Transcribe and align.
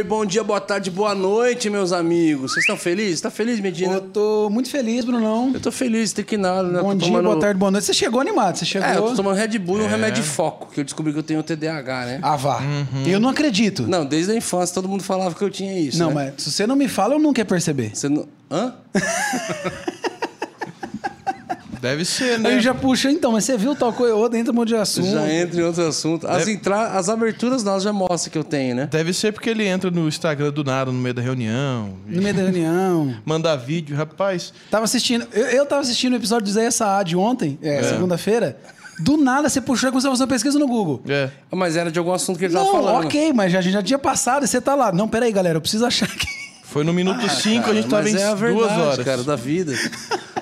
oi, 0.00 0.04
bom 0.04 0.24
dia, 0.24 0.42
boa 0.42 0.60
tarde, 0.60 0.90
boa 0.90 1.14
noite, 1.14 1.68
meus 1.68 1.92
amigos. 1.92 2.52
Vocês 2.52 2.64
estão 2.64 2.74
felizes? 2.76 3.20
Tá 3.20 3.30
feliz, 3.30 3.60
Medina? 3.60 3.92
Eu 3.94 4.00
tô 4.00 4.48
muito 4.50 4.70
feliz, 4.70 5.04
Brunão. 5.04 5.50
Eu 5.52 5.60
tô 5.60 5.70
feliz, 5.70 6.10
tem 6.14 6.24
que 6.24 6.38
nada, 6.38 6.62
né? 6.62 6.80
Bom 6.80 6.92
Tô 6.92 6.96
dia, 6.96 7.06
tomando- 7.08 7.24
boa 7.24 7.38
tarde, 7.38 7.58
boa 7.58 7.70
noite. 7.70 7.84
Você 7.84 7.92
chegou 7.92 8.18
animado, 8.18 8.56
você 8.56 8.64
chegou... 8.64 8.88
É, 8.88 8.96
eu 8.96 9.02
tô 9.02 9.14
tomando 9.16 9.36
Red 9.36 9.58
Bull 9.58 9.80
e 9.80 9.82
um 9.82 9.86
remédio 9.88 10.22
de 10.22 10.28
foco, 10.28 10.70
que 10.72 10.80
eu 10.80 10.84
descobri 10.84 11.12
que 11.12 11.18
eu 11.18 11.22
tenho 11.22 11.42
TDAH, 11.42 12.06
né? 12.06 12.18
Ah, 12.22 12.34
vá. 12.36 12.60
Eu 13.06 13.20
não 13.20 13.28
acredito. 13.28 13.82
Não, 13.82 14.00
Não, 14.00 14.06
desde 14.06 14.32
a 14.32 14.34
infância 14.34 14.74
todo 14.74 14.88
mundo 14.88 15.02
falava 15.02 15.34
que 15.34 15.42
eu 15.44 15.50
tinha 15.50 15.78
isso. 15.78 15.98
né? 16.02 16.10
mas 16.14 16.32
se 16.38 16.50
você 16.50 16.66
não 16.66 16.76
me 16.76 16.88
fala, 16.88 17.14
eu 17.14 17.18
nunca 17.18 17.42
ia 17.42 17.44
perceber. 17.44 17.90
Você 17.94 18.08
não. 18.08 18.26
Hã? 18.50 18.74
Deve 21.80 22.04
ser, 22.04 22.38
né? 22.38 22.50
Aí 22.50 22.60
já 22.60 22.74
puxa, 22.74 23.10
então, 23.10 23.32
mas 23.32 23.44
você 23.44 23.56
viu 23.56 23.74
tal 23.74 23.92
coisa, 23.92 24.14
outra 24.14 24.38
entra 24.38 24.52
um 24.52 24.56
monte 24.56 24.68
de 24.68 24.76
assunto. 24.76 25.10
Já 25.10 25.32
entra 25.32 25.60
em 25.60 25.64
outro 25.64 25.86
assunto. 25.86 26.26
As, 26.28 26.46
entra... 26.46 26.88
As 26.88 27.08
aberturas 27.08 27.62
nós 27.64 27.82
já 27.82 27.92
mostram 27.92 28.30
que 28.30 28.38
eu 28.38 28.44
tenho, 28.44 28.74
né? 28.74 28.88
Deve 28.90 29.12
ser 29.12 29.32
porque 29.32 29.50
ele 29.50 29.64
entra 29.66 29.90
no 29.90 30.06
Instagram 30.06 30.50
do 30.50 30.62
nada, 30.62 30.92
no 30.92 30.98
meio 30.98 31.14
da 31.14 31.22
reunião. 31.22 31.94
No 32.06 32.22
meio 32.22 32.34
da 32.34 32.42
reunião. 32.42 33.14
Manda 33.24 33.56
vídeo. 33.56 33.96
Rapaz, 33.96 34.52
Tava 34.70 34.84
assistindo. 34.84 35.26
Eu, 35.32 35.46
eu 35.46 35.66
tava 35.66 35.80
assistindo 35.80 36.12
o 36.12 36.16
episódio 36.16 36.44
do 36.44 36.52
Zé 36.52 36.70
Saad 36.70 37.16
ontem, 37.16 37.58
é, 37.62 37.82
segunda-feira. 37.82 38.58
Do 38.98 39.16
nada 39.16 39.48
você 39.48 39.62
puxou 39.62 39.88
e 39.88 39.92
começou 39.92 40.10
a 40.10 40.12
fazer 40.12 40.24
uma 40.24 40.28
pesquisa 40.28 40.58
no 40.58 40.66
Google. 40.66 41.00
é. 41.08 41.30
Mas 41.50 41.76
era 41.76 41.90
de 41.90 41.98
algum 41.98 42.12
assunto 42.12 42.38
que 42.38 42.44
ele 42.44 42.52
tava 42.52 42.66
Não, 42.66 42.72
falando. 42.72 43.06
ok, 43.06 43.32
mas 43.32 43.54
a 43.54 43.60
gente 43.62 43.72
já 43.72 43.82
tinha 43.82 43.98
passado 43.98 44.44
e 44.44 44.48
você 44.48 44.60
tá 44.60 44.74
lá. 44.74 44.92
Não, 44.92 45.08
peraí, 45.08 45.32
galera, 45.32 45.56
eu 45.56 45.60
preciso 45.60 45.86
achar 45.86 46.04
aqui. 46.04 46.26
Foi 46.64 46.84
no 46.84 46.92
minuto 46.92 47.28
5, 47.28 47.68
a 47.68 47.74
gente 47.74 47.88
tava 47.88 48.08
em 48.08 48.14
é 48.14 48.34
duas 48.52 48.70
horas. 48.70 49.04
cara, 49.04 49.24
da 49.24 49.34
vida. 49.34 49.72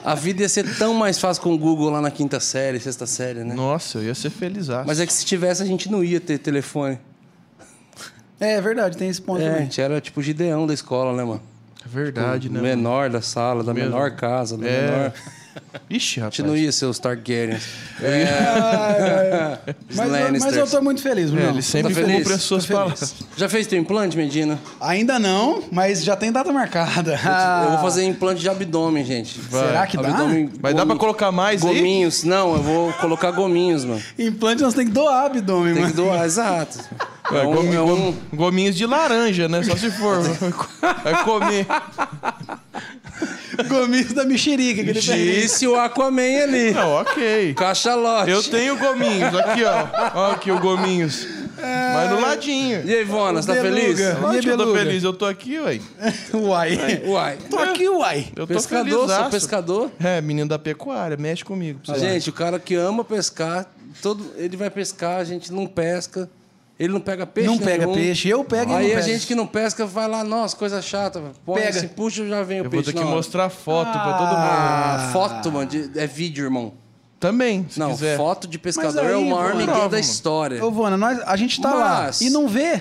A 0.05 0.15
vida 0.15 0.43
ia 0.43 0.49
ser 0.49 0.77
tão 0.77 0.95
mais 0.95 1.19
fácil 1.19 1.43
com 1.43 1.53
o 1.55 1.59
Google 1.59 1.91
lá 1.91 2.01
na 2.01 2.11
quinta 2.11 2.41
série, 2.41 2.79
sexta 2.81 3.07
série, 3.07 3.45
né? 3.45 3.55
Nossa, 3.55 3.99
eu 3.99 4.05
ia 4.05 4.15
ser 4.15 4.31
feliz. 4.31 4.69
Mas 4.87 5.01
é 5.01 5.07
que 5.07 5.13
se 5.13 5.25
tivesse, 5.25 5.63
a 5.63 5.67
gente 5.67 5.91
não 5.91 6.03
ia 6.03 6.21
ter 6.21 6.39
telefone. 6.39 6.99
É, 8.41 8.53
é 8.55 8.61
verdade, 8.61 8.97
tem 8.97 9.09
esse 9.09 9.21
ponto 9.21 9.41
É, 9.43 9.47
a 9.47 9.51
também. 9.51 9.65
gente 9.65 9.81
era 9.81 10.01
tipo 10.01 10.21
o 10.21 10.23
Gideão 10.23 10.67
da 10.67 10.73
escola, 10.75 11.17
né, 11.17 11.25
mano? 11.25 11.43
É 11.85 11.89
verdade, 11.89 12.49
o 12.49 12.53
né? 12.53 12.61
menor 12.61 13.11
da 13.11 13.21
sala, 13.21 13.63
da 13.65 13.75
Mesmo. 13.75 13.91
menor 13.91 14.13
casa, 14.13 14.57
da 14.57 14.67
É. 14.67 14.83
menor. 14.91 15.13
Ixi, 15.91 16.21
A 16.21 16.25
rapaz. 16.25 16.37
gente 16.37 16.47
não 16.47 16.57
ia 16.57 16.71
ser 16.73 16.87
os 16.87 16.99
Targaryens. 16.99 17.63
Mas, 19.91 20.07
eu- 20.07 20.11
mas 20.11 20.11
Lannisters. 20.11 20.57
eu 20.57 20.67
tô 20.69 20.83
muito 20.83 21.01
feliz, 21.03 21.31
É, 21.31 21.33
Bruno. 21.33 21.49
ele 21.51 21.63
sempre 21.63 21.95
Tá 21.95 22.01
feliz? 22.01 22.17
cumpre 22.19 22.33
as 22.35 22.43
suas 22.43 22.65
feliz. 22.65 22.79
palavras. 22.83 23.15
Já 23.37 23.49
fez 23.49 23.67
teu 23.67 23.79
implante, 23.79 24.17
Medina? 24.17 24.59
Ainda 24.81 25.19
não, 25.19 25.63
mas 25.73 26.05
já 26.05 26.15
tem 26.17 26.31
data 26.31 26.53
marcada. 26.53 27.19
Eu 27.65 27.71
vou 27.73 27.79
fazer 27.81 28.05
implante 28.05 28.41
de 28.41 28.49
abdômen, 28.49 29.05
gente. 29.05 29.41
Será 29.51 29.87
que 29.87 29.97
dá? 29.97 30.09
Abdômen, 30.09 30.51
Mas 30.61 30.75
dá 30.75 30.85
pra 30.87 30.97
colocar 30.97 31.33
mais 31.33 31.65
aí? 31.65 31.75
Gominhos. 31.77 32.25
Não, 32.25 32.55
eu 32.55 32.63
vou 32.63 32.93
colocar 32.95 33.31
gominhos, 33.31 33.85
mano. 33.85 34.03
Implante 34.19 34.63
nós 34.63 34.75
tem 34.75 34.87
que 34.87 34.93
doar 34.93 35.27
abdômen, 35.27 35.73
Tem 35.73 35.83
mano. 35.83 35.95
que 35.95 36.01
doar, 36.01 36.25
exato. 36.25 36.79
É, 37.31 37.39
É 37.39 37.47
um- 37.47 37.55
gomi- 37.55 37.75
é 37.77 37.81
um- 37.81 37.87
gom- 37.87 38.15
Gominhos 38.33 38.75
de 38.77 38.87
laranja, 38.87 39.49
né? 39.49 39.63
Só 39.63 39.77
se 39.77 39.91
for. 39.91 40.23
Vai 41.05 41.25
comer. 41.25 41.67
Gominhos 43.67 44.13
da 44.13 44.25
mexerica 44.25 44.85
que 44.85 44.91
ele. 44.91 45.01
Disse 45.01 45.67
o 45.67 45.75
Aquaman 45.75 46.43
ali. 46.43 46.71
Não, 46.73 46.93
ok. 46.97 47.55
Cachalote. 47.55 48.31
Eu 48.31 48.43
tenho 48.43 48.77
gominhos. 48.77 49.35
Aqui, 49.35 49.65
ó. 49.65 49.87
Ó, 50.15 50.31
aqui 50.33 50.51
o 50.51 50.59
gominhos. 50.61 51.27
Mas 51.61 52.11
no 52.11 52.21
ladinho. 52.21 52.83
E 52.87 52.95
aí, 52.95 53.01
Ivona, 53.03 53.43
você 53.43 53.53
tá 53.53 53.61
feliz? 53.61 53.99
E 53.99 54.13
Lógico 54.13 54.43
que 54.45 54.51
eu 54.51 54.57
tô 54.59 54.75
feliz. 54.75 55.03
Eu 55.03 55.13
tô 55.13 55.27
aqui, 55.27 55.59
ué. 55.59 55.81
Uai. 56.33 57.03
Uai. 57.05 57.39
Tô 57.51 57.59
aqui, 57.59 57.89
uai. 57.89 58.27
Eu 58.37 58.47
tô 58.47 58.55
Pescador, 58.55 58.91
sou 58.91 59.01
felizaço. 59.09 59.31
pescador. 59.31 59.91
É, 59.99 60.21
menino 60.21 60.49
da 60.49 60.59
pecuária. 60.59 61.17
Mexe 61.17 61.45
comigo. 61.45 61.81
Gente, 61.97 62.31
o 62.31 62.33
cara 62.33 62.61
que 62.61 62.77
ama 62.77 63.03
pescar, 63.03 63.67
todo, 64.01 64.25
ele 64.37 64.57
vai 64.57 64.71
pescar, 64.71 65.17
a 65.21 65.25
gente 65.25 65.53
não 65.53 65.67
pesca. 65.67 66.31
Ele 66.79 66.93
não 66.93 67.01
pega 67.01 67.27
peixe 67.27 67.49
Não 67.51 67.59
pega 67.59 67.85
nenhum. 67.87 67.95
peixe, 67.97 68.29
eu 68.29 68.45
pego 68.45 68.71
e 68.73 68.75
Aí 68.77 68.93
não 68.93 68.99
a 68.99 69.01
gente 69.03 69.27
que 69.27 69.35
não 69.35 69.47
pesca 69.49 69.85
vai 69.85 70.07
lá, 70.09 70.23
nossa, 70.23 70.57
coisa 70.57 70.81
chata. 70.81 71.21
Põe, 71.45 71.61
Pega. 71.63 71.81
se 71.81 71.89
puxa, 71.89 72.25
já 72.27 72.43
vem 72.45 72.59
o 72.59 72.61
Eu 72.61 72.65
vou 72.65 72.71
peixe 72.71 72.87
ter 72.87 72.93
que 72.93 73.01
na 73.01 73.07
hora. 73.07 73.17
mostrar 73.17 73.49
foto 73.51 73.91
pra 73.91 74.13
todo 74.13 74.29
mundo. 74.29 74.37
Ah, 74.39 75.11
foto, 75.13 75.51
mano, 75.53 75.67
de- 75.69 75.91
é 75.99 76.07
vídeo, 76.07 76.45
irmão. 76.45 76.73
Também, 77.19 77.67
se 77.69 77.81
não, 77.81 77.91
quiser. 77.91 78.17
foto 78.17 78.47
de 78.47 78.61
pescador 78.61 79.05
aí, 79.05 79.13
é 79.13 79.17
o 79.17 79.29
maior 79.29 79.57
ninguém 79.57 79.89
da 79.89 79.99
história. 79.99 80.65
Ô, 80.65 80.71
Vona, 80.71 80.97
nós, 80.97 81.19
a 81.27 81.35
gente 81.37 81.61
tá 81.61 81.71
Mas- 81.71 82.21
lá 82.21 82.27
e 82.29 82.31
não 82.31 82.47
vê. 82.47 82.81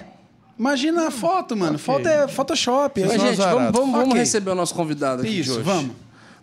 Imagina 0.60 1.08
a 1.08 1.12
foto, 1.12 1.56
mano. 1.58 1.80
Foto 1.80 2.08
é 2.08 2.28
Photoshop. 2.28 3.02
Mas, 3.02 3.14
são 3.14 3.20
gente, 3.28 3.38
vamos, 3.38 3.72
vamos, 3.72 3.92
vamos 3.92 4.08
Ok. 4.10 4.20
receber 4.20 4.52
o 4.52 4.56
nosso 4.56 4.76
convidado 4.76 5.24
aqui 5.24 5.32
de 5.32 5.42
Isso, 5.42 5.54
hoje. 5.54 5.62
vamos. 5.64 5.92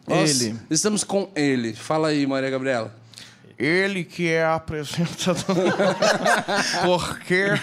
Nós 0.09 0.41
Ele. 0.43 0.56
Estamos 0.71 1.03
com 1.05 1.29
ele. 1.37 1.73
Fala 1.73 2.09
aí, 2.09 2.27
Maria 2.27 2.50
Gabriela. 2.50 2.93
Ele 3.59 4.05
que 4.05 4.29
é 4.29 4.45
apresentador. 4.45 5.57
Porque. 6.85 7.45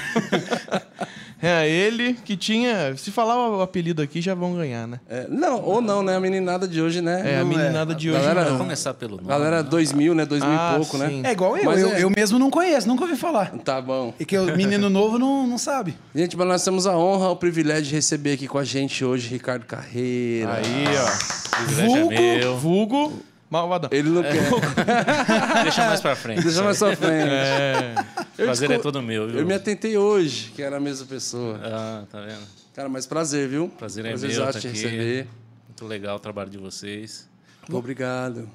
É, 1.43 1.67
ele 1.67 2.13
que 2.13 2.37
tinha. 2.37 2.95
Se 2.95 3.09
falar 3.09 3.49
o 3.49 3.63
apelido 3.63 3.99
aqui, 3.99 4.21
já 4.21 4.35
vão 4.35 4.53
ganhar, 4.53 4.87
né? 4.87 4.99
É, 5.09 5.25
não, 5.27 5.59
ou 5.63 5.81
não, 5.81 6.03
né? 6.03 6.15
A 6.15 6.19
meninada 6.19 6.67
de 6.67 6.79
hoje, 6.79 7.01
né? 7.01 7.23
É, 7.33 7.37
a 7.37 7.39
Não 7.39 7.47
meninada 7.47 7.95
de 7.95 8.11
hoje 8.11 8.19
Galera- 8.19 8.41
não. 8.41 8.45
Vamos 8.49 8.61
começar 8.61 8.93
pelo 8.93 9.15
nome. 9.17 9.27
Galera 9.27 9.63
2000, 9.63 10.13
né? 10.13 10.23
2000 10.23 10.47
Ah, 10.55 10.73
e 10.73 10.77
pouco, 10.77 10.99
né? 10.99 11.09
sim. 11.09 11.21
É 11.25 11.31
igual 11.31 11.57
eu. 11.57 11.65
Mas 11.65 11.81
Eu, 11.81 11.89
é- 11.93 12.03
eu 12.03 12.11
mesmo 12.15 12.37
não 12.37 12.51
conheço, 12.51 12.87
nunca 12.87 13.05
ouvi 13.05 13.15
falar. 13.15 13.49
Tá 13.65 13.81
bom. 13.81 14.13
E 14.19 14.23
que 14.23 14.37
o 14.37 14.55
menino 14.55 14.87
novo 14.87 15.17
não, 15.17 15.47
não 15.47 15.57
sabe. 15.57 15.95
Gente, 16.13 16.37
mas 16.37 16.47
nós 16.47 16.63
temos 16.63 16.85
a 16.85 16.95
honra, 16.95 17.29
o 17.29 17.35
privilégio 17.35 17.85
de 17.85 17.95
receber 17.95 18.33
aqui 18.33 18.47
com 18.47 18.59
a 18.59 18.63
gente 18.63 19.03
hoje 19.03 19.27
Ricardo 19.27 19.65
Carreira. 19.65 20.53
Aí, 20.53 20.85
ó. 20.95 21.63
Vulgo- 21.71 22.13
é 22.13 22.37
meu. 22.37 22.55
Vulgo 22.59 23.13
Malvadão. 23.51 23.89
Ele 23.91 24.09
não 24.09 24.23
quer. 24.23 24.49
Deixa 25.63 25.85
mais 25.85 25.99
pra 26.01 26.15
frente. 26.15 26.41
Deixa 26.41 26.63
mais 26.63 26.79
pra 26.79 26.95
frente. 26.95 27.29
É. 27.29 27.95
Prazer 28.37 28.65
é 28.65 28.73
desco- 28.75 28.83
todo 28.83 29.01
meu, 29.03 29.27
viu? 29.27 29.39
Eu 29.41 29.45
me 29.45 29.53
atentei 29.53 29.97
hoje, 29.97 30.51
que 30.55 30.63
era 30.63 30.77
a 30.77 30.79
mesma 30.79 31.05
pessoa. 31.05 31.59
Ah, 31.61 32.03
tá 32.09 32.21
vendo? 32.21 32.39
Cara, 32.73 32.87
mas 32.87 33.05
prazer, 33.05 33.49
viu? 33.49 33.67
Prazer 33.77 34.05
é 34.05 34.09
meu 34.09 34.17
Prazerzaço 34.17 34.53
tá 34.53 34.59
te 34.61 34.67
aqui. 34.69 34.77
receber. 34.81 35.27
Muito 35.67 35.85
legal 35.85 36.15
o 36.15 36.19
trabalho 36.19 36.49
de 36.49 36.57
vocês. 36.57 37.29
Obrigado. 37.69 38.49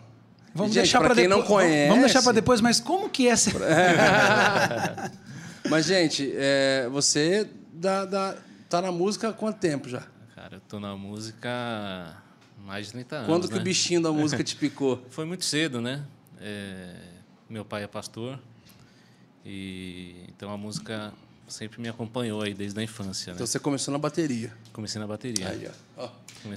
Vamos 0.54 0.72
Gente, 0.72 0.84
deixar 0.84 0.98
pra 1.00 1.08
pra 1.08 1.16
quem 1.16 1.28
depois. 1.28 1.44
não 1.44 1.46
conhece- 1.46 1.88
Vamos 1.88 2.04
deixar 2.04 2.22
pra 2.22 2.32
depois, 2.32 2.60
mas 2.62 2.80
como 2.80 3.10
que 3.10 3.28
é 3.28 3.36
ser. 3.36 3.52
Mas, 5.68 5.84
gente, 5.84 6.32
é, 6.36 6.88
você 6.90 7.46
dá, 7.72 8.04
dá- 8.04 8.36
tá 8.68 8.80
na 8.80 8.92
música 8.92 9.28
há 9.28 9.32
quanto 9.32 9.58
tempo 9.58 9.88
já? 9.88 10.02
Cara, 10.34 10.54
eu 10.56 10.60
tô 10.60 10.78
na 10.78 10.96
música 10.96 11.50
mais 12.66 12.86
de 12.86 12.92
30 12.92 13.16
anos. 13.16 13.28
Quando 13.28 13.48
que 13.48 13.54
né? 13.54 13.60
o 13.60 13.62
bichinho 13.62 14.02
da 14.02 14.12
música 14.12 14.42
te 14.44 14.56
picou? 14.56 15.02
Foi 15.10 15.24
muito 15.24 15.44
cedo, 15.44 15.80
né? 15.80 16.04
É, 16.40 16.96
Meu 17.48 17.64
pai 17.64 17.84
é 17.84 17.86
pastor. 17.86 18.38
E 19.44 20.24
então 20.28 20.50
a 20.50 20.56
música 20.56 21.12
sempre 21.46 21.80
me 21.80 21.88
acompanhou 21.88 22.42
aí 22.42 22.52
desde 22.52 22.78
a 22.80 22.82
infância, 22.82 23.32
né? 23.32 23.36
Então 23.36 23.46
você 23.46 23.60
começou 23.60 23.92
na 23.92 23.98
bateria. 23.98 24.52
Comecei 24.72 25.00
na 25.00 25.06
bateria. 25.06 25.48
Aí, 25.48 25.68
ó. 25.68 25.85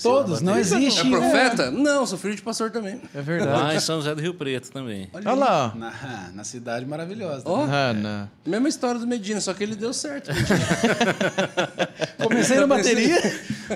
Todos, 0.04 0.40
não 0.42 0.54
bateria. 0.54 0.88
existe. 0.88 1.08
É 1.08 1.10
profeta? 1.10 1.72
Não, 1.72 2.06
sou 2.06 2.16
filho 2.18 2.36
de 2.36 2.44
pastor 2.44 2.70
também. 2.70 3.02
É 3.16 3.22
verdade. 3.22 3.52
Lá 3.64 3.74
em 3.76 3.80
São 3.80 3.96
José 3.98 4.14
do 4.14 4.22
Rio 4.22 4.36
Preto 4.36 4.72
também. 4.72 5.10
Olha 5.12 5.34
lá. 5.34 5.74
Na, 5.76 6.30
na 6.36 6.44
cidade 6.44 6.86
maravilhosa. 6.86 7.42
Ó, 7.46 7.64
Ah, 7.68 7.92
não. 7.92 8.30
mesma 8.46 8.70
história 8.70 9.00
do 9.00 9.08
Medina, 9.08 9.42
só 9.42 9.52
que 9.52 9.64
ele 9.64 9.76
deu 9.76 9.92
certo. 9.92 10.30
Comecei 12.22 12.60
na 12.60 12.68
bateria. 12.68 13.18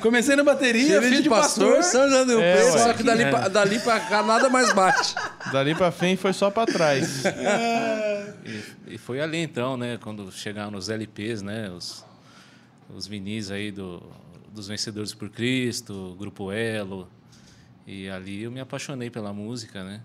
Comecei 0.01 0.35
na 0.35 0.43
bateria, 0.43 0.99
Filho 0.99 1.01
filho 1.01 1.23
de 1.23 1.29
pastor, 1.29 1.81
São 1.83 2.07
José 2.07 2.25
do 2.25 2.31
Rio 2.31 2.41
É, 2.41 2.55
Preto, 2.57 2.77
só 2.79 2.93
que 2.93 3.03
dali, 3.03 3.25
pra, 3.29 3.47
dali 3.47 3.79
pra 3.79 3.99
cá 3.99 4.21
nada 4.23 4.49
mais 4.49 4.71
bate. 4.73 5.15
Dali 5.51 5.73
pra 5.73 5.91
frente 5.91 6.21
foi 6.21 6.33
só 6.33 6.49
pra 6.51 6.65
trás. 6.65 7.23
E, 8.45 8.95
e 8.95 8.97
foi 8.97 9.21
ali 9.21 9.37
então, 9.37 9.77
né, 9.77 9.97
quando 10.01 10.29
chegaram 10.29 10.77
os 10.77 10.89
LPs, 10.89 11.41
né, 11.41 11.69
os, 11.69 12.03
os 12.93 13.07
vinis 13.07 13.49
aí 13.49 13.71
do, 13.71 14.03
dos 14.53 14.67
Vencedores 14.67 15.13
por 15.13 15.29
Cristo, 15.29 16.15
Grupo 16.19 16.51
Elo. 16.51 17.07
E 17.87 18.07
ali 18.09 18.43
eu 18.43 18.51
me 18.51 18.59
apaixonei 18.59 19.09
pela 19.09 19.33
música, 19.33 19.83
né? 19.83 20.01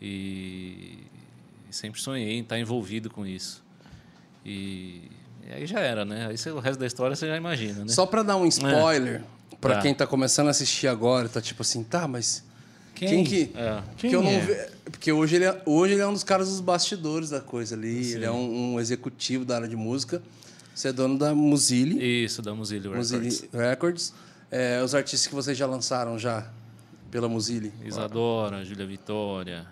E, 0.00 0.98
sempre 1.70 2.00
sonhei 2.00 2.34
em 2.38 2.40
estar 2.42 2.58
envolvido 2.58 3.10
com 3.10 3.26
isso. 3.26 3.62
E, 4.44 5.02
e 5.46 5.52
aí 5.52 5.66
já 5.66 5.80
era, 5.80 6.04
né? 6.04 6.28
Aí 6.28 6.38
você- 6.38 6.50
o 6.50 6.60
resto 6.60 6.78
da 6.80 6.86
história 6.86 7.14
você 7.14 7.26
já 7.26 7.36
imagina, 7.36 7.84
né? 7.84 7.88
Só 7.92 8.06
pra 8.06 8.22
dar 8.22 8.36
um 8.36 8.46
spoiler, 8.46 9.22
pra 9.60 9.74
Tá. 9.76 9.82
quem 9.82 9.94
tá 9.94 10.06
começando 10.06 10.46
a 10.46 10.50
assistir 10.50 10.86
agora, 10.86 11.28
tá 11.28 11.40
tipo 11.40 11.62
assim, 11.62 11.82
tá, 11.82 12.06
mas 12.08 12.44
quem, 12.94 13.08
Quem? 13.08 13.24
que... 13.24 13.50
É. 13.56 13.82
Porque, 13.96 14.06
eu 14.16 14.22
não 14.22 14.30
é? 14.30 14.40
ve- 14.40 14.70
porque 14.84 15.12
hoje, 15.12 15.36
ele 15.36 15.44
é, 15.44 15.62
hoje 15.66 15.92
ele 15.94 16.02
é 16.02 16.06
um 16.06 16.12
dos 16.12 16.24
caras 16.24 16.48
dos 16.48 16.60
bastidores 16.60 17.30
da 17.30 17.40
coisa 17.40 17.74
ali. 17.76 18.12
Ele 18.12 18.24
é 18.24 18.30
um, 18.30 18.74
um 18.74 18.80
executivo 18.80 19.44
da 19.44 19.56
área 19.56 19.68
de 19.68 19.76
música. 19.76 20.22
Você 20.78 20.88
é 20.90 20.92
dono 20.92 21.18
da 21.18 21.34
Muzili, 21.34 22.24
Isso, 22.24 22.40
da 22.40 22.54
Muzili 22.54 22.88
Muzili 22.88 23.24
Records. 23.30 23.50
Records. 23.52 24.14
É, 24.48 24.80
os 24.80 24.94
artistas 24.94 25.26
que 25.26 25.34
vocês 25.34 25.58
já 25.58 25.66
lançaram 25.66 26.16
já 26.16 26.48
pela 27.10 27.28
Muzili. 27.28 27.72
Isadora, 27.84 28.64
Júlia 28.64 28.86
Vitória, 28.86 29.66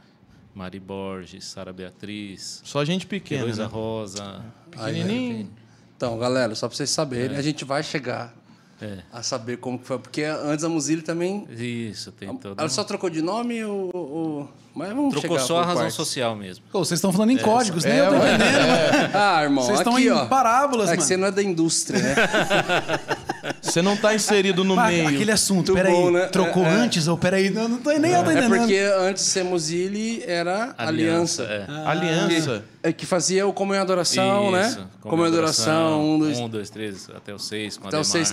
Mari 0.53 0.81
Borges, 0.81 1.45
Sara 1.45 1.73
Beatriz, 1.73 2.61
Só 2.65 2.85
gente 2.85 3.07
pequena. 3.07 3.43
Heloísa 3.43 3.63
Né? 3.63 3.69
Rosa. 3.69 4.45
Pequenininho. 4.69 5.49
Então, 5.97 6.19
galera, 6.19 6.57
só 6.57 6.67
pra 6.67 6.77
vocês 6.77 6.91
saberem, 6.91 7.37
a 7.37 7.43
gente 7.43 7.65
vai 7.65 7.85
chegar 7.85 8.35
É. 8.81 8.99
a 9.13 9.23
saber 9.23 9.57
como 9.57 9.79
que 9.79 9.87
foi. 9.87 9.99
Porque 9.99 10.23
antes 10.23 10.65
a 10.65 10.69
Muzile 10.69 11.01
também. 11.03 11.47
Isso, 11.51 12.13
tem 12.13 12.35
todo. 12.37 12.59
Ela 12.61 12.69
só 12.69 12.85
trocou 12.85 13.09
de 13.09 13.23
nome 13.23 13.65
ou. 13.65 13.91
ou- 13.95 14.51
Mas 14.75 14.91
vamos 14.91 15.15
Trocou 15.19 15.39
só 15.39 15.61
a 15.61 15.65
razão 15.65 15.77
partes. 15.77 15.95
social 15.97 16.37
mesmo. 16.37 16.63
Pô, 16.71 16.85
vocês 16.85 16.99
estão 16.99 17.11
falando 17.11 17.31
em 17.31 17.39
códigos, 17.39 17.85
nem 17.85 17.97
eu 17.97 18.11
tô 18.11 18.17
entendendo. 18.17 18.37
Ah, 19.15 19.43
irmão, 19.43 19.65
Vocês 19.65 19.79
estão 19.79 19.99
em 19.99 20.11
ó. 20.11 20.27
parábolas, 20.27 20.89
É 20.89 20.93
que 20.93 20.97
mano. 20.99 21.09
você 21.09 21.17
não 21.17 21.27
é 21.29 21.31
da 21.31 21.43
indústria, 21.43 21.99
né? 22.03 22.15
Você 23.63 23.81
não 23.81 23.97
tá 23.97 24.15
inserido 24.15 24.65
no 24.65 24.75
Mas 24.77 24.95
meio. 24.95 25.09
aquele 25.09 25.31
assunto, 25.33 25.73
Muito 25.73 25.75
peraí, 25.75 25.93
bom, 25.93 26.11
né? 26.11 26.27
trocou 26.27 26.65
É, 26.65 26.69
é. 26.69 26.73
antes 26.73 27.07
ou 27.09 27.17
peraí, 27.17 27.49
não, 27.51 27.69
não 27.69 27.79
tô, 27.79 27.91
nem 27.93 28.13
eu 28.13 28.25
tô 28.25 28.31
É 28.31 28.35
entendendo. 28.35 28.59
porque 28.59 28.79
antes 28.99 29.25
de 29.25 29.31
ser 29.31 29.45
Muzile 29.45 30.23
era 30.27 30.75
Aliança. 30.77 31.45
é. 31.45 31.67
Aliança. 31.87 32.65
É 32.83 32.93
que 32.93 33.07
fazia 33.07 33.47
o 33.47 33.53
Comunhão 33.53 33.81
e 33.81 33.85
Adoração, 33.85 34.51
né? 34.51 34.67
Isso, 34.69 34.87
Comunhão 35.01 35.27
e 35.27 35.33
Adoração, 35.33 36.05
um, 36.15 36.19
dois, 36.19 36.39
um, 36.39 36.49
dois, 36.49 36.71
três, 36.71 37.09
até 37.15 37.33
o 37.35 37.39
seis, 37.39 37.77
com 37.77 37.87
até 37.89 37.99
o 37.99 38.05
seis. 38.05 38.33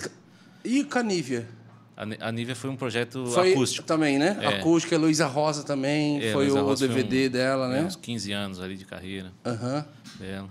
E 0.63 0.83
Canívia? 0.83 1.47
A, 1.95 2.05
Ni- 2.05 2.17
a 2.19 2.31
Nívia 2.31 2.55
foi 2.55 2.69
um 2.71 2.75
projeto 2.75 3.27
Foi 3.27 3.51
acústico. 3.53 3.85
também, 3.85 4.17
né? 4.17 4.37
É. 4.41 4.47
Acústica, 4.59 4.97
Luísa 4.97 5.27
Rosa 5.27 5.63
também, 5.63 6.23
É, 6.23 6.31
foi 6.33 6.45
Luísa 6.45 6.61
o 6.61 6.65
Rosa 6.65 6.87
DVD 6.87 7.27
um- 7.27 7.31
dela, 7.31 7.65
é, 7.67 7.81
né? 7.81 7.85
Uns 7.85 7.95
15 7.95 8.31
anos 8.31 8.59
ali 8.59 8.75
de 8.75 8.85
carreira 8.85 9.31
Aham. 9.45 9.85
dela. 10.19 10.49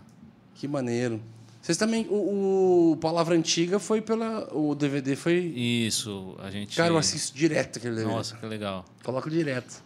Que 0.55 0.69
maneiro. 0.69 1.21
Vocês 1.61 1.77
também. 1.77 2.07
O, 2.09 2.93
o 2.93 2.97
Palavra 2.99 3.35
Antiga 3.35 3.79
foi 3.81 4.01
pela. 4.01 4.49
O 4.55 4.75
DVD 4.75 5.17
foi. 5.17 5.35
Isso, 5.37 6.37
a 6.41 6.51
gente. 6.51 6.77
Cara, 6.77 6.91
eu 6.93 6.99
assisto 6.99 7.37
direto 7.37 7.79
aquele 7.79 7.97
DVD. 7.97 8.13
Nossa, 8.15 8.37
que 8.37 8.47
legal. 8.47 8.85
Coloco 9.05 9.29
direto. 9.31 9.83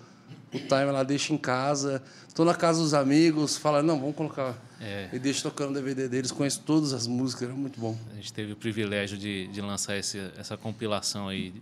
O 0.53 0.59
time 0.59 0.91
lá 0.91 1.03
deixa 1.03 1.33
em 1.35 1.39
casa. 1.39 2.03
Tô 2.35 2.45
na 2.45 2.55
casa 2.55 2.81
dos 2.83 2.93
amigos, 2.95 3.57
fala, 3.57 3.83
não, 3.83 3.99
vamos 3.99 4.15
colocar. 4.17 4.55
É. 4.81 5.09
E 5.13 5.19
deixa 5.19 5.43
tocando 5.43 5.71
o 5.71 5.75
DVD 5.75 6.09
deles, 6.09 6.31
conheço 6.31 6.61
todas 6.61 6.93
as 6.93 7.07
músicas, 7.07 7.45
era 7.49 7.55
muito 7.57 7.81
bom. 7.81 7.97
A 8.13 8.17
gente 8.17 8.33
teve 8.33 8.53
o 8.53 8.57
privilégio 8.57 9.17
de, 9.17 9.47
de 9.49 9.61
lançar 9.61 9.97
esse, 9.97 10.19
essa 10.37 10.57
compilação 10.57 11.29
aí. 11.29 11.55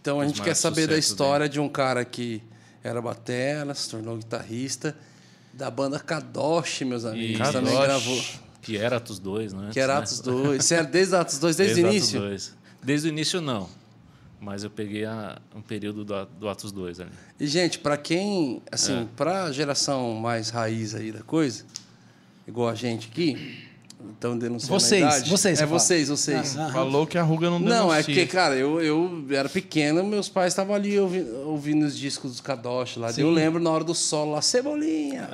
Então 0.00 0.20
a 0.20 0.26
gente 0.26 0.40
quer 0.42 0.54
saber 0.54 0.86
da 0.86 0.96
história 0.98 1.48
de 1.48 1.58
um 1.58 1.68
cara 1.68 2.04
que 2.04 2.42
era 2.82 3.00
batera, 3.02 3.74
se 3.74 3.88
tornou 3.90 4.16
guitarrista, 4.18 4.94
da 5.52 5.70
banda 5.70 5.98
Kadosh, 5.98 6.82
meus 6.82 7.04
amigos. 7.04 7.40
Isso. 7.40 7.52
Também 7.52 7.72
Kadosh. 7.74 7.86
gravou. 7.86 8.24
Que 8.62 8.76
era 8.78 8.96
Atos 8.96 9.18
2, 9.18 9.52
né? 9.52 9.70
Que 9.72 9.80
era 9.80 9.98
Atos 9.98 10.20
2. 10.20 10.64
Você 10.64 10.74
era 10.74 10.84
desde 10.86 11.14
Atos 11.16 11.38
2, 11.38 11.56
desde, 11.56 11.82
o 11.82 11.84
Atos 11.86 11.96
início? 11.96 12.20
2. 12.20 12.54
Desde 12.82 13.08
o 13.08 13.10
início, 13.10 13.40
não. 13.40 13.68
Mas 14.40 14.62
eu 14.64 14.70
peguei 14.70 15.04
a- 15.04 15.38
um 15.54 15.60
período 15.62 16.04
do, 16.04 16.24
do 16.38 16.48
Atos 16.48 16.70
2 16.72 17.00
ali. 17.00 17.10
E, 17.40 17.46
gente, 17.46 17.78
pra 17.78 17.96
quem, 17.96 18.62
É. 18.70 18.74
assim, 18.74 19.08
pra 19.16 19.50
geração 19.52 20.14
mais 20.14 20.50
raiz 20.50 20.94
aí 20.94 21.10
da 21.12 21.22
coisa, 21.22 21.64
igual 22.46 22.68
a 22.68 22.74
gente 22.74 23.08
aqui, 23.10 23.64
estão 24.12 24.36
denunciando 24.36 24.78
Vocês, 24.78 25.02
a 25.02 25.08
idade. 25.08 25.30
vocês, 25.30 25.60
É 25.60 25.66
fala. 25.66 25.78
vocês, 25.78 26.08
vocês. 26.08 26.56
Ah, 26.58 26.70
Falou 26.72 27.06
que 27.06 27.18
a 27.18 27.22
ruga 27.22 27.50
não 27.50 27.58
denuncia. 27.58 27.78
Não, 27.82 27.94
é 27.94 28.02
porque, 28.02 28.26
cara, 28.26 28.54
eu, 28.54 28.80
eu 28.80 29.24
era 29.30 29.48
pequeno, 29.48 30.04
meus 30.04 30.28
pais 30.28 30.52
estavam 30.52 30.74
ali 30.74 30.98
ouvindo, 30.98 31.48
ouvindo 31.48 31.84
os 31.84 31.96
discos 31.96 32.32
dos 32.32 32.40
Kadosh 32.40 32.96
lá. 32.96 33.10
Eu 33.16 33.30
lembro 33.30 33.62
na 33.62 33.70
hora 33.70 33.84
do 33.84 33.94
solo 33.94 34.32
lá, 34.32 34.42
Cebolinha. 34.42 35.28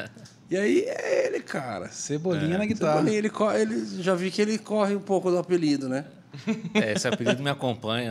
e 0.50 0.56
aí 0.56 0.84
é 0.86 1.26
ele, 1.26 1.40
cara. 1.40 1.88
Cebolinha 1.90 2.58
na 2.58 2.66
guitarra. 2.66 3.04
Cebolinha, 3.04 3.18
ele, 3.18 3.30
ele, 3.60 4.02
já 4.02 4.14
vi 4.14 4.30
que 4.30 4.40
ele 4.40 4.58
corre 4.58 4.94
um 4.94 5.00
pouco 5.00 5.30
do 5.30 5.38
apelido, 5.38 5.88
né? 5.88 6.04
É, 6.74 6.92
esse 6.92 7.06
apelido 7.08 7.42
me 7.42 7.50
acompanha. 7.50 8.10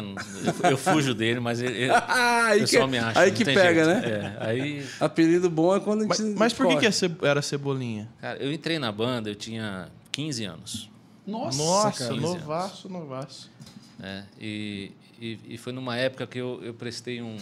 Eu, 0.64 0.72
eu 0.72 0.78
fujo 0.78 1.14
dele, 1.14 1.40
mas 1.40 1.62
ele, 1.62 1.84
ele- 1.84 1.92
Ah, 2.08 2.46
o 2.50 2.52
aí 2.54 2.60
pessoal 2.62 2.86
que- 2.86 2.92
me 2.92 2.98
acha. 3.00 3.20
aí 3.20 3.32
que 3.32 3.46
pega, 3.46 3.86
jeito. 3.86 4.08
né? 4.08 4.38
É, 4.40 4.46
aí, 4.46 4.86
Apelido 5.00 5.50
bom 5.50 5.76
é 5.76 5.80
quando 5.80 6.04
a 6.04 6.08
Mas, 6.08 6.18
gente 6.18 6.38
mas 6.38 6.54
por 6.54 6.68
que, 6.68 6.74
corre. 6.76 6.90
que 6.90 7.06
é 7.06 7.28
era 7.28 7.42
cebolinha? 7.42 8.10
cara, 8.22 8.38
eu 8.42 8.52
entrei 8.52 8.80
na 8.80 8.92
banda, 8.92 9.30
eu 9.30 9.36
tinha 9.36 9.90
15 10.12 10.46
anos. 10.46 10.90
Nossa, 11.26 11.58
Nossa, 11.58 12.04
cara. 12.06 12.16
novaço, 12.20 12.90
novaço. 12.90 13.52
né? 14.00 14.26
E, 14.40 14.92
e, 15.22 15.40
e 15.50 15.58
foi 15.58 15.72
numa 15.74 15.96
época 15.98 16.28
que 16.28 16.38
eu, 16.40 16.60
eu 16.64 16.74
prestei 16.74 17.22
um. 17.22 17.38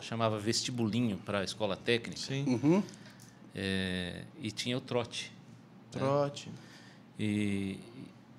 chamava 0.00 0.38
vestibulinho 0.38 1.16
para 1.18 1.40
a 1.40 1.44
escola 1.44 1.76
técnica. 1.76 2.20
Sim. 2.20 2.44
Uhum. 2.62 2.82
é, 3.54 4.22
e 4.40 4.50
tinha 4.50 4.76
o 4.76 4.80
trote. 4.80 5.32
Trote. 5.90 6.48
E, 7.18 7.78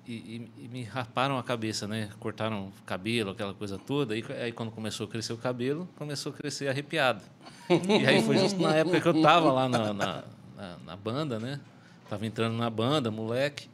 e, 0.06 0.12
e- 0.12 0.64
e 0.64 0.68
me 0.68 0.82
raparam 0.82 1.38
a 1.38 1.42
cabeça, 1.42 1.86
né? 1.86 2.08
Cortaram 2.18 2.66
o 2.66 2.72
cabelo, 2.84 3.30
aquela 3.30 3.54
coisa 3.54 3.78
toda. 3.78 4.16
E 4.16 4.24
aí, 4.40 4.52
quando 4.52 4.70
começou 4.72 5.06
a 5.06 5.08
crescer 5.10 5.32
o 5.32 5.36
cabelo, 5.38 5.88
começou 5.96 6.32
a 6.32 6.34
crescer 6.34 6.68
arrepiado. 6.68 7.22
e 7.70 8.06
aí 8.06 8.22
foi 8.22 8.38
justo 8.38 8.60
na 8.60 8.74
época 8.74 9.00
que 9.00 9.08
eu 9.08 9.22
tava 9.22 9.52
lá 9.52 9.68
na, 9.68 9.92
na, 9.92 10.24
na- 10.56 10.76
na 10.86 10.96
banda, 10.96 11.38
né? 11.38 11.60
Tava 12.08 12.26
entrando 12.26 12.56
na 12.56 12.68
banda, 12.68 13.10
moleque. 13.10 13.68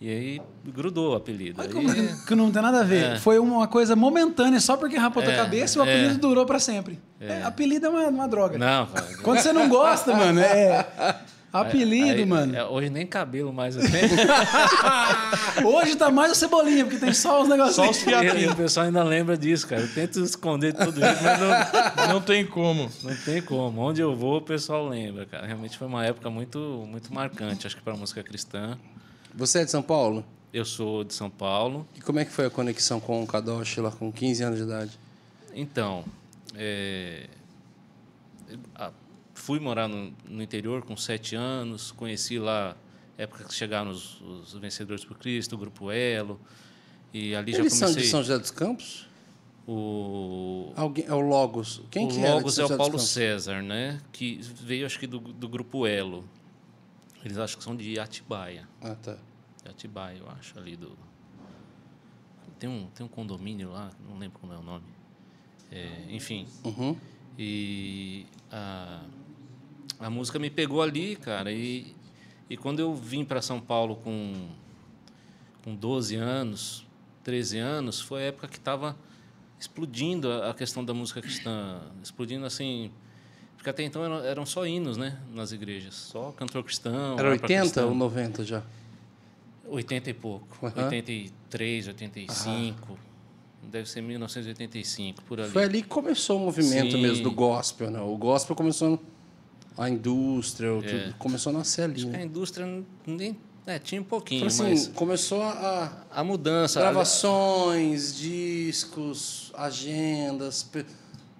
E 0.00 0.10
aí 0.10 0.42
grudou 0.64 1.12
o 1.12 1.16
apelido. 1.16 1.60
Aí- 1.62 1.68
como 1.72 1.88
que- 2.26 2.34
não 2.34 2.50
tem 2.52 2.60
nada 2.62 2.80
a 2.80 2.84
ver? 2.84 3.14
É. 3.14 3.18
Foi 3.18 3.38
uma 3.38 3.66
coisa 3.66 3.96
momentânea, 3.96 4.60
só 4.60 4.76
porque 4.76 4.96
rapou 4.96 5.22
tua 5.22 5.32
É, 5.32 5.36
cabeça 5.36 5.78
e 5.78 5.82
o 5.82 5.84
é. 5.84 5.90
apelido 5.90 6.18
durou 6.20 6.44
pra 6.44 6.58
sempre. 6.58 6.98
É, 7.18 7.42
apelido 7.42 7.86
é 7.86 7.88
uma, 7.88 8.06
uma 8.08 8.28
droga. 8.28 8.58
Não, 8.58 8.86
cara. 8.86 9.06
Quando 9.22 9.38
você 9.40 9.52
não 9.54 9.68
gosta, 9.68 10.14
mano, 10.14 10.38
é. 10.40 10.86
Apelido, 11.62 12.10
Aí- 12.20 12.24
mano. 12.26 12.56
é, 12.56 12.64
hoje 12.64 12.90
nem 12.90 13.06
cabelo 13.06 13.52
mais 13.52 13.76
eu 13.76 13.82
tenho. 13.90 14.08
Hoje 15.64 15.96
tá 15.96 16.10
mais 16.10 16.32
o 16.32 16.34
cebolinha, 16.34 16.84
porque 16.84 16.98
tem 16.98 17.12
só 17.12 17.42
os 17.42 17.48
negócios. 17.48 17.76
Só 17.76 17.90
os 17.90 17.98
fiapinhos. 18.02 18.52
o 18.52 18.56
pessoal 18.56 18.86
ainda 18.86 19.02
lembra 19.02 19.36
disso, 19.36 19.66
cara. 19.66 19.82
Eu 19.82 19.92
tento 19.92 20.20
esconder 20.20 20.72
de 20.72 20.78
todo 20.78 21.00
jeito, 21.00 21.18
mas 21.22 21.40
não, 21.40 22.08
Não 22.14 22.20
tem 22.20 22.46
como. 22.46 22.90
Não 23.02 23.16
tem 23.24 23.40
como. 23.42 23.80
Onde 23.80 24.00
eu 24.00 24.14
vou, 24.14 24.38
o 24.38 24.42
pessoal 24.42 24.86
lembra, 24.88 25.24
cara. 25.26 25.46
Realmente 25.46 25.76
foi 25.78 25.86
uma 25.86 26.04
época 26.04 26.28
muito, 26.30 26.58
muito 26.88 27.12
marcante, 27.12 27.66
acho 27.66 27.76
que 27.76 27.82
para 27.82 27.94
a 27.94 27.96
música 27.96 28.22
cristã. 28.22 28.76
Você 29.34 29.60
é 29.60 29.64
de 29.64 29.70
São 29.70 29.82
Paulo? 29.82 30.24
Eu 30.52 30.64
sou 30.64 31.04
de 31.04 31.12
São 31.14 31.28
Paulo. 31.30 31.86
E 31.94 32.00
como 32.00 32.18
é 32.18 32.24
que 32.24 32.30
foi 32.30 32.46
a 32.46 32.50
conexão 32.50 33.00
com 33.00 33.22
o 33.22 33.26
Kadosh 33.26 33.76
lá 33.78 33.90
com 33.90 34.10
15 34.12 34.42
anos 34.42 34.58
de 34.58 34.64
idade? 34.64 34.98
Então, 35.54 36.04
é, 36.54 37.26
ah, 38.74 38.90
fui 39.46 39.60
morar 39.60 39.86
no, 39.86 40.12
no 40.28 40.42
interior 40.42 40.82
com 40.82 40.96
sete 40.96 41.36
anos, 41.36 41.92
conheci 41.92 42.36
lá 42.36 42.76
época 43.16 43.44
que 43.44 43.54
chegaram 43.54 43.92
os, 43.92 44.20
os 44.20 44.54
Vencedores 44.54 45.04
por 45.04 45.16
Cristo, 45.16 45.54
o 45.54 45.58
Grupo 45.58 45.92
Elo, 45.92 46.40
e 47.14 47.32
ali 47.32 47.54
Eles 47.54 47.64
já 47.64 47.70
são 47.70 47.88
comecei... 47.88 48.02
de 48.02 48.08
São 48.08 48.22
José 48.22 48.38
dos 48.40 48.50
Campos? 48.50 49.08
O, 49.64 50.72
Alguém, 50.74 51.04
é 51.06 51.14
o 51.14 51.20
Logos. 51.20 51.80
Quem 51.92 52.06
o 52.06 52.08
que 52.08 52.18
Logos 52.18 52.54
São 52.54 52.68
é 52.68 52.74
o 52.74 52.76
Paulo? 52.76 52.98
César, 52.98 53.62
né? 53.62 54.00
Que 54.10 54.40
veio, 54.42 54.84
acho 54.84 54.98
que, 54.98 55.06
do, 55.06 55.20
do 55.20 55.48
Grupo 55.48 55.86
Elo. 55.86 56.24
Eles 57.24 57.38
acham 57.38 57.58
que 57.58 57.64
são 57.64 57.76
de 57.76 58.00
Atibaia. 58.00 58.68
Ah, 58.80 58.96
tá. 58.96 59.16
de 59.62 59.70
Atibaia, 59.70 60.18
eu 60.18 60.28
acho, 60.30 60.58
ali 60.58 60.76
do. 60.76 60.98
Tem 62.58 62.68
um, 62.68 62.86
tem 62.86 63.06
um 63.06 63.08
condomínio 63.08 63.70
lá, 63.70 63.92
não 64.08 64.18
lembro 64.18 64.40
como 64.40 64.52
é 64.52 64.56
o 64.56 64.62
nome. 64.62 64.84
É, 65.70 66.06
enfim. 66.10 66.48
Uhum. 66.64 66.96
E 67.38 68.26
a, 68.50 69.02
a 69.98 70.10
música 70.10 70.38
me 70.38 70.50
pegou 70.50 70.82
ali, 70.82 71.16
cara. 71.16 71.52
E, 71.52 71.94
e 72.48 72.56
quando 72.56 72.80
eu 72.80 72.94
vim 72.94 73.24
para 73.24 73.40
São 73.40 73.60
Paulo 73.60 73.96
com, 73.96 74.48
com 75.64 75.74
12 75.74 76.16
anos, 76.16 76.86
13 77.24 77.58
anos, 77.58 78.00
foi 78.00 78.22
a 78.22 78.26
época 78.26 78.48
que 78.48 78.58
estava 78.58 78.96
explodindo 79.58 80.30
a, 80.30 80.50
a 80.50 80.54
questão 80.54 80.84
da 80.84 80.94
música 80.94 81.20
cristã. 81.20 81.80
Explodindo 82.02 82.44
assim. 82.46 82.90
Porque 83.56 83.70
até 83.70 83.82
então 83.82 84.04
eram, 84.04 84.24
eram 84.24 84.46
só 84.46 84.66
hinos, 84.66 84.96
né? 84.96 85.18
Nas 85.32 85.52
igrejas. 85.52 85.94
Só 85.94 86.30
cantor 86.32 86.62
cristão. 86.62 87.18
Era 87.18 87.32
harpa 87.32 87.44
80 87.44 87.60
cristã. 87.60 87.86
ou 87.86 87.94
90 87.94 88.44
já? 88.44 88.62
80 89.68 90.10
e 90.10 90.14
pouco. 90.14 90.66
Aham. 90.66 90.84
83, 90.84 91.88
85. 91.88 92.98
Deve 93.64 93.90
ser 93.90 94.00
1985, 94.00 95.22
por 95.24 95.40
ali. 95.40 95.50
Foi 95.50 95.64
ali 95.64 95.82
que 95.82 95.88
começou 95.88 96.36
o 96.36 96.44
movimento 96.44 96.92
Sim. 96.92 97.02
mesmo 97.02 97.24
do 97.24 97.32
gospel, 97.32 97.90
né? 97.90 98.00
O 98.00 98.16
gospel 98.16 98.54
começou 98.54 99.02
a 99.76 99.88
indústria, 99.90 100.68
É. 100.68 100.80
tudo 100.80 101.14
começou 101.18 101.50
a 101.50 101.58
nascer 101.58 101.82
ali, 101.82 101.94
Acho 101.96 102.06
que 102.08 102.14
a 102.14 102.18
né? 102.18 102.24
indústria 102.24 102.82
nem. 103.06 103.36
É, 103.66 103.78
tinha 103.80 104.00
um 104.00 104.04
pouquinho, 104.04 104.46
assim, 104.46 104.62
mas 104.62 104.86
começou 104.88 105.42
a 105.42 106.04
a 106.10 106.22
mudança. 106.22 106.78
gravações, 106.80 108.16
discos, 108.16 109.50
agendas, 109.54 110.62
pe- 110.62 110.84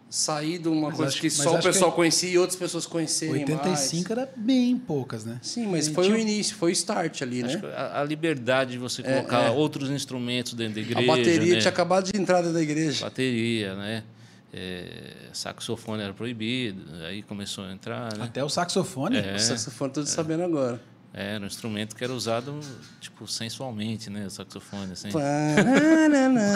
sair 0.08 0.58
de 0.58 0.68
uma 0.68 0.88
Mas 0.88 0.96
coisa 0.96 1.12
acho- 1.12 1.20
que 1.20 1.28
só 1.30 1.42
o 1.42 1.52
acho 1.54 1.62
que 1.62 1.72
pessoal 1.72 1.92
conhecia 1.92 2.30
e 2.30 2.38
outras 2.38 2.56
pessoas 2.58 2.86
conhecerem 2.86 3.34
85 3.44 4.12
era 4.12 4.32
bem 4.36 4.76
poucas, 4.78 5.24
né? 5.24 5.34
mais. 5.34 5.46
Sim, 5.46 5.66
mas 5.66 5.86
E 5.88 5.92
foi 5.94 6.04
tinha- 6.04 6.16
o 6.16 6.18
início, 6.18 6.56
foi 6.56 6.70
o 6.70 6.72
start 6.72 7.22
ali, 7.22 7.42
Acho 7.44 7.56
né? 7.56 7.60
que 7.60 7.66
a, 7.66 8.00
a 8.00 8.04
liberdade 8.04 8.72
de 8.72 8.78
você 8.78 9.02
colocar 9.02 9.42
é. 9.46 9.50
outros 9.50 9.90
instrumentos 9.90 10.54
dentro 10.54 10.74
da 10.76 10.80
igreja. 10.80 11.00
a 11.12 11.16
bateria 11.16 11.54
né? 11.54 11.60
tinha 11.60 11.70
acabado 11.70 12.10
de 12.10 12.18
entrar 12.18 12.38
dentro 12.38 12.54
da 12.54 12.62
igreja. 12.62 13.04
Bateria, 13.04 13.74
né? 13.74 14.04
É, 14.58 15.28
saxofone 15.34 16.02
era 16.02 16.14
proibido, 16.14 16.82
aí 17.04 17.22
começou 17.22 17.64
a 17.64 17.72
entrar, 17.72 18.16
né? 18.16 18.25
Até 18.25 18.42
o 18.42 18.48
saxofone. 18.48 19.18
O 19.20 19.38
saxofone, 19.38 19.92
tô 19.92 20.06
sabendo 20.06 20.44
agora. 20.44 20.80
É, 21.12 21.34
era 21.34 21.44
um 21.44 21.46
instrumento 21.46 21.94
que 21.94 22.02
era 22.02 22.12
usado, 22.14 22.58
tipo, 22.98 23.28
sensualmente, 23.28 24.08
né? 24.08 24.25
O 24.25 24.30
saxofone, 24.30 24.92
assim. 24.92 25.10
Por 25.10 25.20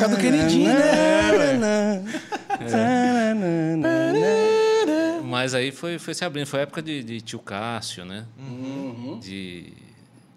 causa 0.01 0.17
do 0.17 0.21
Kennedy, 0.21 0.65
né? 0.65 2.05
Mas 5.23 5.53
aí 5.53 5.71
foi, 5.71 5.99
foi 5.99 6.15
se 6.15 6.25
abrindo. 6.25 6.47
Foi 6.47 6.61
a 6.61 6.63
época 6.63 6.81
de, 6.81 7.05
de 7.05 7.21
tio 7.21 7.39
Cássio, 7.39 8.07
né? 8.07 8.25
Uhum. 8.39 9.19
De 9.21 9.75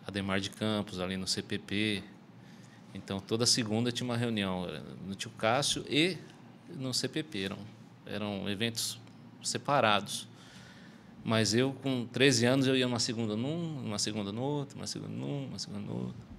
Ademar 0.05 0.41
de 0.41 0.49
Campos, 0.49 0.99
ali 0.99 1.15
no 1.15 1.27
CPP. 1.27 2.03
Então, 2.93 3.21
toda 3.21 3.45
segunda 3.45 3.89
tinha 3.89 4.05
uma 4.05 4.17
reunião 4.17 4.67
no 5.07 5.15
Tio 5.15 5.31
Cássio 5.31 5.85
e 5.89 6.17
no 6.77 6.93
CPP. 6.93 7.43
Eram, 7.43 7.57
eram 8.05 8.49
eventos 8.49 8.99
separados. 9.43 10.27
Mas 11.23 11.53
eu, 11.53 11.73
com 11.81 12.05
13 12.05 12.45
anos, 12.45 12.67
eu 12.67 12.75
ia 12.75 12.85
uma 12.85 12.99
segunda 12.99 13.35
num, 13.35 13.81
uma 13.85 13.97
segunda 13.97 14.31
no 14.31 14.41
outro, 14.41 14.77
uma 14.77 14.87
segunda 14.87 15.13
num, 15.13 15.47
uma 15.47 15.59
segunda 15.59 15.79
no 15.79 15.93
outro. 15.93 16.33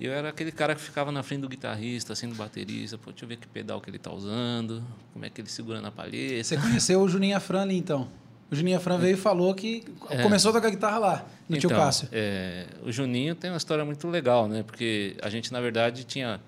E 0.00 0.06
eu 0.06 0.12
era 0.12 0.30
aquele 0.30 0.50
cara 0.50 0.74
que 0.74 0.80
ficava 0.80 1.12
na 1.12 1.22
frente 1.22 1.42
do 1.42 1.48
guitarrista, 1.48 2.12
assim, 2.12 2.28
do 2.28 2.34
baterista. 2.34 2.98
Pô, 2.98 3.12
deixa 3.12 3.24
eu 3.24 3.28
ver 3.28 3.36
que 3.36 3.46
pedal 3.46 3.80
que 3.80 3.88
ele 3.88 3.98
está 3.98 4.12
usando, 4.12 4.82
como 5.12 5.24
é 5.24 5.30
que 5.30 5.40
ele 5.40 5.48
segura 5.48 5.80
na 5.80 5.92
palheta. 5.92 6.42
Você 6.42 6.56
conheceu 6.56 7.00
o 7.00 7.08
Juninho 7.08 7.36
Afran 7.36 7.62
ali, 7.62 7.76
então? 7.76 8.08
O 8.50 8.56
Juninho 8.56 8.76
Afran 8.76 8.98
veio 8.98 9.14
e 9.14 9.16
falou 9.16 9.54
que 9.54 9.84
é. 10.10 10.20
começou 10.20 10.50
a 10.50 10.54
tocar 10.54 10.70
guitarra 10.70 10.98
lá, 10.98 11.26
no 11.48 11.56
então, 11.56 11.70
Tio 11.70 11.78
Cássio. 11.78 12.08
É, 12.10 12.66
o 12.84 12.90
Juninho 12.90 13.36
tem 13.36 13.50
uma 13.50 13.56
história 13.56 13.84
muito 13.84 14.08
legal, 14.08 14.48
né? 14.48 14.64
Porque 14.64 15.16
a 15.22 15.30
gente, 15.30 15.52
na 15.52 15.60
verdade, 15.60 16.02
tinha 16.02 16.40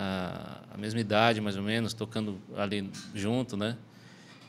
a, 0.00 0.60
a 0.72 0.78
mesma 0.78 1.00
idade, 1.00 1.40
mais 1.40 1.56
ou 1.56 1.62
menos, 1.62 1.92
tocando 1.92 2.40
ali 2.56 2.88
junto, 3.12 3.56
né? 3.56 3.76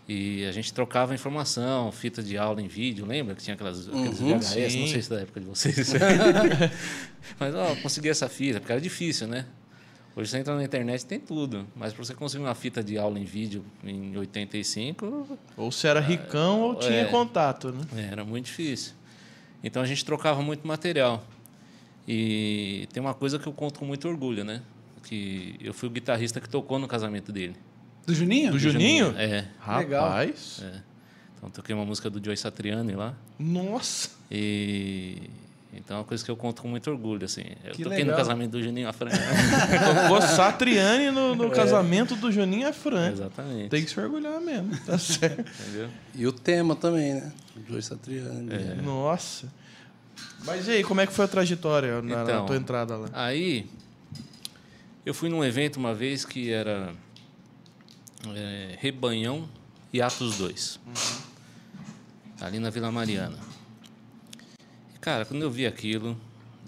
E 0.07 0.45
a 0.45 0.51
gente 0.51 0.71
trocava 0.71 1.13
informação, 1.13 1.91
fita 1.91 2.21
de 2.21 2.37
aula 2.37 2.61
em 2.61 2.67
vídeo, 2.67 3.05
lembra? 3.05 3.33
Que 3.35 3.41
tinha 3.41 3.55
aquelas, 3.55 3.87
aqueles 3.87 4.19
uhum, 4.19 4.37
VHS, 4.37 4.71
sim. 4.71 4.79
não 4.81 4.87
sei 4.87 5.01
se 5.01 5.11
é 5.11 5.15
da 5.15 5.21
época 5.23 5.39
de 5.39 5.45
vocês. 5.47 5.93
mas, 7.39 7.55
ó, 7.55 7.75
consegui 7.77 8.09
essa 8.09 8.29
fita, 8.29 8.59
porque 8.59 8.71
era 8.71 8.81
difícil, 8.81 9.27
né? 9.27 9.45
Hoje 10.15 10.31
você 10.31 10.37
entra 10.37 10.55
na 10.55 10.63
internet 10.63 11.05
tem 11.05 11.19
tudo, 11.19 11.65
mas 11.75 11.93
para 11.93 12.03
você 12.03 12.13
conseguir 12.13 12.43
uma 12.43 12.55
fita 12.55 12.83
de 12.83 12.97
aula 12.97 13.19
em 13.19 13.23
vídeo 13.23 13.63
em 13.83 14.15
85... 14.17 15.37
Ou 15.55 15.71
se 15.71 15.87
era 15.87 15.99
ricão 15.99 16.61
ou 16.61 16.75
tinha 16.75 17.01
é, 17.01 17.05
contato, 17.05 17.71
né? 17.71 18.09
Era 18.11 18.25
muito 18.25 18.45
difícil. 18.45 18.93
Então 19.63 19.81
a 19.81 19.85
gente 19.85 20.03
trocava 20.03 20.41
muito 20.41 20.67
material. 20.67 21.23
E 22.07 22.87
tem 22.91 23.01
uma 23.01 23.13
coisa 23.13 23.37
que 23.37 23.47
eu 23.47 23.53
conto 23.53 23.79
com 23.79 23.85
muito 23.85 24.07
orgulho, 24.07 24.43
né? 24.43 24.61
Que 25.03 25.55
eu 25.61 25.73
fui 25.73 25.87
o 25.87 25.91
guitarrista 25.91 26.39
que 26.39 26.49
tocou 26.49 26.79
no 26.79 26.87
casamento 26.87 27.31
dele. 27.31 27.55
Do 28.05 28.13
Juninho? 28.13 28.47
Do, 28.47 28.53
Do 28.53 28.59
Juninho? 28.59 29.05
Juninho? 29.07 29.19
É. 29.19 29.47
Rapaz. 29.59 30.61
É. 30.63 30.81
Então 31.37 31.49
toquei 31.49 31.73
uma 31.73 31.85
música 31.85 32.09
do 32.09 32.23
Joy 32.23 32.35
Satriani 32.35 32.93
lá. 32.93 33.13
Nossa! 33.37 34.09
E 34.29 35.29
então 35.73 35.97
é 35.97 35.99
uma 35.99 36.05
coisa 36.05 36.25
que 36.25 36.31
eu 36.31 36.35
conto 36.35 36.61
com 36.61 36.67
muito 36.67 36.89
orgulho, 36.89 37.25
assim. 37.25 37.43
Eu 37.63 37.73
que 37.73 37.83
toquei 37.83 37.99
legal. 37.99 38.11
no 38.11 38.17
casamento 38.17 38.51
do 38.51 38.63
Juninho 38.63 38.89
Afran. 38.89 39.09
Tocou 40.03 40.21
Satriani 40.21 41.11
no, 41.11 41.35
no 41.35 41.45
é. 41.45 41.49
casamento 41.51 42.15
do 42.15 42.31
Juninho 42.31 42.67
Afran. 42.67 43.11
Exatamente. 43.11 43.69
Tem 43.69 43.83
que 43.83 43.89
se 43.89 43.99
orgulhar 43.99 44.41
mesmo, 44.41 44.75
tá 44.85 44.97
certo. 44.99 45.39
Entendeu? 45.39 45.89
E 46.15 46.25
o 46.25 46.31
tema 46.31 46.75
também, 46.75 47.15
né? 47.15 47.31
Joy 47.67 47.81
Satriani. 47.81 48.49
É. 48.51 48.81
Nossa. 48.81 49.47
Mas 50.43 50.67
e 50.67 50.71
aí, 50.71 50.83
como 50.83 51.01
é 51.01 51.07
que 51.07 51.13
foi 51.13 51.25
a 51.25 51.27
trajetória 51.27 52.01
na, 52.01 52.23
então, 52.23 52.41
na 52.41 52.45
tua 52.45 52.57
entrada 52.57 52.97
lá? 52.97 53.09
Aí, 53.13 53.69
eu 55.05 55.13
fui 55.13 55.29
num 55.29 55.43
evento 55.43 55.77
uma 55.77 55.93
vez 55.93 56.25
que 56.25 56.51
era 56.51 56.93
é, 58.35 58.75
Rebanhão 58.79 59.49
e 59.93 60.01
Atos 60.01 60.37
2. 60.37 60.79
Uhum. 60.85 60.93
Ali 62.41 62.59
na 62.59 62.69
Vila 62.69 62.91
Mariana. 62.91 63.37
E, 64.95 64.99
cara, 64.99 65.25
quando 65.25 65.41
eu 65.41 65.51
vi 65.51 65.65
aquilo, 65.65 66.17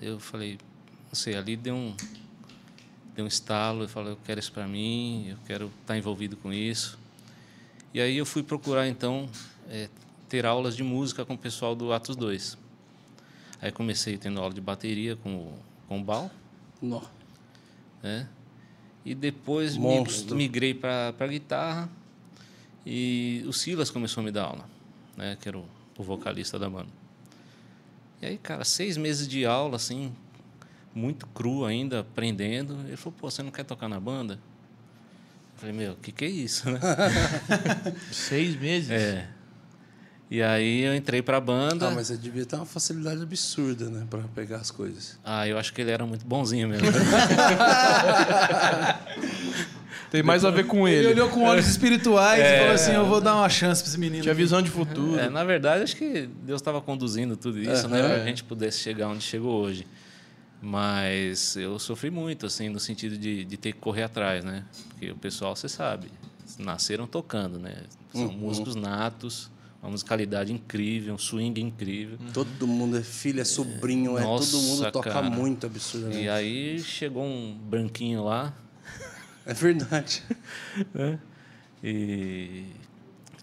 eu 0.01 0.19
falei, 0.19 0.57
não 1.07 1.15
sei, 1.15 1.35
ali 1.35 1.55
deu 1.55 1.75
um, 1.75 1.95
deu 3.15 3.25
um 3.25 3.27
estalo. 3.27 3.83
Eu 3.83 3.89
falei, 3.89 4.13
eu 4.13 4.17
quero 4.23 4.39
isso 4.39 4.51
para 4.51 4.67
mim, 4.67 5.27
eu 5.29 5.37
quero 5.45 5.65
estar 5.65 5.93
tá 5.93 5.97
envolvido 5.97 6.37
com 6.37 6.51
isso. 6.51 6.97
E 7.93 7.99
aí 7.99 8.17
eu 8.17 8.25
fui 8.25 8.41
procurar, 8.41 8.87
então, 8.87 9.29
é, 9.69 9.89
ter 10.29 10.45
aulas 10.45 10.75
de 10.75 10.83
música 10.83 11.25
com 11.25 11.33
o 11.33 11.37
pessoal 11.37 11.75
do 11.75 11.91
Atos 11.91 12.15
2. 12.15 12.57
Aí 13.61 13.71
comecei 13.71 14.17
tendo 14.17 14.39
aula 14.39 14.53
de 14.53 14.61
bateria 14.61 15.15
com, 15.17 15.53
com 15.87 15.99
o 15.99 16.03
Bal. 16.03 16.31
Não. 16.81 17.20
É, 18.03 18.25
e 19.05 19.13
depois 19.13 19.77
migrei 20.35 20.73
para 20.73 21.13
a 21.19 21.27
guitarra 21.27 21.89
e 22.85 23.43
o 23.47 23.53
Silas 23.53 23.89
começou 23.89 24.21
a 24.21 24.23
me 24.23 24.31
dar 24.31 24.45
aula, 24.45 24.69
né, 25.15 25.37
que 25.39 25.47
era 25.47 25.57
o, 25.57 25.65
o 25.97 26.03
vocalista 26.03 26.57
da 26.57 26.69
banda. 26.69 26.89
E 28.21 28.25
aí, 28.25 28.37
cara, 28.37 28.63
seis 28.63 28.97
meses 28.97 29.27
de 29.27 29.45
aula, 29.45 29.75
assim, 29.75 30.13
muito 30.93 31.25
cru 31.27 31.65
ainda, 31.65 32.01
aprendendo. 32.01 32.77
Ele 32.87 32.95
falou, 32.95 33.17
pô, 33.19 33.31
você 33.31 33.41
não 33.41 33.51
quer 33.51 33.63
tocar 33.63 33.87
na 33.87 33.99
banda? 33.99 34.35
Eu 34.35 35.59
falei, 35.59 35.75
meu, 35.75 35.93
o 35.93 35.95
que, 35.95 36.11
que 36.11 36.25
é 36.25 36.29
isso, 36.29 36.69
né? 36.69 36.79
seis 38.11 38.55
meses? 38.59 38.91
É. 38.91 39.27
E 40.31 40.41
aí 40.41 40.83
eu 40.83 40.95
entrei 40.95 41.21
para 41.21 41.35
a 41.35 41.41
banda. 41.41 41.89
Ah, 41.89 41.91
mas 41.91 42.07
você 42.07 42.15
devia 42.15 42.45
ter 42.45 42.55
uma 42.55 42.65
facilidade 42.65 43.21
absurda, 43.21 43.89
né, 43.89 44.07
para 44.09 44.21
pegar 44.33 44.59
as 44.59 44.71
coisas. 44.71 45.19
Ah, 45.25 45.45
eu 45.45 45.57
acho 45.57 45.73
que 45.73 45.81
ele 45.81 45.91
era 45.91 46.05
muito 46.05 46.25
bonzinho 46.25 46.69
mesmo. 46.69 46.87
Tem 50.09 50.23
mais 50.23 50.45
a 50.45 50.49
ver 50.49 50.65
com 50.67 50.87
ele. 50.87 50.99
Ele 50.99 51.21
olhou 51.21 51.27
com 51.29 51.43
olhos 51.43 51.67
espirituais 51.71 52.39
é, 52.39 52.55
e 52.55 52.59
falou 52.59 52.73
assim: 52.75 52.93
Eu 52.93 53.05
vou 53.05 53.19
dar 53.19 53.35
uma 53.35 53.49
chance 53.49 53.83
para 53.83 53.89
esse 53.89 53.99
menino. 53.99 54.23
Tinha 54.23 54.33
visão 54.33 54.61
de 54.61 54.69
futuro. 54.69 55.19
É, 55.19 55.29
na 55.29 55.43
verdade, 55.43 55.83
acho 55.83 55.97
que 55.97 56.29
Deus 56.43 56.61
estava 56.61 56.79
conduzindo 56.79 57.35
tudo 57.35 57.59
isso, 57.59 57.89
né? 57.89 58.01
Para 58.01 58.15
a 58.15 58.25
gente 58.25 58.41
pudesse 58.45 58.79
chegar 58.79 59.09
onde 59.09 59.23
chegou 59.23 59.61
hoje. 59.61 59.85
Mas 60.61 61.57
eu 61.57 61.77
sofri 61.77 62.09
muito, 62.09 62.45
assim, 62.45 62.69
no 62.69 62.79
sentido 62.79 63.17
de, 63.17 63.43
de 63.43 63.57
ter 63.57 63.73
que 63.73 63.79
correr 63.79 64.03
atrás, 64.03 64.45
né? 64.45 64.63
Porque 64.89 65.11
o 65.11 65.15
pessoal, 65.17 65.57
você 65.57 65.67
sabe, 65.67 66.07
nasceram 66.57 67.05
tocando, 67.05 67.59
né? 67.59 67.75
São 68.13 68.27
uhum. 68.27 68.31
músicos 68.33 68.75
natos 68.75 69.49
uma 69.81 69.89
musicalidade 69.91 70.53
incrível, 70.53 71.15
um 71.15 71.17
swing 71.17 71.59
incrível. 71.59 72.17
Todo 72.33 72.67
mundo 72.67 72.97
é 72.97 73.01
filho, 73.01 73.41
é 73.41 73.43
sobrinho, 73.43 74.17
é, 74.17 74.21
Nossa, 74.21 74.51
todo 74.51 74.61
mundo 74.61 74.91
toca 74.91 75.11
cara. 75.11 75.29
muito 75.29 75.65
absurdamente. 75.65 76.23
E 76.23 76.29
aí 76.29 76.79
chegou 76.79 77.23
um 77.23 77.57
branquinho 77.57 78.23
lá. 78.23 78.53
É 79.43 79.53
verdade. 79.55 80.23
né? 80.93 81.19
E 81.83 82.65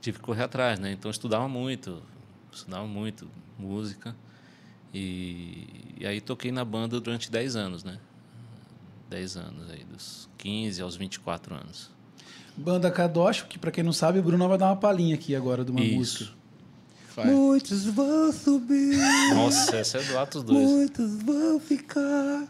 tive 0.01 0.19
que 0.19 0.25
correr 0.25 0.45
atrás, 0.45 0.79
né? 0.79 0.93
Então 0.93 1.11
estudava 1.11 1.49
muito, 1.49 2.01
estudava 2.53 2.87
muito 2.87 3.29
música. 3.59 4.15
E, 4.95 5.97
e 5.99 6.07
aí 6.07 6.21
toquei 6.21 6.53
na 6.53 6.65
banda 6.65 7.01
durante 7.01 7.31
10 7.31 7.57
anos, 7.57 7.83
né? 7.83 7.99
10 9.11 9.37
anos 9.37 9.71
aí, 9.71 9.85
dos 9.85 10.29
15 10.39 10.81
aos 10.83 10.95
24 10.95 11.55
anos. 11.55 11.91
Banda 12.59 12.91
Kadosh, 12.91 13.43
que 13.43 13.59
para 13.59 13.71
quem 13.71 13.85
não 13.85 13.93
sabe, 13.93 14.19
o 14.19 14.23
Bruno 14.23 14.49
vai 14.49 14.59
dar 14.59 14.67
uma 14.67 14.77
palhinha 14.77 15.15
aqui 15.15 15.35
agora 15.35 15.65
de 15.65 15.71
uma 15.71 15.81
Isso. 15.81 15.97
música. 15.97 16.39
Vai. 17.15 17.27
Muitos 17.27 17.85
vão 17.87 18.33
subir. 18.33 18.97
Nossa, 19.35 19.77
essa 19.77 19.99
é 19.99 20.03
do 20.03 20.19
Atos 20.19 20.43
2. 20.43 20.59
Muitos 20.59 21.23
vão 21.23 21.61
ficar. 21.61 22.45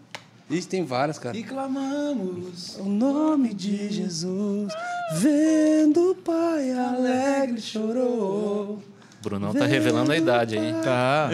Isso 0.51 0.69
tem 0.69 0.83
várias, 0.83 1.19
cara. 1.19 1.37
E 1.37 1.43
clamamos 1.43 2.77
o 2.79 2.85
nome 2.85 3.53
de 3.53 3.91
Jesus, 3.93 4.73
vendo 5.13 6.13
o 6.13 6.15
Pai 6.15 6.73
alegre 6.73 7.61
chorou. 7.61 8.83
Brunão 9.23 9.53
tá 9.53 9.67
revelando 9.67 10.13
a 10.13 10.17
idade 10.17 10.57
aí. 10.57 10.73
Tá. 10.83 11.31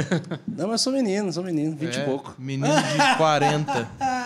Não, 0.49 0.69
mas 0.69 0.81
sou 0.81 0.93
menino, 0.93 1.33
sou 1.33 1.45
menino, 1.45 1.77
20 1.77 1.95
é, 1.95 2.01
e 2.01 2.05
pouco. 2.05 2.35
Menino 2.39 2.75
de 2.75 3.17
40. 3.17 3.89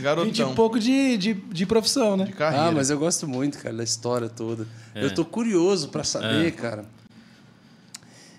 Garotão. 0.00 0.24
20 0.24 0.38
e 0.38 0.54
pouco 0.54 0.78
de, 0.78 1.16
de, 1.16 1.34
de 1.34 1.66
profissão, 1.66 2.16
né? 2.16 2.24
De 2.24 2.32
carreira. 2.32 2.66
Ah, 2.66 2.72
mas 2.72 2.90
eu 2.90 2.98
gosto 2.98 3.26
muito, 3.26 3.58
cara, 3.58 3.76
da 3.76 3.84
história 3.84 4.28
toda. 4.28 4.66
É. 4.94 5.04
Eu 5.04 5.14
tô 5.14 5.24
curioso 5.24 5.88
para 5.88 6.04
saber, 6.04 6.46
é. 6.46 6.50
cara. 6.50 6.84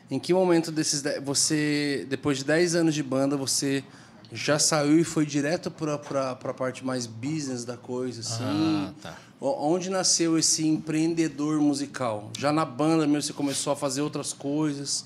Em 0.10 0.19
que 0.19 0.33
momento 0.33 0.71
desses. 0.71 1.03
Você, 1.24 2.05
depois 2.10 2.39
de 2.39 2.43
10 2.45 2.75
anos 2.75 2.93
de 2.93 3.01
banda, 3.01 3.38
você 3.38 3.83
já 4.31 4.57
saiu 4.57 5.00
e 5.00 5.03
foi 5.03 5.25
direto 5.25 5.69
para 5.69 5.95
a 6.31 6.53
parte 6.53 6.86
mais 6.86 7.05
business 7.05 7.65
da 7.65 7.75
coisa, 7.75 8.21
assim? 8.21 8.43
Ah, 8.43 8.93
tá. 9.01 9.17
Onde 9.39 9.89
nasceu 9.89 10.38
esse 10.38 10.65
empreendedor 10.67 11.60
musical? 11.60 12.31
Já 12.38 12.51
na 12.51 12.63
banda 12.63 13.07
mesmo 13.07 13.24
você 13.24 13.33
começou 13.33 13.74
a 13.74 13.75
fazer 13.75 14.01
outras 14.01 14.33
coisas? 14.33 15.05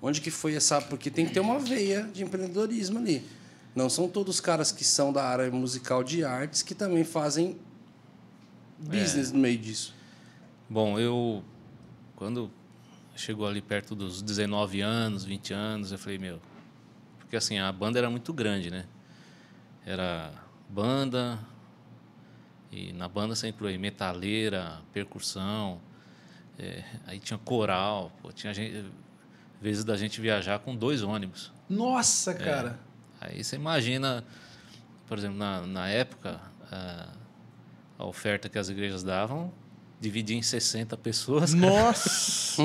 Onde 0.00 0.20
que 0.20 0.30
foi 0.30 0.54
essa... 0.54 0.80
Porque 0.80 1.10
tem 1.10 1.26
que 1.26 1.32
ter 1.32 1.40
uma 1.40 1.58
veia 1.58 2.08
de 2.12 2.22
empreendedorismo 2.22 2.98
ali. 2.98 3.22
Não 3.76 3.90
são 3.90 4.08
todos 4.08 4.36
os 4.36 4.40
caras 4.40 4.72
que 4.72 4.82
são 4.82 5.12
da 5.12 5.22
área 5.22 5.50
musical 5.50 6.02
de 6.02 6.24
artes 6.24 6.62
que 6.62 6.74
também 6.74 7.04
fazem 7.04 7.58
business 8.78 9.30
é. 9.30 9.32
no 9.34 9.38
meio 9.38 9.58
disso. 9.58 9.94
Bom, 10.68 10.98
eu... 10.98 11.44
Quando 12.16 12.50
chegou 13.14 13.46
ali 13.46 13.60
perto 13.60 13.94
dos 13.94 14.22
19 14.22 14.80
anos, 14.80 15.24
20 15.24 15.52
anos, 15.52 15.92
eu 15.92 15.98
falei, 15.98 16.16
meu... 16.16 16.40
Porque 17.18 17.36
assim, 17.36 17.58
a 17.58 17.70
banda 17.70 17.98
era 17.98 18.08
muito 18.08 18.32
grande, 18.32 18.70
né? 18.70 18.86
Era 19.84 20.32
banda, 20.70 21.38
e 22.72 22.92
na 22.92 23.08
banda 23.08 23.34
você 23.34 23.48
inclui 23.48 23.76
metaleira, 23.78 24.80
percussão, 24.92 25.80
é, 26.58 26.82
aí 27.06 27.18
tinha 27.18 27.38
coral, 27.38 28.10
pô, 28.22 28.32
tinha 28.32 28.54
gente, 28.54 28.90
vezes 29.60 29.84
da 29.84 29.96
gente 29.96 30.20
viajar 30.20 30.58
com 30.60 30.74
dois 30.74 31.02
ônibus. 31.02 31.52
Nossa, 31.68 32.30
é, 32.30 32.34
cara! 32.34 32.85
Aí 33.26 33.42
você 33.42 33.56
imagina, 33.56 34.24
por 35.06 35.18
exemplo, 35.18 35.36
na, 35.36 35.62
na 35.66 35.88
época, 35.88 36.40
a, 36.70 37.08
a, 37.98 38.04
oferta 38.06 38.48
que 38.48 38.58
as 38.58 38.68
igrejas 38.68 39.02
davam 39.02 39.52
dividir 40.00 40.36
em 40.36 40.42
60 40.42 40.96
pessoas. 40.98 41.52
Nossa! 41.54 42.62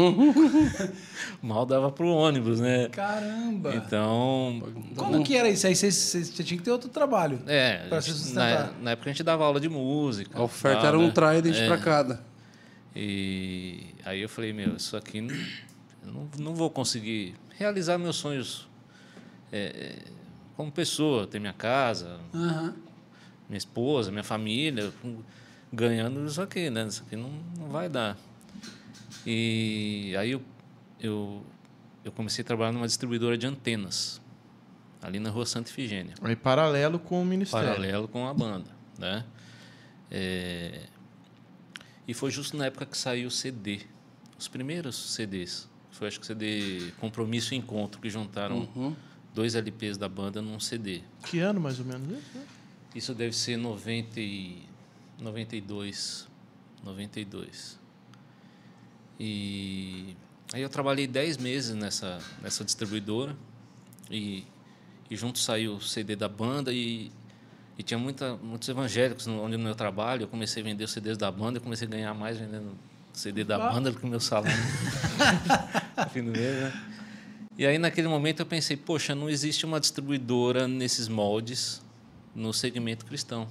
Mal 1.42 1.66
dava 1.66 1.92
pro 1.92 2.08
ônibus, 2.08 2.60
né? 2.60 2.90
Caramba! 2.90 3.74
Então. 3.74 4.62
Como 4.96 5.24
que 5.24 5.36
era 5.36 5.50
isso? 5.50 5.66
Aí 5.66 5.76
você, 5.76 6.24
tinha 6.44 6.58
que 6.58 6.64
ter 6.64 6.72
outro 6.72 6.90
trabalho. 6.90 7.42
É, 7.48 7.88
Pra 7.88 8.02
se 8.02 8.10
na, 8.10 8.16
sustentar. 8.16 8.74
na 8.82 8.92
época 8.92 9.10
a 9.10 9.14
gente 9.14 9.24
dava 9.24 9.46
aula 9.46 9.60
de 9.60 9.70
música. 9.70 10.38
A 10.38 10.44
oferta 10.44 10.82
tal, 10.82 10.88
era 10.90 11.00
um 11.00 11.08
né? 11.08 11.12
trident 11.12 11.56
É. 11.56 11.68
pra 11.68 11.78
cada. 11.78 12.22
E 12.96 13.96
aí 14.04 14.22
eu 14.22 14.30
falei, 14.30 14.52
meu, 14.52 14.76
isso 14.76 14.98
aqui 14.98 15.22
não, 15.22 15.36
não, 16.04 16.30
não 16.38 16.56
vou 16.56 16.70
conseguir 16.70 17.34
realizar 17.58 17.98
meus 17.98 18.18
sonhos 18.18 18.70
é, 19.52 19.60
é, 19.60 20.11
como 20.62 20.72
pessoa, 20.72 21.26
ter 21.26 21.40
minha 21.40 21.54
casa, 21.54 22.20
Aham. 22.34 22.76
minha 23.50 23.58
esposa, 23.58 24.12
minha 24.12 24.24
família, 24.24 24.94
ganhando 25.74 26.24
isso 26.26 26.42
aqui, 26.42 26.70
né? 26.70 26.86
Isso 26.88 27.04
aqui 27.06 27.16
não, 27.16 27.32
não 27.58 27.68
vai 27.70 27.90
dar. 27.90 28.16
E 29.26 30.16
aí 30.18 30.32
eu, 30.32 30.42
eu, 31.00 31.44
eu 32.04 32.12
comecei 32.12 32.44
a 32.44 32.46
trabalhar 32.46 32.72
numa 32.72 32.88
distribuidora 32.88 33.38
de 33.38 33.46
antenas, 33.48 34.22
ali 35.02 35.20
na 35.20 35.30
rua 35.32 35.48
Santa 35.48 35.70
Ifigênia 35.72 36.14
Aí 36.22 36.36
paralelo 36.36 37.00
com 37.00 37.22
o 37.22 37.26
ministério. 37.26 37.68
paralelo 37.70 38.08
com 38.08 38.28
a 38.28 38.34
banda, 38.34 38.70
né? 39.00 39.26
É, 40.12 40.84
E 42.08 42.14
foi 42.14 42.30
justo 42.32 42.56
na 42.58 42.66
época 42.66 42.86
que 42.86 42.98
saiu 42.98 43.28
o 43.28 43.32
CD, 43.32 43.82
os 44.38 44.48
primeiros 44.48 45.14
CDs. 45.16 45.68
Foi 45.92 46.08
acho 46.08 46.20
que 46.20 46.26
CD 46.26 46.92
Compromisso 47.00 47.54
e 47.54 47.58
Encontro 47.58 48.00
que 48.00 48.10
juntaram 48.10 48.68
dois 49.34 49.56
LPs 49.56 49.98
da 49.98 50.10
banda 50.10 50.42
num 50.42 50.60
CD. 50.60 51.02
Que 51.24 51.40
ano 51.40 51.60
mais 51.60 51.80
ou 51.80 51.86
menos 51.86 52.10
isso? 52.10 52.38
né? 52.38 52.46
Isso 52.94 53.14
deve 53.14 53.36
ser 53.36 53.58
90 53.58 54.20
e 54.20 54.64
92, 55.20 56.28
92. 56.84 57.80
E 59.20 60.16
aí 60.52 60.62
eu 60.62 60.70
trabalhei 60.70 61.08
10 61.08 61.38
meses 61.38 61.76
nessa 61.76 62.20
nessa 62.42 62.66
distribuidora 62.66 63.36
e, 64.10 64.44
e 65.10 65.16
junto 65.16 65.40
saiu 65.40 65.76
o 65.76 65.82
CD 65.82 66.16
da 66.16 66.28
banda 66.28 66.74
e, 66.74 67.12
e 67.78 67.84
tinha 67.84 67.98
muita, 67.98 68.36
muitos 68.38 68.68
evangélicos 68.68 69.26
no, 69.28 69.42
onde 69.42 69.56
no 69.56 69.64
meu 69.64 69.76
trabalho. 69.76 70.24
Eu 70.24 70.28
comecei 70.28 70.62
a 70.62 70.66
vender 70.66 70.84
os 70.84 70.92
CDs 70.92 71.18
da 71.18 71.32
banda 71.32 71.60
e 71.60 71.62
comecei 71.62 71.88
a 71.88 71.92
ganhar 71.92 72.14
mais 72.14 72.38
vendendo 72.38 72.76
CD 73.14 73.44
da 73.44 73.58
banda 73.58 73.92
do 73.92 74.00
que 74.00 74.06
o 74.06 74.10
meu 74.10 74.20
salário 74.20 74.58
no 75.98 76.10
fim 76.12 76.24
do 76.24 76.32
mês, 76.32 76.62
né? 76.62 76.74
E 77.62 77.66
aí 77.68 77.78
naquele 77.78 78.08
momento 78.08 78.40
eu 78.40 78.46
pensei, 78.48 78.76
poxa, 78.76 79.14
não 79.14 79.30
existe 79.30 79.68
uma 79.68 79.80
distribuidora 79.80 80.68
nesses 80.68 81.08
moldes 81.08 81.80
no 82.34 82.52
segmento 82.52 83.06
cristão. 83.06 83.48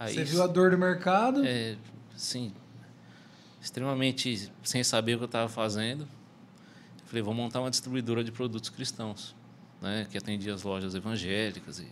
Aí, 0.00 0.14
Você 0.14 0.24
viu 0.24 0.42
a 0.42 0.46
dor 0.46 0.70
do 0.70 0.78
mercado? 0.78 1.44
é, 1.44 1.76
sim, 2.16 2.54
extremamente 3.60 4.50
sem 4.62 4.82
saber 4.82 5.16
o 5.16 5.18
que 5.18 5.24
eu 5.24 5.26
estava 5.26 5.46
fazendo. 5.46 6.04
Eu 6.04 7.04
falei, 7.04 7.22
vou 7.22 7.34
montar 7.34 7.60
uma 7.60 7.70
distribuidora 7.70 8.24
de 8.24 8.32
produtos 8.32 8.70
cristãos, 8.70 9.34
né, 9.82 10.06
que 10.10 10.16
atendia 10.16 10.54
as 10.54 10.62
lojas 10.62 10.94
evangélicas 10.94 11.80
e, 11.80 11.88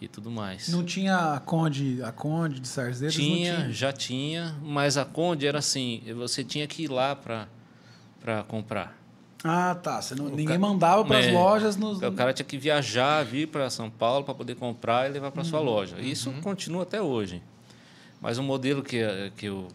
e 0.00 0.06
tudo 0.06 0.30
mais. 0.30 0.68
Não 0.68 0.84
tinha 0.84 1.34
a 1.34 1.40
Conde, 1.40 2.00
a 2.04 2.12
Conde 2.12 2.60
de 2.60 2.68
Sarzedas? 2.68 3.14
tinha, 3.14 3.56
tinha. 3.56 3.72
já 3.72 3.92
tinha, 3.92 4.56
mas 4.62 4.96
a 4.96 5.04
Conde 5.04 5.44
era 5.44 5.58
assim, 5.58 6.00
você 6.14 6.44
tinha 6.44 6.68
que 6.68 6.84
ir 6.84 6.88
lá 6.88 7.16
para 7.16 7.48
para 8.22 8.42
comprar. 8.44 8.98
Ah, 9.44 9.74
tá. 9.74 10.00
Você 10.00 10.14
não, 10.14 10.28
ninguém 10.28 10.56
mandava 10.56 11.04
para 11.04 11.18
as 11.18 11.26
É, 11.26 11.32
lojas 11.32 11.76
nos. 11.76 12.00
O 12.00 12.12
cara 12.12 12.32
tinha 12.32 12.46
que 12.46 12.56
viajar, 12.56 13.24
vir 13.24 13.48
para 13.48 13.68
São 13.68 13.90
Paulo 13.90 14.24
para 14.24 14.34
poder 14.34 14.54
comprar 14.54 15.08
e 15.08 15.12
levar 15.12 15.32
para 15.32 15.42
sua 15.42 15.58
Uhum. 15.58 15.66
loja. 15.66 16.00
Isso 16.00 16.30
continua 16.42 16.84
até 16.84 17.02
hoje. 17.02 17.42
Mas 18.20 18.38
o 18.38 18.42
modelo 18.42 18.82
que, 18.84 18.98
eh, 18.98 19.32
que, 19.36 19.46
eu, 19.46 19.66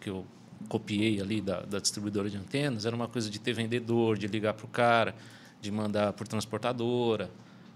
que 0.00 0.10
eu 0.10 0.26
copiei 0.68 1.20
ali 1.20 1.40
da, 1.40 1.60
da 1.60 1.78
distribuidora 1.78 2.28
de 2.28 2.36
antenas 2.36 2.84
era 2.84 2.96
uma 2.96 3.06
coisa 3.06 3.30
de 3.30 3.38
ter 3.38 3.52
vendedor, 3.52 4.18
de 4.18 4.26
ligar 4.26 4.52
para 4.54 4.66
o 4.66 4.68
cara, 4.68 5.14
de 5.60 5.70
mandar 5.70 6.12
por 6.12 6.26
transportadora, 6.26 7.30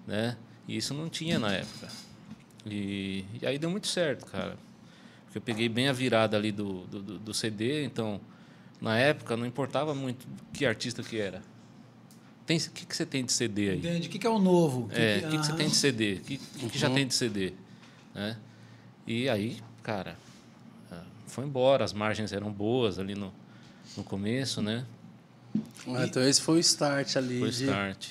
né? 0.05 0.37
E 0.67 0.77
isso 0.77 0.93
não 0.93 1.09
tinha 1.09 1.39
na 1.39 1.53
época. 1.53 1.87
E, 2.67 3.25
e 3.41 3.47
aí 3.47 3.59
deu 3.59 3.71
muito 3.71 3.87
certo, 3.87 4.27
cara. 4.27 4.57
Porque 5.27 5.39
eu 5.39 5.43
peguei 5.43 5.69
bem 5.69 5.89
a 5.89 5.93
virada 5.93 6.37
ali 6.37 6.51
do, 6.51 6.81
do- 6.87 7.19
do 7.21 7.33
CD, 7.35 7.85
então, 7.85 8.21
na 8.83 8.99
época, 8.99 9.37
não 9.37 9.47
importava 9.47 9.95
muito 9.95 10.27
que 10.53 10.67
artista 10.67 11.03
que 11.03 11.19
era. 11.19 11.41
Tem, 12.45 12.59
o 12.59 12.71
que, 12.71 12.85
que 12.85 12.95
você 12.97 13.07
tem 13.07 13.25
de 13.25 13.33
CD 13.33 13.71
aí? 13.71 13.79
Entende? 13.79 14.09
O 14.09 14.11
que, 14.11 14.19
que 14.19 14.27
é 14.27 14.31
o 14.31 14.39
novo? 14.41 14.89
É, 14.91 15.19
o 15.19 15.31
que, 15.31 15.39
que 15.39 15.45
você 15.45 15.53
Aham. 15.53 15.57
tem 15.57 15.69
de 15.69 15.77
CD? 15.77 16.15
O 16.15 16.21
que, 16.21 16.41
o 16.65 16.69
que 16.71 16.79
já 16.79 16.91
tem 16.91 17.07
de 17.07 17.15
CD? 17.15 17.53
Né? 18.15 18.37
E 19.07 19.29
aí, 19.29 19.59
cara, 19.83 20.19
ah, 20.91 21.05
foi 21.29 21.45
embora. 21.45 21.85
As 21.85 21.93
margens 21.93 22.33
eram 22.33 22.51
boas 22.53 22.99
ali 22.99 23.15
no, 23.15 23.33
no 23.97 24.03
começo, 24.03 24.61
né? 24.61 24.85
Ah, 25.87 26.05
então 26.05 26.23
esse 26.23 26.41
foi 26.41 26.57
o 26.57 26.61
start 26.61 27.17
ali 27.17 27.39
Foi 27.39 27.51
de 27.51 27.65
start. 27.65 28.09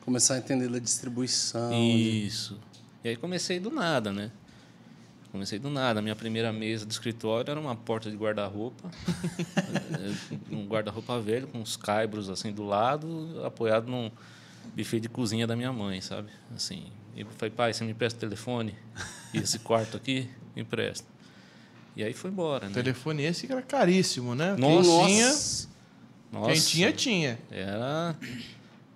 começar 0.00 0.34
a 0.34 0.38
entender 0.38 0.68
da 0.68 0.78
distribuição. 0.78 1.70
de- 1.70 2.26
Isso. 2.26 2.58
E 3.04 3.10
aí 3.10 3.16
comecei 3.16 3.60
do 3.60 3.70
nada, 3.70 4.10
né? 4.12 4.30
Comecei 5.38 5.60
do 5.60 5.70
nada. 5.70 6.00
A 6.00 6.02
minha 6.02 6.16
primeira 6.16 6.52
mesa 6.52 6.84
do 6.84 6.90
escritório 6.90 7.48
era 7.48 7.60
uma 7.60 7.76
porta 7.76 8.10
de 8.10 8.16
guarda-roupa. 8.16 8.90
um 10.50 10.66
guarda-roupa 10.66 11.20
velho 11.20 11.46
com 11.46 11.60
uns 11.60 11.76
caibros 11.76 12.28
assim 12.28 12.52
do 12.52 12.64
lado, 12.64 13.40
apoiado 13.44 13.88
num 13.88 14.10
buffet 14.74 14.98
de 14.98 15.08
cozinha 15.08 15.46
da 15.46 15.54
minha 15.54 15.72
mãe, 15.72 16.00
sabe? 16.00 16.28
Assim. 16.56 16.88
E 17.14 17.20
eu 17.20 17.26
falei, 17.36 17.54
pai, 17.54 17.72
você 17.72 17.84
me 17.84 17.92
empresta 17.92 18.16
o 18.16 18.20
telefone? 18.20 18.74
E 19.32 19.38
esse 19.38 19.60
quarto 19.60 19.96
aqui? 19.96 20.28
Me 20.56 20.62
empresta. 20.62 21.06
E 21.94 22.02
aí 22.02 22.12
foi 22.12 22.32
embora, 22.32 22.66
né? 22.66 22.74
Telefone 22.74 23.22
esse 23.22 23.46
que 23.46 23.52
era 23.52 23.62
caríssimo, 23.62 24.34
né? 24.34 24.56
Nossa. 24.58 24.90
Quem 24.90 25.06
tinha, 25.06 25.26
Nossa. 26.32 26.50
quem 26.50 26.60
tinha, 26.60 26.92
tinha. 26.92 27.38
Era 27.48 28.16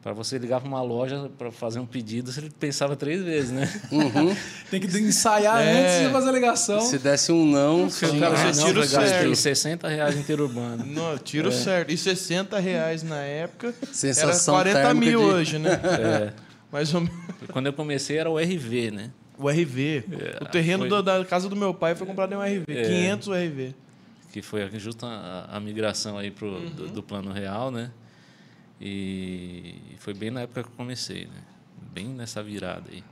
para 0.03 0.13
você 0.13 0.37
ligar 0.37 0.61
para 0.61 0.69
uma 0.69 0.83
loja 0.83 1.31
para 1.39 1.53
fazer 1.53 1.79
um 1.79 1.87
pedido, 1.87 2.33
você 2.33 2.43
pensava 2.59 2.97
três 2.97 3.23
vezes, 3.23 3.53
né? 3.53 3.69
Tem 4.71 4.81
que 4.81 4.87
ensaiar 4.99 5.61
É. 5.63 5.81
antes 5.99 6.07
de 6.07 6.13
fazer 6.13 6.29
a 6.29 6.33
ligação. 6.33 6.81
Se 6.81 6.99
desse 6.99 7.31
um 7.31 7.47
não, 7.47 7.89
cara, 7.89 8.35
Ah, 8.37 8.65
o 8.65 8.69
eu 8.69 8.75
gastei 8.75 9.07
sério. 9.07 9.37
60 9.37 9.89
reais 9.89 10.17
interurbano. 10.17 10.85
Não, 10.85 11.17
tiro 11.19 11.49
É. 11.49 11.53
certo. 11.53 11.91
E 11.93 11.97
60 11.97 12.59
reais 12.59 13.03
na 13.05 13.19
época 13.23 13.73
Sensação 13.93 14.59
era 14.59 14.71
40 14.73 14.87
térmica 14.89 15.07
mil 15.11 15.21
de- 15.21 15.25
hoje, 15.27 15.59
né? 15.59 15.71
É. 15.73 16.33
Mais 16.73 16.93
ou 16.95 17.03
menos. 17.03 17.17
Quando 17.53 17.67
eu 17.67 17.73
comecei 17.73 18.17
era 18.19 18.29
o 18.31 18.39
RV, 18.39 18.91
né? 18.91 19.11
O 19.39 19.49
RV. 19.49 20.05
o 20.41 20.45
terreno 20.47 20.89
foi- 20.89 21.03
da 21.03 21.25
casa 21.25 21.49
do 21.49 21.55
meu 21.57 21.73
pai 21.73 21.95
foi 21.95 22.07
comprado 22.07 22.33
em 22.33 22.37
um 22.37 22.43
RV. 22.43 22.65
É. 22.69 22.83
500 22.83 23.29
RV. 23.29 23.75
Que 24.33 24.41
foi 24.43 24.69
justo 24.81 25.05
a, 25.07 25.49
a 25.53 25.61
migração 25.61 26.17
aí 26.19 26.31
pro, 26.31 26.59
do, 26.71 26.89
do 26.89 27.03
plano 27.03 27.31
real, 27.33 27.71
né? 27.71 27.91
E 28.85 29.95
foi 29.99 30.13
bem 30.13 30.31
na 30.31 30.41
época 30.41 30.65
que 30.65 30.69
eu 30.69 30.77
comecei, 30.77 31.27
né? 31.27 31.43
Bem 31.93 32.09
nessa 32.09 32.43
virada 32.43 32.91
aí. 32.91 33.05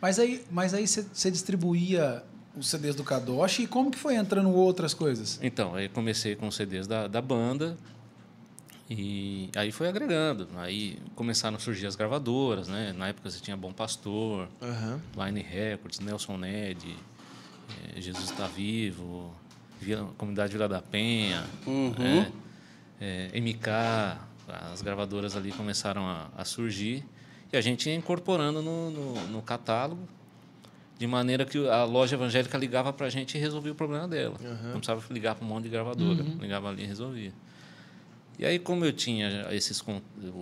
Mas 0.00 0.18
aí, 0.18 0.42
mas 0.50 0.72
aí 0.72 0.86
você, 0.86 1.30
distribuía 1.30 2.24
os 2.56 2.68
CDs 2.68 2.94
do 2.96 3.04
Kadoshi 3.04 3.64
e 3.64 3.66
como 3.66 3.90
que 3.90 3.98
foi 3.98 4.14
entrando 4.14 4.50
outras 4.50 4.94
coisas? 4.94 5.38
Então, 5.42 5.74
aí 5.74 5.88
comecei 5.90 6.34
com 6.34 6.48
os 6.48 6.56
CDs 6.56 6.86
da, 6.86 7.06
da 7.06 7.20
banda 7.20 7.76
e 8.88 9.50
aí 9.54 9.70
foi 9.70 9.88
agregando. 9.88 10.48
Aí 10.56 10.98
começaram 11.14 11.56
a 11.56 11.60
surgir 11.60 11.86
as 11.86 11.94
gravadoras, 11.94 12.66
né? 12.66 12.94
Na 12.96 13.08
época 13.08 13.30
você 13.30 13.40
tinha 13.40 13.56
Bom 13.56 13.72
Pastor, 13.72 14.48
Aham. 14.62 15.00
Line 15.16 15.42
Records, 15.42 16.00
Nelson 16.00 16.38
Ned, 16.38 16.96
eh, 17.94 18.00
Jesus 18.00 18.30
Está 18.30 18.46
Vivo, 18.46 19.32
Vila, 19.80 20.10
Comunidade 20.16 20.52
Vila 20.52 20.66
da 20.66 20.80
Penha, 20.80 21.44
eh, 22.00 22.32
eh, 23.00 23.40
MK, 23.40 24.29
as 24.72 24.82
gravadoras 24.82 25.36
ali 25.36 25.52
começaram 25.52 26.06
a, 26.06 26.28
a 26.36 26.44
surgir 26.44 27.04
e 27.52 27.56
a 27.56 27.60
gente 27.60 27.88
ia 27.88 27.94
incorporando 27.94 28.62
no, 28.62 28.90
no, 28.90 29.26
no 29.28 29.42
catálogo 29.42 30.08
de 30.98 31.06
maneira 31.06 31.46
que 31.46 31.66
a 31.66 31.84
loja 31.84 32.14
evangélica 32.14 32.58
ligava 32.58 32.92
para 32.92 33.06
a 33.06 33.10
gente 33.10 33.36
e 33.36 33.40
resolvia 33.40 33.72
o 33.72 33.74
problema 33.74 34.06
dela. 34.06 34.36
Não 34.64 34.72
precisava 34.80 35.02
ligar 35.10 35.34
para 35.34 35.44
um 35.44 35.48
monte 35.48 35.64
de 35.64 35.70
gravadora, 35.70 36.22
ligava 36.38 36.68
ali 36.68 36.82
e 36.82 36.86
resolvia. 36.86 37.32
E 38.38 38.44
aí, 38.44 38.58
como 38.58 38.84
eu 38.84 38.92
tinha 38.92 39.48
esses 39.50 39.82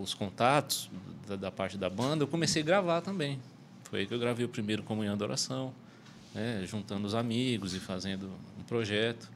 os 0.00 0.14
contatos 0.14 0.90
da, 1.28 1.36
da 1.36 1.50
parte 1.50 1.78
da 1.78 1.88
banda, 1.88 2.24
eu 2.24 2.28
comecei 2.28 2.62
a 2.62 2.64
gravar 2.64 3.00
também. 3.00 3.40
Foi 3.84 4.00
aí 4.00 4.06
que 4.06 4.12
eu 4.12 4.18
gravei 4.18 4.44
o 4.44 4.48
primeiro 4.48 4.82
Comunhão 4.82 5.16
da 5.16 5.24
Oração, 5.24 5.72
né, 6.34 6.62
juntando 6.66 7.06
os 7.06 7.14
amigos 7.14 7.74
e 7.74 7.80
fazendo 7.80 8.30
um 8.58 8.62
projeto. 8.64 9.30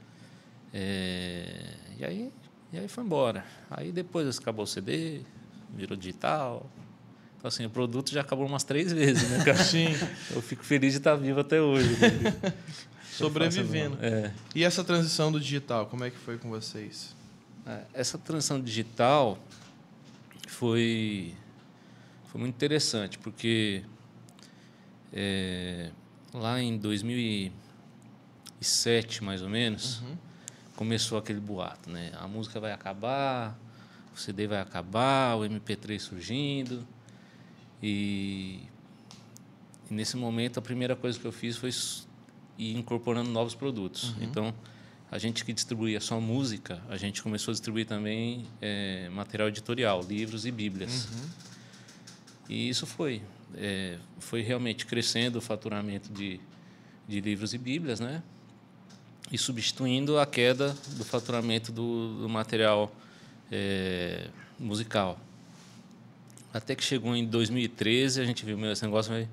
É, 0.75 1.75
e, 1.99 2.05
aí, 2.05 2.33
e 2.73 2.79
aí 2.79 2.89
foi 2.89 3.05
embora. 3.05 3.45
Aí 3.71 3.93
depois 3.93 4.39
acabou 4.39 4.65
o 4.65 4.67
CD, 4.67 5.21
virou 5.75 5.97
digital. 5.97 6.69
Então, 7.39 7.49
assim, 7.49 7.65
o 7.67 7.71
produto 7.71 8.11
já 8.13 8.21
acabou 8.21 8.47
umas 8.47 8.65
três 8.65 8.93
vezes, 8.95 9.29
né, 9.31 9.45
cara? 9.45 9.63
Sim. 9.63 9.89
Eu 10.31 10.41
fico 10.41 10.65
feliz 10.65 10.93
de 10.93 10.99
estar 10.99 11.15
vivo 11.17 11.41
até 11.41 11.61
hoje. 11.61 11.91
né? 12.01 12.53
Sobrevivendo. 13.13 13.99
É. 14.01 14.33
E 14.55 14.65
essa 14.65 14.83
transição 14.83 15.31
do 15.31 15.39
digital, 15.39 15.87
como 15.87 16.05
é 16.05 16.11
que 16.11 16.17
foi 16.17 16.39
com 16.39 16.49
vocês? 16.49 17.15
É, 17.67 17.83
Essa 17.93 18.17
transição 18.17 18.61
digital 18.61 19.39
foi, 20.49 21.35
foi 22.27 22.41
muito 22.41 22.55
interessante, 22.55 23.19
porque 23.19 23.83
é, 25.13 25.91
lá 26.33 26.61
em 26.61 26.79
2000 26.79 27.19
e- 27.19 27.53
2007, 28.63 29.25
mais 29.25 29.43
ou 29.43 29.49
menos, 29.49 30.01
uhum. 30.01 30.17
Começou 30.77 31.19
aquele 31.19 31.41
boato, 31.41 31.91
né? 31.91 32.13
A 32.19 32.27
música 32.27 32.59
vai 32.59 32.73
acabar, 32.73 33.59
o 34.15 34.19
CD 34.19 34.47
vai 34.47 34.61
acabar, 34.61 35.37
o 35.37 35.41
MP3 35.41 35.99
surgindo. 35.99 36.87
E, 37.83 38.61
e 39.91 39.95
nesse 39.95 40.17
momento, 40.17 40.59
a 40.59 40.63
primeira 40.63 40.95
coisa 40.95 41.19
que 41.19 41.25
eu 41.25 41.33
fiz 41.33 41.57
foi 41.57 41.71
ir 42.59 42.77
incorporando 42.77 43.31
novos 43.31 43.55
produtos. 43.55 44.11
Uhum. 44.11 44.23
Então, 44.23 44.55
a 45.11 45.19
gente 45.19 45.45
que 45.45 45.53
distribuía 45.53 46.01
só 46.01 46.21
música, 46.21 46.83
a 46.89 46.97
gente 46.97 47.23
começou 47.23 47.53
a 47.53 47.55
distribuir 47.55 47.87
também 47.87 48.47
é, 48.61 49.09
material 49.11 49.49
editorial, 49.49 50.01
livros 50.03 50.47
e 50.47 50.51
bíblias. 50.51 51.05
Uhum. 51.05 51.31
E 52.49 52.69
isso 52.69 52.87
foi. 52.87 53.23
É, 53.55 53.99
foi 54.19 54.41
realmente 54.41 54.87
crescendo 54.87 55.37
o 55.37 55.41
faturamento 55.43 56.11
de, 56.11 56.41
de 57.07 57.21
livros 57.21 57.53
e 57.53 57.59
bíblias, 57.59 58.01
né? 58.01 58.23
E 59.33 59.39
substituindo 59.39 60.19
a 60.19 60.27
queda 60.27 60.77
do 60.97 61.05
faturamento 61.05 61.73
do, 61.73 62.21
do 62.21 62.29
material 62.29 62.93
é, 63.51 64.29
musical. 64.61 65.19
Até 66.53 66.75
que 66.75 66.85
chegou 66.85 67.17
em 67.17 67.25
2013, 67.25 68.21
a 68.21 68.25
gente 68.25 68.45
viu, 68.45 68.59
meu, 68.59 68.73
esse 68.73 68.85
negócio 68.85 69.11
vai, 69.11 69.29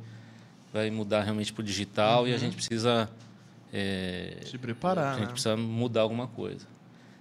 vai 0.71 0.89
mudar 0.89 1.23
realmente 1.23 1.51
para 1.51 1.61
o 1.61 1.63
digital 1.63 2.21
uhum. 2.21 2.27
e 2.27 2.31
a 2.31 2.33
uhum. 2.35 2.39
gente 2.39 2.55
precisa... 2.55 3.09
É, 3.73 4.37
Se 4.45 4.57
preparar, 4.57 5.09
A 5.09 5.17
gente 5.17 5.27
né? 5.27 5.31
precisa 5.33 5.57
mudar 5.57 6.01
alguma 6.01 6.27
coisa. 6.27 6.65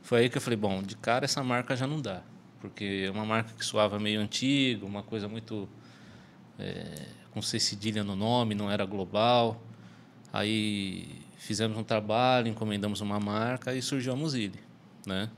Foi 0.03 0.21
aí 0.21 0.31
que 0.31 0.39
eu 0.39 0.41
falei, 0.41 0.57
bom, 0.57 0.83
de 0.83 0.97
cara 0.97 1.25
essa 1.25 1.43
marca 1.43 1.77
já 1.77 1.87
não 1.87 2.01
dá. 2.01 2.23
Porque 2.61 3.05
é 3.07 3.11
uma 3.11 3.27
marca 3.27 3.53
que 3.59 3.65
soava 3.65 3.99
meio 3.99 4.21
antiga, 4.21 4.87
uma 4.87 5.03
coisa 5.03 5.29
muito... 5.29 5.69
É, 6.59 7.19
com 7.31 7.43
C 7.43 7.61
cedilha 7.61 8.03
no 8.03 8.17
nome, 8.17 8.55
não 8.55 8.71
era 8.71 8.85
global. 8.85 9.61
Aí 10.33 11.23
fizemos 11.39 11.79
um 11.79 11.85
trabalho, 11.85 12.49
encomendamos 12.49 13.01
uma 13.01 13.19
marca 13.19 13.75
e 13.75 13.81
surgiu 13.81 14.13
a 14.13 14.17
Mozilla, 14.17 14.57
né? 15.07 15.31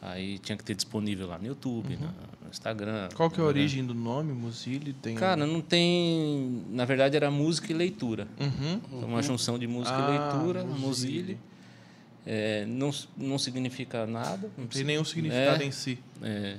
Aí 0.00 0.38
tinha 0.38 0.56
que 0.56 0.62
ter 0.62 0.74
disponível 0.74 1.26
lá 1.26 1.36
no 1.36 1.46
YouTube, 1.46 1.94
uhum. 1.94 2.08
no 2.44 2.50
Instagram. 2.50 3.08
Qual 3.14 3.28
que 3.28 3.40
é 3.40 3.40
a 3.40 3.42
né? 3.42 3.48
origem 3.48 3.84
do 3.84 3.92
nome, 3.92 4.32
Muzili? 4.32 4.92
Tem... 4.92 5.16
Cara, 5.16 5.44
não 5.44 5.60
tem... 5.60 6.62
Na 6.70 6.84
verdade, 6.84 7.16
era 7.16 7.28
música 7.28 7.72
e 7.72 7.74
leitura. 7.74 8.28
Uhum. 8.38 8.80
Então, 8.92 9.08
uma 9.08 9.20
junção 9.20 9.58
de 9.58 9.66
música 9.66 9.96
ah, 9.96 10.14
e 10.14 10.18
leitura, 10.18 10.64
Muzili. 10.64 11.36
É, 12.24 12.64
não, 12.66 12.90
não 13.16 13.38
significa 13.38 14.06
nada. 14.06 14.48
Não 14.56 14.66
tem 14.66 14.84
nenhum 14.84 15.04
significado 15.04 15.62
é, 15.62 15.66
em 15.66 15.72
si. 15.72 15.98
É, 16.22 16.58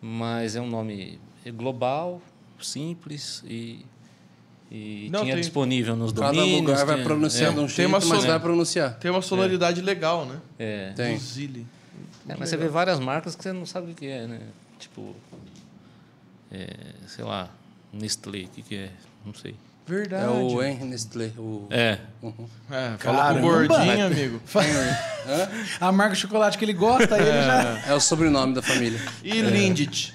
mas 0.00 0.54
é 0.54 0.60
um 0.60 0.68
nome 0.68 1.18
global, 1.54 2.20
simples 2.60 3.42
e, 3.46 3.86
e 4.70 5.08
não, 5.10 5.22
tinha 5.22 5.34
tem... 5.34 5.42
disponível 5.42 5.96
nos 5.96 6.12
domínios. 6.12 6.46
Cada 6.46 6.56
lugar 6.56 6.86
vai 6.86 7.02
pronunciar 7.02 7.50
é. 7.50 7.54
de 7.54 7.60
um 7.60 7.68
jeito, 7.68 7.90
mas 7.90 8.04
son... 8.04 8.20
vai 8.20 8.38
pronunciar. 8.38 8.94
Tem 8.98 9.10
uma 9.10 9.20
sonoridade 9.20 9.80
legal, 9.80 10.24
né? 10.24 10.36
É. 10.58 10.92
Tem. 10.94 11.14
Muzili. 11.14 11.66
É, 12.28 12.36
mas 12.38 12.48
você 12.48 12.56
vê 12.56 12.68
várias 12.68 13.00
marcas 13.00 13.34
que 13.34 13.42
você 13.42 13.52
não 13.52 13.66
sabe 13.66 13.90
o 13.90 13.94
que 13.94 14.06
é, 14.06 14.26
né? 14.28 14.40
Tipo, 14.78 15.16
é, 16.52 16.68
sei 17.08 17.24
lá, 17.24 17.50
Nestlé, 17.92 18.44
o 18.44 18.48
que, 18.48 18.62
que 18.62 18.76
é? 18.76 18.90
Não 19.26 19.34
sei. 19.34 19.56
Verdade. 19.86 20.24
É 20.24 20.28
o 20.28 20.62
Henry 20.62 20.84
Nestlé. 20.84 21.32
O... 21.36 21.66
É. 21.68 21.98
Uhum. 22.22 22.46
é 22.70 22.96
fala 22.98 23.34
com 23.34 23.40
gordinho, 23.40 24.06
amigo. 24.06 24.40
A 25.80 25.90
marca 25.90 26.14
de 26.14 26.20
chocolate 26.20 26.56
que 26.56 26.64
ele 26.64 26.74
gosta, 26.74 27.18
ele 27.18 27.28
é. 27.28 27.42
já... 27.42 27.82
É 27.88 27.94
o 27.94 28.00
sobrenome 28.00 28.54
da 28.54 28.62
família. 28.62 29.00
E 29.24 29.32
é. 29.32 29.42
Lindt. 29.42 30.14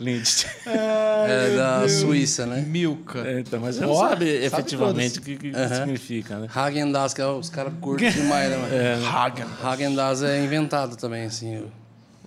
Lindt. 0.00 0.46
É, 0.66 1.56
da 1.56 1.80
Deus. 1.80 1.92
Suíça, 1.92 2.46
né? 2.46 2.62
Milka. 2.66 3.20
É, 3.20 3.40
então, 3.40 3.60
mas 3.60 3.76
você 3.76 3.84
não 3.84 3.94
sabe 3.94 4.26
efetivamente 4.26 5.18
o 5.18 5.22
que, 5.22 5.36
que 5.36 5.48
uhum. 5.48 5.68
significa, 5.68 6.38
né? 6.38 6.48
Hagen 6.52 6.90
Dazs, 6.90 7.12
que 7.12 7.20
é 7.20 7.26
os 7.26 7.50
caras 7.50 7.72
curtem 7.80 8.10
demais, 8.10 8.50
né, 8.50 8.56
mano? 8.56 8.70
É, 8.74 8.94
Hagen. 9.06 9.46
Hagen 9.62 9.94
Dazs 9.94 10.22
é 10.22 10.42
inventado 10.42 10.96
também, 10.96 11.24
assim. 11.24 11.66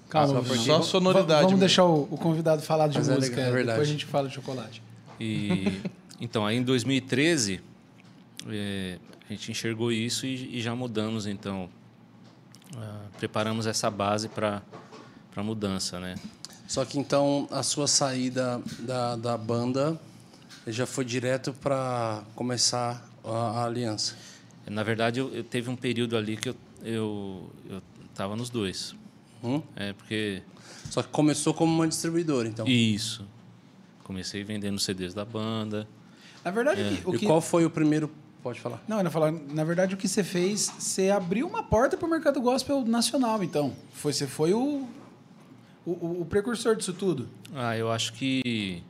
Calma, 0.07 0.45
só, 0.45 0.55
só 0.55 0.81
sonoridade. 0.83 1.45
Vamos 1.45 1.59
deixar 1.59 1.85
o, 1.85 2.07
o, 2.11 2.17
convidado 2.17 2.61
falar 2.61 2.87
de 2.87 2.99
mas 2.99 3.09
é 3.09 3.15
música, 3.15 3.41
é, 3.41 3.49
legal, 3.49 3.65
depois 3.65 3.89
a 3.89 3.91
gente 3.91 4.05
fala 4.05 4.29
de 4.29 4.35
chocolate. 4.35 4.83
E, 5.19 5.81
então, 6.21 6.45
aí 6.45 6.57
em 6.57 6.63
2013, 6.63 7.59
é, 8.49 8.99
a 9.27 9.33
gente 9.33 9.51
enxergou 9.51 9.91
isso 9.91 10.27
e, 10.27 10.57
e 10.57 10.61
já 10.61 10.75
mudamos, 10.75 11.25
então. 11.25 11.67
Uh, 12.75 13.03
preparamos 13.19 13.67
essa 13.67 13.89
base 13.89 14.27
para 14.27 14.61
a 15.35 15.43
mudança, 15.43 15.99
né? 15.99 16.15
Só 16.67 16.85
que 16.85 16.97
então 16.97 17.47
a 17.51 17.61
sua 17.61 17.87
saída 17.87 18.61
da, 18.79 19.15
da 19.15 19.37
banda 19.37 19.99
já 20.67 20.85
foi 20.85 21.05
direto 21.05 21.53
para 21.53 22.23
começar 22.35 23.05
a, 23.23 23.29
a, 23.29 23.65
aliança? 23.65 24.15
Na 24.65 24.83
verdade, 24.83 25.19
eu, 25.19 25.29
eu, 25.33 25.43
teve 25.43 25.69
um 25.69 25.75
período 25.75 26.15
ali 26.15 26.37
que 26.37 26.49
eu 26.49 26.55
eu 26.83 27.49
estava 28.09 28.35
nos 28.35 28.49
dois. 28.49 28.95
Hum? 29.43 29.61
É 29.75 29.93
porque 29.93 30.41
só 30.89 31.01
que 31.01 31.09
começou 31.09 31.53
como 31.53 31.73
uma 31.73 31.87
distribuidora, 31.87 32.47
então. 32.47 32.67
Isso. 32.67 33.25
Comecei 34.03 34.43
vendendo 34.43 34.79
CDs 34.79 35.13
da 35.13 35.25
banda. 35.25 35.87
Na 36.43 36.51
verdade, 36.51 36.81
é. 36.81 37.01
o 37.05 37.13
que... 37.13 37.25
e 37.25 37.27
qual 37.27 37.41
foi 37.41 37.65
o 37.65 37.69
primeiro 37.69 38.09
Pode 38.43 38.59
falar. 38.59 38.83
Não, 38.85 38.97
eu 38.97 39.05
ia 39.05 39.09
falar. 39.09 39.31
Na 39.31 39.63
verdade, 39.63 39.95
o 39.95 39.97
que 39.97 40.05
você 40.05 40.21
fez, 40.21 40.69
você 40.77 41.09
abriu 41.09 41.47
uma 41.47 41.63
porta 41.63 41.95
para 41.95 42.05
o 42.05 42.09
mercado 42.09 42.41
gospel 42.41 42.83
nacional, 42.83 43.41
então. 43.41 43.73
Foi, 43.93 44.11
você 44.11 44.27
foi 44.27 44.53
o, 44.53 44.85
o, 45.85 46.21
o, 46.21 46.25
precursor 46.25 46.75
disso 46.75 46.93
tudo? 46.93 47.27
Ah, 47.53 47.77
eu 47.77 47.91
acho 47.91 48.13
que. 48.13 48.81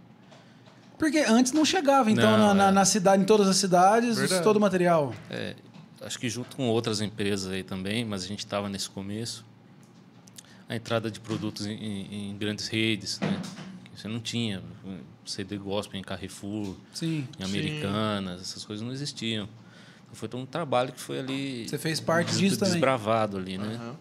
Porque 0.98 1.20
antes 1.20 1.52
não 1.52 1.66
chegava, 1.66 2.10
então, 2.12 2.38
não, 2.38 2.54
na, 2.54 2.68
é... 2.68 2.72
na, 2.72 2.86
cidade, 2.86 3.24
em 3.24 3.26
todas 3.26 3.48
as 3.48 3.58
cidades, 3.58 4.18
Verdade. 4.18 4.44
todo 4.44 4.58
o 4.58 4.60
material. 4.60 5.14
É, 5.30 5.56
acho 6.02 6.20
que 6.20 6.30
junto 6.30 6.56
com 6.56 6.68
outras 6.70 7.02
empresas 7.02 7.52
aí 7.52 7.64
também, 7.64 8.06
mas 8.06 8.24
a 8.24 8.28
gente 8.28 8.40
estava 8.40 8.70
nesse 8.70 8.90
começo. 8.90 9.44
A 10.70 10.76
entrada 10.76 11.12
de 11.12 11.20
produtos 11.20 11.66
em, 11.66 11.74
em, 11.74 12.30
em 12.30 12.38
grandes 12.38 12.68
redes, 12.68 13.20
né? 13.20 13.42
Que 13.86 14.00
você 14.00 14.08
não 14.08 14.20
tinha. 14.20 14.62
CD 15.26 15.58
gospel 15.58 16.00
em 16.00 16.04
Carrefour, 16.04 16.76
sim, 16.94 17.28
em 17.40 17.44
Americanas, 17.44 18.38
sim. 18.38 18.44
essas 18.44 18.66
coisas 18.66 18.86
não 18.86 18.92
existiam. 18.92 19.48
Então, 20.04 20.16
foi 20.16 20.28
todo 20.28 20.42
um 20.42 20.46
trabalho 20.46 20.92
que 20.92 21.00
foi 21.00 21.20
ali. 21.20 21.68
Você 21.68 21.78
fez 21.78 22.00
parte 22.00 22.36
disso 22.38 22.58
também. 22.60 22.74
Desbravado 22.74 23.38
ali, 23.38 23.58
né? 23.58 23.80
Uhum. 23.82 23.96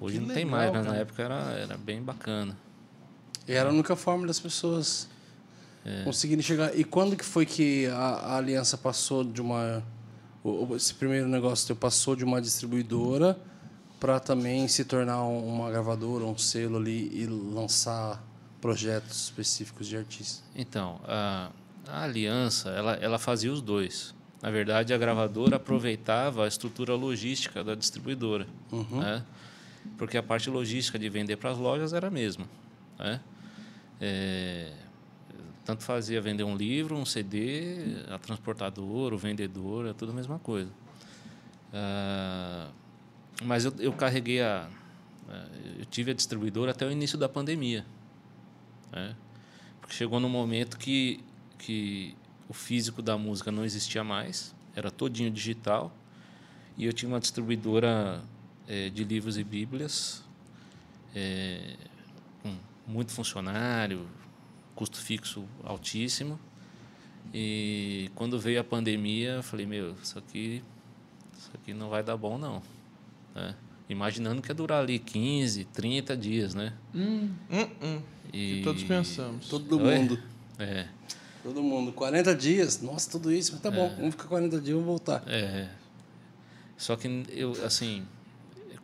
Hoje 0.00 0.14
que 0.14 0.20
não 0.20 0.28
legal, 0.28 0.42
tem 0.42 0.44
mais, 0.44 0.72
mas 0.72 0.86
na 0.86 0.96
época 0.96 1.22
era, 1.22 1.34
era 1.52 1.78
bem 1.78 2.02
bacana. 2.02 2.56
E 3.48 3.52
era 3.52 3.70
a 3.70 3.72
única 3.72 3.96
forma 3.96 4.26
das 4.26 4.40
pessoas 4.40 5.08
é. 5.84 6.02
conseguirem 6.02 6.42
chegar. 6.42 6.76
E 6.76 6.84
quando 6.84 7.16
que 7.16 7.24
foi 7.24 7.46
que 7.46 7.86
a, 7.86 7.94
a 7.96 8.36
aliança 8.36 8.76
passou 8.76 9.24
de 9.24 9.40
uma. 9.40 9.82
Esse 10.74 10.94
primeiro 10.94 11.28
negócio 11.28 11.66
teu 11.66 11.74
passou 11.74 12.14
de 12.14 12.24
uma 12.24 12.40
distribuidora 12.40 13.36
para 13.98 14.20
também 14.20 14.68
se 14.68 14.84
tornar 14.84 15.22
uma 15.24 15.70
gravadora, 15.70 16.24
um 16.24 16.36
selo 16.36 16.76
ali 16.76 17.10
e 17.12 17.26
lançar 17.26 18.22
projetos 18.60 19.24
específicos 19.24 19.88
de 19.88 19.96
artistas? 19.96 20.44
Então, 20.54 21.00
a, 21.04 21.50
a 21.88 22.02
aliança, 22.02 22.70
ela, 22.70 22.94
ela 22.94 23.18
fazia 23.18 23.52
os 23.52 23.60
dois. 23.60 24.14
Na 24.42 24.50
verdade, 24.50 24.92
a 24.92 24.98
gravadora 24.98 25.56
aproveitava 25.56 26.44
a 26.44 26.48
estrutura 26.48 26.94
logística 26.94 27.64
da 27.64 27.74
distribuidora. 27.74 28.46
Uhum. 28.70 29.00
Né? 29.00 29.24
Porque 29.96 30.16
a 30.16 30.22
parte 30.22 30.50
logística 30.50 30.98
de 30.98 31.08
vender 31.08 31.36
para 31.36 31.50
as 31.50 31.58
lojas 31.58 31.92
era 31.92 32.08
a 32.08 32.10
mesma. 32.10 32.46
Né? 32.98 33.20
É, 34.00 34.72
tanto 35.64 35.82
fazia 35.82 36.20
vender 36.20 36.44
um 36.44 36.56
livro, 36.56 36.96
um 36.96 37.04
CD, 37.04 37.96
a 38.08 38.18
transportadora, 38.18 39.14
o 39.14 39.18
vendedor, 39.18 39.86
é 39.86 39.92
tudo 39.92 40.12
a 40.12 40.14
mesma 40.14 40.38
coisa. 40.38 40.70
Ah, 41.72 42.68
mas 43.42 43.64
eu, 43.64 43.74
eu 43.78 43.92
carreguei 43.92 44.40
a. 44.40 44.68
Eu 45.78 45.84
tive 45.86 46.12
a 46.12 46.14
distribuidora 46.14 46.70
até 46.70 46.86
o 46.86 46.90
início 46.90 47.18
da 47.18 47.28
pandemia. 47.28 47.84
Né? 48.92 49.16
Porque 49.80 49.92
chegou 49.94 50.20
num 50.20 50.28
momento 50.28 50.78
que, 50.78 51.20
que 51.58 52.14
o 52.48 52.54
físico 52.54 53.02
da 53.02 53.18
música 53.18 53.50
não 53.50 53.64
existia 53.64 54.04
mais, 54.04 54.54
era 54.74 54.88
todinho 54.88 55.30
digital, 55.30 55.92
e 56.78 56.86
eu 56.86 56.92
tinha 56.92 57.08
uma 57.08 57.18
distribuidora 57.18 58.22
é, 58.68 58.90
de 58.90 59.04
livros 59.04 59.38
e 59.38 59.44
bíblias, 59.44 60.22
é, 61.14 61.76
com 62.42 62.56
muito 62.86 63.12
funcionário, 63.12 64.06
custo 64.74 64.98
fixo 64.98 65.44
altíssimo. 65.64 66.38
E 67.34 68.10
quando 68.14 68.38
veio 68.38 68.60
a 68.60 68.64
pandemia, 68.64 69.34
eu 69.34 69.42
falei, 69.42 69.66
meu, 69.66 69.94
isso 70.02 70.18
aqui, 70.18 70.62
isso 71.36 71.50
aqui 71.54 71.74
não 71.74 71.88
vai 71.88 72.02
dar 72.02 72.16
bom, 72.16 72.38
não. 72.38 72.62
É, 73.34 73.54
imaginando 73.88 74.40
que 74.40 74.50
ia 74.50 74.54
durar 74.54 74.82
ali 74.82 74.98
15, 74.98 75.64
30 75.66 76.16
dias, 76.16 76.54
né? 76.54 76.72
Hum, 76.94 77.30
hum, 77.50 77.68
hum. 77.82 78.02
E... 78.32 78.56
Que 78.56 78.62
todos 78.64 78.82
pensamos. 78.82 79.48
Todo 79.48 79.78
mundo. 79.78 80.18
É. 80.58 80.86
Todo 81.42 81.62
mundo. 81.62 81.92
40 81.92 82.34
dias, 82.34 82.80
nossa, 82.80 83.10
tudo 83.10 83.32
isso, 83.32 83.52
mas 83.52 83.60
tá 83.60 83.70
bom, 83.70 83.86
é. 83.86 83.94
vamos 83.96 84.10
ficar 84.14 84.28
40 84.28 84.60
dias, 84.60 84.74
vamos 84.74 84.86
voltar. 84.86 85.22
É. 85.26 85.68
Só 86.76 86.96
que 86.96 87.24
eu, 87.30 87.52
assim, 87.64 88.06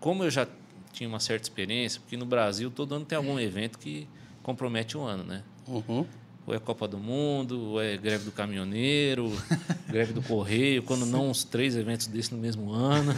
como 0.02 0.24
eu 0.24 0.30
já 0.30 0.46
tinha 0.92 1.08
uma 1.08 1.20
certa 1.20 1.44
experiência, 1.44 2.00
porque 2.00 2.16
no 2.16 2.26
Brasil 2.26 2.70
todo 2.70 2.94
ano 2.94 3.04
tem 3.04 3.16
algum 3.16 3.38
evento 3.38 3.78
que 3.78 4.06
compromete 4.42 4.98
o 4.98 5.02
ano, 5.02 5.22
né? 5.22 5.42
Uhum. 5.66 6.04
ou 6.44 6.52
é 6.52 6.58
Copa 6.58 6.88
do 6.88 6.98
Mundo, 6.98 7.70
ou 7.70 7.80
é 7.80 7.96
greve 7.96 8.24
do 8.24 8.32
caminhoneiro, 8.32 9.32
greve 9.88 10.12
do 10.12 10.20
correio, 10.20 10.82
quando 10.82 11.06
não 11.06 11.30
uns 11.30 11.44
três 11.44 11.76
eventos 11.76 12.08
desses 12.08 12.30
no 12.32 12.38
mesmo 12.38 12.72
ano. 12.72 13.14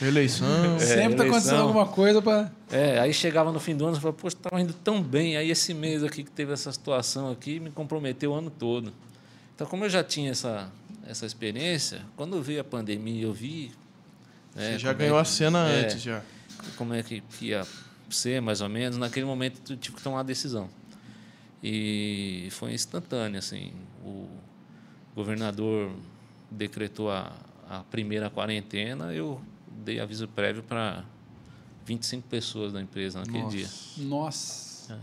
Eleição. 0.00 0.78
Sempre 0.78 1.16
tá 1.16 1.24
acontecendo 1.24 1.62
alguma 1.62 1.86
coisa 1.86 2.22
pra. 2.22 2.50
É, 2.70 3.00
aí 3.00 3.12
chegava 3.12 3.50
no 3.50 3.58
fim 3.58 3.76
do 3.76 3.84
ano 3.84 3.96
e 3.96 4.00
falava, 4.00 4.16
poxa, 4.16 4.36
estava 4.36 4.60
indo 4.60 4.72
tão 4.72 5.02
bem, 5.02 5.36
aí 5.36 5.50
esse 5.50 5.74
mês 5.74 6.04
aqui 6.04 6.22
que 6.22 6.30
teve 6.30 6.52
essa 6.52 6.72
situação 6.72 7.30
aqui 7.30 7.58
me 7.58 7.70
comprometeu 7.70 8.30
o 8.30 8.34
ano 8.34 8.50
todo. 8.50 8.92
Então, 9.54 9.66
como 9.66 9.84
eu 9.84 9.90
já 9.90 10.02
tinha 10.02 10.30
essa, 10.30 10.70
essa 11.04 11.26
experiência, 11.26 12.02
quando 12.16 12.40
veio 12.40 12.60
a 12.60 12.64
pandemia, 12.64 13.24
eu 13.24 13.32
vi... 13.32 13.72
né, 14.54 14.72
Você 14.72 14.78
já 14.78 14.90
como 14.92 15.02
é 15.02 15.04
ganhou 15.06 15.18
a 15.18 15.22
que- 15.22 15.28
cena 15.30 15.68
é, 15.68 15.84
antes 15.84 16.02
já. 16.02 16.22
como 16.76 16.94
é 16.94 17.02
que 17.02 17.20
que 17.20 17.46
ia 17.46 17.66
ser, 18.10 18.40
mais 18.42 18.60
ou 18.60 18.68
menos, 18.68 18.98
naquele 18.98 19.24
momento 19.26 19.72
eu 19.72 19.76
tive 19.76 19.96
que 19.96 20.02
tomar 20.02 20.18
uma 20.18 20.24
decisão. 20.24 20.68
E 21.62 22.48
foi 22.50 22.72
instantâneo, 22.74 23.38
assim. 23.38 23.72
O 24.04 24.28
governador 25.14 25.92
decretou 26.50 27.10
a, 27.10 27.32
a 27.68 27.80
primeira 27.84 28.28
quarentena, 28.28 29.12
eu 29.14 29.40
dei 29.84 30.00
aviso 30.00 30.26
prévio 30.28 30.62
para 30.62 31.04
25 31.86 32.26
pessoas 32.28 32.72
da 32.72 32.80
empresa 32.82 33.20
naquele 33.20 33.46
dia. 33.48 33.68
Nossa. 33.98 35.00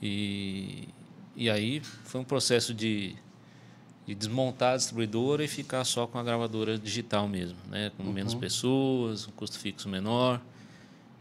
E, 0.00 0.88
e 1.36 1.50
aí 1.50 1.80
foi 2.04 2.20
um 2.20 2.24
processo 2.24 2.72
de, 2.72 3.16
de 4.08 4.14
desmontar 4.14 4.72
a 4.72 4.76
distribuidora 4.78 5.44
e 5.44 5.48
ficar 5.48 5.84
só 5.84 6.06
com 6.06 6.16
a 6.18 6.22
gravadora 6.22 6.78
digital 6.78 7.28
mesmo, 7.28 7.58
né? 7.70 7.92
com 7.94 8.02
menos 8.04 8.34
pessoas, 8.34 9.28
um 9.28 9.32
custo 9.32 9.58
fixo 9.58 9.86
menor. 9.86 10.40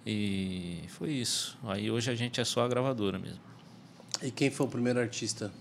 E 0.05 0.79
foi 0.87 1.11
isso. 1.11 1.57
Aí 1.65 1.91
hoje 1.91 2.09
a 2.09 2.15
gente 2.15 2.39
é 2.39 2.45
só 2.45 2.63
a 2.63 2.67
gravadora 2.69 3.19
mesmo. 3.19 3.41
E 4.23 4.31
quem 4.31 4.49
foi 4.49 4.65
o 4.65 4.69
primeiro 4.69 5.01
artista 5.01 5.51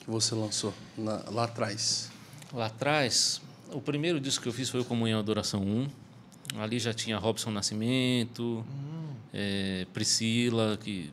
que 0.00 0.10
você 0.10 0.34
lançou 0.34 0.74
na- 0.98 1.24
lá 1.30 1.44
atrás? 1.44 2.10
Lá 2.52 2.66
atrás, 2.66 3.40
o 3.72 3.80
primeiro 3.80 4.20
disco 4.20 4.42
que 4.42 4.48
eu 4.50 4.52
fiz 4.52 4.68
foi 4.68 4.80
o 4.80 4.84
Comunhão 4.84 5.18
Adoração 5.18 5.62
1. 5.62 5.88
Ali 6.58 6.78
já 6.78 6.92
tinha 6.92 7.16
Robson 7.16 7.50
Nascimento, 7.50 8.62
eh, 9.32 9.86
Priscila, 9.94 10.76
que 10.76 11.10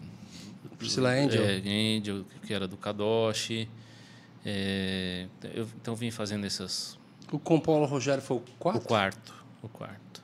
Priscila 0.78 1.10
Angel? 1.12 1.42
É, 1.42 1.58
Angel, 1.98 2.26
que 2.46 2.54
era 2.54 2.68
do 2.68 2.76
Kadoshi. 2.76 3.70
É, 4.46 5.28
eu, 5.54 5.68
então 5.82 5.96
vim 5.96 6.10
fazendo 6.12 6.46
essas. 6.46 6.98
O 7.32 7.38
com 7.40 7.60
Paulo 7.60 7.86
Rogério 7.86 8.22
foi 8.24 8.38
o 8.38 8.40
O 8.40 8.44
quarto? 8.60 8.82
quarto. 8.88 9.34
O 9.62 9.70
quarto. 9.70 10.22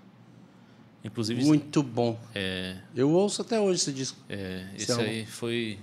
Inclusive, 1.04 1.46
Muito 1.46 1.82
bom. 1.84 2.20
é, 2.36 2.78
Eu 2.96 3.10
ouço 3.12 3.42
até 3.42 3.60
hoje 3.60 3.80
esse 3.82 3.94
disco. 3.94 4.18
é, 4.28 4.68
Esse 4.76 4.92
esse 4.92 5.02
aí 5.02 5.26
foi. 5.26 5.80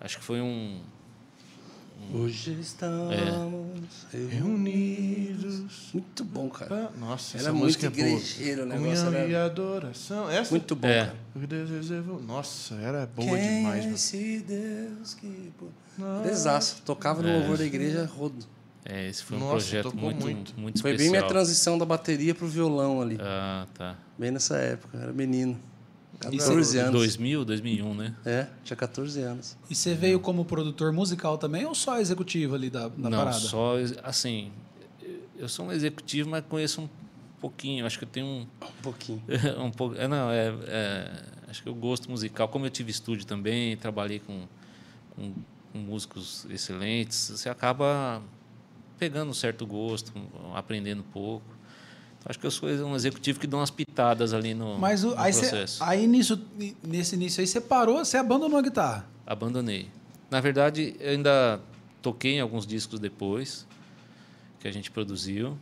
Acho 0.00 0.18
que 0.18 0.24
foi 0.24 0.40
um. 0.40 0.80
Hoje 2.14 2.56
estamos 2.60 3.14
reunidos. 4.30 5.90
Muito 5.92 6.24
bom, 6.24 6.48
cara. 6.48 6.90
Nossa, 6.98 7.36
Era 7.36 7.42
essa 7.48 7.52
muito 7.52 7.64
música 7.64 7.86
é 7.86 7.90
boa. 7.90 8.00
igrejeiro 8.08 8.64
o. 8.64 8.76
Comunhão 8.76 9.12
Era 9.12 9.28
e 9.28 9.36
adoração. 9.36 10.30
Essa? 10.30 10.50
muito 10.50 10.74
bom, 10.74 10.88
É. 10.88 11.04
cara. 11.06 11.16
O 11.34 11.38
é 11.90 12.00
Nossa, 12.22 12.74
era 12.76 13.06
boa 13.06 13.28
Quem 13.36 13.56
demais, 13.58 13.78
é 13.80 13.82
mano. 13.82 13.94
esse 13.94 14.40
Deus 14.40 15.14
que... 15.14 15.52
Desaço. 16.24 16.80
Tocava 16.84 17.20
no 17.22 17.30
louvor 17.30 17.58
da 17.58 17.64
igreja 17.66 18.06
rodo. 18.06 18.46
É, 18.84 19.06
esse 19.08 19.22
foi 19.22 19.36
um 19.36 19.40
Nossa, 19.40 19.50
projeto 19.52 19.84
tocou 19.90 20.00
muito, 20.00 20.20
muito. 20.24 20.54
muito, 20.58 20.80
Foi 20.80 20.92
especial. 20.92 21.12
bem 21.12 21.20
minha 21.20 21.28
transição 21.28 21.76
da 21.76 21.84
bateria 21.84 22.34
pro 22.34 22.46
violão 22.48 23.02
ali. 23.02 23.18
Ah, 23.20 23.66
tá. 23.74 23.98
Bem 24.16 24.30
nessa 24.30 24.56
época. 24.56 24.96
Era 24.96 25.12
menino. 25.12 25.58
Isso 26.32 26.48
14 26.48 26.78
anos. 26.78 26.92
2000, 26.92 27.44
2001, 27.44 27.94
né? 27.94 28.14
É, 28.24 28.46
tinha 28.64 28.76
14 28.76 29.20
anos. 29.22 29.56
E 29.70 29.74
você 29.74 29.94
veio 29.94 30.18
como 30.18 30.44
produtor 30.44 30.92
musical 30.92 31.38
também 31.38 31.64
ou 31.64 31.74
só 31.74 31.98
executivo 32.00 32.54
ali 32.54 32.68
da, 32.68 32.88
da 32.88 33.08
Não, 33.10 33.18
parada? 33.18 33.38
só 33.38 33.74
assim. 34.02 34.50
Eu 35.36 35.48
sou 35.48 35.66
um 35.66 35.72
executivo, 35.72 36.28
mas 36.28 36.44
conheço 36.48 36.82
um 36.82 36.88
pouquinho. 37.40 37.86
Acho 37.86 37.98
que 37.98 38.04
eu 38.04 38.08
tenho 38.08 38.26
um, 38.26 38.40
Um 38.40 38.82
pouquinho. 38.82 39.22
um 39.64 39.70
pouco. 39.70 39.94
É, 39.94 40.08
não, 40.08 40.28
é, 40.30 40.48
é, 40.66 41.22
acho 41.48 41.62
que 41.62 41.70
o 41.70 41.74
gosto 41.74 42.10
musical, 42.10 42.48
como 42.48 42.66
eu 42.66 42.70
tive 42.70 42.90
estúdio 42.90 43.24
também, 43.24 43.76
trabalhei 43.76 44.18
com, 44.18 44.46
com, 45.14 45.32
com 45.72 45.78
músicos 45.78 46.44
excelentes, 46.50 47.30
você 47.30 47.48
acaba 47.48 48.20
pegando 48.98 49.30
um 49.30 49.34
certo 49.34 49.64
gosto, 49.64 50.12
aprendendo 50.54 51.00
um 51.00 51.10
pouco. 51.12 51.46
Acho 52.24 52.38
que 52.38 52.46
eu 52.46 52.50
sou 52.50 52.68
um 52.68 52.94
executivo 52.94 53.40
que 53.40 53.46
dá 53.46 53.56
umas 53.56 53.70
pitadas 53.70 54.34
ali 54.34 54.52
no, 54.54 54.78
Mas 54.78 55.02
o- 55.04 55.10
no 55.10 55.18
aí, 55.20 55.32
cê, 55.32 55.40
processo. 55.40 55.82
aí 55.82 56.06
nisso, 56.06 56.38
nesse 56.82 57.14
início 57.14 57.40
aí 57.40 57.46
você 57.46 57.60
parou, 57.60 58.04
você 58.04 58.16
abandonou 58.16 58.58
a 58.58 58.62
guitarra. 58.62 59.06
Abandonei. 59.26 59.88
Na 60.30 60.40
verdade, 60.40 60.94
eu 61.00 61.10
ainda 61.12 61.60
toquei 62.02 62.34
em 62.34 62.40
alguns 62.40 62.66
discos 62.66 63.00
depois 63.00 63.66
que 64.60 64.68
a 64.68 64.72
gente 64.72 64.90
produziu. 64.90 65.56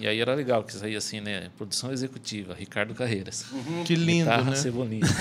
E 0.00 0.06
aí 0.06 0.20
era 0.20 0.34
legal, 0.34 0.64
que 0.64 0.72
saía 0.72 0.96
assim, 0.96 1.20
né? 1.20 1.50
Produção 1.56 1.92
executiva, 1.92 2.54
Ricardo 2.54 2.94
Carreiras. 2.94 3.44
Que 3.84 3.94
lindo, 3.94 4.24
Guitarra, 4.24 4.50
né? 4.50 4.56
Cebolinha. 4.56 5.02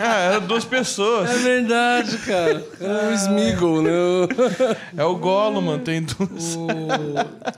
Ah, 0.00 0.32
eram 0.34 0.46
duas 0.46 0.64
pessoas. 0.64 1.28
É 1.30 1.34
verdade, 1.38 2.16
cara. 2.18 2.64
É 2.80 3.08
o 3.08 3.14
Smiggle, 3.14 3.82
né? 3.82 3.90
É 4.96 5.04
o 5.04 5.16
Gollum, 5.16 5.78
tem 5.78 6.02
duas. 6.02 6.56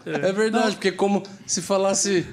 É 0.06 0.32
verdade, 0.32 0.76
porque 0.76 0.90
como 0.90 1.22
se 1.46 1.60
falasse 1.62 2.26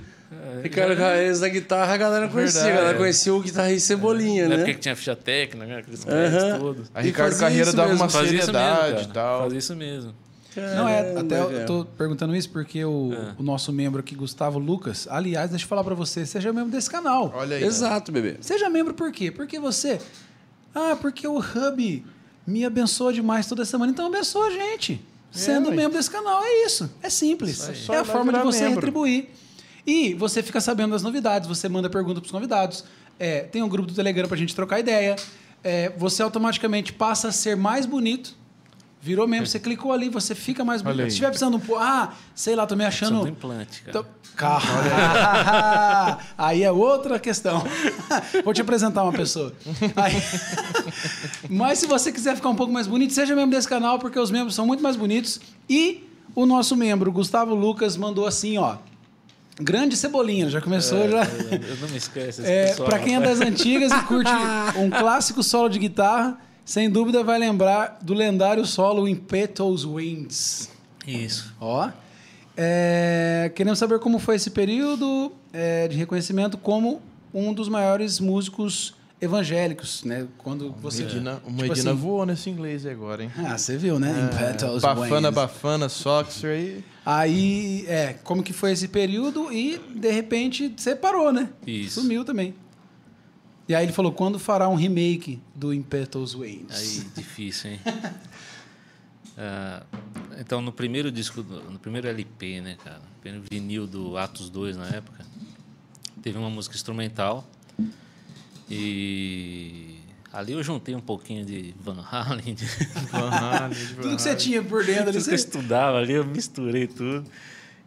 Ricardo 0.64 0.96
Caes 0.96 1.40
da 1.40 1.48
guitarra, 1.50 1.94
a 1.94 1.98
galera 1.98 2.28
conhecia. 2.28 2.62
Verdade. 2.62 2.78
A 2.78 2.82
galera 2.82 2.98
conhecia 2.98 3.34
o 3.34 3.42
guitarrista 3.42 3.88
Cebolinha, 3.88 4.44
Na 4.44 4.50
né? 4.50 4.56
época 4.56 4.74
que 4.74 4.80
tinha 4.80 4.96
ficha 4.96 5.16
técnica, 5.16 5.66
né? 5.66 5.78
Aqueles 5.78 6.04
créditos 6.04 6.60
todos. 6.60 6.92
A 6.94 7.02
Ricardo 7.02 7.38
Carreira 7.38 7.72
dava 7.74 7.90
mesmo, 7.90 8.04
uma 8.04 8.10
Fazia 8.10 8.40
isso 8.40 8.52
mesmo, 8.52 8.68
seriedade 8.76 9.04
e 9.04 9.14
tal. 9.14 9.44
Fazia 9.44 9.60
isso 9.60 9.76
mesmo. 9.76 10.14
Não, 10.62 10.88
é, 10.88 11.04
Caramba, 11.04 11.20
até 11.22 11.42
eu 11.62 11.66
tô 11.66 11.86
perguntando 11.98 12.36
isso 12.36 12.50
porque 12.50 12.84
o, 12.84 13.12
o 13.38 13.44
nosso 13.44 13.72
membro 13.72 14.00
aqui, 14.00 14.16
Gustavo 14.16 14.60
Lucas, 14.60 15.08
aliás, 15.10 15.50
deixa 15.50 15.66
eu 15.66 15.70
falar 15.70 15.84
pra 15.84 15.96
você, 15.96 16.26
seja 16.26 16.52
membro 16.54 16.72
desse 16.72 16.90
canal. 16.90 17.32
Olha 17.36 17.58
aí. 17.58 17.64
Exato, 17.64 18.12
bebê. 18.12 18.38
Seja 18.42 18.70
membro 18.70 18.94
por 18.94 19.12
quê? 19.12 19.32
Porque 19.32 19.60
você. 19.60 20.00
Ah, 20.74 20.96
porque 21.00 21.28
o 21.28 21.38
Hub 21.40 22.06
me 22.46 22.66
abençoa 22.66 23.12
demais 23.12 23.48
toda 23.48 23.66
semana. 23.66 23.92
Então 23.92 24.08
abençoa 24.08 24.48
a 24.48 24.52
gente. 24.52 25.02
Sendo 25.32 25.70
ué. 25.70 25.76
membro 25.76 25.98
desse 25.98 26.10
canal. 26.10 26.42
É 26.44 26.66
isso. 26.66 26.90
É 27.02 27.10
simples. 27.10 27.58
Só 27.58 27.94
É 27.94 27.98
a 28.00 28.06
forma 28.06 28.32
de 28.32 28.40
você 28.40 28.62
membro. 28.62 28.76
retribuir. 28.76 29.30
E 29.86 30.14
você 30.14 30.44
fica 30.44 30.60
sabendo 30.60 30.92
das 30.92 31.02
novidades, 31.02 31.48
você 31.48 31.70
manda 31.70 31.90
pergunta 31.90 32.20
pros 32.20 32.32
convidados. 32.32 32.84
É, 33.20 33.42
tem 33.42 33.64
um 33.64 33.70
grupo 33.70 33.88
do 33.88 33.94
Telegram 33.96 34.28
pra 34.28 34.38
gente 34.38 34.54
trocar 34.54 34.80
ideia. 34.80 35.16
É, 35.64 35.90
você 35.98 36.22
automaticamente 36.22 36.94
passa 36.94 37.30
a 37.30 37.32
ser 37.32 37.56
mais 37.56 37.86
bonito. 37.86 38.36
Virou 39.00 39.28
membro, 39.28 39.46
você 39.48 39.60
clicou 39.60 39.94
ali, 39.94 40.10
você 40.10 40.34
fica 40.36 40.66
mais 40.66 40.82
bonito. 40.82 41.02
Se 41.04 41.08
estiver 41.10 41.28
precisando, 41.30 41.60
pô, 41.60 41.78
ah, 41.78 42.12
sei 42.36 42.56
lá, 42.56 42.66
tô 42.66 42.76
me 42.76 42.84
achando. 42.84 43.22
Do 43.22 43.28
implante, 43.28 43.82
cara. 43.84 44.00
Então, 44.00 44.18
Calma. 44.36 46.20
Aí 46.38 46.64
é 46.64 46.72
outra 46.72 47.20
questão. 47.20 47.64
Vou 48.44 48.54
te 48.54 48.62
apresentar 48.62 49.04
uma 49.04 49.14
pessoa. 49.14 49.54
Aí- 49.96 50.14
Mas 51.50 51.80
se 51.80 51.88
você 51.88 52.12
quiser 52.12 52.36
ficar 52.36 52.50
um 52.50 52.56
pouco 52.56 52.72
mais 52.72 52.88
bonito, 52.88 53.14
seja 53.14 53.36
membro 53.36 53.56
desse 53.56 53.68
canal, 53.68 54.00
porque 54.00 54.20
os 54.20 54.30
membros 54.32 54.54
são 54.56 54.66
muito 54.66 54.82
mais 54.84 54.96
bonitos. 54.96 55.40
E 55.70 56.08
o 56.36 56.46
nosso 56.46 56.76
membro, 56.76 57.12
Gustavo 57.12 57.56
Lucas, 57.56 57.98
mandou 57.98 58.26
assim, 58.28 58.58
ó. 58.58 58.78
Grande 59.60 59.98
cebolinha, 59.98 60.50
já 60.50 60.62
começou, 60.62 61.10
já. 61.10 61.24
Eu 61.24 61.78
não 61.82 61.90
me 61.90 61.98
esqueço 61.98 62.42
esse 62.42 62.52
É, 62.52 62.68
pessoal. 62.68 62.90
para 62.90 63.00
quem 63.00 63.16
é 63.16 63.20
das 63.20 63.42
antigas 63.42 63.92
e 63.92 64.02
curte 64.04 64.30
um 64.78 64.90
clássico 64.90 65.42
solo 65.42 65.68
de 65.68 65.80
guitarra, 65.80 66.38
sem 66.68 66.90
dúvida 66.90 67.24
vai 67.24 67.40
lembrar 67.40 67.98
do 68.02 68.14
lendário 68.14 68.66
solo 68.66 69.08
Impetus 69.08 69.86
Winds. 69.86 70.70
Isso. 71.08 71.54
Ó. 71.62 71.90
É, 72.58 73.50
queremos 73.56 73.80
saber 73.80 74.00
como 74.00 74.20
foi 74.20 74.36
esse 74.36 74.50
período 74.50 75.32
é, 75.54 75.88
de 75.88 75.96
reconhecimento 75.96 76.58
como 76.58 77.02
um 77.34 77.54
dos 77.54 77.70
maiores 77.70 78.20
músicos 78.20 78.94
evangélicos, 79.22 80.04
né? 80.04 80.28
Quando 80.38 80.72
você. 80.82 81.04
Medina, 81.04 81.36
o 81.46 81.50
tipo 81.50 81.62
Medina 81.62 81.92
assim- 81.92 82.00
voou 82.00 82.26
nesse 82.26 82.50
inglês 82.50 82.86
agora, 82.86 83.24
hein? 83.24 83.32
Ah, 83.38 83.58
você 83.58 83.78
viu, 83.78 83.98
né? 83.98 84.30
Impetus 84.34 84.82
Bafana, 84.82 85.30
Winds. 85.30 85.36
bafana, 85.36 85.88
Soxer 85.90 86.50
aí. 86.52 86.84
Aí, 87.06 87.86
é, 87.88 88.16
como 88.26 88.44
que 88.44 88.52
foi 88.52 88.74
esse 88.74 88.90
período 88.90 89.54
e, 89.54 89.80
de 89.96 90.12
repente, 90.12 90.74
você 90.76 90.94
parou, 90.98 91.32
né? 91.32 91.48
Isso. 91.66 92.02
Sumiu 92.02 92.26
também. 92.26 92.54
E 93.68 93.76
aí 93.76 93.86
ele 93.86 93.92
falou, 93.92 94.12
quando 94.12 94.40
fará 94.40 94.70
um 94.70 94.76
remake 94.76 95.42
do 95.54 95.74
Impetus 95.74 96.34
Winds? 96.34 96.76
Aí, 96.76 97.04
difícil, 97.16 97.72
hein? 97.72 97.80
Ah, 99.40 99.84
então, 100.40 100.64
no 100.64 100.72
primeiro 100.72 101.12
disco, 101.12 101.44
no 101.44 101.78
primeiro 101.78 102.08
LP, 102.08 102.60
né, 102.60 102.76
cara? 102.84 103.02
Primeiro 103.22 103.46
vinil 103.48 103.86
do 103.86 104.18
Atos 104.18 104.50
2 104.50 104.76
na 104.76 104.88
época, 104.88 105.24
teve 106.24 106.40
uma 106.40 106.50
música 106.50 106.76
instrumental. 106.76 107.48
E 108.68 110.00
ali 110.34 110.54
eu 110.54 110.64
juntei 110.64 110.96
um 110.96 111.00
pouquinho 111.00 111.46
de 111.46 111.76
Van 111.80 112.02
Halen, 112.02 112.56
de 112.56 112.66
Van 113.12 113.30
Halen, 113.30 113.78
de 113.78 113.94
Van 113.94 114.02
Tudo 114.02 114.16
que 114.16 114.22
você 114.24 114.36
tinha 114.36 114.64
por 114.64 114.84
dentro 114.84 115.10
ali, 115.10 115.14
tudo 115.14 115.26
que 115.26 115.30
eu 115.30 115.36
estudava 115.36 116.00
ali, 116.00 116.14
eu 116.14 116.26
misturei 116.26 116.88
tudo. 116.88 117.30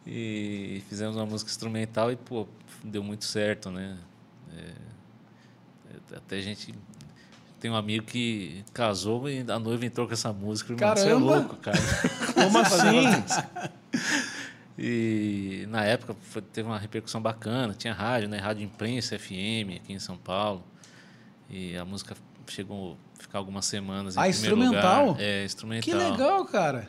E 0.07 0.83
fizemos 0.89 1.17
uma 1.17 1.27
música 1.27 1.51
instrumental 1.51 2.13
e, 2.13 2.17
pô, 2.17 2.47
deu 2.83 3.03
muito 3.03 3.25
certo, 3.25 3.73
né? 3.73 3.99
É, 4.57 4.73
até 6.17 6.37
a 6.37 6.41
gente 6.41 6.75
tem 7.61 7.71
um 7.71 7.77
amigo 7.77 8.05
que 8.07 8.65
casou 8.73 9.29
e 9.29 9.41
a 9.49 9.59
noiva 9.59 9.85
entrou 9.85 10.07
com 10.07 10.13
essa 10.15 10.33
música. 10.33 10.71
Mano, 10.73 10.81
Caramba! 10.81 11.01
Você 11.03 11.11
é 11.11 11.15
louco, 11.15 11.57
cara. 11.57 11.79
Como 12.35 12.59
assim? 12.59 13.71
E 14.83 15.67
na 15.69 15.85
época 15.85 16.17
foi- 16.23 16.41
teve 16.41 16.67
uma 16.69 16.79
repercussão 16.79 17.21
bacana. 17.21 17.75
Tinha 17.77 17.93
rádio, 17.93 18.29
né? 18.29 18.39
Rádio 18.39 18.65
Imprensa 18.65 19.19
FM 19.19 19.77
aqui 19.77 19.93
em 19.93 19.99
São 19.99 20.17
Paulo. 20.17 20.65
E 21.51 21.77
a 21.77 21.85
música 21.85 22.17
chegou 22.47 22.97
a 23.19 23.23
ficar 23.23 23.39
algumas 23.39 23.67
semanas 23.67 24.17
em 24.17 24.19
Ah, 24.19 24.23
primeiro 24.23 24.57
instrumental? 24.57 25.07
lugar. 25.09 25.21
É, 25.23 25.45
instrumental. 25.45 25.83
Que 25.85 25.93
legal, 25.95 26.45
cara. 26.47 26.89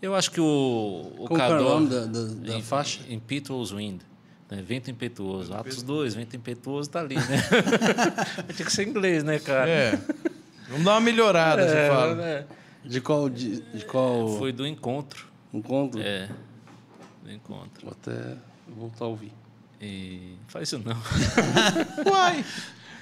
Eu 0.00 0.14
acho 0.14 0.30
que 0.30 0.40
o, 0.40 1.12
o 1.18 1.28
que 1.28 1.40
é 1.40 1.48
o 1.48 1.62
nome 1.62 1.88
da, 1.88 2.04
da, 2.06 2.24
da 2.26 2.54
Im- 2.58 2.62
faixa? 2.62 3.00
Impetuous 3.08 3.72
Wind. 3.72 4.02
Né? 4.56 4.62
Vento 4.62 4.90
impetuoso. 4.90 5.54
Atos 5.54 5.82
2, 5.82 6.14
vento 6.14 6.36
impetuoso 6.36 6.90
tá 6.90 7.00
ali, 7.00 7.14
né? 7.14 7.22
Tinha 8.54 8.66
que 8.66 8.72
ser 8.72 8.86
inglês, 8.86 9.24
né, 9.24 9.38
cara? 9.38 9.68
É. 9.70 9.98
Vamos 10.68 10.84
dar 10.84 10.92
uma 10.92 11.00
melhorada, 11.00 11.66
você 11.66 11.76
É, 11.76 11.88
fala. 11.88 12.14
né? 12.14 12.44
De 12.84 13.00
qual, 13.00 13.30
de, 13.30 13.60
de 13.62 13.84
qual 13.86 14.36
Foi 14.36 14.52
do 14.52 14.66
encontro. 14.66 15.26
encontro? 15.54 16.02
É. 16.02 16.28
Do 17.22 17.32
encontro. 17.32 17.82
Vou 17.84 17.92
até 17.92 18.36
voltar 18.68 19.06
a 19.06 19.08
ouvir. 19.08 19.32
E. 19.80 20.34
Faz 20.48 20.68
isso 20.68 20.78
não. 20.84 20.96
Uai. 22.12 22.44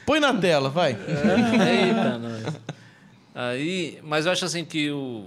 Põe 0.07 0.21
na 0.21 0.33
tela, 0.35 0.69
vai. 0.71 0.93
Eita, 0.93 2.19
nós. 2.19 2.61
Aí, 3.35 3.99
mas 4.05 4.27
eu 4.27 4.33
acho 4.33 4.45
assim 4.45 4.65
que 4.65 4.91
o, 4.91 5.27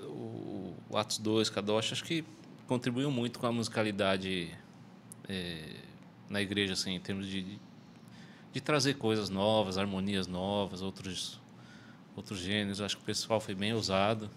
o, 0.00 0.74
o 0.90 0.96
Atos 0.96 1.18
2, 1.18 1.50
Kadosh, 1.50 1.92
acho 1.92 2.04
que 2.04 2.24
contribuiu 2.66 3.10
muito 3.10 3.38
com 3.38 3.46
a 3.46 3.52
musicalidade 3.52 4.50
é, 5.28 5.76
na 6.28 6.40
igreja, 6.40 6.72
assim, 6.72 6.94
em 6.94 7.00
termos 7.00 7.26
de, 7.26 7.58
de, 8.52 8.60
trazer 8.60 8.94
coisas 8.94 9.28
novas, 9.28 9.78
harmonias 9.78 10.26
novas, 10.26 10.82
outros, 10.82 11.40
outros 12.16 12.38
gêneros. 12.38 12.80
Acho 12.80 12.96
que 12.96 13.02
o 13.02 13.06
pessoal 13.06 13.40
foi 13.40 13.54
bem 13.54 13.72
ousado 13.72 14.30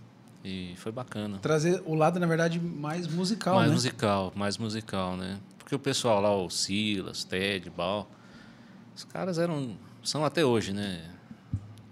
e 0.44 0.74
foi 0.78 0.92
bacana. 0.92 1.40
Trazer 1.40 1.82
o 1.86 1.94
lado, 1.96 2.20
na 2.20 2.28
verdade, 2.28 2.60
mais 2.60 3.08
musical, 3.08 3.56
mais 3.56 3.68
né? 3.68 3.74
musical, 3.74 4.34
mais 4.36 4.58
musical, 4.58 5.18
né? 5.18 5.40
Porque 5.58 5.76
o 5.76 5.80
pessoal 5.80 6.22
lá, 6.22 6.36
o 6.36 6.50
Silas, 6.50 7.24
Ted, 7.24 7.70
Bal, 7.70 8.10
os 8.96 9.04
caras 9.04 9.38
eram, 9.38 9.78
são 10.04 10.26
até 10.26 10.44
hoje, 10.44 10.74
né? 10.74 11.10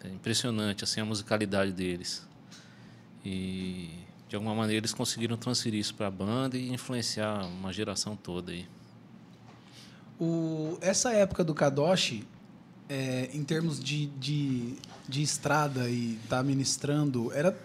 É 0.03 0.07
impressionante 0.09 0.83
assim 0.83 1.01
a 1.01 1.05
musicalidade 1.05 1.71
deles. 1.71 2.25
E 3.25 3.89
de 4.27 4.35
alguma 4.35 4.55
maneira 4.55 4.79
eles 4.79 4.93
conseguiram 4.93 5.37
transferir 5.37 5.79
isso 5.79 5.93
para 5.95 6.07
a 6.07 6.11
banda 6.11 6.57
e 6.57 6.69
influenciar 6.69 7.45
uma 7.45 7.71
geração 7.71 8.15
toda 8.15 8.51
aí. 8.51 8.67
O, 10.19 10.77
essa 10.81 11.11
época 11.13 11.43
do 11.43 11.53
Kadoshi, 11.53 12.23
é, 12.89 13.29
em 13.33 13.43
termos 13.43 13.79
de, 13.79 14.07
de, 14.19 14.73
de 15.07 15.21
estrada 15.21 15.89
e 15.89 16.17
estar 16.23 16.43
ministrando, 16.43 17.31
era 17.33 17.57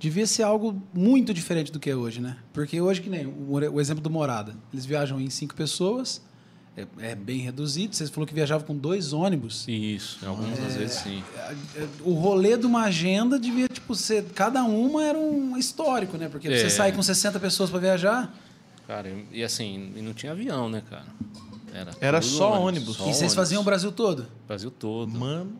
devia 0.00 0.26
ser 0.26 0.42
algo 0.42 0.82
muito 0.92 1.32
diferente 1.32 1.70
do 1.70 1.78
que 1.78 1.88
é 1.88 1.94
hoje, 1.94 2.20
né? 2.20 2.36
Porque 2.52 2.80
hoje, 2.80 3.00
que 3.00 3.08
nem 3.08 3.24
o, 3.26 3.52
o 3.72 3.80
exemplo 3.80 4.02
do 4.02 4.10
Morada, 4.10 4.54
eles 4.72 4.84
viajam 4.84 5.20
em 5.20 5.30
cinco 5.30 5.54
pessoas, 5.54 6.20
é, 6.76 6.86
é 6.98 7.14
bem 7.14 7.38
reduzido. 7.42 7.94
Você 7.94 8.08
falou 8.08 8.26
que 8.26 8.34
viajava 8.34 8.64
com 8.64 8.74
dois 8.76 9.12
ônibus. 9.12 9.64
Isso, 9.68 10.18
algumas 10.26 10.58
das 10.58 10.74
vezes 10.74 10.96
sim. 10.96 11.22
O 12.02 12.14
rolê 12.14 12.56
de 12.56 12.66
uma 12.66 12.82
agenda 12.84 13.38
devia, 13.38 13.68
tipo, 13.68 13.94
ser. 13.94 14.24
Cada 14.34 14.64
uma 14.64 15.04
era 15.04 15.18
um 15.18 15.56
histórico, 15.56 16.16
né? 16.16 16.28
Porque 16.28 16.48
pra 16.48 16.56
você 16.58 16.66
É. 16.66 16.70
sair 16.70 16.92
com 16.92 17.02
60 17.02 17.38
pessoas 17.38 17.70
para 17.70 17.78
viajar. 17.78 18.34
Cara, 18.88 19.08
e, 19.08 19.38
e 19.38 19.44
assim, 19.44 19.92
e 19.94 20.02
não 20.02 20.12
tinha 20.14 20.32
avião, 20.32 20.68
né, 20.68 20.82
cara? 20.90 21.06
Era, 21.72 21.90
Era 22.00 22.20
tudo 22.20 22.30
só 22.30 22.60
ônibus. 22.60 22.96
só 22.96 23.02
e 23.04 23.06
vocês 23.06 23.16
ônibus. 23.18 23.34
faziam 23.34 23.62
o 23.62 23.64
Brasil 23.64 23.90
todo. 23.92 24.26
Brasil 24.46 24.70
todo. 24.70 25.10
Mano. 25.18 25.56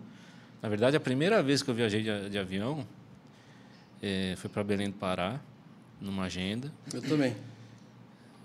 Na 0.61 0.68
verdade, 0.68 0.96
a 0.96 1.01
primeira 1.01 1.42
vez 1.42 1.62
que 1.62 1.70
eu 1.70 1.75
viajei 1.75 2.03
de, 2.03 2.29
de 2.31 2.38
avião 2.38 2.87
eh, 4.03 4.35
foi 4.37 4.48
para 4.51 4.62
Belém 4.62 4.88
do 4.90 4.96
Pará, 4.96 5.40
numa 6.01 6.25
agenda. 6.25 6.70
Eu 6.92 7.01
também. 7.03 7.35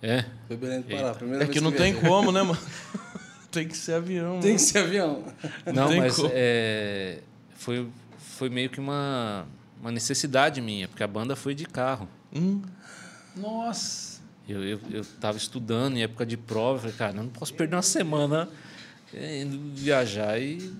É, 0.02 0.26
Foi 0.48 0.56
Belém 0.58 0.82
do 0.82 0.88
Pará. 0.90 1.14
Primeira 1.16 1.44
É 1.44 1.48
vez 1.48 1.58
que 1.58 1.64
não 1.64 1.72
tem 1.72 1.92
viajei. 1.92 2.10
como, 2.10 2.32
né, 2.32 2.42
mano? 2.44 2.60
tem 3.52 3.68
que 3.68 3.76
ser 3.76 3.94
avião. 3.94 4.40
Tem 4.40 4.52
mano. 4.52 4.56
que 4.56 4.60
ser 4.60 4.78
avião. 4.80 5.24
não, 5.74 5.88
tem 5.90 6.00
mas 6.00 6.18
eh, 6.32 7.20
foi, 7.56 7.88
foi 8.18 8.50
meio 8.50 8.70
que 8.70 8.80
uma, 8.80 9.46
uma 9.82 9.92
necessidade 9.92 10.62
minha, 10.62 10.88
porque 10.88 11.04
a 11.04 11.08
banda 11.08 11.36
foi 11.36 11.54
de 11.56 11.66
carro. 11.66 12.08
Hum, 12.34 12.62
Nossa. 13.36 14.07
Eu, 14.48 14.64
eu, 14.64 14.80
eu 14.92 15.06
tava 15.20 15.38
estudando 15.38 15.98
em 15.98 16.04
época 16.04 16.26
de 16.26 16.38
prova, 16.38 16.80
falei, 16.80 16.96
cara, 16.96 17.14
não 17.14 17.28
posso 17.28 17.54
perder 17.54 17.76
uma 17.76 17.82
semana 17.82 18.48
indo 19.14 19.74
viajar 19.76 20.40
e. 20.40 20.74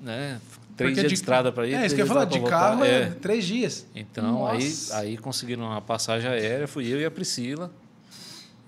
Né, 0.00 0.40
três 0.76 0.90
Porque 0.90 1.00
dias 1.00 1.08
de, 1.08 1.14
estrada 1.14 1.52
para 1.52 1.66
ir. 1.66 1.74
É, 1.74 1.86
isso 1.86 1.94
que 1.94 2.00
eu 2.00 2.06
ia 2.06 2.12
falar, 2.12 2.24
de 2.24 2.40
carro 2.40 2.84
é 2.84 3.02
É. 3.02 3.06
três 3.10 3.44
dias. 3.44 3.86
Então, 3.94 4.46
aí, 4.46 4.64
Nossa. 4.64 4.98
aí 4.98 5.16
conseguiram 5.16 5.62
uma 5.64 5.80
passagem 5.80 6.28
aérea, 6.28 6.66
fui 6.66 6.86
eu 6.92 7.00
e 7.00 7.04
a 7.04 7.10
Priscila. 7.10 7.70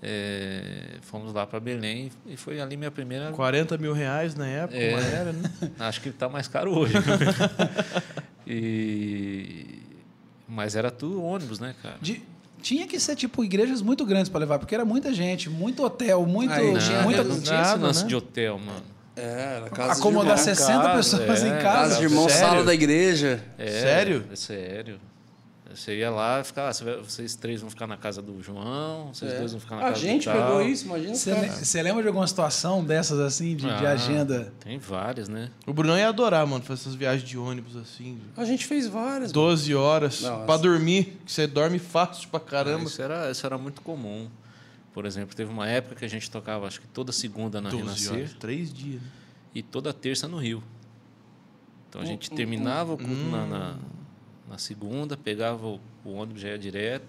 É, 0.07 0.97
fomos 1.01 1.33
lá 1.33 1.47
para 1.47 1.59
Belém 1.59 2.11
e 2.27 2.37
foi 2.37 2.59
ali 2.61 2.77
minha 2.77 2.91
primeira. 2.91 3.31
40 3.31 3.77
mil 3.77 3.91
reais 3.91 4.35
na 4.35 4.45
época, 4.45 4.77
É. 4.77 4.91
era, 4.93 5.33
né? 5.33 5.51
Acho 5.79 5.99
que 6.01 6.09
está 6.09 6.29
mais 6.29 6.47
caro 6.47 6.77
hoje. 6.77 6.93
e, 8.45 9.79
mas 10.47 10.75
era 10.75 10.91
tudo 10.91 11.23
ônibus, 11.23 11.59
né, 11.59 11.75
cara? 11.81 11.97
De- 12.01 12.21
tinha 12.65 12.87
que 12.87 12.99
ser, 12.99 13.15
tipo, 13.15 13.43
igrejas 13.43 13.79
muito 13.79 14.03
grandes 14.03 14.27
para 14.27 14.39
levar, 14.39 14.57
porque 14.57 14.73
era 14.73 14.83
muita 14.83 15.13
gente, 15.13 15.51
muito 15.51 15.83
hotel, 15.83 16.25
muito. 16.25 16.51
Aí, 16.51 16.73
Não, 16.73 16.79
tinha- 16.79 17.01
muita, 17.03 17.23
não 17.23 17.39
tinha 17.39 17.61
esse 17.61 17.77
lance 17.77 18.01
né? 18.01 18.07
de 18.07 18.15
hotel, 18.15 18.57
mano. 18.57 18.81
É, 19.15 19.57
era 19.57 19.69
casa 19.69 19.99
acomodar 19.99 20.35
de 20.35 20.41
irmão. 20.41 20.55
60 20.55 20.81
casa, 20.81 20.95
pessoas 20.95 21.43
é, 21.43 21.47
em 21.47 21.51
Casa 21.51 21.61
casa. 21.61 21.95
de 21.97 22.03
irmão, 22.03 22.27
Sério? 22.27 22.47
sala 22.47 22.63
da 22.63 22.73
igreja. 22.73 23.43
É, 23.57 23.67
Sério? 23.67 24.25
É 24.31 24.35
sério. 24.35 24.99
Você 25.75 25.97
ia 25.97 26.09
lá 26.09 26.39
e 26.39 26.43
ficava, 26.43 26.71
vai- 26.71 26.97
vocês 26.97 27.35
três 27.35 27.59
vão 27.61 27.69
ficar 27.69 27.85
na 27.85 27.97
casa 27.97 28.21
do 28.21 28.41
João, 28.41 29.13
vocês 29.13 29.31
É. 29.31 29.37
dois 29.39 29.51
vão 29.51 29.59
ficar 29.59 29.75
na 29.75 29.81
A 29.81 29.89
casa 29.89 29.99
gente 29.99 30.27
do 30.27 30.31
tal. 30.33 30.41
pegou 30.47 30.61
isso, 30.61 30.85
imagina 30.85 31.13
Você 31.15 31.31
caras. 31.33 31.59
le- 31.59 31.65
você 31.65 31.83
lembra 31.83 32.01
de 32.01 32.07
alguma 32.07 32.25
situação 32.27 32.83
dessas, 32.83 33.19
assim, 33.19 33.55
de, 33.55 33.65
de 33.65 33.85
Ah, 33.85 33.91
agenda? 33.91 34.53
Tem 34.59 34.77
várias, 34.79 35.27
né? 35.27 35.51
O 35.67 35.73
Brunão 35.73 35.97
ia 35.97 36.07
adorar, 36.07 36.47
mano, 36.47 36.63
fazer 36.63 36.81
essas 36.81 36.95
viagens 36.95 37.27
de 37.27 37.37
ônibus 37.37 37.75
assim. 37.75 38.15
de 38.15 38.41
A 38.41 38.45
gente 38.45 38.65
fez 38.65 38.87
várias. 38.87 39.31
12 39.31 39.75
horas 39.75 40.21
Não, 40.21 40.45
pra 40.45 40.53
essa- 40.55 40.63
dormir, 40.63 41.17
que 41.25 41.31
você 41.31 41.45
dorme 41.45 41.77
fácil 41.79 42.29
pra 42.29 42.39
caramba. 42.39 42.85
Isso 42.85 43.01
era, 43.01 43.29
isso 43.29 43.45
era 43.45 43.57
muito 43.57 43.81
comum. 43.81 44.29
Por 44.93 45.05
exemplo, 45.05 45.35
teve 45.35 45.51
uma 45.51 45.67
época 45.67 45.95
que 45.95 46.05
a 46.05 46.09
gente 46.09 46.31
tocava, 46.31 46.65
acho 46.67 46.79
que 46.79 46.87
toda 46.87 47.11
segunda 47.11 47.59
na 47.59 47.69
12 47.69 47.83
Renascer 47.83 48.13
horas, 48.13 48.33
três 48.35 48.73
dias. 48.73 49.01
né? 49.01 49.07
e 49.53 49.61
toda 49.61 49.91
terça 49.93 50.27
no 50.27 50.37
Rio. 50.37 50.63
Então 51.89 52.01
a 52.01 52.05
gente 52.05 52.29
terminava 52.31 52.93
o 52.93 52.97
culto 52.97 53.23
na, 53.31 53.45
na, 53.45 53.75
na 54.49 54.57
segunda, 54.57 55.15
pegava 55.17 55.65
o, 55.67 55.79
o 56.03 56.13
ônibus 56.13 56.41
já 56.41 56.49
ia 56.49 56.57
direto, 56.59 57.05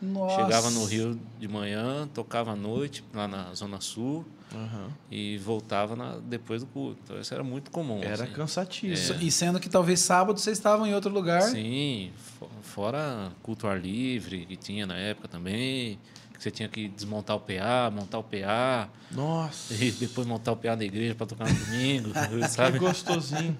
Nossa. 0.00 0.42
chegava 0.42 0.70
no 0.70 0.84
Rio 0.84 1.18
de 1.38 1.48
manhã, 1.48 2.08
tocava 2.14 2.52
à 2.52 2.56
noite 2.56 3.04
lá 3.14 3.26
na 3.28 3.52
Zona 3.54 3.80
Sul 3.80 4.24
Aham. 4.54 4.88
e 5.10 5.36
voltava 5.38 5.94
na- 5.96 6.18
depois 6.18 6.62
do 6.62 6.66
culto. 6.68 6.98
Então 7.04 7.20
isso 7.20 7.34
era 7.34 7.44
muito 7.44 7.70
comum. 7.70 8.00
Era 8.02 8.24
assim. 8.24 8.32
cansativo. 8.32 8.94
E 9.20 9.30
sendo 9.30 9.60
que 9.60 9.68
talvez 9.68 10.00
sábado 10.00 10.38
vocês 10.38 10.56
estavam 10.56 10.86
em 10.86 10.94
outro 10.94 11.10
lugar. 11.10 11.42
Sim, 11.42 12.10
fo- 12.16 12.48
fora 12.62 13.30
culto 13.42 13.66
ar 13.66 13.78
livre 13.80 14.46
que 14.46 14.56
tinha 14.56 14.86
na 14.86 14.96
época 14.96 15.28
também, 15.28 15.98
que 16.38 16.42
você 16.44 16.50
tinha 16.50 16.68
que 16.68 16.88
desmontar 16.88 17.36
o 17.36 17.40
PA, 17.40 17.90
montar 17.92 18.18
o 18.18 18.22
PA, 18.22 18.88
Nossa, 19.10 19.74
e 19.74 19.90
depois 19.90 20.26
montar 20.26 20.52
o 20.52 20.56
PA 20.56 20.74
da 20.76 20.84
igreja 20.84 21.14
para 21.14 21.26
tocar 21.26 21.48
no 21.52 21.54
domingo, 21.66 22.10
que 22.14 22.48
sabe? 22.48 22.78
gostosinho. 22.78 23.58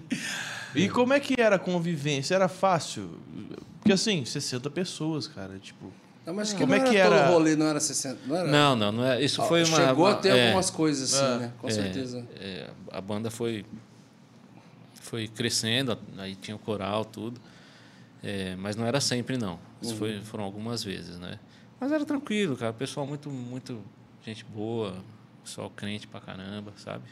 E 0.75 0.88
como 0.88 1.12
é 1.12 1.19
que 1.21 1.41
era 1.41 1.57
a 1.57 1.59
convivência? 1.59 2.35
Era 2.37 2.49
fácil? 2.49 3.19
Porque 3.81 3.93
assim, 3.93 4.25
60 4.25 4.71
pessoas, 4.71 5.27
cara, 5.27 5.59
tipo... 5.59 5.93
Não, 6.25 6.35
mas 6.35 6.53
que 6.53 6.59
Como 6.59 6.77
não 6.77 6.85
é 6.85 6.88
que 6.91 6.97
era 6.97 7.23
todo 7.25 7.33
rolê, 7.33 7.57
não 7.57 7.67
era 7.67 7.81
60. 7.81 8.19
Não, 8.27 8.37
era, 8.37 8.49
Não, 8.49 8.77
não, 8.77 8.93
não 8.93 9.05
é. 9.05 9.23
Isso 9.25 9.43
foi 9.45 9.64
uma. 9.64 9.77
Chegou 9.79 10.05
uma- 10.05 10.12
a 10.12 10.17
ter 10.17 10.29
é, 10.29 10.45
algumas 10.49 10.69
coisas 10.69 11.14
assim, 11.14 11.25
É, 11.25 11.38
né? 11.38 11.53
Com 11.59 11.69
é, 11.69 11.71
certeza. 11.71 12.27
é, 12.38 12.69
a 12.93 13.01
banda 13.01 13.31
foi 13.31 13.64
foi 15.01 15.27
crescendo, 15.27 15.99
aí 16.19 16.35
tinha 16.35 16.55
o 16.55 16.59
coral, 16.59 17.03
tudo. 17.05 17.41
É, 18.23 18.55
mas 18.57 18.77
não 18.77 18.85
era 18.85 19.01
sempre, 19.01 19.38
não. 19.38 19.59
Isso 19.81 19.93
Uhum. 19.93 19.99
foi, 19.99 20.21
foram 20.21 20.45
algumas 20.45 20.85
vezes, 20.85 21.19
né? 21.19 21.38
Mas 21.81 21.93
era 21.93 22.05
tranquilo, 22.05 22.57
cara. 22.57 22.73
Pessoal 22.73 23.07
muito, 23.07 23.31
muito 23.31 23.81
gente 24.25 24.45
boa, 24.45 24.97
pessoal 25.45 25.71
crente 25.71 26.07
pra 26.07 26.21
caramba, 26.21 26.73
sabe? 26.77 27.05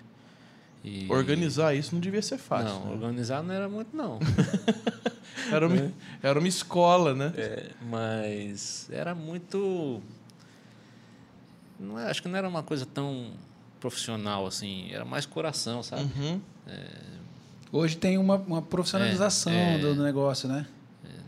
E- 0.84 1.06
Organizar 1.10 1.74
isso 1.74 1.94
não 1.94 2.00
devia 2.00 2.22
ser 2.22 2.38
fácil. 2.38 2.68
Não, 2.68 2.84
né? 2.86 2.92
organizar 2.92 3.42
não 3.42 3.52
era 3.54 3.68
muito, 3.68 3.96
não. 3.96 4.18
Era, 5.52 5.68
uma, 5.68 5.92
era 6.22 6.38
uma 6.40 6.48
escola, 6.48 7.14
né? 7.14 7.32
É, 7.36 7.70
mas 7.82 8.88
era 8.90 9.14
muito. 9.14 10.02
Não 11.78 11.98
é, 11.98 12.10
acho 12.10 12.20
que 12.22 12.26
não 12.28 12.36
era 12.36 12.48
uma 12.48 12.62
coisa 12.64 12.84
tão 12.86 13.30
profissional 13.78 14.44
assim, 14.46 14.88
era 14.90 15.04
mais 15.04 15.24
coração, 15.26 15.82
sabe? 15.84 16.02
Uhum. 16.18 16.40
Hoje 17.70 17.96
tem 17.96 18.18
uma, 18.18 18.36
uma 18.36 18.62
profissionalização 18.62 19.52
É, 19.52 19.74
é. 19.74 19.78
do 19.78 19.94
do 19.94 20.02
negócio, 20.02 20.48
né? 20.48 20.66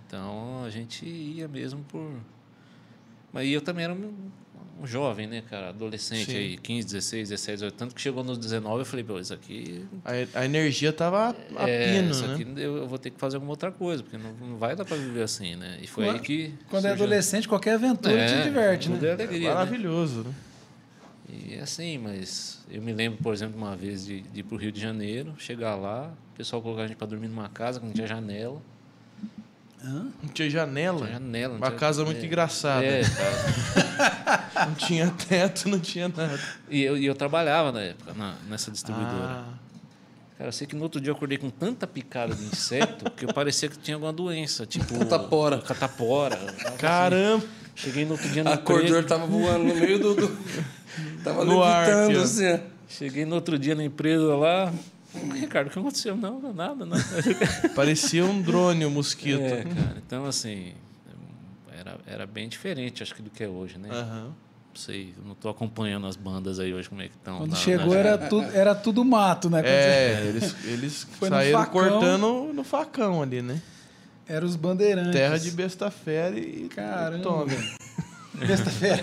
Então 0.07 0.65
a 0.65 0.71
gente 0.71 1.05
ia 1.07 1.47
mesmo 1.47 1.85
por. 1.85 2.11
Mas 3.33 3.49
eu 3.49 3.61
também 3.61 3.85
era 3.85 3.93
um, 3.93 4.13
um 4.81 4.87
jovem, 4.87 5.27
né, 5.27 5.43
cara? 5.49 5.69
Adolescente 5.71 6.31
Sim. 6.31 6.37
aí, 6.37 6.57
15, 6.57 6.87
16, 6.87 7.29
17, 7.29 7.55
18. 7.57 7.75
Tanto 7.75 7.95
que 7.95 8.01
chegou 8.01 8.23
nos 8.25 8.39
19, 8.39 8.81
eu 8.81 8.85
falei, 8.87 9.05
pô, 9.05 9.19
isso 9.19 9.35
aqui. 9.35 9.85
A, 10.05 10.41
a 10.41 10.45
energia 10.45 10.93
tava 10.93 11.37
a, 11.57 11.69
é, 11.69 11.93
pino, 12.01 12.11
isso 12.11 12.27
né? 12.27 12.35
aqui 12.35 12.47
eu, 12.57 12.87
vou 12.87 12.99
ter 12.99 13.11
que 13.11 13.19
fazer 13.19 13.37
alguma 13.37 13.53
outra 13.53 13.71
coisa, 13.71 14.03
porque 14.03 14.17
não, 14.17 14.33
não 14.35 14.57
vai 14.57 14.75
dar 14.77 14.85
pra 14.85 14.97
viver 14.97 15.23
assim, 15.23 15.57
né? 15.57 15.79
E 15.83 15.87
foi 15.87 16.05
Quando- 16.07 16.15
aí 16.17 16.23
que. 16.23 16.55
Quando 16.71 16.85
é 16.85 16.89
surgiu- 16.89 17.05
adolescente, 17.07 17.49
qualquer 17.49 17.75
aventura 17.75 18.27
te 18.27 18.43
diverte, 18.45 18.89
né? 18.89 18.99
É 19.03 19.13
alegria, 19.13 19.49
né? 19.49 19.55
Maravilhoso, 19.55 20.25
né? 20.25 20.33
E 21.31 21.55
é 21.55 21.61
assim, 21.61 21.99
mas 21.99 22.65
eu 22.71 22.81
me 22.81 22.93
lembro, 22.93 23.19
por 23.23 23.35
exemplo, 23.35 23.59
uma 23.59 23.77
vez 23.77 24.07
de, 24.07 24.23
de 24.23 24.41
ir 24.41 24.43
pro 24.45 24.57
Rio 24.57 24.73
de 24.73 24.81
Janeiro, 24.81 25.35
chegar 25.39 25.75
lá, 25.77 26.11
o 26.33 26.37
pessoal 26.37 26.63
colocar 26.63 26.85
a 26.85 26.87
gente 26.87 26.97
pra 26.97 27.07
dormir 27.07 27.29
numa 27.29 27.51
casa 27.51 27.79
que 27.79 27.85
não 27.85 27.93
tinha 27.93 28.07
janela. 28.07 28.63
Hã? 29.85 30.07
Não 30.23 30.29
tinha 30.33 30.51
janela. 30.51 30.99
Tinha 31.07 31.13
janela. 31.13 31.53
não 31.55 31.61
Uma 31.61 31.67
tinha- 31.69 31.79
casa 31.79 32.05
muito 32.05 32.21
é, 32.23 32.27
engraçada. 32.27 32.85
É, 32.85 33.03
cara. 33.09 34.67
Não 34.67 34.75
tinha 34.75 35.09
teto, 35.11 35.69
não 35.69 35.79
tinha 35.79 36.09
nada. 36.09 36.39
E 36.69 36.83
eu, 36.83 36.97
e 36.99 37.07
eu 37.07 37.15
trabalhava 37.15 37.71
na 37.73 37.81
época, 37.83 38.13
na- 38.15 38.35
nessa 38.49 38.71
distribuidora. 38.71 39.17
Ah, 39.25 39.45
Cara, 40.37 40.49
eu 40.49 40.53
sei 40.53 40.67
que 40.69 40.77
no 40.77 40.83
outro 40.85 41.01
dia 41.01 41.11
eu 41.11 41.17
acordei 41.17 41.37
com 41.37 41.51
tanta 41.51 41.85
picada 41.87 42.33
de 42.35 42.45
inseto 42.45 43.11
que 43.11 43.25
eu 43.25 43.33
parecia 43.35 43.69
que 43.69 43.77
tinha 43.77 43.97
alguma 43.97 44.13
doença, 44.13 44.65
tipo... 44.65 44.97
Catapora. 44.99 45.59
Catapora. 45.59 46.37
Tava 46.37 46.51
assim, 46.69 46.77
caramba! 46.77 47.45
cheguei 47.75 48.05
no 48.05 48.13
outro 48.13 48.29
dia 48.29 48.45
no 48.45 48.53
Acordou, 48.53 48.83
ele 48.85 48.89
emprego. 48.99 49.09
tava 49.09 49.27
voando 49.27 49.65
no 49.65 49.75
meio 49.75 49.99
do. 49.99 50.15
do... 50.15 50.39
Tava 51.25 51.45
No 51.45 51.61
ar 51.63 51.87
levitando, 51.89 52.19
ó. 52.21 52.23
assim. 52.23 52.61
Cheguei 52.89 53.25
no 53.25 53.35
outro 53.35 53.59
dia 53.59 53.75
na 53.75 53.83
empresa 53.85 54.35
lá. 54.37 54.73
Ricardo, 55.35 55.69
o 55.69 55.71
que 55.71 55.79
aconteceu? 55.79 56.17
Não, 56.17 56.41
nada, 56.53 56.85
não. 56.87 56.97
Parecia 57.75 58.25
um 58.25 58.41
drone 58.41 58.85
o 58.85 58.91
mosquito. 58.91 59.41
É, 59.41 59.65
cara. 59.65 59.97
Então, 60.07 60.27
assim, 60.27 60.73
era, 61.79 61.99
era 62.07 62.27
bem 62.27 62.49
diferente, 62.49 63.03
acho 63.03 63.15
que, 63.15 63.23
do 63.23 63.31
que 63.31 63.45
é 63.45 63.49
hoje, 63.49 63.79
né? 63.79 63.89
Aham. 63.91 64.25
Não 64.75 64.83
sei, 64.85 65.13
eu 65.19 65.25
não 65.25 65.35
tô 65.35 65.49
acompanhando 65.49 66.07
as 66.07 66.15
bandas 66.15 66.61
aí 66.61 66.73
hoje, 66.73 66.89
como 66.89 67.03
é 67.03 67.09
que 67.09 67.15
estão. 67.17 67.39
Quando 67.39 67.57
chegou 67.57 67.95
era 67.97 68.17
tudo, 68.17 68.47
era 68.53 68.75
tudo 68.77 69.05
mato, 69.05 69.51
né? 69.51 69.61
Quando 69.61 69.67
É, 69.67 70.23
eles, 70.29 70.55
eles 70.65 71.07
saíram 71.29 71.59
facão. 71.61 71.73
cortando 71.73 72.53
no 72.55 72.63
facão 72.63 73.21
ali, 73.23 73.43
né? 73.43 73.61
Era 74.27 74.45
os 74.45 74.55
bandeirantes. 74.57 75.13
Terra 75.13 75.39
de 75.39 75.51
besta 75.51 75.91
fera 75.91 76.39
e 76.39 76.69
Caramba. 76.69 77.23
toma. 77.23 77.53
Besta-feira. 78.35 79.03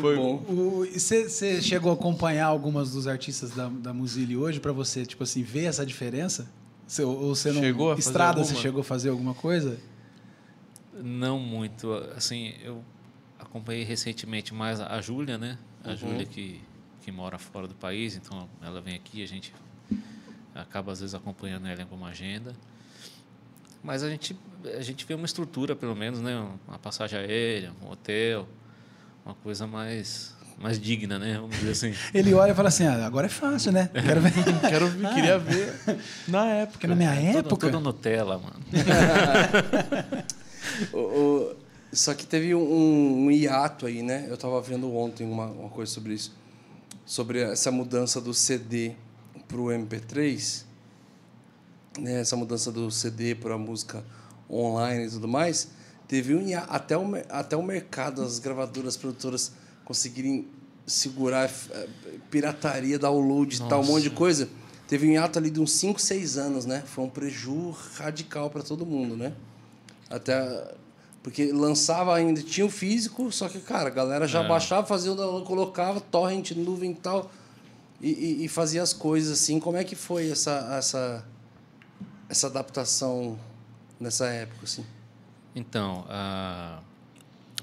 Foi 0.00 0.16
bom. 0.16 0.44
Você 0.92 1.62
chegou 1.62 1.90
a 1.90 1.94
acompanhar 1.94 2.46
algumas 2.46 2.92
dos 2.92 3.06
artistas 3.06 3.50
da, 3.50 3.68
da 3.68 3.92
Muzili 3.92 4.36
hoje 4.36 4.60
pra 4.60 4.72
você, 4.72 5.04
tipo 5.04 5.22
assim, 5.22 5.42
ver 5.42 5.64
essa 5.64 5.84
diferença? 5.84 6.48
Cê, 6.86 7.02
ou 7.02 7.34
você 7.34 7.52
não. 7.52 7.60
Chegou 7.60 7.92
a 7.92 7.96
fazer 7.96 8.08
Estrada, 8.08 8.44
você 8.44 8.54
chegou 8.54 8.80
a 8.80 8.84
fazer 8.84 9.10
alguma 9.10 9.34
coisa? 9.34 9.78
Não 10.94 11.38
muito. 11.38 11.92
Assim, 12.16 12.54
eu 12.62 12.82
acompanhei 13.38 13.84
recentemente 13.84 14.54
mais 14.54 14.80
a 14.80 15.00
Júlia, 15.00 15.36
né? 15.38 15.58
A 15.84 15.94
Júlia 15.94 16.24
que, 16.24 16.60
que 17.02 17.12
mora 17.12 17.38
fora 17.38 17.68
do 17.68 17.74
país, 17.74 18.16
então 18.16 18.48
ela 18.62 18.80
vem 18.80 18.94
aqui, 18.94 19.22
a 19.22 19.26
gente 19.26 19.54
acaba 20.54 20.92
às 20.92 21.00
vezes 21.00 21.14
acompanhando 21.14 21.66
ela 21.66 21.78
em 21.78 21.82
alguma 21.82 22.08
agenda. 22.08 22.54
Mas 23.82 24.02
a 24.02 24.10
gente, 24.10 24.36
a 24.76 24.82
gente 24.82 25.04
vê 25.06 25.14
uma 25.14 25.24
estrutura, 25.24 25.76
pelo 25.76 25.94
menos, 25.94 26.20
né? 26.20 26.36
Uma 26.66 26.78
passagem 26.78 27.18
aérea, 27.18 27.72
um 27.82 27.90
hotel, 27.90 28.48
uma 29.28 29.34
coisa 29.36 29.66
mais, 29.66 30.34
mais 30.58 30.80
digna, 30.80 31.18
né? 31.18 31.34
Vamos 31.38 31.56
dizer 31.58 31.70
assim. 31.72 31.94
Ele 32.14 32.32
olha 32.34 32.52
e 32.52 32.54
fala 32.54 32.68
assim: 32.68 32.84
ah, 32.86 33.06
agora 33.06 33.26
é 33.26 33.30
fácil, 33.30 33.72
né? 33.72 33.90
Quero 33.92 34.20
ver. 34.20 34.32
Quero, 34.68 34.90
queria 35.14 35.38
ver 35.38 35.74
na 36.26 36.46
época. 36.46 36.72
Porque 36.72 36.86
na 36.86 36.94
minha 36.96 37.14
Tudo, 37.14 37.38
época. 37.38 37.66
tudo 37.66 37.80
Nutella, 37.80 38.38
mano. 38.38 38.60
O- 40.92 40.98
o- 40.98 41.56
Só 41.92 42.12
que 42.14 42.26
teve 42.26 42.54
um, 42.54 43.24
um 43.26 43.30
hiato 43.30 43.86
aí, 43.86 44.02
né? 44.02 44.26
Eu 44.28 44.36
tava 44.36 44.60
vendo 44.60 44.94
ontem 44.94 45.26
uma, 45.26 45.46
uma 45.46 45.68
coisa 45.70 45.90
sobre 45.92 46.14
isso. 46.14 46.34
Sobre 47.06 47.40
essa 47.40 47.70
mudança 47.70 48.20
do 48.20 48.34
CD 48.34 48.92
pro 49.46 49.64
MP3. 49.66 50.64
Né? 51.98 52.20
Essa 52.20 52.36
mudança 52.36 52.70
do 52.70 52.90
CD 52.90 53.34
para 53.34 53.54
a 53.54 53.58
música 53.58 54.04
online 54.50 55.06
e 55.06 55.10
tudo 55.10 55.26
mais. 55.26 55.70
Teve 56.08 56.34
um. 56.34 56.42
Até 56.68 56.96
o, 56.96 57.04
até 57.28 57.56
o 57.56 57.62
mercado, 57.62 58.22
as 58.22 58.38
gravadoras, 58.38 58.94
as 58.94 58.96
produtoras 58.96 59.52
conseguirem 59.84 60.48
segurar 60.86 61.50
eh, 61.70 61.88
pirataria, 62.30 62.98
download 62.98 63.54
e 63.54 63.68
tal, 63.68 63.82
um 63.82 63.86
monte 63.86 64.04
de 64.04 64.10
coisa. 64.10 64.48
Teve 64.88 65.06
um 65.06 65.12
hiato 65.12 65.38
ali 65.38 65.50
de 65.50 65.60
uns 65.60 65.72
5, 65.72 66.00
6 66.00 66.38
anos, 66.38 66.64
né? 66.64 66.82
Foi 66.86 67.04
um 67.04 67.10
prejuízo 67.10 67.76
radical 67.96 68.48
para 68.48 68.62
todo 68.62 68.86
mundo, 68.86 69.14
né? 69.14 69.34
Até 70.08 70.74
porque 71.22 71.52
lançava 71.52 72.14
ainda, 72.16 72.42
tinha 72.42 72.64
o 72.64 72.70
físico, 72.70 73.30
só 73.30 73.50
que, 73.50 73.60
cara, 73.60 73.88
a 73.88 73.90
galera 73.90 74.26
já 74.26 74.42
baixava, 74.42 74.86
fazia 74.86 75.12
o 75.12 75.14
download, 75.14 75.46
colocava 75.46 76.00
torrent, 76.00 76.52
nuvem 76.52 76.92
e 76.92 76.94
tal, 76.94 77.30
e, 78.00 78.10
e, 78.10 78.44
e 78.46 78.48
fazia 78.48 78.82
as 78.82 78.94
coisas 78.94 79.38
assim. 79.38 79.60
Como 79.60 79.76
é 79.76 79.84
que 79.84 79.94
foi 79.94 80.30
essa, 80.30 80.74
essa, 80.78 81.24
essa 82.30 82.46
adaptação 82.46 83.38
nessa 84.00 84.26
época, 84.28 84.60
assim? 84.62 84.86
Então, 85.54 86.04
ah, 86.08 86.80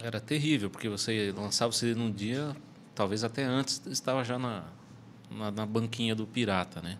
era 0.02 0.20
terrível, 0.20 0.70
porque 0.70 0.90
você 0.90 1.34
lançava 1.36 1.70
o 1.70 1.74
CD 1.74 1.96
num 1.96 2.12
dia, 2.12 2.56
talvez 2.94 3.24
até 3.24 3.44
antes, 3.44 3.82
estava 3.88 4.24
já 4.24 4.38
na, 4.38 4.64
na, 5.32 5.52
na 5.52 5.66
banquinha 5.66 6.14
do 6.16 6.26
pirata, 6.28 6.82
né? 6.82 6.98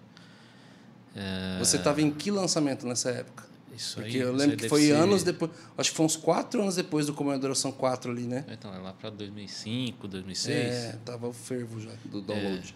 É, 1.16 1.58
Você 1.60 1.78
estava 1.78 2.02
em 2.02 2.12
que 2.12 2.30
lançamento 2.30 2.86
nessa 2.86 3.10
época? 3.10 3.46
Isso 3.76 3.96
Porque 3.96 4.18
aí, 4.18 4.24
eu 4.24 4.34
lembro 4.34 4.56
que 4.58 4.70
foi 4.70 4.84
ser- 4.84 4.94
anos 4.94 5.24
depois, 5.24 5.52
acho 5.78 5.92
que 5.92 5.98
foi 5.98 6.06
uns 6.06 6.16
quatro 6.16 6.62
anos 6.62 6.76
depois 6.76 7.08
do 7.08 7.14
Commodore 7.14 7.56
São 7.56 7.72
4 7.72 8.10
ali, 8.12 8.24
né? 8.24 8.46
Então, 8.50 8.74
é 8.74 8.78
lá 8.78 8.94
para 8.94 9.10
2005, 9.10 10.08
2006. 10.08 10.74
É, 10.74 10.98
tava 11.04 11.28
o 11.28 11.34
fervo 11.34 11.82
já 11.82 11.92
do 12.06 12.22
download. 12.22 12.76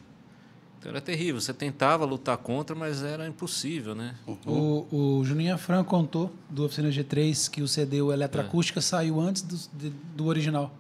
Então 0.80 0.90
era 0.92 1.02
terrível. 1.02 1.42
Você 1.42 1.54
tentava 1.54 2.06
lutar 2.06 2.38
contra, 2.38 2.74
mas 2.76 3.04
era 3.04 3.28
impossível, 3.28 3.94
né? 3.94 4.16
O, 4.46 4.88
o 5.20 5.24
Juninho 5.26 5.54
Afran 5.54 5.84
contou 5.84 6.34
do 6.50 6.64
Oficina 6.66 6.90
G3 6.90 7.50
que 7.50 7.62
o 7.62 7.68
CD, 7.68 8.02
o 8.02 8.14
Eletroacústica, 8.14 8.80
saiu 8.80 9.20
antes 9.20 9.42
do, 9.42 9.58
de- 9.78 9.90
do 10.16 10.26
original. 10.28 10.74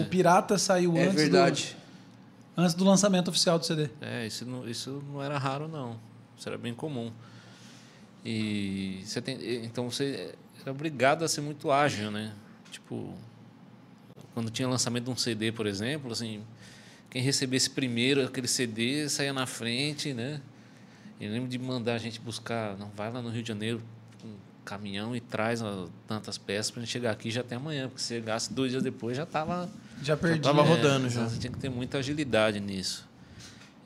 O 0.00 0.04
Pirata 0.06 0.56
saiu 0.58 0.96
É, 0.96 1.04
antes, 1.04 1.14
verdade. 1.14 1.76
Do, 2.56 2.62
antes 2.62 2.74
do 2.74 2.84
lançamento 2.84 3.28
oficial 3.28 3.58
do 3.58 3.66
CD. 3.66 3.90
É, 4.00 4.26
isso 4.26 4.46
não, 4.46 4.66
isso 4.68 5.02
não 5.12 5.22
era 5.22 5.36
raro, 5.38 5.68
não. 5.68 5.98
Isso 6.38 6.48
era 6.48 6.56
bem 6.56 6.74
comum. 6.74 7.12
E 8.24 9.02
você 9.04 9.20
tem, 9.20 9.64
então 9.64 9.90
você 9.90 10.34
era 10.62 10.70
obrigado 10.70 11.22
a 11.24 11.28
ser 11.28 11.42
muito 11.42 11.70
ágil, 11.70 12.10
né? 12.10 12.32
Tipo, 12.70 13.12
quando 14.32 14.50
tinha 14.50 14.66
lançamento 14.66 15.04
de 15.04 15.10
um 15.10 15.16
CD, 15.16 15.52
por 15.52 15.66
exemplo, 15.66 16.10
assim, 16.12 16.40
quem 17.14 17.22
recebesse 17.22 17.70
primeiro 17.70 18.24
aquele 18.24 18.48
CD 18.48 19.08
saía 19.08 19.32
na 19.32 19.46
frente, 19.46 20.12
né? 20.12 20.40
Eu 21.20 21.30
lembro 21.30 21.48
de 21.48 21.56
mandar 21.60 21.94
a 21.94 21.98
gente 21.98 22.20
buscar, 22.20 22.76
não, 22.76 22.90
vai 22.96 23.08
lá 23.12 23.22
no 23.22 23.28
Rio 23.30 23.40
de 23.40 23.46
Janeiro 23.46 23.80
com 24.20 24.26
um 24.26 24.34
caminhão 24.64 25.14
e 25.14 25.20
traz 25.20 25.62
ó, 25.62 25.86
tantas 26.08 26.36
peças 26.38 26.72
para 26.72 26.82
a 26.82 26.84
gente 26.84 26.92
chegar 26.92 27.12
aqui 27.12 27.30
já 27.30 27.42
até 27.42 27.54
amanhã, 27.54 27.86
porque 27.88 28.02
se 28.02 28.08
chegasse 28.16 28.52
dois 28.52 28.72
dias 28.72 28.82
depois 28.82 29.16
já 29.16 29.22
estava 29.22 29.70
Já 30.02 30.16
perdi. 30.16 30.40
tava 30.40 30.64
né? 30.64 30.68
rodando 30.68 31.08
já. 31.08 31.28
Você 31.28 31.38
tinha 31.38 31.52
que 31.52 31.58
ter 31.60 31.68
muita 31.68 31.98
agilidade 31.98 32.58
nisso. 32.58 33.08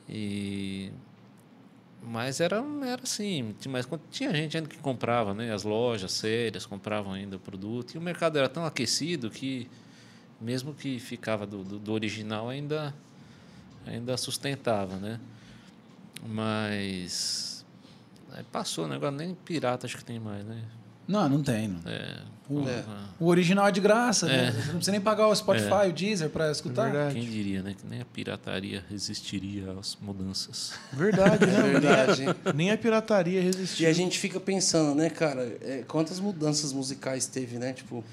E 0.08 0.90
mas 2.02 2.40
era 2.40 2.64
era 2.86 3.02
assim, 3.02 3.54
tinha- 3.60 3.70
mas 3.70 3.86
tinha 4.10 4.32
gente 4.34 4.56
ainda 4.56 4.68
que 4.70 4.78
comprava, 4.78 5.34
né? 5.34 5.52
As 5.52 5.64
lojas 5.64 6.12
sérias 6.12 6.64
compravam 6.64 7.12
ainda 7.12 7.36
o 7.36 7.38
produto 7.38 7.94
e 7.94 7.98
o 7.98 8.00
mercado 8.00 8.38
era 8.38 8.48
tão 8.48 8.64
aquecido 8.64 9.28
que 9.30 9.68
mesmo 10.40 10.72
que 10.72 10.98
ficava 10.98 11.46
do, 11.46 11.62
do, 11.62 11.78
do 11.78 11.92
original 11.92 12.48
ainda 12.48 12.94
ainda 13.86 14.16
sustentava, 14.16 14.96
né? 14.96 15.18
Mas 16.26 17.64
aí 18.32 18.44
passou, 18.52 18.86
né? 18.88 18.96
Agora 18.96 19.12
nem 19.12 19.34
pirata 19.34 19.86
acho 19.86 19.96
que 19.96 20.04
tem 20.04 20.18
mais, 20.20 20.44
né? 20.44 20.62
Não, 21.06 21.26
não 21.28 21.42
tem. 21.42 21.68
Não. 21.68 21.80
É, 21.90 22.22
É. 22.50 22.84
O 23.18 23.26
original 23.26 23.66
é 23.68 23.70
de 23.72 23.80
graça, 23.80 24.26
né? 24.26 24.50
Você 24.52 24.58
não 24.66 24.74
precisa 24.74 24.92
nem 24.92 25.00
pagar 25.00 25.26
o 25.28 25.34
Spotify, 25.34 25.88
o 25.88 25.92
Deezer 25.92 26.28
pra 26.30 26.50
escutar. 26.50 26.84
Verdade. 26.90 27.14
Quem 27.14 27.28
diria, 27.28 27.62
né? 27.62 27.74
Que 27.78 27.86
nem 27.86 28.00
a 28.00 28.04
pirataria 28.04 28.84
resistiria 28.90 29.72
às 29.78 29.96
mudanças. 30.00 30.72
Verdade, 30.92 31.44
É 31.44 31.46
né? 31.46 31.62
verdade. 31.62 32.24
Nem 32.54 32.70
a 32.70 32.76
pirataria 32.78 33.40
E 33.40 33.44
resistiu. 33.44 33.88
a 33.88 33.92
gente 33.92 34.18
fica 34.18 34.38
pensando, 34.40 34.94
né, 34.94 35.08
cara, 35.10 35.42
é, 35.62 35.82
quantas 35.88 36.20
mudanças 36.20 36.72
musicais 36.72 37.26
teve, 37.26 37.58
né? 37.58 37.72
Tipo, 37.72 38.04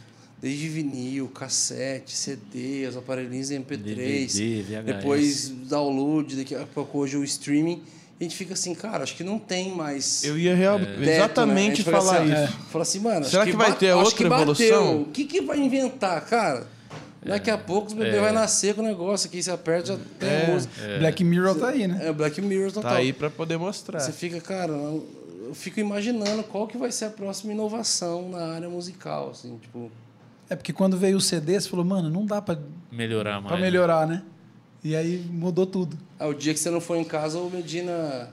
desde 0.41 0.67
vinil, 0.69 1.27
cassete, 1.29 2.15
CD, 2.15 2.85
os 2.87 2.95
aparelhinhos 2.97 3.49
MP3, 3.51 3.77
DVD, 3.77 4.61
VHS. 4.63 4.83
depois 4.85 5.49
download, 5.49 6.35
daqui 6.35 6.55
a 6.55 6.65
pouco 6.65 6.99
hoje 6.99 7.17
o 7.17 7.23
streaming. 7.23 7.81
E 8.19 8.23
a 8.23 8.27
gente 8.27 8.37
fica 8.37 8.53
assim, 8.53 8.73
cara, 8.73 9.03
acho 9.03 9.15
que 9.15 9.23
não 9.25 9.37
tem 9.37 9.75
mais. 9.75 10.23
Eu 10.23 10.37
ia 10.37 10.55
real- 10.55 10.79
teto, 10.79 10.99
né? 10.99 11.07
A 11.11 11.15
exatamente 11.15 11.83
fica 11.83 11.91
falar 11.91 12.19
assim, 12.21 12.25
isso. 12.31 12.41
é, 12.43 12.47
Fala 12.71 12.81
assim, 12.83 12.99
mano, 12.99 13.25
Será 13.25 13.43
acho 13.43 13.51
que 13.51 13.57
vai 13.57 13.75
ter 13.75 13.89
acho 13.89 13.99
outra 13.99 14.15
que 14.17 14.23
bateu. 14.29 14.41
evolução? 14.43 15.01
O 15.01 15.05
que, 15.07 15.25
que 15.25 15.41
vai 15.41 15.59
inventar, 15.59 16.25
cara? 16.25 16.65
Daqui 17.25 17.49
a 17.49 17.57
pouco 17.57 17.87
os 17.87 17.93
bebês 17.93 18.21
vai 18.21 18.31
nascer 18.31 18.75
com 18.75 18.81
o 18.81 18.85
negócio 18.85 19.27
aqui, 19.27 19.41
você 19.41 19.49
aperta, 19.51 19.87
já 19.87 19.99
tem 20.19 20.29
É. 20.29 20.47
música. 20.53 20.73
Black 20.99 21.23
Mirror 21.23 21.55
tá 21.55 21.69
aí, 21.69 21.87
né? 21.87 22.07
É 22.07 22.13
Black 22.13 22.39
Mirror 22.41 22.71
total. 22.71 22.91
Tá 22.91 22.97
aí 22.99 23.11
pra 23.11 23.29
poder 23.31 23.57
mostrar. 23.57 23.99
Você 23.99 24.11
fica, 24.11 24.39
cara, 24.39 24.71
eu 24.71 25.05
eu 25.47 25.53
fico 25.53 25.79
imaginando 25.79 26.41
qual 26.43 26.67
que 26.67 26.75
vai 26.77 26.91
ser 26.91 27.05
a 27.05 27.09
próxima 27.09 27.53
inovação 27.53 28.29
na 28.29 28.53
área 28.55 28.67
musical, 28.69 29.29
assim, 29.31 29.57
tipo, 29.61 29.91
É 30.49 30.55
porque 30.55 30.71
quando 30.73 30.97
veio 30.97 31.17
o 31.17 31.21
CD, 31.21 31.59
você 31.59 31.67
falou, 31.69 31.83
mano, 31.85 32.09
não 32.09 32.25
dá 32.25 32.41
pra, 32.41 32.57
Melhorar 32.91 33.35
mais. 33.35 33.47
pra 33.47 33.55
né? 33.57 33.61
melhorar, 33.63 34.07
né? 34.07 34.21
E 34.83 34.95
aí 34.95 35.17
mudou 35.31 35.65
tudo. 35.65 35.97
Ah, 36.19 36.27
o 36.27 36.33
dia 36.33 36.53
que 36.53 36.59
você 36.59 36.69
não 36.69 36.79
foi 36.79 36.99
em 36.99 37.03
casa, 37.03 37.39
o 37.39 37.49
Medina 37.49 38.29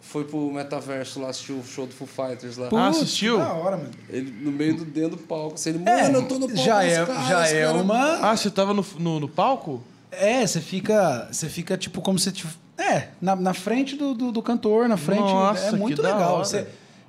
foi 0.00 0.24
pro 0.24 0.50
metaverso 0.50 1.20
lá 1.20 1.28
assistir 1.28 1.52
o 1.52 1.62
show 1.62 1.86
do 1.86 1.92
Foo 1.92 2.06
Fighters 2.08 2.56
lá. 2.56 2.68
Ah, 2.72 2.88
assistiu? 2.88 3.38
Da 3.38 3.52
hora, 3.52 3.76
mano. 3.76 3.90
Ele 4.08 4.30
no 4.30 4.50
meio 4.50 4.76
do 4.78 4.84
dentro 4.86 5.10
do 5.10 5.18
palco. 5.18 5.54
Assim, 5.54 5.70
ele, 5.70 5.82
É, 5.86 6.04
mano, 6.04 6.18
eu 6.20 6.28
tô 6.28 6.38
no 6.38 6.46
palco. 6.48 6.62
já 6.64 6.82
é, 6.82 7.04
caras, 7.04 7.28
já 7.28 7.46
é 7.48 7.64
caras- 7.66 7.82
uma. 7.82 8.30
Ah, 8.30 8.36
você 8.36 8.50
tava 8.50 8.72
no, 8.72 8.84
no, 8.98 9.20
no 9.20 9.28
palco? 9.28 9.82
É, 10.10 10.44
você 10.46 10.60
fica. 10.60 11.28
Você 11.30 11.48
fica 11.48 11.76
tipo 11.76 12.00
como 12.00 12.18
se. 12.18 12.32
tiv- 12.32 12.56
É, 12.78 13.08
na, 13.20 13.36
na 13.36 13.52
frente 13.52 13.94
do, 13.94 14.14
do, 14.14 14.32
do 14.32 14.42
cantor, 14.42 14.88
na 14.88 14.96
frente. 14.96 15.20
Nossa, 15.20 15.66
é 15.66 15.70
que 15.70 15.76
muito 15.76 16.00
da 16.02 16.14
legal. 16.14 16.34
hora. 16.36 16.44
Você- 16.44 16.66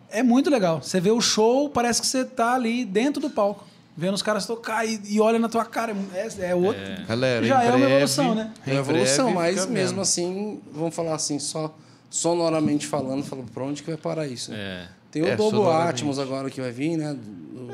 é 0.09 0.21
muito 0.21 0.49
legal. 0.49 0.81
Você 0.83 0.99
vê 0.99 1.09
o 1.09 1.21
show, 1.21 1.69
parece 1.69 2.01
que 2.01 2.07
você 2.07 2.25
tá 2.25 2.53
ali 2.53 2.83
dentro 2.83 3.21
do 3.21 3.29
palco. 3.29 3.65
Vendo 4.01 4.15
os 4.15 4.23
caras 4.23 4.47
tocar 4.47 4.83
e, 4.83 4.99
e 5.07 5.21
olha 5.21 5.37
na 5.37 5.47
tua 5.47 5.63
cara. 5.63 5.95
É, 6.15 6.27
é 6.49 6.55
outro. 6.55 6.81
Galera, 7.07 7.45
Já 7.45 7.63
em 7.63 7.67
é 7.67 7.69
uma 7.69 7.77
breve- 7.77 7.93
evolução, 7.93 8.33
né? 8.35 8.51
É 8.65 8.71
uma 8.71 8.79
evolução, 8.79 9.31
mas 9.31 9.65
mesmo 9.67 9.89
vendo. 9.91 10.01
assim, 10.01 10.59
vamos 10.73 10.95
falar 10.95 11.13
assim, 11.13 11.37
só 11.37 11.71
sonoramente 12.09 12.87
falando, 12.87 13.23
falando 13.23 13.51
pra 13.51 13.63
onde 13.63 13.83
que 13.83 13.89
vai 13.89 13.97
parar 13.97 14.25
isso? 14.27 14.51
né? 14.51 14.57
É. 14.57 14.87
Tem 15.11 15.21
o 15.21 15.27
É. 15.27 15.33
Atmos 15.87 16.17
agora 16.17 16.49
que 16.49 16.59
vai 16.59 16.71
vir, 16.71 16.97
né? 16.97 17.15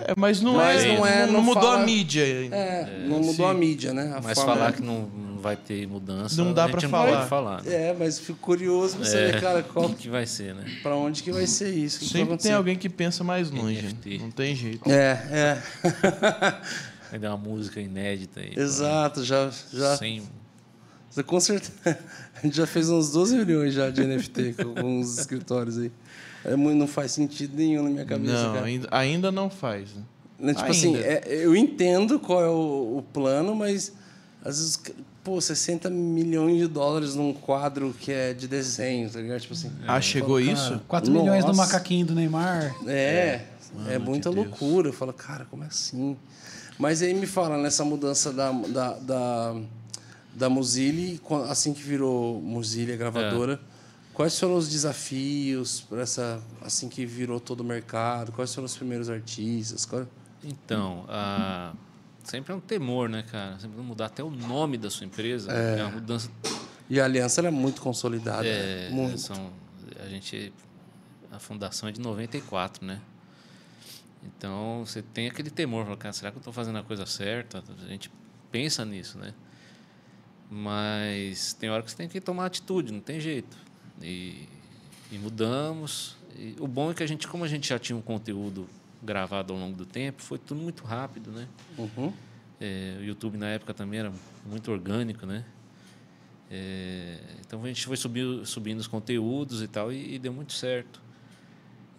É, 0.06 0.14
mas 0.18 0.42
não 0.42 0.56
Mas 0.56 0.84
é, 0.84 0.96
não 0.98 1.06
é, 1.08 1.26
não, 1.26 1.34
não 1.34 1.42
mudou 1.44 1.64
fala- 1.64 1.82
a 1.82 1.86
mídia 1.86 2.24
ainda. 2.24 2.56
É, 2.56 3.06
não 3.08 3.18
mudou 3.20 3.34
sim. 3.34 3.46
a 3.46 3.54
mídia, 3.54 3.94
né? 3.94 4.14
A 4.16 4.22
Mas 4.22 4.38
forma- 4.38 4.54
falar 4.56 4.74
que 4.74 4.82
não, 4.82 5.02
não 5.04 5.27
vai 5.48 5.56
ter 5.56 5.88
mudança. 5.88 6.44
Não 6.44 6.54
dá 6.54 6.66
a 6.66 6.68
gente 6.68 6.74
pra 6.80 6.82
não 6.84 6.90
falar. 6.90 7.28
falar. 7.28 7.64
Né? 7.64 7.90
É, 7.90 7.96
mas 7.98 8.20
fico 8.20 8.38
curioso 8.40 8.98
pra 8.98 9.06
você 9.06 9.18
É. 9.18 9.40
cara, 9.40 9.64
qual, 9.64 9.90
que 9.90 10.10
vai 10.10 10.26
ser, 10.26 10.54
né? 10.54 10.66
pra 10.84 10.96
onde 10.96 11.24
que 11.24 11.32
vai 11.32 11.48
ser 11.48 11.70
isso. 11.74 12.04
Sempre 12.06 12.38
tem 12.38 12.52
alguém 12.54 12.76
que 12.78 12.90
pensa 12.90 13.24
mais 13.24 13.50
longe. 13.50 13.82
NFT. 13.82 14.18
Não 14.20 14.32
tem 14.32 14.56
jeito. 14.56 14.90
É, 14.92 15.12
é. 15.32 15.62
Vai 17.10 17.20
dar 17.20 17.30
uma 17.36 17.38
música 17.38 17.80
inédita 17.80 18.42
aí. 18.42 18.52
Exato, 18.56 19.24
já, 19.24 19.50
já, 19.72 19.96
Sem. 19.96 20.24
Você 21.10 21.24
com 21.24 21.40
certeza. 21.40 21.72
A 22.36 22.42
gente 22.46 22.58
já 22.58 22.68
fez 22.68 22.90
uns 22.90 23.12
12 23.14 23.38
milhões 23.38 23.74
já 23.74 23.90
de 23.90 24.04
NFT 24.06 24.54
com 24.62 24.64
alguns 24.78 25.18
escritórios 25.18 25.78
aí. 25.78 25.90
É 26.44 26.56
muito, 26.58 26.78
não 26.78 26.88
faz 26.88 27.14
sentido 27.14 27.56
nenhum 27.56 27.84
na 27.84 27.90
minha 27.90 28.06
cabeça, 28.06 28.44
Não, 28.44 28.54
cara. 28.56 28.66
ainda, 28.66 28.88
ainda 28.92 29.32
não 29.32 29.50
faz. 29.50 29.94
né? 29.96 30.04
Né, 30.38 30.54
Tipo 30.54 30.70
assim, 30.70 30.96
ainda. 30.98 31.08
é- 31.08 31.46
eu 31.46 31.56
entendo 31.56 32.20
qual 32.20 32.44
é 32.44 32.50
o, 32.50 32.98
o 32.98 33.06
plano, 33.14 33.56
mas 33.56 33.94
às 34.44 34.58
vezes, 34.60 34.80
pô, 35.28 35.42
60 35.42 35.90
milhões 35.90 36.58
de 36.58 36.68
dólares 36.68 37.14
num 37.14 37.34
quadro 37.34 37.94
que 38.00 38.14
é 38.14 38.34
de 38.34 38.48
desenho, 38.48 39.10
tá 39.10 39.20
ligado? 39.20 39.42
Tipo 39.42 39.54
assim. 39.54 39.70
Ah, 39.86 40.00
chegou 40.00 40.40
Cara, 40.40 40.52
isso? 40.54 40.82
4 40.88 41.12
milhões 41.12 41.44
no 41.44 41.50
Nossa. 41.52 41.64
macaquinho 41.64 42.06
do 42.06 42.16
Neymar. 42.16 42.74
É, 42.88 43.42
é, 43.90 43.98
Mano 43.98 44.06
muita 44.06 44.30
loucura. 44.30 44.88
Eu 44.88 44.94
falo, 44.94 45.12
cara, 45.12 45.44
como 45.52 45.66
é 45.66 45.68
assim? 45.68 46.16
Mas 46.80 47.02
aí 47.02 47.14
me 47.14 47.28
fala, 47.28 47.58
nessa 47.58 47.84
mudança 47.84 48.32
da, 48.32 48.54
da, 48.54 48.94
da, 49.00 49.56
da 50.34 50.50
Mozilla, 50.50 51.20
quan- 51.22 51.44
assim 51.50 51.74
que 51.74 51.82
virou 51.84 52.42
Mozilla 52.42 52.96
gravadora, 52.96 53.60
quais 54.14 54.40
foram 54.40 54.56
os 54.56 54.70
desafios 54.70 55.82
para 55.82 56.04
essa, 56.04 56.40
assim 56.62 56.88
que 56.88 57.06
virou 57.06 57.38
todo 57.42 57.60
o 57.60 57.64
mercado? 57.66 58.32
Quais 58.32 58.56
foram 58.56 58.66
os 58.66 58.78
primeiros 58.78 59.10
artistas? 59.10 59.86
Qual- 59.86 60.08
Então, 60.42 61.04
a- 61.10 61.74
sempre 62.28 62.52
é 62.52 62.56
um 62.56 62.60
temor, 62.60 63.08
né, 63.10 63.24
cara? 63.24 63.58
Sempre 63.60 63.80
mudar 63.82 64.08
até 64.08 64.22
o 64.24 64.30
nome 64.30 64.78
da 64.78 64.90
sua 64.90 65.06
empresa. 65.06 65.52
É, 65.52 65.84
uma 65.84 65.92
mudança. 65.92 66.30
E 66.90 67.00
a 67.00 67.06
aliança 67.06 67.42
é 67.42 67.50
muito 67.50 67.82
consolidada. 67.82 68.46
É, 68.46 68.90
né? 68.90 68.96
muito. 68.96 69.18
são, 69.18 69.52
a 70.00 70.08
gente. 70.08 70.54
A 71.32 71.40
fundação 71.40 71.90
é 71.90 71.92
de 71.92 72.00
94, 72.00 72.86
né? 72.86 73.02
Então 74.24 74.84
você 74.86 75.02
tem 75.02 75.28
aquele 75.28 75.50
temor, 75.50 75.96
cara, 75.98 76.14
será 76.14 76.32
que 76.32 76.38
eu 76.38 76.40
estou 76.40 76.54
fazendo 76.54 76.78
a 76.78 76.84
coisa 76.84 77.06
certa? 77.06 77.64
A 77.84 77.88
gente 77.88 78.12
pensa 78.52 78.84
nisso, 78.84 79.18
né? 79.18 79.34
Mas 80.50 81.54
tem 81.54 81.70
hora 81.70 81.84
que 81.84 81.92
você 81.92 81.98
tem 81.98 82.08
que 82.08 82.20
tomar 82.20 82.46
atitude, 82.46 82.92
não 82.92 83.02
tem 83.02 83.20
jeito. 83.20 83.58
E, 84.02 84.48
e 85.12 85.18
mudamos. 85.18 86.18
E 86.36 86.56
o 86.60 86.68
bom 86.68 86.92
é 86.92 86.94
que 86.94 87.04
a 87.04 87.08
gente, 87.08 87.28
como 87.28 87.44
a 87.44 87.48
gente 87.48 87.68
já 87.68 87.78
tinha 87.78 87.96
um 87.96 88.02
conteúdo 88.02 88.68
gravado 89.02 89.54
ao 89.54 89.60
longo 89.60 89.76
do 89.76 89.86
tempo, 89.86 90.22
foi 90.22 90.38
tudo 90.38 90.62
muito 90.62 90.84
rápido, 90.84 91.32
né? 91.32 91.48
Uhum. 91.78 92.14
É, 92.60 92.98
o 93.00 93.04
YouTube 93.04 93.38
na 93.38 93.48
época 93.50 93.74
também 93.74 94.00
era 94.00 94.12
muito 94.46 94.72
orgânico, 94.72 95.26
né? 95.26 95.46
É, 96.50 97.20
então 97.42 97.64
a 97.64 97.68
gente 97.68 97.86
foi 97.86 97.98
subindo, 97.98 98.46
subindo 98.46 98.80
os 98.80 98.88
conteúdos 98.88 99.62
e 99.62 99.68
tal 99.68 99.92
e, 99.92 100.16
e 100.16 100.20
deu 100.20 100.34
muito 100.34 100.54
certo. 100.54 101.02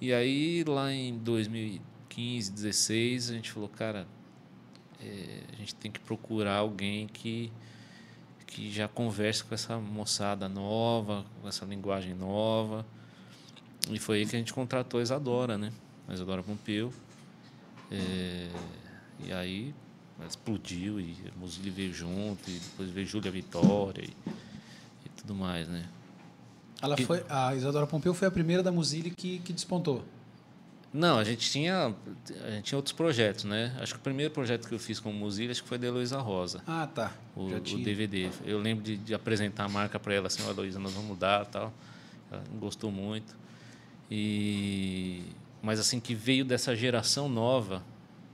E 0.00 0.12
aí 0.12 0.64
lá 0.64 0.92
em 0.92 1.18
2015, 1.18 2.52
16 2.52 3.30
a 3.30 3.34
gente 3.34 3.50
falou, 3.50 3.68
cara, 3.68 4.06
é, 5.00 5.42
a 5.52 5.56
gente 5.56 5.74
tem 5.74 5.90
que 5.90 6.00
procurar 6.00 6.56
alguém 6.56 7.06
que 7.06 7.52
que 8.46 8.70
já 8.72 8.88
converse 8.88 9.44
com 9.44 9.54
essa 9.54 9.76
moçada 9.78 10.48
nova, 10.48 11.24
com 11.40 11.46
essa 11.46 11.66
linguagem 11.66 12.14
nova. 12.14 12.84
E 13.90 13.98
foi 13.98 14.18
aí 14.18 14.26
que 14.26 14.34
a 14.34 14.38
gente 14.38 14.54
contratou 14.54 15.00
a 15.00 15.02
Isadora, 15.02 15.58
né? 15.58 15.70
A 16.08 16.14
Isadora 16.14 16.42
Pompeu. 16.42 16.92
É, 17.90 18.48
e 19.26 19.32
aí 19.32 19.74
explodiu 20.26 21.00
e 21.00 21.16
a 21.34 21.38
Mozilla 21.38 21.70
veio 21.70 21.92
junto, 21.94 22.50
e 22.50 22.54
depois 22.58 22.90
veio 22.90 23.06
Júlia 23.06 23.30
Vitória 23.30 24.02
e, 24.04 24.10
e 25.06 25.08
tudo 25.16 25.34
mais, 25.34 25.68
né? 25.68 25.86
Ela 26.82 26.96
foi, 26.96 27.24
a 27.28 27.54
Isadora 27.54 27.86
Pompeu 27.86 28.12
foi 28.14 28.26
a 28.28 28.30
primeira 28.30 28.62
da 28.62 28.70
Mozilla 28.72 29.10
que, 29.10 29.38
que 29.40 29.52
despontou. 29.52 30.04
Não, 30.92 31.18
a 31.18 31.24
gente 31.24 31.50
tinha 31.50 31.94
a 32.44 32.50
gente 32.50 32.64
tinha 32.64 32.78
outros 32.78 32.92
projetos, 32.94 33.44
né? 33.44 33.76
Acho 33.80 33.94
que 33.94 34.00
o 34.00 34.02
primeiro 34.02 34.32
projeto 34.32 34.66
que 34.66 34.74
eu 34.74 34.78
fiz 34.78 34.98
com 34.98 35.12
Mozilla 35.12 35.50
acho 35.52 35.62
que 35.62 35.68
foi 35.68 35.76
da 35.78 35.86
Heloísa 35.86 36.18
Rosa, 36.18 36.62
Ah, 36.66 36.86
tá. 36.92 37.12
o, 37.36 37.46
o. 37.46 37.60
DVD. 37.60 38.30
Eu 38.44 38.58
lembro 38.58 38.82
de, 38.84 38.96
de 38.96 39.14
apresentar 39.14 39.64
a 39.64 39.68
marca 39.68 40.00
para 40.00 40.14
ela 40.14 40.28
assim, 40.28 40.42
ó, 40.46 40.50
Heloísa, 40.50 40.78
nós 40.78 40.92
vamos 40.92 41.08
mudar, 41.08 41.44
tal. 41.46 41.72
Ela 42.30 42.42
gostou 42.58 42.90
muito. 42.90 43.36
E 44.10 45.22
mas 45.62 45.78
assim 45.80 45.98
que 46.00 46.14
veio 46.14 46.44
dessa 46.44 46.74
geração 46.76 47.28
nova 47.28 47.82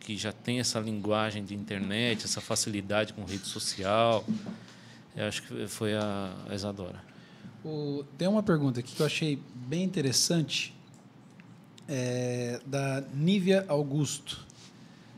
que 0.01 0.17
já 0.17 0.33
tem 0.33 0.61
essa 0.61 0.79
linguagem 0.79 1.45
de 1.45 1.55
internet, 1.55 2.25
essa 2.25 2.41
facilidade 2.41 3.13
com 3.15 3.25
rede 3.25 3.47
social, 3.47 4.23
eu 5.17 5.27
acho 5.27 5.43
que 5.43 5.67
foi 5.67 5.95
a, 5.95 6.31
Isadora. 6.53 7.03
O- 7.65 8.05
tem 8.19 8.29
uma 8.29 8.43
pergunta 8.43 8.81
aqui 8.81 8.95
que 8.95 9.01
eu 9.01 9.07
achei 9.07 9.39
bem 9.67 9.83
interessante, 9.83 10.75
é, 11.89 12.61
da 12.67 13.03
Nívia 13.15 13.65
Augusto. 13.69 14.45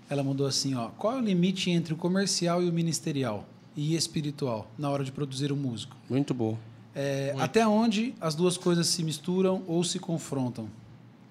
Ela 0.09 0.23
mandou 0.23 0.47
assim, 0.47 0.75
ó, 0.75 0.89
qual 0.91 1.15
é 1.15 1.17
o 1.17 1.21
limite 1.25 1.71
entre 1.71 1.93
o 1.93 1.97
comercial 1.97 2.63
e 2.63 2.69
o 2.69 2.73
ministerial 2.73 3.45
e 3.77 3.97
espiritual 3.97 4.71
na 4.79 4.89
hora 4.89 5.03
de 5.05 5.11
produzir 5.11 5.53
um 5.53 5.57
músico? 5.57 5.97
Muito 6.09 6.33
bom. 6.33 6.57
É, 6.95 7.35
até 7.39 7.67
onde 7.67 8.15
as 8.21 8.35
duas 8.35 8.57
coisas 8.57 8.87
se 8.87 9.03
misturam 9.03 9.63
ou 9.67 9.83
se 9.85 9.99
confrontam? 9.99 10.69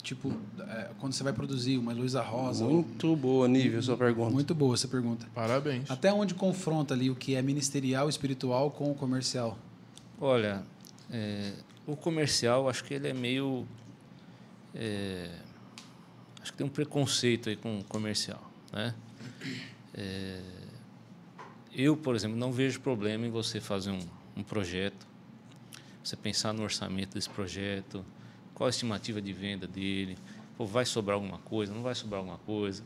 Tipo, 0.06 0.32
é, 0.60 0.92
quando 1.00 1.14
você 1.14 1.24
vai 1.24 1.34
produzir 1.34 1.80
uma 1.80 1.92
Heloísa 1.92 2.22
Rosa. 2.22 2.64
ou- 2.64 2.72
Muito 2.74 3.16
boa, 3.16 3.48
Nível, 3.48 3.82
sua 3.82 3.98
pergunta. 3.98 4.30
Muito 4.32 4.54
boa 4.54 4.76
essa 4.76 4.88
pergunta. 4.88 5.26
Parabéns. 5.34 5.90
Até 5.90 6.14
onde 6.14 6.36
confronta 6.36 6.94
ali 6.94 7.10
o 7.10 7.16
que 7.16 7.34
é 7.34 7.42
ministerial, 7.42 8.08
espiritual 8.08 8.70
com 8.70 8.92
o 8.92 8.94
comercial? 8.94 9.58
Olha, 10.22 10.62
é, 11.10 11.54
o 11.88 11.96
comercial, 11.96 12.70
acho 12.70 12.84
que 12.84 12.94
ele 12.94 13.08
é 13.08 13.14
meio. 13.14 13.66
é, 14.76 15.28
acho 16.40 16.52
que 16.52 16.58
tem 16.60 16.68
um 16.68 16.70
preconceito 16.70 17.50
aí 17.50 17.56
com 17.56 17.80
o 17.80 17.84
comercial. 17.86 18.44
Né? 18.72 18.94
É, 19.96 20.40
eu, 21.74 21.98
por 21.98 22.16
exemplo, 22.16 22.38
não 22.38 22.52
vejo 22.52 22.80
problema 22.80 23.26
em 23.26 23.32
você 23.32 23.60
fazer 23.60 23.90
um, 23.90 24.00
um 24.38 24.44
projeto, 24.44 25.08
você 26.04 26.16
pensar 26.16 26.54
no 26.54 26.62
orçamento 26.62 27.16
desse 27.16 27.30
projeto, 27.30 28.06
qual 28.56 28.68
a 28.68 28.70
estimativa 28.70 29.22
de 29.22 29.34
venda 29.34 29.68
dele, 29.68 30.18
pô, 30.58 30.66
vai 30.66 30.86
sobrar 30.86 31.16
alguma 31.16 31.38
coisa, 31.40 31.74
não 31.74 31.84
vai 31.84 31.94
sobrar 31.94 32.20
alguma 32.20 32.40
coisa. 32.40 32.84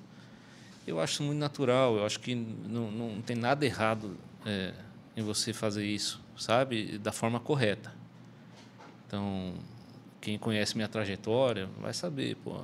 Eu 0.86 0.99
acho 0.99 1.22
muito 1.24 1.38
natural, 1.38 1.95
eu 1.95 2.05
acho 2.05 2.20
que 2.20 2.34
não, 2.34 2.91
não 2.91 3.22
tem 3.22 3.36
nada 3.36 3.63
errado 3.65 4.17
é, 4.45 4.74
em 5.15 5.22
você 5.22 5.53
fazer 5.53 5.86
isso, 5.86 6.20
sabe? 6.36 6.97
Da 6.97 7.11
forma 7.11 7.39
correta. 7.39 7.93
Então, 9.05 9.53
quem 10.20 10.38
conhece 10.38 10.76
minha 10.76 10.88
trajetória 10.88 11.70
vai 11.80 11.93
saber, 11.93 12.36
pô, 12.38 12.63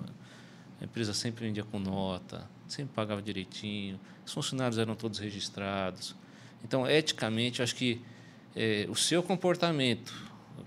a 0.82 0.84
empresa 0.84 1.14
sempre 1.14 1.46
vendia 1.46 1.64
com 1.64 1.80
nota, 1.80 2.50
sempre 2.68 2.94
pagava 2.96 3.22
direitinho, 3.22 4.00
os 4.26 4.34
funcionários 4.34 4.80
eram 4.80 4.96
todos 4.96 5.20
registrados. 5.20 6.16
Então, 6.64 6.90
eticamente, 6.90 7.60
eu 7.60 7.64
acho 7.64 7.76
que 7.76 8.02
é, 8.56 8.88
o 8.90 8.96
seu 8.96 9.22
comportamento 9.22 10.14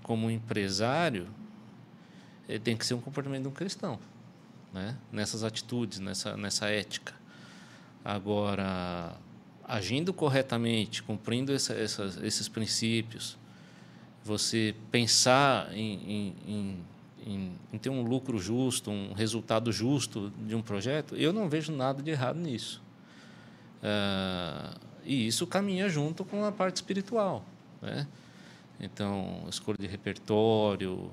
como 0.03 0.31
empresário 0.31 1.27
eh, 2.49 2.59
tem 2.59 2.75
que 2.75 2.85
ser 2.85 2.95
um 2.95 3.01
comportamento 3.01 3.43
de 3.43 3.47
um 3.47 3.51
cristão, 3.51 3.99
né? 4.73 4.97
Nessas 5.11 5.43
atitudes, 5.43 5.99
nessa 5.99 6.35
nessa 6.35 6.67
ética. 6.67 7.13
Agora, 8.03 9.15
agindo 9.63 10.11
corretamente, 10.11 11.03
cumprindo 11.03 11.53
essa, 11.53 11.73
essas, 11.73 12.17
esses 12.23 12.49
princípios, 12.49 13.37
você 14.23 14.75
pensar 14.91 15.71
em, 15.73 16.33
em, 16.47 16.83
em, 17.25 17.51
em 17.71 17.77
ter 17.77 17.89
um 17.89 18.01
lucro 18.01 18.39
justo, 18.39 18.89
um 18.89 19.13
resultado 19.13 19.71
justo 19.71 20.31
de 20.47 20.55
um 20.55 20.61
projeto, 20.61 21.15
eu 21.15 21.31
não 21.31 21.47
vejo 21.47 21.71
nada 21.71 22.01
de 22.01 22.09
errado 22.09 22.39
nisso. 22.39 22.81
Uh, 23.79 24.79
e 25.05 25.27
isso 25.27 25.47
caminha 25.47 25.87
junto 25.87 26.25
com 26.25 26.43
a 26.43 26.51
parte 26.51 26.77
espiritual. 26.77 27.45
Né? 27.81 28.07
Então, 28.79 29.45
escolha 29.49 29.77
de 29.79 29.87
repertório, 29.87 31.11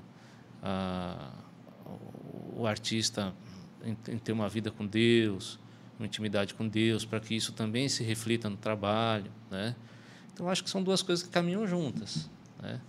o 2.55 2.65
artista 2.65 3.33
em, 3.83 3.97
em, 4.09 4.17
ter 4.17 4.31
uma 4.31 4.49
vida 4.49 4.71
com 4.71 4.85
Deus, 4.85 5.59
uma 5.99 6.05
intimidade 6.05 6.53
com 6.53 6.67
Deus, 6.67 7.05
para 7.05 7.19
que 7.19 7.35
isso 7.35 7.53
também 7.53 7.87
se 7.87 8.03
reflita 8.03 8.49
no 8.49 8.57
trabalho. 8.57 9.31
Né? 9.49 9.75
Então, 10.33 10.49
acho 10.49 10.63
que 10.63 10.69
são 10.69 10.83
duas 10.83 11.01
coisas 11.01 11.25
que 11.25 11.31
caminham 11.31 11.65
juntas. 11.67 12.29
Né? 12.61 12.79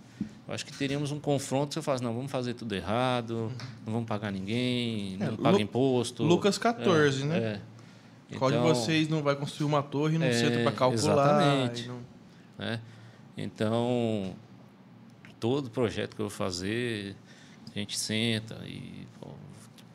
Eu 0.47 0.53
acho 0.53 0.65
que 0.65 0.73
teríamos 0.73 1.11
um 1.11 1.19
confronto 1.19 1.73
se 1.73 1.79
eu 1.79 1.83
falasse, 1.83 2.03
não, 2.03 2.13
vamos 2.13 2.31
fazer 2.31 2.55
tudo 2.55 2.73
errado, 2.73 3.51
não 3.85 3.93
vamos 3.93 4.07
pagar 4.07 4.31
ninguém, 4.31 5.15
não 5.17 5.27
é, 5.27 5.37
paga 5.37 5.61
imposto. 5.61 6.23
Lucas 6.23 6.57
14, 6.57 7.21
é, 7.21 7.25
né? 7.25 7.37
É. 7.37 7.61
Qual 8.37 8.51
então, 8.51 8.63
de 8.63 8.69
vocês 8.69 9.07
não 9.07 9.23
vai 9.23 9.35
construir 9.35 9.67
uma 9.67 9.81
torre 9.81 10.15
e 10.15 10.19
não 10.19 10.25
é, 10.25 10.33
senta 10.33 10.63
para 10.63 10.71
calcular? 10.71 10.93
Exatamente. 10.93 11.87
Não... 11.87 11.99
Né? 12.57 12.81
Então, 13.37 14.35
todo 15.39 15.69
projeto 15.69 16.15
que 16.15 16.21
eu 16.21 16.29
vou 16.29 16.35
fazer, 16.35 17.15
a 17.75 17.79
gente 17.79 17.97
senta 17.97 18.55
e 18.65 19.07
pô, 19.19 19.27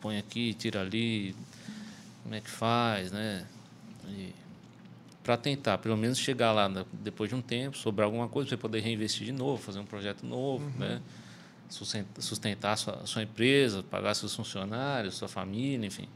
põe 0.00 0.18
aqui, 0.18 0.54
tira 0.54 0.80
ali, 0.80 1.34
como 2.22 2.34
é 2.34 2.40
que 2.40 2.50
faz, 2.50 3.12
né? 3.12 3.46
Para 5.22 5.36
tentar, 5.36 5.78
pelo 5.78 5.96
menos, 5.96 6.18
chegar 6.18 6.52
lá 6.52 6.68
depois 6.92 7.30
de 7.30 7.34
um 7.36 7.40
tempo, 7.40 7.78
sobrar 7.78 8.06
alguma 8.06 8.28
coisa, 8.28 8.48
para 8.48 8.56
você 8.56 8.60
poder 8.60 8.80
reinvestir 8.80 9.24
de 9.24 9.32
novo, 9.32 9.62
fazer 9.62 9.78
um 9.78 9.86
projeto 9.86 10.24
novo, 10.26 10.64
uhum. 10.64 10.78
né? 10.78 11.00
sustentar 11.70 12.72
a 12.72 12.76
sua, 12.76 12.94
a 13.02 13.06
sua 13.06 13.22
empresa, 13.22 13.82
pagar 13.82 14.14
seus 14.14 14.34
funcionários, 14.34 15.16
sua 15.16 15.28
família, 15.28 15.86
enfim. 15.86 16.08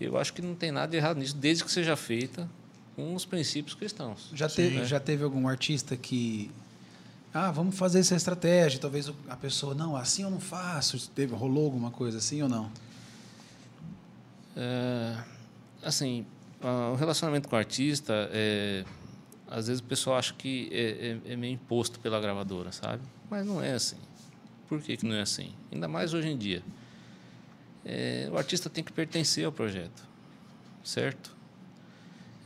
Eu 0.00 0.18
acho 0.18 0.32
que 0.32 0.42
não 0.42 0.54
tem 0.54 0.70
nada 0.70 0.88
de 0.88 0.96
errado 0.96 1.18
nisso, 1.18 1.36
desde 1.36 1.64
que 1.64 1.70
seja 1.70 1.96
feita 1.96 2.48
com 2.94 3.14
os 3.14 3.24
princípios 3.24 3.74
cristãos. 3.74 4.30
Já, 4.34 4.48
teve, 4.48 4.78
né? 4.78 4.84
já 4.84 5.00
teve 5.00 5.24
algum 5.24 5.46
artista 5.48 5.96
que. 5.96 6.50
Ah, 7.36 7.50
vamos 7.50 7.76
fazer 7.76 8.00
essa 8.00 8.14
estratégia. 8.14 8.80
Talvez 8.80 9.12
a 9.28 9.36
pessoa, 9.36 9.74
não, 9.74 9.94
assim 9.96 10.22
eu 10.22 10.30
não 10.30 10.40
faço. 10.40 11.08
Teve, 11.10 11.34
rolou 11.34 11.66
alguma 11.66 11.90
coisa 11.90 12.18
assim 12.18 12.42
ou 12.42 12.48
não? 12.48 12.70
É, 14.56 15.16
assim, 15.82 16.24
o 16.62 16.94
relacionamento 16.94 17.48
com 17.48 17.56
o 17.56 17.58
artista, 17.58 18.30
é, 18.32 18.84
às 19.48 19.66
vezes 19.66 19.80
o 19.80 19.84
pessoal 19.84 20.16
acha 20.16 20.32
que 20.32 20.70
é, 20.72 21.28
é, 21.28 21.32
é, 21.32 21.36
meio 21.36 21.52
imposto 21.52 22.00
pela 22.00 22.18
gravadora, 22.20 22.72
sabe? 22.72 23.02
Mas 23.28 23.44
não 23.44 23.62
é 23.62 23.72
assim. 23.72 23.98
Por 24.68 24.80
que, 24.80 24.96
que 24.96 25.04
não 25.06 25.14
é 25.14 25.20
assim? 25.20 25.52
Ainda 25.70 25.86
mais 25.86 26.14
hoje 26.14 26.28
em 26.28 26.38
dia 26.38 26.62
é, 27.86 28.28
o 28.32 28.36
artista 28.36 28.68
tem 28.68 28.82
que 28.82 28.92
pertencer 28.92 29.46
ao 29.46 29.52
projeto, 29.52 30.02
certo? 30.82 31.34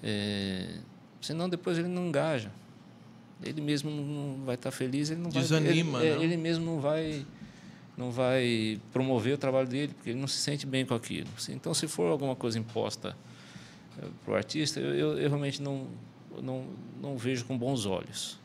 É, 0.02 0.78
senão 1.22 1.48
depois 1.48 1.78
ele 1.78 1.88
não 1.88 2.08
engaja. 2.08 2.50
Ele 3.42 3.60
mesmo 3.60 3.90
não 3.90 4.44
vai 4.44 4.54
estar 4.54 4.70
feliz, 4.70 5.10
ele 5.10 5.20
não 5.20 5.30
Desanima, 5.30 5.98
vai. 5.98 6.08
Ele, 6.08 6.24
ele 6.24 6.36
mesmo 6.36 6.64
não 6.64 6.80
vai 6.80 7.24
não 7.96 8.10
vai 8.10 8.80
promover 8.92 9.34
o 9.34 9.38
trabalho 9.38 9.68
dele, 9.68 9.92
porque 9.92 10.10
ele 10.10 10.18
não 10.18 10.28
se 10.28 10.38
sente 10.38 10.64
bem 10.64 10.86
com 10.86 10.94
aquilo. 10.94 11.28
Então, 11.50 11.74
se 11.74 11.86
for 11.86 12.10
alguma 12.10 12.34
coisa 12.34 12.58
imposta 12.58 13.14
é, 13.98 14.06
para 14.24 14.32
o 14.32 14.36
artista, 14.36 14.80
eu, 14.80 15.18
eu, 15.18 15.28
realmente 15.28 15.60
não, 15.60 15.86
não, 16.42 16.64
não 16.98 17.18
vejo 17.18 17.44
com 17.44 17.58
bons 17.58 17.84
olhos. 17.84 18.38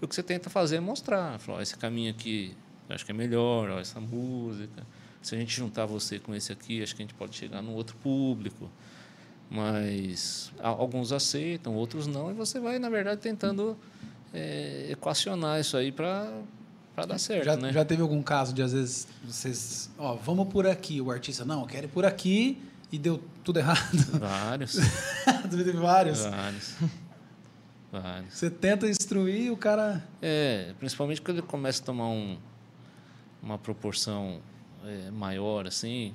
O 0.00 0.08
que 0.08 0.14
você 0.14 0.24
tenta 0.24 0.50
fazer 0.50 0.76
é 0.76 0.80
mostrar, 0.80 1.38
falar, 1.38 1.62
esse 1.62 1.76
caminho 1.76 2.10
aqui 2.10 2.56
acho 2.88 3.04
que 3.04 3.12
é 3.12 3.14
melhor, 3.14 3.70
ó, 3.70 3.78
essa 3.78 4.00
música 4.00 4.84
se 5.26 5.34
a 5.34 5.38
gente 5.38 5.56
juntar 5.56 5.86
você 5.86 6.20
com 6.20 6.32
esse 6.32 6.52
aqui, 6.52 6.80
acho 6.80 6.94
que 6.94 7.02
a 7.02 7.04
gente 7.04 7.14
pode 7.14 7.34
chegar 7.34 7.60
num 7.60 7.74
outro 7.74 7.96
público. 7.96 8.70
Mas 9.50 10.52
alguns 10.60 11.10
aceitam, 11.10 11.74
outros 11.74 12.06
não, 12.06 12.30
e 12.30 12.34
você 12.34 12.60
vai, 12.60 12.78
na 12.78 12.88
verdade, 12.88 13.20
tentando 13.20 13.76
é, 14.32 14.88
equacionar 14.90 15.60
isso 15.60 15.76
aí 15.76 15.90
para 15.92 16.32
para 16.94 17.04
dar 17.04 17.18
certo, 17.18 17.44
já, 17.44 17.56
né? 17.58 17.70
Já 17.74 17.84
teve 17.84 18.00
algum 18.00 18.22
caso 18.22 18.54
de 18.54 18.62
às 18.62 18.72
vezes 18.72 19.06
vocês, 19.22 19.90
ó, 19.98 20.14
vamos 20.14 20.48
por 20.48 20.66
aqui, 20.66 20.98
o 20.98 21.10
artista 21.10 21.44
não, 21.44 21.60
eu 21.60 21.66
quero 21.66 21.86
ir 21.86 21.90
por 21.90 22.06
aqui 22.06 22.58
e 22.90 22.98
deu 22.98 23.22
tudo 23.44 23.58
errado. 23.58 23.98
Vários. 24.18 24.78
teve 25.50 25.72
vários. 25.72 26.20
Vários. 26.20 26.74
Vários. 27.92 28.34
Você 28.34 28.48
tenta 28.48 28.88
instruir 28.88 29.52
o 29.52 29.58
cara. 29.58 30.02
É, 30.22 30.72
principalmente 30.78 31.20
quando 31.20 31.38
ele 31.38 31.46
começa 31.46 31.82
a 31.82 31.84
tomar 31.84 32.08
um, 32.08 32.38
uma 33.42 33.58
proporção 33.58 34.40
é, 34.84 35.10
maior, 35.10 35.66
assim, 35.66 36.14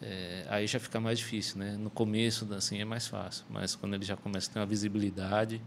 é, 0.00 0.46
aí 0.48 0.66
já 0.66 0.80
fica 0.80 0.98
mais 0.98 1.18
difícil, 1.18 1.58
né? 1.58 1.76
No 1.78 1.90
começo, 1.90 2.52
assim, 2.54 2.80
é 2.80 2.84
mais 2.84 3.06
fácil, 3.06 3.44
mas 3.50 3.74
quando 3.74 3.94
ele 3.94 4.04
já 4.04 4.16
começa 4.16 4.50
a 4.50 4.54
ter 4.54 4.58
uma 4.60 4.66
visibilidade, 4.66 5.60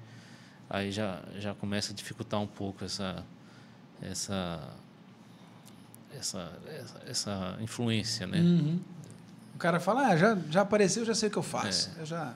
aí 0.70 0.92
já, 0.92 1.22
já 1.38 1.54
começa 1.54 1.92
a 1.92 1.96
dificultar 1.96 2.40
um 2.40 2.48
pouco 2.48 2.84
essa 2.84 3.24
essa 4.02 4.74
essa, 6.18 6.52
essa, 6.68 7.02
essa 7.08 7.58
influência, 7.62 8.28
né? 8.28 8.40
Uhum. 8.40 8.80
O 9.56 9.58
cara 9.58 9.80
fala, 9.80 10.08
ah, 10.08 10.18
já, 10.18 10.38
já 10.50 10.62
apareceu, 10.62 11.06
já 11.06 11.16
sei 11.16 11.30
o 11.30 11.32
que 11.32 11.38
eu 11.38 11.44
faço. 11.44 11.90
É. 11.98 12.02
Eu 12.02 12.06
já... 12.06 12.34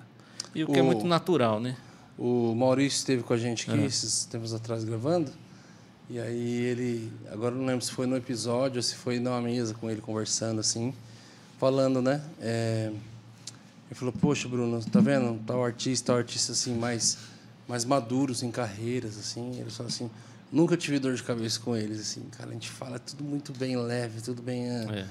E 0.53 0.63
o 0.63 0.67
que 0.67 0.73
é 0.73 0.77
o, 0.77 0.79
é 0.79 0.81
muito 0.81 1.05
natural, 1.05 1.59
né? 1.59 1.75
O 2.17 2.55
Maurício 2.55 2.97
esteve 2.97 3.23
com 3.23 3.33
a 3.33 3.37
gente 3.37 3.69
aqui 3.69 3.79
esses 3.81 4.25
tempos 4.25 4.53
atrás 4.53 4.83
gravando. 4.83 5.31
E 6.09 6.19
aí 6.19 6.61
ele, 6.61 7.13
agora 7.31 7.53
não 7.53 7.65
lembro 7.65 7.83
se 7.83 7.91
foi 7.91 8.07
no 8.07 8.15
episódio 8.15 8.77
ou 8.77 8.83
se 8.83 8.95
foi 8.95 9.19
numa 9.19 9.41
mesa 9.41 9.73
com 9.73 9.89
ele 9.89 10.01
conversando 10.01 10.59
assim, 10.59 10.93
falando, 11.59 12.01
né? 12.01 12.23
É, 12.39 12.91
ele 13.87 13.95
falou, 13.95 14.13
poxa, 14.13 14.47
Bruno, 14.47 14.83
tá 14.85 14.99
vendo? 14.99 15.39
Tal 15.45 15.63
artista, 15.63 16.07
tal 16.07 16.17
artista 16.17 16.53
assim, 16.53 16.75
mais, 16.75 17.17
mais 17.67 17.85
maduros 17.85 18.43
em 18.43 18.51
carreiras, 18.51 19.17
assim. 19.17 19.59
Ele 19.59 19.69
falou 19.69 19.89
assim, 19.89 20.09
nunca 20.51 20.77
tive 20.77 20.99
dor 20.99 21.13
de 21.15 21.23
cabeça 21.23 21.59
com 21.59 21.75
eles, 21.75 21.99
assim. 21.99 22.23
Cara, 22.37 22.49
a 22.49 22.53
gente 22.53 22.69
fala 22.69 22.99
tudo 22.99 23.23
muito 23.23 23.51
bem 23.53 23.77
leve, 23.77 24.21
tudo 24.21 24.41
bem... 24.41 24.69
É. 24.69 24.99
é. 24.99 25.07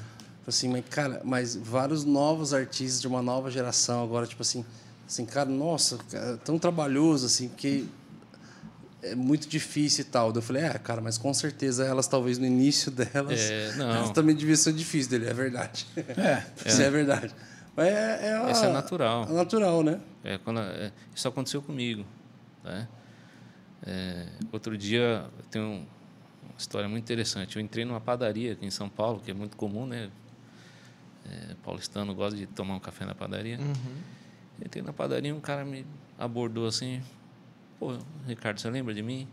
Assim, 0.46 0.68
mas, 0.68 0.84
cara, 0.88 1.20
mas 1.24 1.56
vários 1.56 2.04
novos 2.04 2.54
artistas 2.54 3.00
de 3.00 3.08
uma 3.08 3.20
nova 3.20 3.50
geração 3.50 4.04
agora, 4.04 4.28
tipo 4.28 4.42
assim, 4.42 4.64
assim, 5.04 5.26
cara, 5.26 5.50
nossa, 5.50 5.98
cara, 6.08 6.36
tão 6.36 6.56
trabalhoso, 6.56 7.26
assim, 7.26 7.48
porque 7.48 7.84
é 9.02 9.14
muito 9.14 9.48
difícil 9.48 10.02
e 10.02 10.04
tal. 10.04 10.32
Eu 10.32 10.42
falei, 10.42 10.62
é, 10.62 10.70
cara, 10.74 11.00
mas 11.00 11.18
com 11.18 11.32
certeza 11.34 11.84
elas, 11.84 12.06
talvez 12.06 12.38
no 12.38 12.46
início 12.46 12.90
delas, 12.92 13.40
é, 13.40 13.74
não. 13.76 14.12
também 14.12 14.34
devia 14.34 14.56
ser 14.56 14.72
difícil 14.72 15.10
dele, 15.10 15.28
é 15.28 15.34
verdade. 15.34 15.86
É. 15.96 16.42
Isso 16.64 16.80
é, 16.80 16.84
é 16.84 16.90
verdade. 16.90 17.34
Mas 17.76 17.86
é, 17.88 18.38
é, 18.46 18.50
Isso 18.52 18.64
é 18.64 18.72
natural. 18.72 19.26
É 19.28 19.32
natural, 19.32 19.82
né? 19.82 20.00
É, 20.24 20.38
quando, 20.38 20.60
é, 20.60 20.90
isso 21.14 21.28
aconteceu 21.28 21.60
comigo. 21.60 22.06
Né? 22.66 22.88
É, 23.86 24.26
outro 24.52 24.76
dia, 24.76 25.28
tem 25.50 25.60
um, 25.62 25.86
uma 26.44 26.58
história 26.58 26.88
muito 26.88 27.04
interessante. 27.04 27.56
Eu 27.56 27.62
entrei 27.62 27.84
numa 27.84 28.00
padaria 28.00 28.52
aqui 28.52 28.66
em 28.66 28.70
São 28.70 28.88
Paulo, 28.88 29.20
que 29.20 29.30
é 29.30 29.34
muito 29.34 29.56
comum, 29.56 29.86
né? 29.86 30.10
É, 31.28 31.54
paulistano 31.64 32.14
gosta 32.14 32.36
de 32.36 32.46
tomar 32.46 32.76
um 32.76 32.80
café 32.80 33.04
na 33.04 33.14
padaria. 33.14 33.58
Uhum. 33.58 34.64
Entrei 34.64 34.82
na 34.82 34.92
padaria 34.92 35.30
e 35.30 35.32
um 35.32 35.40
cara 35.40 35.64
me 35.64 35.84
abordou 36.18 36.66
assim, 36.66 37.02
Pô, 37.78 37.98
Ricardo, 38.26 38.58
você 38.58 38.70
lembra 38.70 38.94
de 38.94 39.02
mim? 39.02 39.28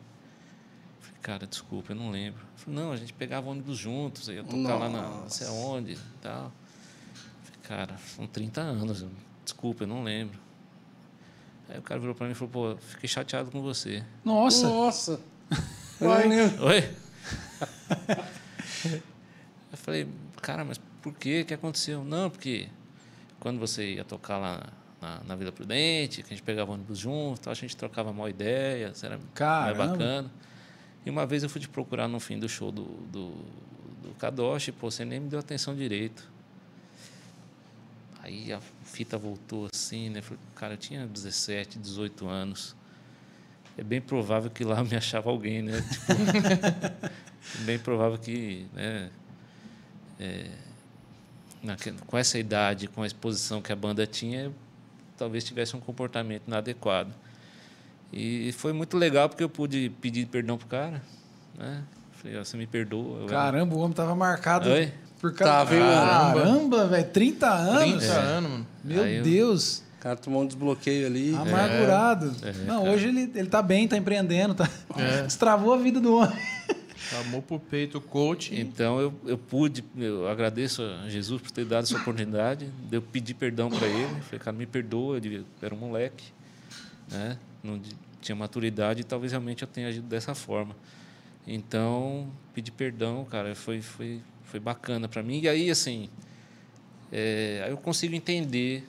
Falei, 1.00 1.20
cara, 1.22 1.48
desculpa, 1.48 1.94
eu 1.94 1.96
não 1.96 2.10
lembro. 2.10 2.44
Falei, 2.58 2.80
não, 2.80 2.92
a 2.92 2.98
gente 2.98 3.14
pegava 3.14 3.50
ônibus 3.50 3.78
juntos, 3.78 4.28
ia 4.28 4.44
tocar 4.44 4.58
Nossa. 4.58 4.78
lá 4.78 4.90
na 4.90 5.02
não 5.02 5.30
sei 5.30 5.48
aonde 5.48 5.98
tal. 6.22 6.52
Falei, 7.44 7.60
cara, 7.64 7.98
são 7.98 8.28
30 8.28 8.62
anos, 8.62 9.06
desculpa, 9.44 9.84
eu 9.84 9.88
não 9.88 10.04
lembro. 10.04 10.38
Aí 11.74 11.80
o 11.80 11.82
cara 11.82 12.00
virou 12.00 12.14
para 12.14 12.28
mim 12.28 12.34
e 12.34 12.36
falou, 12.36 12.76
pô, 12.76 12.78
fiquei 12.78 13.10
chateado 13.10 13.50
com 13.50 13.60
você. 13.60 14.04
Nossa! 14.24 14.70
Nossa! 14.70 15.20
Oi? 16.00 16.30
Oi? 16.62 16.96
eu 19.72 19.78
falei, 19.78 20.08
cara, 20.40 20.64
mas 20.64 20.80
por 21.02 21.16
quê? 21.16 21.42
O 21.42 21.46
que 21.46 21.54
aconteceu? 21.56 22.04
Não, 22.04 22.30
porque 22.30 22.68
quando 23.40 23.60
você 23.60 23.96
ia 23.96 24.04
tocar 24.04 24.38
lá 24.38 24.64
na, 25.02 25.22
na 25.26 25.36
Vila 25.36 25.52
Prudente, 25.52 26.22
que 26.22 26.28
a 26.32 26.36
gente 26.36 26.44
pegava 26.44 26.72
ônibus 26.72 27.00
junto, 27.00 27.50
a 27.50 27.54
gente 27.56 27.76
trocava 27.76 28.14
mal 28.14 28.30
ideias, 28.30 29.04
era 29.04 29.20
Caramba. 29.34 29.78
mais 29.78 29.90
bacana. 29.90 30.32
E 31.04 31.10
uma 31.10 31.26
vez 31.26 31.42
eu 31.42 31.50
fui 31.50 31.60
te 31.60 31.68
procurar 31.68 32.08
no 32.08 32.20
fim 32.20 32.38
do 32.38 32.48
show 32.48 32.72
do, 32.72 32.84
do, 32.84 33.32
do 34.04 34.14
Kadoshi, 34.20 34.72
pô, 34.72 34.92
você 34.92 35.04
nem 35.04 35.20
me 35.20 35.28
deu 35.28 35.40
atenção 35.40 35.76
direito. 35.76 36.32
Aí 38.24 38.54
a 38.54 38.62
fita 38.86 39.18
voltou 39.18 39.68
assim, 39.74 40.10
né? 40.10 40.22
Falei, 40.22 40.40
cara, 40.56 40.74
eu 40.76 40.78
tinha 40.78 41.06
17, 41.06 41.78
18 41.78 42.26
anos. 42.26 42.74
É 43.78 43.84
bem 43.84 44.00
provável 44.00 44.50
que 44.50 44.64
lá 44.64 44.82
me 44.86 44.96
achava 44.96 45.30
alguém, 45.30 45.62
né? 45.62 45.82
Tipo, 45.82 46.06
bem 47.66 47.78
provável 47.78 48.18
que, 48.18 48.66
né? 48.74 49.12
É, 50.18 50.48
com 52.08 52.18
essa 52.18 52.40
idade, 52.40 52.88
com 52.88 53.04
a 53.04 53.06
exposição 53.08 53.62
que 53.62 53.74
a 53.74 53.76
banda 53.76 54.08
tinha, 54.08 54.54
talvez 55.18 55.44
tivesse 55.44 55.76
um 55.76 55.82
comportamento 55.82 56.44
inadequado. 56.48 57.14
E 58.12 58.54
foi 58.54 58.72
muito 58.72 58.96
legal 58.96 59.28
porque 59.28 59.44
eu 59.44 59.50
pude 59.50 59.90
pedir 60.00 60.28
perdão 60.28 60.58
pro 60.58 60.68
cara, 60.68 61.02
né? 61.58 61.84
Falei, 62.14 62.38
você 62.38 62.56
me 62.56 62.68
perdoa. 62.68 63.28
Caramba, 63.28 63.76
o 63.76 63.80
homem 63.80 63.94
tava 63.94 64.16
marcado 64.16 64.70
Oi? 64.70 64.94
Por 65.24 65.34
causa... 65.34 65.54
Tava, 65.54 65.72
Caramba, 65.80 66.86
velho, 66.86 67.10
30 67.12 67.50
anos? 67.50 68.04
30 68.04 68.06
é. 68.06 68.18
anos, 68.18 68.52
mano. 68.52 68.68
Meu 68.84 69.04
Aí 69.04 69.22
Deus. 69.22 69.82
cara 70.02 70.18
tomou 70.18 70.44
um 70.44 70.46
desbloqueio 70.46 71.08
ali. 71.08 71.34
Amargurado. 71.34 72.36
É, 72.42 72.52
não, 72.66 72.92
hoje 72.92 73.08
ele, 73.08 73.32
ele 73.34 73.48
tá 73.48 73.62
bem, 73.62 73.88
tá 73.88 73.96
empreendendo, 73.96 74.54
tá. 74.54 74.70
Destravou 75.24 75.74
a 75.74 75.78
vida 75.78 76.02
do 76.02 76.18
homem. 76.18 76.38
Chamou 76.98 77.42
pro 77.42 77.58
peito 77.58 78.00
o 78.00 78.02
coach. 78.02 78.54
Então 78.54 79.00
eu, 79.00 79.14
eu 79.26 79.38
pude, 79.38 79.82
eu 79.98 80.28
agradeço 80.28 80.82
a 80.82 81.08
Jesus 81.08 81.42
por 81.42 81.52
ter 81.52 81.64
dado 81.64 81.86
essa 81.86 81.96
oportunidade. 81.96 82.70
Eu 82.92 83.02
pedi 83.02 83.34
perdão 83.34 83.70
para 83.70 83.88
ele. 83.88 84.22
Falei, 84.24 84.40
cara, 84.40 84.58
me 84.58 84.66
perdoa, 84.66 85.22
eu 85.24 85.46
era 85.62 85.74
um 85.74 85.78
moleque, 85.78 86.26
né? 87.10 87.38
Não 87.64 87.80
tinha 88.20 88.36
maturidade 88.36 89.00
e 89.00 89.04
talvez 89.06 89.32
realmente 89.32 89.62
eu 89.62 89.70
tenha 89.70 89.88
agido 89.88 90.06
dessa 90.06 90.36
forma. 90.36 90.76
Então, 91.48 92.30
pedi 92.54 92.72
perdão, 92.72 93.26
cara, 93.26 93.56
foi, 93.56 93.82
foi, 93.82 94.22
foi 94.54 94.60
bacana 94.60 95.08
para 95.08 95.24
mim. 95.24 95.40
E 95.42 95.50
aí, 95.50 95.72
assim, 95.72 96.08
é, 97.12 97.66
eu 97.68 97.76
consigo 97.76 98.14
entender, 98.14 98.88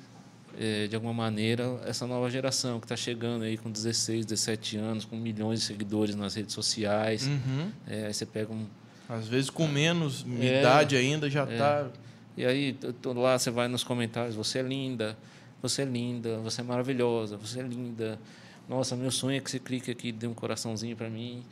é, 0.61 0.87
de 0.87 0.95
alguma 0.95 1.15
maneira, 1.15 1.81
essa 1.87 2.07
nova 2.07 2.29
geração 2.29 2.79
que 2.79 2.85
está 2.85 2.97
chegando 2.97 3.45
aí 3.45 3.57
com 3.57 3.71
16, 3.71 4.27
17 4.27 4.77
anos, 4.77 5.05
com 5.07 5.17
milhões 5.17 5.61
de 5.61 5.65
seguidores 5.65 6.15
nas 6.15 6.35
redes 6.35 6.53
sociais. 6.55 7.27
Uhum. 7.27 7.71
É, 7.89 8.07
aí 8.09 8.13
você 8.13 8.27
pega 8.27 8.53
um, 8.53 8.67
Às 9.09 9.27
vezes 9.27 9.49
com 9.49 9.67
menos 9.67 10.27
É. 10.39 10.61
idade 10.61 10.97
ainda 10.97 11.31
já 11.31 11.47
tá. 11.47 11.89
E 12.37 12.45
aí, 12.45 12.77
lá, 13.07 13.39
você 13.39 13.51
vai 13.51 13.67
nos 13.67 13.83
comentários, 13.83 14.35
você 14.35 14.59
é 14.59 14.63
linda, 14.63 15.17
você 15.63 15.81
é 15.81 15.87
linda, 15.87 16.37
você 16.41 16.61
é 16.61 16.65
maravilhosa, 16.65 17.39
você 17.39 17.61
é 17.61 17.63
linda. 17.63 18.19
Nossa, 18.69 18.95
meu 18.97 19.11
sonho 19.11 19.39
é 19.39 19.41
que 19.41 19.51
você 19.51 19.59
clique 19.59 19.91
aqui 19.91 20.09
e 20.09 20.13
dê 20.13 20.27
um 20.27 20.35
coraçãozinho 20.35 20.95
para 20.95 21.09
mim. 21.09 21.43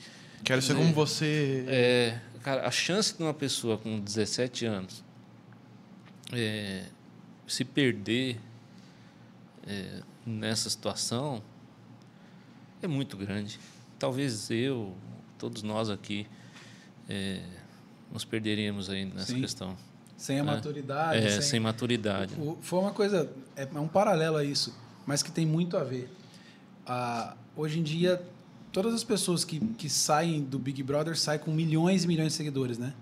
Quero 0.44 0.60
ser 0.60 0.74
como 0.74 0.92
você. 0.92 1.64
É, 1.66 2.18
cara, 2.42 2.66
a 2.66 2.70
chance 2.70 3.16
de 3.16 3.22
uma 3.22 3.34
pessoa 3.34 3.78
com 3.78 3.98
17 4.00 4.66
anos 4.66 5.04
é, 6.32 6.84
se 7.46 7.64
perder 7.64 8.40
é, 9.66 10.00
nessa 10.26 10.68
situação 10.70 11.42
é 12.82 12.86
muito 12.86 13.16
grande. 13.16 13.58
Talvez 13.98 14.50
eu, 14.50 14.94
todos 15.38 15.62
nós 15.62 15.88
aqui, 15.90 16.26
é, 17.08 17.42
nos 18.12 18.24
perderíamos 18.24 18.90
aí 18.90 19.04
nessa 19.04 19.32
Sim. 19.32 19.40
questão. 19.40 19.76
Sem 20.16 20.36
a 20.36 20.40
É. 20.40 20.42
maturidade. 20.42 21.18
É, 21.24 21.30
sem... 21.30 21.42
sem 21.42 21.60
maturidade. 21.60 22.34
O- 22.38 22.58
Foi 22.60 22.78
uma 22.80 22.92
coisa, 22.92 23.30
é 23.56 23.62
é 23.72 23.78
um 23.80 23.88
paralelo 23.88 24.36
a 24.36 24.44
isso, 24.44 24.74
mas 25.06 25.22
que 25.22 25.30
tem 25.30 25.46
muito 25.46 25.76
a 25.76 25.84
ver. 25.84 26.10
Ah, 26.86 27.36
hoje 27.56 27.78
em 27.78 27.82
dia, 27.82 28.20
todas 28.72 28.94
as 28.94 29.04
pessoas 29.04 29.44
que, 29.44 29.60
que 29.60 29.88
saem 29.88 30.40
do 30.42 30.58
Big 30.58 30.82
Brother 30.82 31.16
saem 31.16 31.38
com 31.38 31.50
milhões 31.52 32.04
e 32.04 32.08
milhões 32.08 32.32
de 32.32 32.36
seguidores, 32.38 32.78
né? 32.78 32.92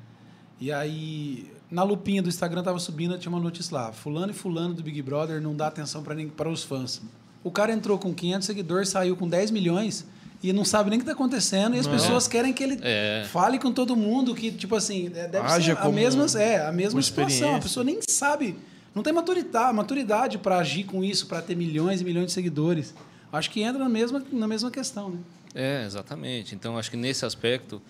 E 0.60 0.70
aí, 0.70 1.50
na 1.70 1.82
lupinha 1.82 2.22
do 2.22 2.28
Instagram 2.28 2.62
tava 2.62 2.78
subindo, 2.78 3.16
tinha 3.16 3.30
uma 3.32 3.40
notícia 3.40 3.74
lá: 3.74 3.92
Fulano 3.92 4.30
e 4.32 4.34
Fulano 4.34 4.74
do 4.74 4.82
Big 4.82 5.00
Brother 5.00 5.40
não 5.40 5.54
dá 5.54 5.68
atenção 5.68 6.02
para 6.36 6.48
os 6.50 6.62
fãs. 6.62 7.00
O 7.42 7.50
cara 7.50 7.72
entrou 7.72 7.98
com 7.98 8.12
500 8.12 8.46
seguidores, 8.46 8.88
saiu 8.90 9.16
com 9.16 9.26
10 9.26 9.50
milhões 9.50 10.04
e 10.42 10.52
não 10.52 10.64
sabe 10.64 10.90
nem 10.90 10.98
o 10.98 11.00
que 11.02 11.04
está 11.10 11.12
acontecendo. 11.14 11.74
E 11.74 11.78
as 11.78 11.86
Não. 11.86 11.92
pessoas 11.94 12.28
querem 12.28 12.52
que 12.52 12.62
ele 12.62 12.78
É. 12.82 13.24
fale 13.30 13.58
com 13.58 13.72
todo 13.72 13.96
mundo, 13.96 14.34
que, 14.34 14.50
tipo 14.52 14.74
assim, 14.76 15.06
é, 15.14 15.26
deve 15.28 15.38
Haja 15.46 15.74
ser 15.74 15.80
a 15.80 15.88
mesma, 15.90 16.26
é, 16.38 16.66
a 16.66 16.72
mesma 16.72 17.00
situação. 17.00 17.56
A 17.56 17.60
pessoa 17.60 17.82
nem 17.84 17.98
sabe, 18.06 18.56
não 18.94 19.02
tem 19.02 19.12
maturidade, 19.14 19.74
maturidade 19.74 20.36
para 20.36 20.58
agir 20.58 20.84
com 20.84 21.02
isso, 21.02 21.26
para 21.26 21.40
ter 21.40 21.56
milhões 21.56 22.02
e 22.02 22.04
milhões 22.04 22.26
de 22.26 22.32
seguidores. 22.32 22.92
Acho 23.32 23.50
que 23.50 23.62
entra 23.62 23.78
na 23.82 23.88
mesma, 23.88 24.22
na 24.32 24.46
mesma 24.46 24.70
questão, 24.70 25.08
né? 25.10 25.18
É, 25.54 25.84
exatamente. 25.84 26.54
Então, 26.54 26.78
acho 26.78 26.90
que 26.90 26.96
nesse 26.96 27.24
aspecto 27.24 27.82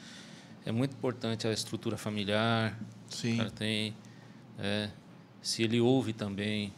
é 0.64 0.72
muito 0.72 0.92
importante 0.92 1.46
a 1.46 1.52
estrutura 1.52 1.96
familiar. 1.96 2.78
que 3.08 3.16
Sim. 3.16 3.34
O 3.34 3.36
cara 3.38 3.50
tem, 3.50 3.94
é, 4.58 4.88
se 5.42 5.62
ele 5.64 5.80
ouve 5.80 6.12
também 6.12 6.72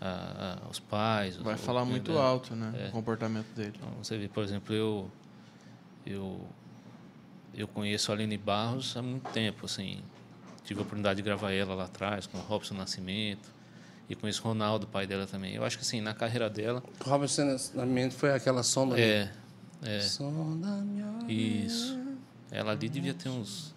a- 0.00 0.58
a- 0.64 0.68
os 0.70 0.80
pais. 0.80 1.36
Vai 1.36 1.54
os- 1.54 1.60
falar 1.60 1.82
o- 1.82 1.86
muito 1.86 2.10
é. 2.12 2.16
alto, 2.18 2.54
né? 2.56 2.72
É. 2.86 2.88
O 2.88 2.92
comportamento 2.92 3.46
dele. 3.54 3.72
Então, 3.76 3.88
você 4.02 4.16
vê, 4.18 4.28
por 4.28 4.42
exemplo, 4.42 4.74
eu, 4.74 5.10
eu, 6.06 6.40
eu 7.54 7.68
conheço 7.68 8.10
a 8.10 8.14
Aline 8.14 8.36
Barros 8.38 8.96
há 8.96 9.02
muito 9.02 9.28
tempo, 9.30 9.66
assim. 9.66 10.00
Tive 10.64 10.80
a 10.80 10.82
oportunidade 10.82 11.16
de 11.18 11.22
gravar 11.22 11.52
ela 11.52 11.74
lá 11.74 11.84
atrás, 11.84 12.26
com 12.26 12.38
o 12.38 12.40
Robson 12.40 12.74
Nascimento. 12.74 13.50
E 14.08 14.14
conheço 14.16 14.40
o 14.42 14.44
Ronaldo, 14.48 14.86
pai 14.86 15.06
dela 15.06 15.26
também. 15.26 15.54
Eu 15.54 15.64
acho 15.64 15.76
que, 15.78 15.84
assim, 15.84 16.00
na 16.00 16.12
carreira 16.14 16.48
dela... 16.50 16.82
O 17.04 17.08
Robert 17.08 17.30
Nascimento 17.38 18.14
foi 18.14 18.32
aquela 18.32 18.62
sonda. 18.62 18.94
ali. 18.94 19.30
É, 19.82 20.82
minha... 20.82 21.18
Isso. 21.28 21.98
Ela 22.50 22.72
ali 22.72 22.88
devia 22.88 23.14
ter 23.14 23.28
uns. 23.28 23.74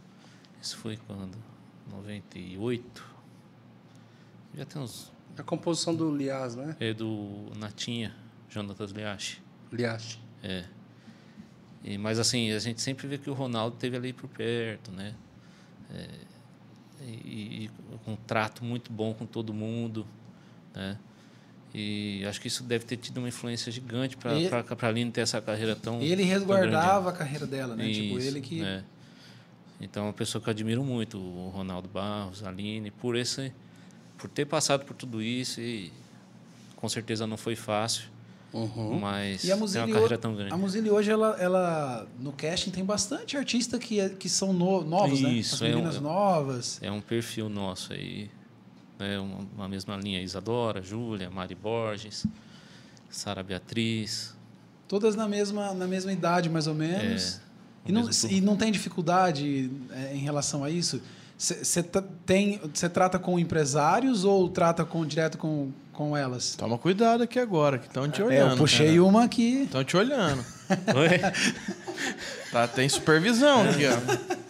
Isso 0.62 0.78
foi 0.78 0.98
quando? 0.98 1.38
98? 1.90 3.06
Devia 4.52 4.66
ter 4.66 4.80
uns. 4.80 5.12
A 5.38 5.44
composição 5.44 5.96
do 5.96 6.16
Lias, 6.16 6.56
né? 6.56 6.76
É 6.80 6.94
do 6.94 7.52
Natinha, 7.58 8.16
Jonatas 8.50 8.92
Liache. 8.92 9.42
Lias. 9.72 10.20
É. 10.44 10.66
E, 11.84 11.98
mas 11.98 12.20
assim, 12.20 12.52
a 12.52 12.60
gente 12.60 12.82
sempre 12.82 13.08
vê 13.08 13.18
que 13.18 13.30
o 13.30 13.34
Ronaldo 13.34 13.78
teve 13.78 13.98
ali 13.98 14.14
por 14.14 14.28
perto, 14.30 14.92
né? 14.92 15.16
É, 15.94 16.10
e, 17.02 17.66
e 17.66 17.72
com 18.04 18.14
um 18.14 18.16
trato 18.16 18.64
muito 18.64 18.92
bom 18.92 19.14
com 19.14 19.26
todo 19.26 19.54
mundo, 19.54 20.08
né? 20.74 20.98
E 21.78 22.26
acho 22.26 22.40
que 22.40 22.48
isso 22.48 22.64
deve 22.64 22.86
ter 22.86 22.96
tido 22.96 23.18
uma 23.18 23.28
influência 23.28 23.70
gigante 23.70 24.16
para 24.16 24.32
a 24.34 24.88
Aline 24.88 25.12
ter 25.12 25.22
essa 25.22 25.42
carreira 25.42 25.76
tão. 25.76 26.00
Ele 26.02 26.24
tão 26.24 26.26
resguardava 26.32 27.10
a 27.10 27.14
carreira 27.14 27.46
dela, 27.46 27.76
né? 27.76 27.84
grande. 27.84 28.02
tipo, 28.02 28.18
Isso, 28.18 28.28
ele 28.30 28.40
que. 28.42 28.64
é. 28.64 28.82
Então, 29.82 30.04
é 30.04 30.08
uma 30.08 30.14
pessoa 30.14 30.42
que 30.42 30.48
eu 30.48 30.52
admiro 30.52 30.84
muito, 30.86 31.18
o 31.18 31.50
Ronaldo 31.54 31.90
Barros, 31.90 32.44
a 32.46 32.48
Aline, 32.50 32.92
por 32.92 33.18
esse, 33.18 33.52
por 34.18 34.30
ter 34.30 34.46
passado 34.46 34.86
por 34.86 34.96
tudo 34.96 35.22
isso 35.22 35.60
e 35.60 35.92
com 36.78 36.88
certeza 36.88 37.28
não 37.28 37.36
foi 37.36 37.58
fácil, 37.58 38.06
Uhum. 38.54 38.98
mas 39.00 39.44
E 39.44 39.52
a 39.52 39.56
tem 39.56 39.60
Muzili, 39.62 39.84
uma 39.84 39.92
carreira 39.94 40.16
ho- 40.16 40.18
tão 40.18 40.34
grande. 40.34 40.54
a 40.54 40.58
Muzili 40.58 40.90
hoje, 40.90 41.12
ela, 41.12 41.36
ela, 41.42 42.08
no 42.22 42.32
casting, 42.32 42.72
tem 42.72 42.86
bastante 42.86 43.36
artista 43.36 43.78
que, 43.78 44.00
é- 44.00 44.08
que 44.08 44.30
são 44.30 44.54
no- 44.54 44.82
novos, 44.86 45.20
né? 45.20 45.30
Isso, 45.34 45.56
As 45.56 45.62
é 45.62 45.66
um- 45.66 45.70
meninas 45.72 46.00
novas. 46.00 46.80
É 46.82 46.90
um 46.90 47.02
perfil 47.02 47.50
nosso 47.50 47.92
aí, 47.92 48.30
né? 49.00 49.20
uma, 49.20 49.40
uma 49.56 49.68
mesma 49.70 49.96
linha, 49.98 50.22
Isadora, 50.22 50.82
Júlia, 50.82 51.30
Mari 51.30 51.56
Borges, 51.56 52.26
Sara 53.10 53.44
Beatriz. 53.44 54.34
Todas 54.88 55.16
na 55.16 55.28
mesma, 55.28 55.74
na 55.74 55.88
mesma 55.88 56.12
idade, 56.12 56.50
mais 56.50 56.68
ou 56.68 56.74
menos. 56.76 57.42
É, 57.86 57.90
e, 57.90 57.92
não, 57.92 58.10
e 58.30 58.42
não 58.42 58.56
tem 58.56 58.72
dificuldade 58.72 59.72
é, 59.92 60.14
em 60.16 60.20
relação 60.20 60.64
a 60.64 60.70
isso? 60.70 61.02
Você 61.38 61.84
tem, 62.26 62.62
você 62.74 62.88
trata 62.88 63.20
com 63.20 63.38
empresários 63.38 64.24
ou 64.24 64.48
trata 64.48 64.86
com 64.86 65.06
direto 65.06 65.38
com, 65.38 65.70
com 65.92 66.16
elas? 66.16 66.56
Toma 66.56 66.78
cuidado 66.78 67.24
aqui 67.24 67.38
agora, 67.40 67.78
que 67.78 67.88
estão 67.88 68.08
te 68.10 68.22
É, 68.22 68.26
olhando. 68.26 68.52
eu 68.52 68.58
puxei 68.58 69.00
uma 69.02 69.26
aqui. 69.26 69.64
Estão 69.64 69.84
te 69.84 69.98
olhando. 69.98 70.46
Oi? 70.96 71.20
Tá, 72.52 72.68
tem 72.68 72.88
supervisão 72.88 73.70
aqui, 73.70 73.84
ó. 73.88 74.36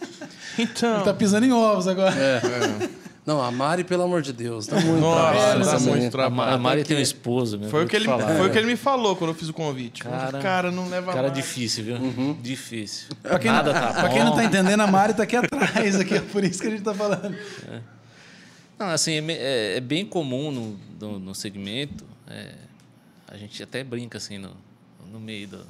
Então. 0.58 1.04
Tá 1.04 1.12
pisando 1.12 1.44
em 1.44 1.52
ovos 1.52 1.86
agora. 1.86 2.14
Não, 3.26 3.42
a 3.42 3.50
Mari, 3.50 3.82
pelo 3.82 4.04
amor 4.04 4.22
de 4.22 4.32
Deus, 4.32 4.68
dá 4.68 4.76
muito 4.80 5.00
Nossa, 5.00 5.32
trabalho. 5.32 5.64
dá 5.64 5.78
muito. 5.80 6.06
A, 6.06 6.10
trabalho. 6.10 6.54
A 6.54 6.58
Mari 6.58 6.84
tem 6.84 6.96
um 6.96 7.00
esposo, 7.00 7.58
meu. 7.58 7.68
Foi 7.68 7.84
o, 7.84 7.88
que 7.88 7.96
ele, 7.96 8.04
falar. 8.04 8.36
foi 8.36 8.48
o 8.48 8.52
que 8.52 8.56
ele 8.58 8.68
me 8.68 8.76
falou 8.76 9.16
quando 9.16 9.30
eu 9.30 9.34
fiz 9.34 9.48
o 9.48 9.52
convite. 9.52 10.04
Cara- 10.04 10.38
Cara, 10.40 10.70
não 10.70 10.88
leva 10.88 11.12
Cara 11.12 11.22
mais. 11.28 11.34
difícil, 11.34 11.84
viu? 11.84 12.34
Difícil. 12.40 13.08
Pra 13.22 13.36
quem, 13.40 13.50
Nada 13.50 13.72
não, 13.72 13.80
tá 13.80 13.92
pra 13.94 14.08
quem 14.10 14.22
não 14.24 14.32
tá 14.36 14.44
entendendo, 14.44 14.80
a 14.80 14.86
Mari 14.86 15.12
tá 15.14 15.24
aqui 15.24 15.34
atrás, 15.36 15.96
aqui, 15.98 16.14
é 16.14 16.20
por 16.20 16.44
isso 16.44 16.60
que 16.60 16.68
a 16.68 16.70
gente 16.70 16.82
tá 16.84 16.94
falando. 16.94 17.36
Não, 18.78 18.86
assim, 18.90 19.12
é, 19.14 19.32
é- 19.32 19.76
é 19.78 19.80
bem 19.80 20.06
comum 20.06 20.50
no, 20.52 20.78
no, 21.00 21.18
no 21.18 21.34
segmento. 21.34 22.04
é, 22.28 22.52
a 23.26 23.36
gente 23.36 23.60
até 23.60 23.82
brinca 23.82 24.18
assim 24.18 24.38
no, 24.38 24.50
no 25.12 25.18
meio 25.18 25.48
do, 25.48 25.56
do 25.58 25.64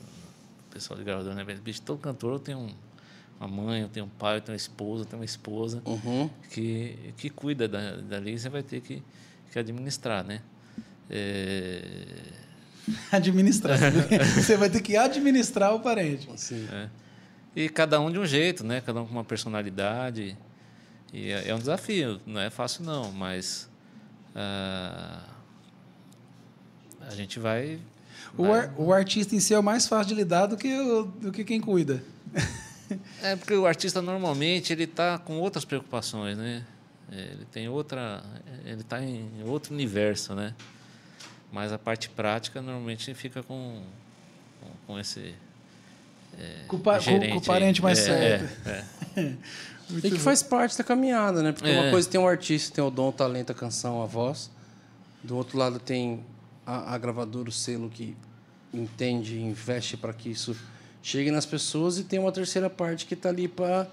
pessoal 0.70 0.98
de 0.98 1.04
gravador, 1.04 1.34
né? 1.34 1.42
Bicho, 1.64 1.80
todo 1.80 1.98
cantor 1.98 2.38
tem 2.38 2.54
um, 2.54 2.68
uma 3.38 3.48
mãe, 3.48 3.82
eu 3.82 3.88
tenho 3.88 4.06
um 4.06 4.08
pai, 4.08 4.36
eu 4.36 4.40
tenho 4.40 4.54
uma 4.54 4.56
esposa, 4.56 5.02
eu 5.02 5.06
tenho 5.06 5.20
uma 5.20 5.24
esposa 5.24 5.82
Uhum. 5.84 6.28
que, 6.50 6.96
que 7.16 7.28
cuida 7.30 7.68
da, 7.68 7.96
dali 7.96 8.32
e 8.34 8.38
você 8.38 8.48
vai 8.48 8.62
ter 8.62 8.80
que, 8.80 9.02
que 9.52 9.58
administrar, 9.58 10.24
né? 10.24 10.40
É, 11.10 11.82
Administrar. 13.12 13.76
Você 14.36 14.56
vai 14.56 14.70
ter 14.70 14.80
que 14.80 14.96
administrar 14.96 15.74
o 15.74 15.80
parente. 15.80 16.28
Assim. 16.32 16.68
é. 16.72 16.88
E 17.54 17.68
cada 17.68 18.00
um 18.00 18.10
de 18.12 18.18
um 18.18 18.24
jeito, 18.26 18.62
né? 18.64 18.80
Cada 18.80 19.00
um 19.02 19.06
com 19.06 19.12
uma 19.12 19.24
personalidade. 19.24 20.36
E 21.12 21.30
é, 21.30 21.48
é 21.48 21.54
um 21.54 21.58
desafio, 21.58 22.20
não 22.26 22.40
é 22.40 22.48
fácil 22.50 22.84
não, 22.84 23.10
mas 23.10 23.68
ah, 24.34 25.20
a 27.00 27.14
gente 27.14 27.38
vai. 27.40 27.78
O, 28.36 28.44
vai- 28.48 28.60
ar- 28.60 28.74
o 28.76 28.92
artista 28.92 29.34
em 29.34 29.40
si 29.40 29.54
é 29.54 29.58
o 29.58 29.62
mais 29.62 29.86
fácil 29.88 30.08
de 30.08 30.14
lidar 30.14 30.46
do 30.46 30.56
que, 30.56 30.72
o- 30.78 31.04
do 31.04 31.32
que 31.32 31.44
quem 31.44 31.60
cuida. 31.60 32.02
É 33.22 33.34
porque 33.36 33.54
o 33.54 33.66
artista 33.66 34.00
normalmente 34.00 34.72
ele 34.72 34.84
está 34.84 35.18
com 35.18 35.38
outras 35.38 35.64
preocupações, 35.64 36.36
né? 36.36 36.64
É, 37.10 37.20
Ele 37.20 37.44
tem 37.52 37.68
outra, 37.68 38.22
ele 38.64 38.80
está 38.80 39.00
em 39.02 39.28
outro 39.44 39.72
universo, 39.72 40.34
né? 40.34 40.54
Mas 41.52 41.72
a 41.72 41.78
parte 41.78 42.08
prática 42.08 42.60
normalmente 42.60 43.12
fica 43.14 43.42
com 43.42 43.82
com, 44.60 44.70
com 44.86 44.98
esse 44.98 45.34
Com 46.68 46.76
o, 46.76 46.80
pa- 46.80 46.94
com- 46.96 47.00
gerente 47.00 47.28
com 47.30 47.36
o 47.36 47.40
aí. 47.40 47.46
parente 47.46 47.82
mais 47.82 47.98
É, 48.00 48.02
certo. 48.38 48.68
é, 48.68 48.84
é. 49.20 49.34
E 50.04 50.10
que 50.10 50.18
faz 50.18 50.42
parte 50.42 50.76
da 50.76 50.82
caminhada, 50.82 51.42
né? 51.44 51.52
Porque 51.52 51.70
É. 51.70 51.80
uma 51.80 51.90
coisa 51.92 52.08
tem 52.10 52.20
o 52.20 52.26
artista, 52.26 52.74
tem 52.74 52.82
o 52.82 52.90
dom, 52.90 53.10
o 53.10 53.12
talento, 53.12 53.52
a 53.52 53.54
canção, 53.54 54.02
a 54.02 54.06
voz. 54.06 54.50
Do 55.22 55.36
outro 55.36 55.56
lado 55.56 55.78
tem 55.78 56.24
a, 56.66 56.92
a 56.94 56.98
gravadora, 56.98 57.48
o 57.48 57.52
selo 57.52 57.88
que 57.88 58.16
entende, 58.74 59.40
investe 59.40 59.96
para 59.96 60.12
que 60.12 60.28
isso 60.28 60.56
chegue 61.08 61.30
nas 61.30 61.46
pessoas 61.46 61.98
e 61.98 62.02
tem 62.04 62.18
uma 62.18 62.32
terceira 62.32 62.68
parte 62.68 63.06
que 63.06 63.14
está 63.14 63.28
ali 63.28 63.46
para 63.46 63.86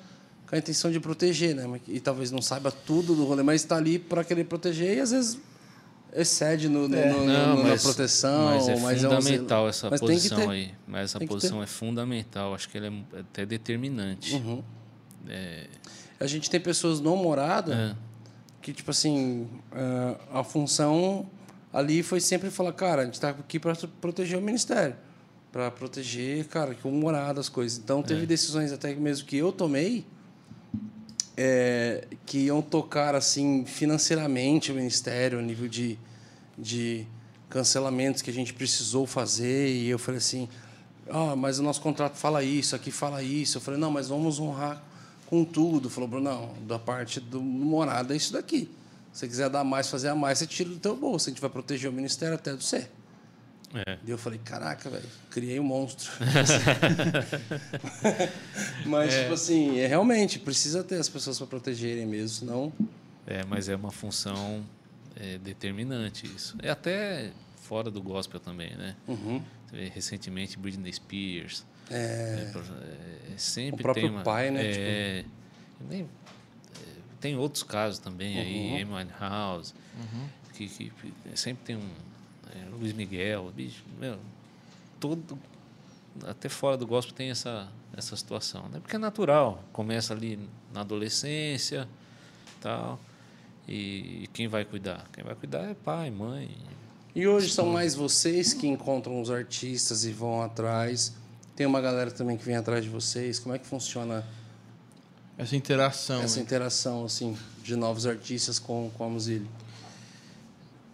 com 0.50 0.56
a 0.56 0.58
intenção 0.58 0.92
de 0.92 1.00
proteger, 1.00 1.54
né? 1.56 1.80
E 1.88 2.00
talvez 2.00 2.32
não 2.32 2.42
saiba 2.42 2.72
tudo 2.72 3.14
do 3.16 3.24
rolê, 3.26 3.44
mas 3.44 3.62
está 3.62 3.76
ali 3.78 4.00
para 4.00 4.24
querer 4.24 4.46
proteger 4.46 4.98
e 4.98 5.00
às 5.00 5.12
vezes 5.12 5.40
excede 6.12 6.68
no, 6.70 6.88
no, 6.88 6.96
É. 6.96 7.10
no- 7.12 7.26
Não, 7.26 7.56
no- 7.58 7.64
mas, 7.64 7.84
na 7.84 7.90
proteção. 7.92 8.46
mas 8.46 8.68
é 8.68 8.74
um 8.76 8.78
fundamental 8.80 9.58
zelo. 9.60 9.70
essa 9.70 9.90
Mas 9.92 10.00
posição 10.00 10.38
ter. 10.40 10.50
aí. 10.50 10.72
Mas 10.88 11.04
essa 11.12 11.20
Tem 11.20 11.28
posição 11.28 11.62
é 11.62 11.68
fundamental. 11.68 12.54
Acho 12.56 12.68
que 12.70 12.78
ela 12.80 12.88
é 12.88 13.20
até 13.20 13.46
determinante. 13.46 14.34
Uhum. 14.36 14.64
A 16.20 16.28
gente 16.28 16.50
tem 16.50 16.60
pessoas 16.60 17.00
no 17.00 17.16
morada 17.16 17.74
É. 17.74 17.96
que, 18.62 18.74
tipo 18.74 18.92
assim, 18.92 19.48
ah, 19.72 20.40
a 20.40 20.44
função 20.44 21.28
ali 21.72 22.02
foi 22.04 22.20
sempre 22.20 22.50
falar, 22.50 22.74
cara, 22.74 23.02
a 23.04 23.06
gente 23.06 23.16
está 23.16 23.30
aqui 23.30 23.60
para 23.60 23.76
proteger 24.02 24.38
o 24.38 24.42
ministério, 24.42 24.96
para 25.54 25.70
proteger, 25.70 26.48
cara, 26.48 26.74
que 26.74 26.88
o 26.88 26.92
morada, 26.92 27.40
as 27.40 27.48
coisas. 27.48 27.78
Então, 27.78 28.00
É. 28.00 28.04
teve 28.04 28.26
decisões 28.26 28.72
até 28.72 28.94
mesmo 28.96 29.28
que 29.28 29.38
eu 29.38 29.52
tomei 29.52 30.04
é, 31.38 32.08
que 32.26 32.40
iam 32.40 32.60
tocar, 32.62 33.14
assim, 33.16 33.64
financeiramente 33.66 34.72
o 34.72 34.76
ministério, 34.76 35.38
a 35.38 35.42
nível 35.42 35.68
de, 35.68 35.98
de 36.58 37.06
cancelamentos 37.50 38.22
que 38.24 38.32
a 38.32 38.34
gente 38.34 38.52
precisou 38.52 39.06
fazer. 39.06 39.70
E 39.70 39.90
eu 39.90 40.00
falei 40.00 40.18
assim, 40.18 40.50
ah, 41.08 41.36
mas 41.36 41.60
o 41.60 41.64
nosso 41.64 41.82
contrato 41.82 42.16
fala 42.18 42.44
isso, 42.44 42.76
aqui 42.76 42.90
fala 42.92 43.22
isso. 43.22 43.58
Eu 43.58 43.62
falei, 43.62 43.80
não, 43.80 43.92
mas 43.92 44.10
vamos 44.10 44.40
honrar 44.40 44.84
com 45.28 45.44
tudo. 45.46 45.88
Falou, 45.90 46.10
Bruno, 46.10 46.30
não, 46.30 46.54
da 46.68 46.80
parte 46.80 47.20
do 47.20 47.42
morada 47.42 48.14
é 48.14 48.18
isso 48.18 48.34
daqui. 48.34 48.70
Se 49.12 49.20
você 49.20 49.28
quiser 49.28 49.50
dar 49.50 49.64
mais, 49.64 49.88
fazer 49.88 50.10
a 50.10 50.16
mais, 50.16 50.40
você 50.40 50.48
tira 50.48 50.70
do 50.70 50.78
teu 50.80 50.96
bolso. 50.96 51.30
A 51.30 51.32
gente 51.32 51.42
vai 51.42 51.50
proteger 51.50 51.92
o 51.92 51.94
ministério 51.94 52.34
até 52.34 52.54
do 52.54 52.62
você. 52.64 52.88
É. 53.74 53.98
E 54.06 54.12
eu 54.12 54.18
falei, 54.18 54.40
caraca, 54.44 54.90
velho, 54.90 55.08
criei 55.32 55.60
um 55.60 55.64
monstro. 55.64 56.12
Mas, 58.86 59.14
tipo 59.14 59.34
assim, 59.34 59.80
é, 59.80 59.88
realmente, 59.88 60.40
precisa 60.40 60.84
ter 60.84 60.96
as 61.00 61.10
pessoas 61.10 61.38
para 61.38 61.48
protegerem 61.48 62.06
mesmo, 62.06 62.30
senão... 62.30 62.74
É, 63.26 63.44
mas 63.46 63.70
é 63.70 63.76
uma 63.76 63.92
função 63.92 64.64
é, 65.16 65.38
determinante 65.38 66.26
isso. 66.26 66.58
É 66.62 66.70
até 66.70 67.32
fora 67.62 67.90
do 67.90 68.02
gospel 68.02 68.40
também, 68.40 68.76
né? 68.76 68.96
Uhum. 69.08 69.42
Recentemente 69.94 70.58
Britney 70.60 70.92
Spears. 70.92 71.66
É, 71.90 72.48
É, 72.48 72.52
pro- 72.52 72.62
é, 72.62 73.38
sempre 73.38 73.80
O 73.80 73.84
próprio 73.84 74.04
tem 74.08 74.12
uma, 74.12 74.24
pai, 74.24 74.52
né, 74.52 74.62
É, 74.66 75.26
nem- 75.90 76.02
é, 76.02 76.06
tem 77.22 77.38
outros 77.38 77.64
casos 77.64 78.00
também 78.00 78.38
aí, 78.40 78.84
Uhum. 78.84 78.98
Amy 78.98 79.10
House, 79.20 79.74
que, 80.54 80.68
que 80.68 80.92
sempre 81.36 81.64
tem 81.64 81.78
um 81.78 81.90
é, 82.54 82.66
Luiz 82.80 82.94
Miguel, 82.94 83.52
bicho, 83.56 83.84
meu, 84.00 84.18
todo 85.00 85.38
até 86.26 86.48
fora 86.48 86.78
do 86.78 86.86
gospel 86.86 87.16
tem 87.16 87.32
essa 87.32 87.68
essa 87.96 88.16
situação, 88.16 88.68
né? 88.70 88.80
Porque 88.80 88.96
é 88.96 89.00
natural, 89.00 89.64
começa 89.72 90.14
ali 90.14 90.40
na 90.74 90.82
adolescência, 90.82 91.88
tal. 92.60 93.00
E 93.68 94.28
quem 94.34 94.48
vai 94.48 94.66
cuidar? 94.66 95.08
Quem 95.14 95.24
vai 95.24 95.36
cuidar 95.36 95.64
é 95.70 95.74
pai, 95.74 96.10
mãe. 96.10 96.50
E 97.16 97.28
hoje 97.28 97.50
são 97.50 97.68
mais 97.68 97.94
vocês 97.94 98.54
que 98.54 98.68
encontram 98.68 99.22
os 99.22 99.30
artistas 99.30 100.04
e 100.06 100.12
vão 100.12 100.42
atrás. 100.42 101.14
Tem 101.56 101.68
uma 101.68 101.80
galera 101.80 102.10
também 102.10 102.36
que 102.36 102.44
vem 102.44 102.56
atrás 102.56 102.84
de 102.84 102.90
vocês. 102.90 103.38
Como 103.40 103.54
é 103.54 103.60
que 103.60 103.68
funciona 103.68 104.26
Essa 105.38 105.56
interação. 105.56 106.22
essa 106.22 106.38
né? 106.38 106.42
interação 106.42 107.06
assim 107.06 107.38
de 107.64 107.76
novos 107.76 108.08
artistas 108.08 108.58
com, 108.58 108.90
com 108.98 109.04
a 109.04 109.10
Muzile? 109.10 109.48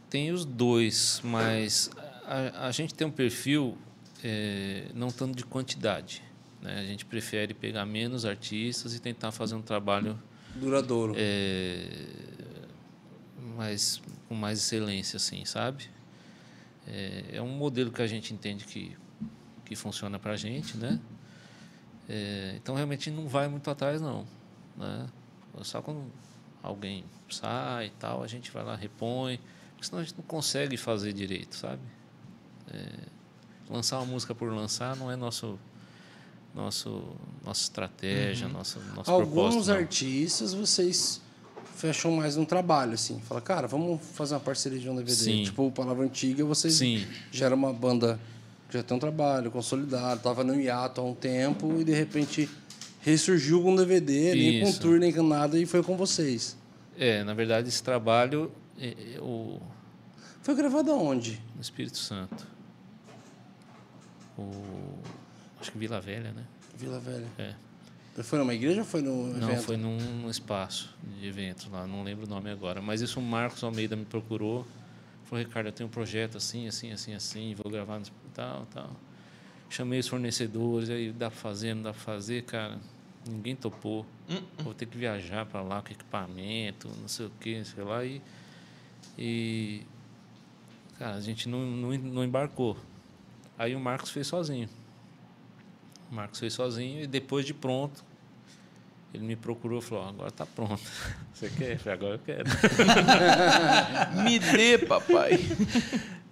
Tem 0.10 0.32
os 0.32 0.45
dois, 0.45 1.22
mas 1.24 1.91
a, 2.26 2.68
a 2.68 2.72
gente 2.72 2.93
tem 2.93 3.05
um 3.05 3.12
perfil 3.12 3.78
é, 4.24 4.88
não 4.93 5.10
tanto 5.10 5.36
de 5.36 5.45
quantidade. 5.45 6.24
Né? 6.62 6.80
A 6.80 6.84
gente 6.86 7.05
prefere 7.05 7.53
pegar 7.53 7.86
menos 7.86 8.26
artistas 8.26 8.93
e 8.93 8.99
tentar 8.99 9.32
fazer 9.32 9.55
um 9.55 9.62
trabalho 9.62 10.20
Duradouro. 10.55 11.14
é, 11.18 12.07
mais, 13.55 14.01
com 14.28 14.36
mais 14.36 14.60
excelência, 14.60 15.18
assim, 15.18 15.45
sabe? 15.45 15.89
É, 16.88 17.24
é 17.34 17.41
um 17.41 17.49
modelo 17.49 17.91
que 17.91 18.01
a 18.01 18.07
gente 18.07 18.34
entende 18.34 18.66
que, 18.66 18.95
que 19.66 19.76
funciona 19.76 20.18
para 20.18 20.34
a 20.34 20.38
gente, 20.38 20.76
né? 20.78 20.99
É, 22.07 22.53
então, 22.55 22.74
realmente, 22.74 23.12
não 23.12 23.28
vai 23.28 23.47
muito 23.47 23.70
atrás, 23.70 24.01
não. 24.01 24.26
Né? 24.76 25.07
Só 25.62 25.82
quando 25.82 26.12
alguém 26.64 27.03
sai 27.30 27.88
e 27.88 27.91
tal, 27.91 28.24
a 28.24 28.28
gente 28.28 28.49
vai 28.49 28.64
lá, 28.64 28.76
repõe, 28.76 29.39
porque 29.80 29.88
senão 29.88 30.01
a 30.01 30.03
gente 30.03 30.15
não 30.17 30.25
consegue 30.25 30.75
fazer 30.75 31.13
direito, 31.13 31.55
sabe? 31.55 31.82
É, 32.69 32.86
lançar 33.69 33.97
uma 33.99 34.07
música 34.07 34.36
por 34.36 34.51
lançar 34.51 34.93
não 34.97 35.09
é 35.09 35.15
nosso 35.15 35.57
nosso 36.53 37.15
nossa 37.45 37.61
estratégia, 37.61 38.49
nosso 38.49 38.77
nosso 38.93 39.09
Alguns 39.09 39.69
artistas 39.69 40.53
vocês 40.53 41.21
fecham 41.77 42.11
mais 42.11 42.36
um 42.36 42.43
trabalho 42.43 42.93
assim, 42.93 43.21
fala, 43.21 43.39
cara, 43.39 43.67
vamos 43.67 44.01
fazer 44.13 44.34
uma 44.34 44.41
parceria 44.41 44.77
de 44.77 44.89
um 44.89 44.95
DVD, 44.97 45.15
Sim. 45.15 45.43
tipo 45.43 45.65
o 45.65 45.71
Palavra 45.71 46.03
Antiga, 46.03 46.43
vocês 46.43 46.73
Sim. 46.73 47.07
gera 47.32 47.55
uma 47.55 47.71
banda 47.71 48.19
que 48.67 48.77
já 48.77 48.84
tem 48.84 48.97
um 48.97 48.99
trabalho 48.99 49.49
consolidado, 49.49 50.21
tava 50.21 50.43
no 50.43 50.59
hiato 50.59 50.99
há 50.99 51.03
um 51.05 51.15
tempo 51.15 51.80
e 51.80 51.86
de 51.86 51.93
repente 51.93 52.49
ressurgiu 52.99 53.61
com 53.61 53.71
um 53.71 53.75
DVD, 53.77 54.36
nem 54.36 54.61
com 54.61 54.73
tour 54.73 54.99
nem 54.99 55.13
com 55.13 55.23
nada 55.23 55.57
e 55.57 55.65
foi 55.65 55.82
com 55.82 55.95
vocês. 55.95 56.57
É, 56.97 57.23
na 57.23 57.34
verdade, 57.34 57.69
esse 57.69 57.82
trabalho 57.82 58.51
é, 58.80 59.15
é 59.15 59.19
o 59.21 59.59
Foi 60.41 60.55
gravado 60.55 60.91
aonde? 60.91 61.41
no 61.55 61.61
Espírito 61.61 61.97
Santo. 61.97 62.47
O, 64.38 64.51
acho 65.59 65.71
que 65.71 65.77
Vila 65.77 65.99
Velha, 65.99 66.32
né? 66.32 66.45
Vila 66.77 66.99
Velha. 66.99 67.27
É. 67.38 67.53
Foi 68.23 68.38
numa 68.38 68.53
igreja 68.53 68.82
ou 68.82 68.86
foi 68.86 69.01
no 69.01 69.27
Não, 69.27 69.49
evento? 69.49 69.63
foi 69.63 69.77
num, 69.77 69.97
num 69.97 70.30
espaço 70.30 70.93
de 71.19 71.27
eventos 71.27 71.67
lá, 71.67 71.88
não 71.88 72.03
lembro 72.03 72.25
o 72.25 72.30
nome 72.30 72.49
agora. 72.49 72.82
Mas 72.82 73.01
isso 73.01 73.19
o 73.19 73.23
Marcos 73.23 73.63
Almeida 73.63 73.95
me 73.95 74.05
procurou. 74.05 74.67
Falou, 75.25 75.43
Ricardo, 75.45 75.67
eu 75.67 75.71
tenho 75.71 75.88
um 75.88 75.91
projeto 75.91 76.38
assim, 76.38 76.67
assim, 76.67 76.91
assim, 76.91 77.13
assim, 77.13 77.53
vou 77.55 77.71
gravar 77.71 77.99
no 77.99 78.05
tal, 78.34 78.65
tal. 78.73 78.91
Chamei 79.69 79.99
os 79.99 80.07
fornecedores, 80.07 80.89
aí 80.89 81.11
dá 81.11 81.30
para 81.30 81.39
fazer, 81.39 81.73
não 81.75 81.84
dá 81.84 81.91
para 81.93 82.01
fazer, 82.01 82.43
cara. 82.43 82.80
Ninguém 83.30 83.55
topou. 83.55 84.05
Vou 84.63 84.73
ter 84.73 84.88
que 84.88 84.97
viajar 84.97 85.45
para 85.45 85.61
lá 85.61 85.82
com 85.82 85.91
equipamento, 85.91 86.89
não 86.99 87.07
sei 87.07 87.27
o 87.27 87.32
que, 87.39 87.63
sei 87.63 87.84
lá. 87.84 88.03
E, 88.03 88.21
e 89.22 89.82
cara, 90.97 91.15
a 91.15 91.22
gente 91.22 91.49
não, 91.49 91.59
não, 91.59 91.89
não 91.97 92.24
embarcou. 92.24 92.78
Aí 93.57 93.76
o 93.76 93.80
Marcos 93.80 94.11
fez 94.11 94.28
sozinho. 94.28 94.70
O 96.09 96.15
Marcos 96.15 96.39
fez 96.39 96.53
sozinho 96.53 97.03
e 97.03 97.07
depois 97.07 97.45
de 97.45 97.53
pronto, 97.53 98.01
ele 99.13 99.26
me 99.26 99.36
procurou 99.36 99.80
e 99.80 99.82
falou: 99.82 100.05
"Ó, 100.05 100.09
agora 100.09 100.32
tá 100.32 100.45
pronto. 100.45 100.82
Você 101.34 101.49
quer? 101.49 101.74
Eu 101.74 101.80
falei, 101.80 101.93
agora 101.93 102.15
eu 102.15 102.20
quero. 102.20 102.49
Me 104.24 104.39
dê, 104.39 104.78
papai. 104.78 105.38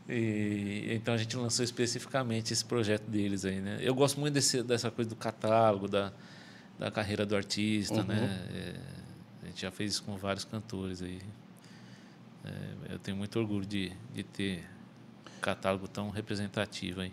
E, 0.07 0.87
então 0.91 1.13
a 1.13 1.17
gente 1.17 1.35
lançou 1.35 1.65
especificamente 1.65 2.53
esse 2.53 2.63
projeto 2.63 3.03
deles 3.09 3.43
aí, 3.43 3.59
né? 3.59 3.79
Eu 3.81 3.93
gosto 3.93 4.17
muito 4.17 4.33
desse, 4.33 4.63
dessa 4.63 4.89
coisa 4.89 5.09
do 5.09 5.15
catálogo, 5.17 5.89
da, 5.89 6.13
da 6.79 6.89
carreira 6.89 7.25
do 7.25 7.35
artista, 7.35 8.01
né? 8.03 8.47
É, 8.53 8.75
a 9.43 9.45
gente 9.47 9.61
já 9.61 9.71
fez 9.71 9.93
isso 9.93 10.03
com 10.03 10.15
vários 10.15 10.45
cantores 10.45 11.01
aí. 11.01 11.19
É, 12.47 12.93
eu 12.93 12.99
tenho 12.99 13.17
muito 13.17 13.37
orgulho 13.39 13.65
de, 13.65 13.91
de 14.13 14.23
ter 14.23 14.63
um 15.37 15.41
catálogo 15.41 15.87
tão 15.87 16.09
representativo 16.09 17.01
aí. 17.01 17.11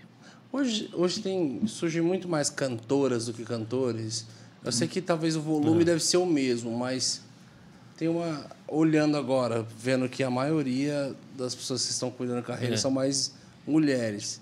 Hoje, 0.52 0.88
hoje 0.92 1.20
tem 1.20 1.66
surge 1.66 2.00
muito 2.00 2.28
mais 2.28 2.48
cantoras 2.48 3.26
do 3.26 3.32
que 3.34 3.44
cantores. 3.44 4.26
Eu 4.64 4.70
sei 4.72 4.86
que 4.86 5.00
talvez 5.02 5.34
o 5.36 5.40
volume 5.40 5.82
É. 5.82 5.84
deve 5.86 6.00
ser 6.00 6.16
o 6.18 6.24
mesmo, 6.26 6.76
mas 6.76 7.20
tem 7.96 8.08
uma 8.08 8.46
olhando 8.68 9.16
agora, 9.16 9.66
vendo 9.78 10.08
que 10.08 10.22
a 10.22 10.30
maioria 10.30 11.14
das 11.36 11.54
pessoas 11.54 11.84
que 11.84 11.90
estão 11.92 12.10
cuidando 12.10 12.36
da 12.36 12.42
carreira 12.42 12.74
É. 12.74 12.78
são 12.78 12.90
mais 12.90 13.34
mulheres. 13.66 14.40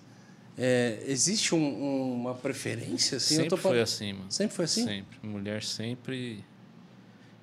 É, 0.57 1.03
existe 1.07 1.55
um- 1.55 1.59
um- 1.59 2.12
uma 2.20 2.34
preferência 2.34 3.16
assim? 3.16 3.36
Sempre 3.36 3.49
tô 3.49 3.57
foi 3.57 3.80
assim, 3.80 4.12
mano. 4.12 4.30
Sempre 4.30 4.55
foi 4.55 4.64
assim? 4.66 4.84
Sempre. 4.84 5.18
Mulher 5.26 5.62
sempre. 5.64 6.45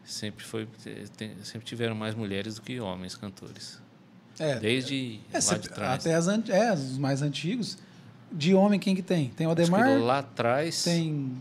Sempre 0.10 0.44
foi. 0.44 0.68
tem- 1.16 1.36
sempre 1.44 1.66
tiveram 1.68 1.94
mais 1.96 2.16
mulheres 2.16 2.56
do 2.56 2.62
que 2.62 2.80
homens 2.80 3.16
cantores. 3.16 3.80
É, 4.40 4.56
Desde 4.60 5.20
é, 5.32 5.36
lá 5.36 5.42
cê- 5.42 5.60
de 5.60 5.70
trás. 5.70 6.00
até 6.06 6.16
as, 6.16 6.28
é, 6.50 6.74
os 6.74 6.98
mais 6.98 7.22
antigos. 7.22 7.78
De 8.32 8.54
homem, 8.54 8.80
quem 8.80 8.96
que 8.96 9.02
tem? 9.02 9.30
Tem 9.30 9.46
o 9.48 9.52
Ademar, 9.52 10.00
lá 10.00 10.20
atrás. 10.20 10.84
tem 10.84 11.32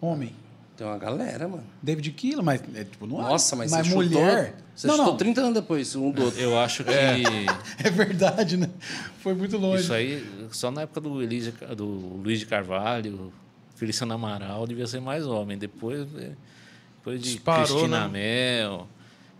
homem. 0.00 0.34
Tem 0.76 0.86
uma 0.86 0.98
galera, 0.98 1.46
mano. 1.48 1.64
David 1.82 2.10
Killa, 2.12 2.42
mas 2.42 2.62
é 2.74 2.84
tipo, 2.84 3.06
não 3.06 3.18
é- 3.20 3.22
Nossa, 3.30 3.56
mas, 3.56 3.70
mas 3.70 3.86
você 3.86 3.94
mulher. 3.94 4.46
chutou. 4.48 4.66
Você 4.74 4.86
não, 4.88 4.94
chutou 4.96 5.10
não, 5.12 5.16
30 5.16 5.40
anos 5.40 5.54
depois, 5.54 5.96
um 5.96 6.10
do 6.10 6.24
outro. 6.24 6.38
Eu 6.40 6.58
acho 6.58 6.84
que 6.84 6.90
é 7.82 7.90
verdade, 7.90 8.56
né? 8.58 8.68
Foi 9.20 9.32
muito 9.34 9.56
longe. 9.56 9.84
isso 9.84 9.92
aí, 9.94 10.22
só 10.52 10.70
na 10.70 10.82
época 10.82 11.00
do, 11.00 11.22
Elise, 11.22 11.50
do 11.74 11.86
Luiz 11.86 12.38
de 12.40 12.46
Carvalho, 12.46 13.32
Feliciano 13.74 14.12
Amaral, 14.12 14.66
devia 14.66 14.86
ser 14.86 15.00
mais 15.00 15.26
homem. 15.26 15.56
Depois, 15.56 16.06
eh, 16.16 16.32
depois 17.06 17.22
de 17.22 17.30
Disparou, 17.34 17.66
Cristina 17.66 18.08
né? 18.08 18.58
Mel, 18.62 18.88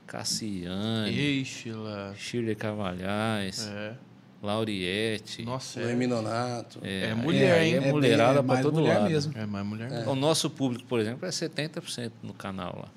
Cassiane, 0.06 1.44
lá. 1.72 2.14
Shirley 2.16 2.54
Carvalhais. 2.54 3.66
É. 3.68 3.94
Lauriette. 4.40 5.42
Nossa, 5.44 5.80
O 5.80 5.88
é, 5.88 5.92
Eminonato. 5.92 6.78
é 6.82 7.06
aí- 7.08 7.14
mulher, 7.14 7.58
aí 7.58 7.68
hein? 7.70 7.74
É, 7.76 7.80
bem- 7.80 7.90
mulherada 7.92 8.34
para 8.34 8.42
mais 8.44 8.62
todo 8.62 8.74
mulher 8.78 8.98
lado. 8.98 9.10
mesmo. 9.10 9.32
É 9.36 9.44
mais 9.46 9.66
mulher. 9.66 10.06
O 10.06 10.14
nosso 10.14 10.48
público, 10.48 10.84
por 10.84 11.00
exemplo, 11.00 11.26
é 11.26 11.30
70% 11.32 12.12
no 12.22 12.32
canal 12.32 12.78
lá. 12.82 12.88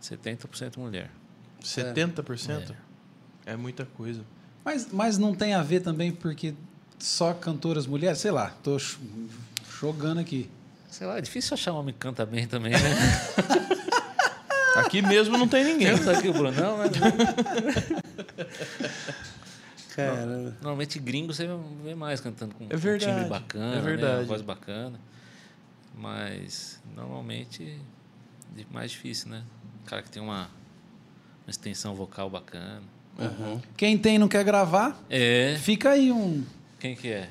70% 0.00 0.76
mulher. 0.78 1.10
70%? 1.60 2.72
É. 3.44 3.56
muita 3.56 3.84
coisa. 3.84 4.20
Mas, 4.64 4.92
mas 4.92 5.18
não 5.18 5.34
tem 5.34 5.54
a 5.54 5.62
ver 5.62 5.80
também 5.80 6.12
porque 6.12 6.54
só 6.98 7.32
cantoras 7.34 7.86
mulheres? 7.86 8.18
Sei 8.18 8.30
lá, 8.30 8.54
tô 8.62 8.76
jogando 9.80 10.18
aqui. 10.20 10.48
Sei 10.88 11.06
lá, 11.06 11.18
é 11.18 11.20
difícil 11.20 11.54
achar 11.54 11.72
um 11.72 11.76
homem 11.76 11.92
que 11.92 12.00
canta 12.00 12.24
bem 12.26 12.46
também, 12.46 12.72
né? 12.72 12.78
Aqui 14.76 15.02
mesmo 15.02 15.36
não 15.36 15.48
tem 15.48 15.64
ninguém. 15.64 15.88
Temos 15.88 16.06
aqui 16.08 16.28
o 16.28 16.32
Brunão, 16.32 16.78
né? 16.78 16.84
Caramba. 19.94 20.56
Normalmente 20.60 20.98
gringo 20.98 21.32
você 21.34 21.48
vê 21.82 21.94
mais 21.94 22.20
cantando 22.20 22.54
com 22.54 22.64
É 22.70 22.74
um 22.76 22.78
verdade, 22.78 23.12
timbre 23.12 23.28
bacana, 23.28 23.72
é 23.72 23.76
né? 23.76 23.82
verdade. 23.82 24.14
uma 24.20 24.24
voz 24.24 24.42
bacana. 24.42 25.00
Mas 25.96 26.80
normalmente 26.94 27.76
é 28.56 28.62
mais 28.72 28.92
difícil, 28.92 29.28
né? 29.30 29.42
O 29.84 29.88
cara 29.88 30.00
que 30.02 30.10
tem 30.10 30.22
uma, 30.22 30.42
uma 31.44 31.50
extensão 31.50 31.94
vocal 31.94 32.30
bacana. 32.30 32.82
Quem 33.76 33.98
tem 33.98 34.14
e 34.14 34.18
não 34.18 34.28
quer 34.28 34.44
gravar, 34.44 34.96
É. 35.10 35.56
fica 35.60 35.90
aí 35.90 36.12
um. 36.12 36.44
Quem 36.78 36.94
que 36.94 37.08
é? 37.08 37.28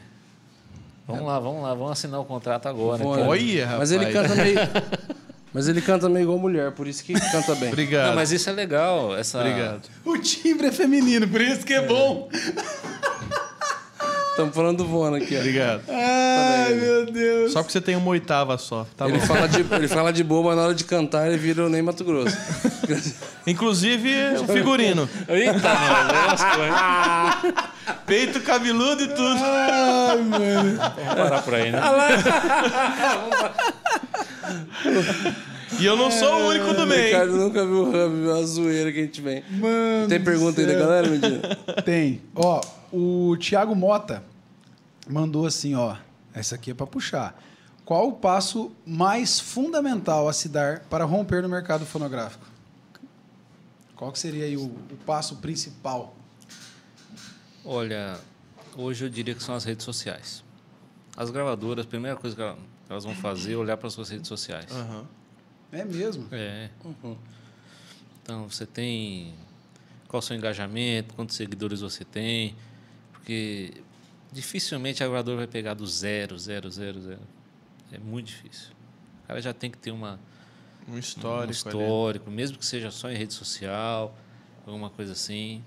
Vamos 1.07 1.25
lá, 1.25 1.39
vamos 1.39 1.63
lá, 1.63 1.73
vamos 1.73 1.91
assinar 1.91 2.19
o 2.19 2.25
contrato 2.25 2.67
agora. 2.67 3.01
Vou- 3.01 3.15
então. 3.15 3.27
Olha. 3.29 3.77
Mas 3.77 3.91
ele 3.91 4.07
canta 4.07 4.35
meio. 4.35 4.57
Mas 5.53 5.67
ele 5.67 5.81
canta 5.81 6.07
meio 6.09 6.23
igual 6.23 6.37
mulher, 6.37 6.71
por 6.73 6.87
isso 6.87 7.03
que 7.03 7.13
canta 7.13 7.55
bem. 7.55 7.69
Obrigado. 7.69 8.09
Não, 8.09 8.15
mas 8.15 8.31
isso 8.31 8.47
é 8.47 8.53
legal. 8.53 9.17
Essa... 9.17 9.39
Obrigado. 9.39 9.89
O 10.05 10.15
timbre 10.19 10.67
é 10.67 10.71
feminino, 10.71 11.27
por 11.27 11.41
isso 11.41 11.65
que 11.65 11.73
é 11.73 11.81
bom. 11.81 12.29
Estamos 14.37 14.55
falando 14.55 14.77
do 14.77 14.85
Vona 14.85 15.17
aqui, 15.17 15.35
ó. 15.35 15.39
Obrigado. 15.39 15.81
Ai, 15.89 16.75
meu 16.75 17.07
Deus. 17.07 17.51
Só 17.51 17.63
porque 17.63 17.71
você 17.71 17.81
tem 17.81 17.95
uma 17.95 18.09
oitava 18.09 18.55
só. 18.59 18.85
Tá 18.95 19.07
ele, 19.07 19.17
bom. 19.17 19.25
fala 19.25 19.47
de, 19.47 19.65
ele 19.73 19.87
fala 19.87 20.13
de 20.13 20.23
boa, 20.23 20.49
mas 20.49 20.57
na 20.57 20.63
hora 20.65 20.75
de 20.75 20.83
cantar 20.83 21.27
ele 21.27 21.39
vira 21.39 21.65
o 21.65 21.69
Ney 21.69 21.81
Mato 21.81 22.03
Grosso. 22.03 22.37
Inclusive 23.47 24.13
o 24.39 24.45
figurino. 24.45 25.09
Eita, 25.27 25.53
mano, 25.73 26.27
lascou, 26.27 26.63
hein? 26.63 27.53
Peito 28.05 28.39
cabeludo 28.41 29.05
e 29.05 29.07
tudo. 29.07 29.39
Ai, 29.41 30.17
mano. 30.17 30.77
Vamos 30.77 31.15
parar 31.15 31.41
por 31.41 31.55
aí, 31.55 31.71
né? 31.71 31.81
E 35.79 35.85
eu 35.85 35.97
não 35.97 36.11
sou 36.11 36.31
o 36.31 36.47
único 36.49 36.75
do 36.75 36.83
O 36.83 36.85
meio. 36.85 37.05
Ricardo 37.05 37.35
nunca 37.35 37.65
viu 37.65 37.85
o 37.85 37.89
Hub, 37.89 38.39
a 38.39 38.45
zoeira 38.45 38.91
que 38.91 38.99
a 38.99 39.01
gente 39.01 39.19
vem. 39.19 39.43
Mano 39.49 40.07
Tem 40.07 40.21
pergunta 40.21 40.61
aí 40.61 40.67
da 40.67 40.73
céu. 40.73 40.81
galera, 40.81 41.07
Medina? 41.07 41.39
Tem. 41.83 42.21
Ó, 42.35 42.61
o 42.91 43.35
Thiago 43.37 43.75
Mota 43.75 44.23
mandou 45.07 45.45
assim, 45.45 45.75
ó. 45.75 45.95
Essa 46.33 46.55
aqui 46.55 46.71
é 46.71 46.73
para 46.73 46.85
puxar. 46.87 47.41
Qual 47.85 48.09
o 48.09 48.13
passo 48.13 48.71
mais 48.85 49.39
fundamental 49.39 50.27
a 50.27 50.33
se 50.33 50.49
dar 50.49 50.81
para 50.81 51.05
romper 51.05 51.41
no 51.41 51.49
mercado 51.49 51.85
fonográfico? 51.85 52.45
Qual 53.95 54.11
que 54.11 54.19
seria 54.19 54.45
aí 54.45 54.55
o, 54.57 54.65
o 54.65 54.97
passo 55.05 55.37
principal? 55.37 56.15
Olha, 57.65 58.19
hoje 58.75 59.05
eu 59.05 59.09
diria 59.09 59.33
que 59.33 59.41
são 59.41 59.55
as 59.55 59.63
redes 59.63 59.83
sociais. 59.83 60.43
As 61.15 61.29
gravadoras, 61.31 61.85
a 61.85 61.87
primeira 61.87 62.15
coisa 62.15 62.35
que 62.35 62.41
ela- 62.41 62.57
elas 62.89 63.03
vão 63.03 63.15
fazer 63.15 63.53
é 63.53 63.57
olhar 63.57 63.75
para 63.77 63.87
as 63.87 63.93
suas 63.93 64.09
redes 64.09 64.27
sociais. 64.27 64.71
Aham. 64.71 65.05
É 65.71 65.83
mesmo? 65.83 66.27
É. 66.31 66.69
Então, 68.21 68.47
você 68.49 68.65
tem 68.65 69.33
qual 70.07 70.19
o 70.19 70.21
seu 70.21 70.35
engajamento, 70.37 71.13
quantos 71.15 71.35
seguidores 71.35 71.81
você 71.81 72.05
tem, 72.05 72.55
porque 73.17 73.73
dificilmente 74.31 75.03
a 75.03 75.07
gravadora 75.07 75.37
vai 75.37 75.47
pegar 75.47 75.73
do 75.73 75.85
zero, 75.85 76.37
zero, 76.37 76.69
zero, 76.69 77.01
zero. 77.01 77.21
É 77.91 77.97
muito 77.97 78.27
difícil. 78.27 78.69
O 79.23 79.27
cara 79.27 79.41
já 79.41 79.53
tem 79.53 79.71
que 79.71 79.77
ter 79.77 79.91
uma, 79.91 80.19
Um 80.87 80.97
histórico. 80.97 81.47
um 81.47 81.51
histórico, 81.51 82.31
mesmo 82.31 82.57
que 82.57 82.65
seja 82.65 82.91
só 82.91 83.09
em 83.09 83.15
rede 83.15 83.33
social, 83.33 84.15
alguma 84.65 84.89
coisa 84.89 85.13
assim. 85.13 85.63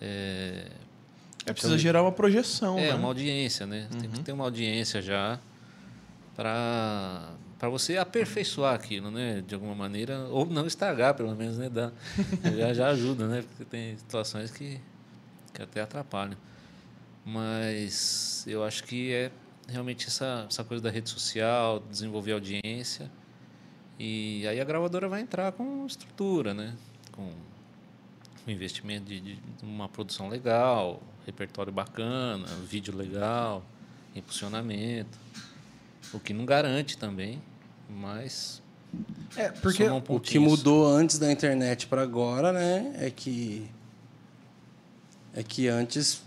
É, 0.00 0.66
ali. 0.66 0.70
É 1.46 1.52
precisa 1.52 1.78
gerar 1.78 2.02
uma 2.02 2.12
projeção, 2.12 2.78
é 2.78 2.88
né? 2.88 2.94
uma 2.94 3.08
audiência, 3.08 3.66
né? 3.66 3.88
Tem 3.98 4.10
que 4.10 4.20
ter 4.20 4.32
uma 4.32 4.44
audiência 4.44 5.00
já 5.00 5.38
para 6.36 7.34
para 7.58 7.68
você 7.68 7.98
aperfeiçoar 7.98 8.74
aquilo, 8.74 9.10
né? 9.10 9.42
De 9.46 9.54
alguma 9.54 9.74
maneira 9.74 10.20
ou 10.30 10.46
não 10.46 10.66
estragar, 10.66 11.14
pelo 11.14 11.34
menos, 11.34 11.58
né? 11.58 11.68
Dá, 11.68 11.92
já 12.56 12.72
já 12.74 12.88
ajuda, 12.88 13.26
né? 13.26 13.42
Porque 13.48 13.64
tem 13.64 13.96
situações 13.96 14.50
que 14.50 14.80
que 15.52 15.62
até 15.62 15.80
atrapalham. 15.80 16.36
Mas 17.24 18.44
eu 18.46 18.64
acho 18.64 18.84
que 18.84 19.12
é 19.12 19.30
realmente 19.68 20.06
essa 20.06 20.46
essa 20.48 20.64
coisa 20.64 20.82
da 20.82 20.90
rede 20.90 21.08
social, 21.10 21.80
desenvolver 21.90 22.32
audiência 22.32 23.10
e 24.02 24.46
aí 24.48 24.58
a 24.58 24.64
gravadora 24.64 25.10
vai 25.10 25.20
entrar 25.20 25.52
com 25.52 25.84
estrutura, 25.84 26.54
né? 26.54 26.74
Com 27.12 27.30
um 28.46 28.50
investimento 28.50 29.04
de, 29.04 29.20
de 29.20 29.38
uma 29.62 29.90
produção 29.90 30.26
legal, 30.26 31.02
repertório 31.26 31.70
bacana, 31.70 32.46
vídeo 32.66 32.96
legal, 32.96 33.62
impulsionamento. 34.16 35.18
O 36.14 36.18
que 36.18 36.32
não 36.32 36.46
garante 36.46 36.96
também, 36.96 37.42
mas 37.90 38.62
É, 39.36 39.50
porque 39.50 39.84
um 39.84 40.02
O 40.08 40.18
que 40.18 40.38
mudou 40.38 40.88
antes 40.88 41.18
da 41.18 41.30
internet 41.30 41.86
para 41.86 42.00
agora, 42.00 42.54
né, 42.54 42.94
é 42.96 43.10
que 43.10 43.68
é 45.34 45.42
que 45.42 45.68
antes 45.68 46.22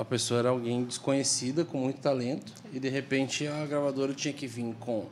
a 0.00 0.04
pessoa 0.04 0.40
era 0.40 0.48
alguém 0.50 0.84
desconhecida 0.84 1.64
com 1.64 1.78
muito 1.78 2.00
talento 2.00 2.52
e 2.72 2.78
de 2.78 2.88
repente 2.88 3.46
a 3.46 3.66
gravadora 3.66 4.12
tinha 4.14 4.32
que 4.32 4.46
vir 4.46 4.74
com 4.78 5.06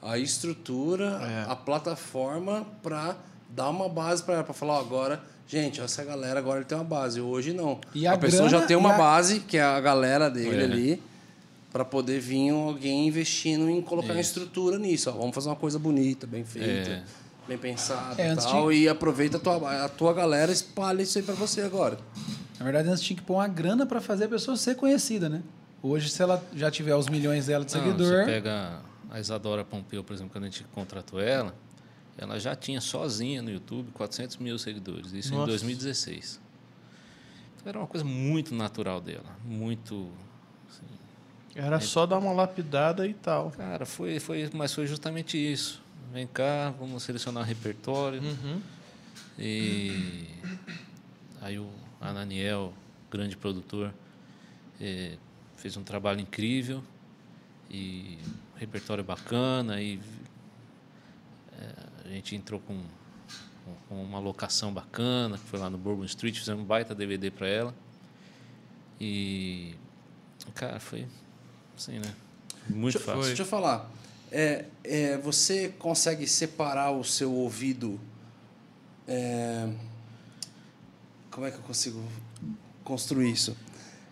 a 0.00 0.18
estrutura, 0.18 1.20
É. 1.48 1.50
a 1.52 1.54
plataforma 1.56 2.66
para 2.82 3.16
dar 3.48 3.68
uma 3.70 3.88
base 3.88 4.22
para 4.22 4.42
para 4.42 4.54
falar 4.54 4.74
ó, 4.74 4.80
agora, 4.80 5.22
gente, 5.46 5.80
essa 5.80 6.02
galera 6.04 6.38
agora 6.40 6.64
tem 6.64 6.76
uma 6.76 6.84
base. 6.84 7.20
Hoje 7.20 7.52
não. 7.52 7.78
E 7.94 8.06
a 8.06 8.16
pessoa 8.16 8.48
já 8.48 8.62
tem 8.66 8.76
uma 8.76 8.94
a- 8.94 8.98
base 8.98 9.40
que 9.40 9.56
é 9.58 9.62
a 9.62 9.80
galera 9.80 10.28
dele 10.30 10.60
É. 10.60 10.64
ali 10.64 11.02
para 11.72 11.84
poder 11.84 12.18
vir 12.20 12.50
alguém 12.50 13.06
investindo 13.08 13.68
em 13.70 13.80
colocar 13.80 14.12
Isso. 14.14 14.20
estrutura 14.20 14.78
nisso. 14.78 15.08
Ó, 15.10 15.12
vamos 15.12 15.34
fazer 15.34 15.48
uma 15.48 15.56
coisa 15.56 15.78
bonita, 15.78 16.26
bem 16.26 16.44
feita 16.44 16.90
É. 16.90 17.02
bem 17.46 17.58
pensado 17.58 18.20
É, 18.20 18.32
e 18.32 18.36
tal, 18.36 18.72
e 18.72 18.88
aproveita 18.88 19.36
a 19.36 19.40
tua, 19.40 19.84
a 19.84 19.88
tua 19.88 20.12
galera 20.12 20.50
espalha 20.52 21.02
isso 21.02 21.18
aí 21.18 21.24
pra 21.24 21.34
você 21.34 21.60
agora. 21.60 21.98
Na 22.62 22.64
verdade, 22.64 22.88
antes 22.88 23.02
tinha 23.02 23.16
que 23.16 23.24
pôr 23.24 23.34
uma 23.34 23.48
grana 23.48 23.84
para 23.84 24.00
fazer 24.00 24.26
a 24.26 24.28
pessoa 24.28 24.56
ser 24.56 24.76
conhecida, 24.76 25.28
né? 25.28 25.42
Hoje, 25.82 26.08
se 26.08 26.22
ela 26.22 26.40
já 26.54 26.70
tiver 26.70 26.94
os 26.94 27.08
milhões 27.08 27.46
dela 27.46 27.64
de 27.64 27.74
Não, 27.74 27.82
seguidor, 27.82 28.20
Você 28.20 28.24
pega 28.24 28.80
a 29.10 29.18
Isadora 29.18 29.64
Pompeu, 29.64 30.04
por 30.04 30.12
exemplo, 30.12 30.30
quando 30.32 30.44
a 30.44 30.46
gente 30.46 30.62
contratou 30.72 31.20
ela, 31.20 31.52
ela 32.16 32.38
já 32.38 32.54
tinha 32.54 32.80
sozinha 32.80 33.42
no 33.42 33.50
YouTube 33.50 33.90
400 33.90 34.36
mil 34.36 34.56
seguidores, 34.60 35.12
isso 35.12 35.32
Nossa. 35.32 35.42
em 35.42 35.46
2016. 35.46 36.40
Então 37.56 37.68
era 37.68 37.78
uma 37.80 37.86
coisa 37.88 38.04
muito 38.04 38.54
natural 38.54 39.00
dela, 39.00 39.36
muito 39.44 40.08
Era 41.56 41.80
só 41.80 42.06
dar 42.06 42.18
uma 42.18 42.32
lapidada 42.32 43.08
e 43.08 43.14
tal. 43.14 43.50
Cara, 43.50 43.84
foi, 43.84 44.20
foi, 44.20 44.48
mas 44.54 44.72
foi 44.72 44.86
justamente 44.86 45.36
isso. 45.36 45.82
Vem 46.12 46.28
cá, 46.28 46.72
vamos 46.78 47.02
selecionar 47.02 47.44
repertório. 47.44 48.22
Uhum. 48.22 48.60
E 49.36 50.28
aí 51.40 51.58
o 51.58 51.81
Ananiel, 52.02 52.72
grande 53.10 53.36
produtor, 53.36 53.92
eh, 54.80 55.16
fez 55.56 55.76
um 55.76 55.84
trabalho 55.84 56.20
incrível 56.20 56.82
e 57.70 58.18
repertório 58.56 59.04
bacana 59.04 59.80
e 59.80 60.00
eh, 61.52 61.86
a 62.04 62.08
gente 62.08 62.34
entrou 62.34 62.60
com, 62.60 62.82
com 63.88 64.02
uma 64.02 64.18
locação 64.18 64.72
bacana, 64.72 65.38
que 65.38 65.44
foi 65.44 65.58
lá 65.58 65.70
no 65.70 65.78
Bourbon 65.78 66.04
Street, 66.04 66.36
fizemos 66.36 66.62
um 66.62 66.66
baita 66.66 66.94
DVD 66.94 67.30
para 67.30 67.46
ela. 67.46 67.74
E 69.00 69.74
cara, 70.54 70.80
foi 70.80 71.06
assim, 71.76 71.98
né? 71.98 72.14
Muito 72.68 72.98
deixa, 72.98 73.00
fácil. 73.00 73.22
deixa 73.22 73.42
eu 73.42 73.46
falar. 73.46 73.90
É, 74.30 74.64
é, 74.82 75.18
você 75.18 75.68
consegue 75.78 76.26
separar 76.26 76.90
o 76.90 77.04
seu 77.04 77.32
ouvido. 77.32 78.00
é, 79.06 79.68
como 81.32 81.46
é 81.46 81.50
que 81.50 81.56
eu 81.56 81.62
consigo 81.62 82.00
construir 82.84 83.32
isso? 83.32 83.56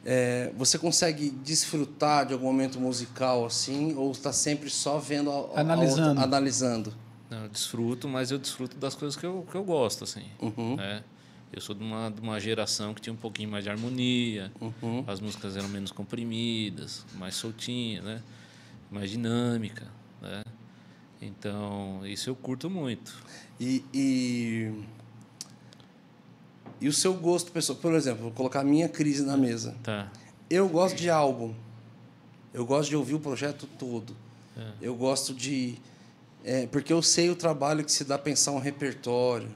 É, 0.05 0.51
você 0.57 0.79
consegue 0.79 1.31
desfrutar 1.31 2.27
de 2.27 2.33
algum 2.33 2.47
momento 2.47 2.81
musical 2.81 3.45
assim, 3.45 3.95
ou 3.95 4.11
está 4.11 4.33
sempre 4.33 4.71
só 4.71 4.99
vendo, 4.99 5.31
a- 5.31 5.35
a- 5.35 5.57
a 5.57 5.61
Analisando. 5.61 6.09
outra- 6.09 6.25
analisando? 6.25 6.95
Não, 7.29 7.43
eu 7.45 7.49
desfruto, 7.49 8.09
mas 8.09 8.31
eu 8.31 8.39
desfruto 8.39 8.77
das 8.77 8.95
coisas 8.95 9.14
que 9.16 9.25
eu, 9.25 9.47
que 9.49 9.55
eu 9.57 9.62
gosto, 9.62 10.03
assim. 10.05 10.25
Uhum. 10.41 10.75
né? 10.77 11.05
Eu 11.53 11.61
sou 11.61 11.75
de 11.75 11.83
uma, 11.83 12.11
de 12.11 12.21
uma 12.21 12.39
geração 12.41 12.95
que 12.95 13.01
tinha 13.01 13.12
um 13.12 13.16
pouquinho 13.16 13.51
mais 13.51 13.62
de 13.64 13.71
harmonia, 13.71 14.51
Uhum. 14.61 15.05
as 15.07 15.21
músicas 15.21 15.57
eram 15.57 15.68
menos 15.68 15.91
comprimidas, 15.93 17.05
mais 17.16 17.35
soltinhas, 17.35 18.05
né? 18.05 18.23
mais 18.91 19.11
dinâmica. 19.11 19.87
Né? 20.23 20.43
Então, 21.23 22.01
isso 22.07 22.31
eu 22.31 22.35
curto 22.35 22.71
muito. 22.71 23.12
E, 23.61 23.85
e 23.93 24.73
E 26.81 26.89
o 26.89 26.93
seu 26.93 27.14
gosto 27.14 27.53
pessoal. 27.53 27.78
Por 27.78 27.95
exemplo, 27.95 28.22
vou 28.22 28.31
colocar 28.33 28.61
a 28.61 28.64
minha 28.64 28.89
crise 28.89 29.22
na 29.22 29.37
mesa. 29.37 29.74
Tá. 29.83 30.11
Eu 30.49 30.68
gosto 30.68 30.97
de 30.97 31.11
álbum. 31.11 31.55
Eu 32.53 32.64
gosto 32.66 32.89
de 32.89 32.97
ouvir 32.97 33.14
o 33.14 33.20
projeto 33.20 33.68
todo. 33.78 34.16
Eu 34.81 34.95
gosto 34.95 35.33
de. 35.33 35.76
é, 36.45 36.66
porque 36.66 36.93
eu 36.93 37.03
sei 37.03 37.31
o 37.31 37.37
trabalho 37.37 37.85
que 37.85 37.93
se 37.93 38.05
dá 38.05 38.16
a 38.16 38.18
pensar 38.18 38.53
um 38.53 38.59
repertório, 38.59 39.49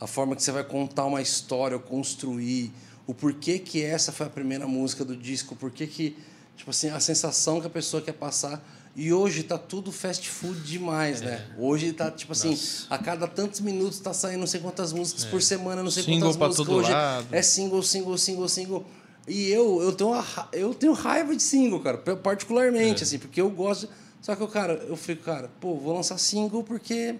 a 0.00 0.06
forma 0.06 0.34
que 0.34 0.42
você 0.42 0.52
vai 0.52 0.64
contar 0.64 1.04
uma 1.04 1.22
história, 1.22 1.76
ou 1.76 1.82
construir, 1.82 2.72
o 3.06 3.14
porquê 3.14 3.58
que 3.58 3.82
essa 3.82 4.12
foi 4.12 4.26
a 4.26 4.30
primeira 4.30 4.66
música 4.66 5.04
do 5.04 5.16
disco, 5.16 5.54
o 5.54 5.56
porquê 5.56 5.86
que. 5.86 6.16
Tipo 6.56 6.70
assim, 6.70 6.88
a 6.90 7.00
sensação 7.00 7.60
que 7.60 7.66
a 7.66 7.70
pessoa 7.70 8.02
quer 8.02 8.12
passar. 8.12 8.62
E 8.96 9.12
hoje 9.12 9.42
tá 9.42 9.58
tudo 9.58 9.90
fast 9.90 10.28
food 10.28 10.60
demais, 10.60 11.20
né? 11.20 11.44
Hoje 11.58 11.92
tá, 11.92 12.10
tipo 12.12 12.30
assim, 12.32 12.56
a 12.88 12.96
cada 12.96 13.26
tantos 13.26 13.58
minutos 13.60 13.98
tá 13.98 14.12
saindo 14.14 14.38
não 14.40 14.46
sei 14.46 14.60
quantas 14.60 14.92
músicas 14.92 15.24
por 15.24 15.42
semana, 15.42 15.82
não 15.82 15.90
sei 15.90 16.04
Single 16.04 16.20
quantas 16.32 16.36
pra 16.36 16.46
músicas. 16.46 16.66
todo 16.66 16.76
Hoje 16.78 16.92
lado. 16.92 17.26
é 17.32 17.42
single, 17.42 17.82
single, 17.82 18.16
single, 18.16 18.48
single. 18.48 18.86
E 19.26 19.50
eu, 19.50 19.82
eu, 19.82 19.92
tenho, 19.92 20.10
uma, 20.10 20.24
eu 20.52 20.72
tenho 20.74 20.92
raiva 20.92 21.34
de 21.34 21.42
single, 21.42 21.80
cara, 21.80 21.98
particularmente, 21.98 23.02
assim, 23.02 23.18
porque 23.18 23.40
eu 23.40 23.50
gosto. 23.50 23.88
Só 24.22 24.36
que, 24.36 24.42
eu, 24.42 24.48
cara, 24.48 24.74
eu 24.88 24.96
fico, 24.96 25.24
cara, 25.24 25.50
pô, 25.60 25.74
vou 25.76 25.94
lançar 25.94 26.16
single 26.18 26.62
porque 26.62 27.16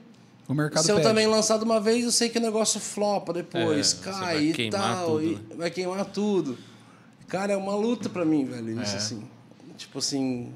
O 0.49 0.55
mercado 0.55 0.85
se 0.85 0.91
eu 0.93 0.97
pede. 0.97 1.09
também 1.09 1.27
lançar 1.27 1.59
de 1.59 1.65
uma 1.65 1.81
vez, 1.81 2.05
eu 2.05 2.13
sei 2.13 2.29
que 2.29 2.39
o 2.39 2.41
negócio 2.41 2.79
flopa 2.79 3.33
depois, 3.33 3.95
É, 4.01 4.05
cai 4.05 4.45
e 4.57 4.71
tal, 4.71 5.07
tudo, 5.19 5.23
e 5.25 5.35
né? 5.35 5.41
vai 5.57 5.71
queimar 5.71 6.05
tudo. 6.05 6.57
Cara, 7.27 7.53
é 7.53 7.57
uma 7.57 7.75
luta 7.75 8.09
pra 8.09 8.25
mim, 8.25 8.45
velho, 8.45 8.81
isso 8.81 8.95
É. 8.95 8.97
assim. 8.99 9.25
Tipo 9.77 9.99
assim, 9.99 10.53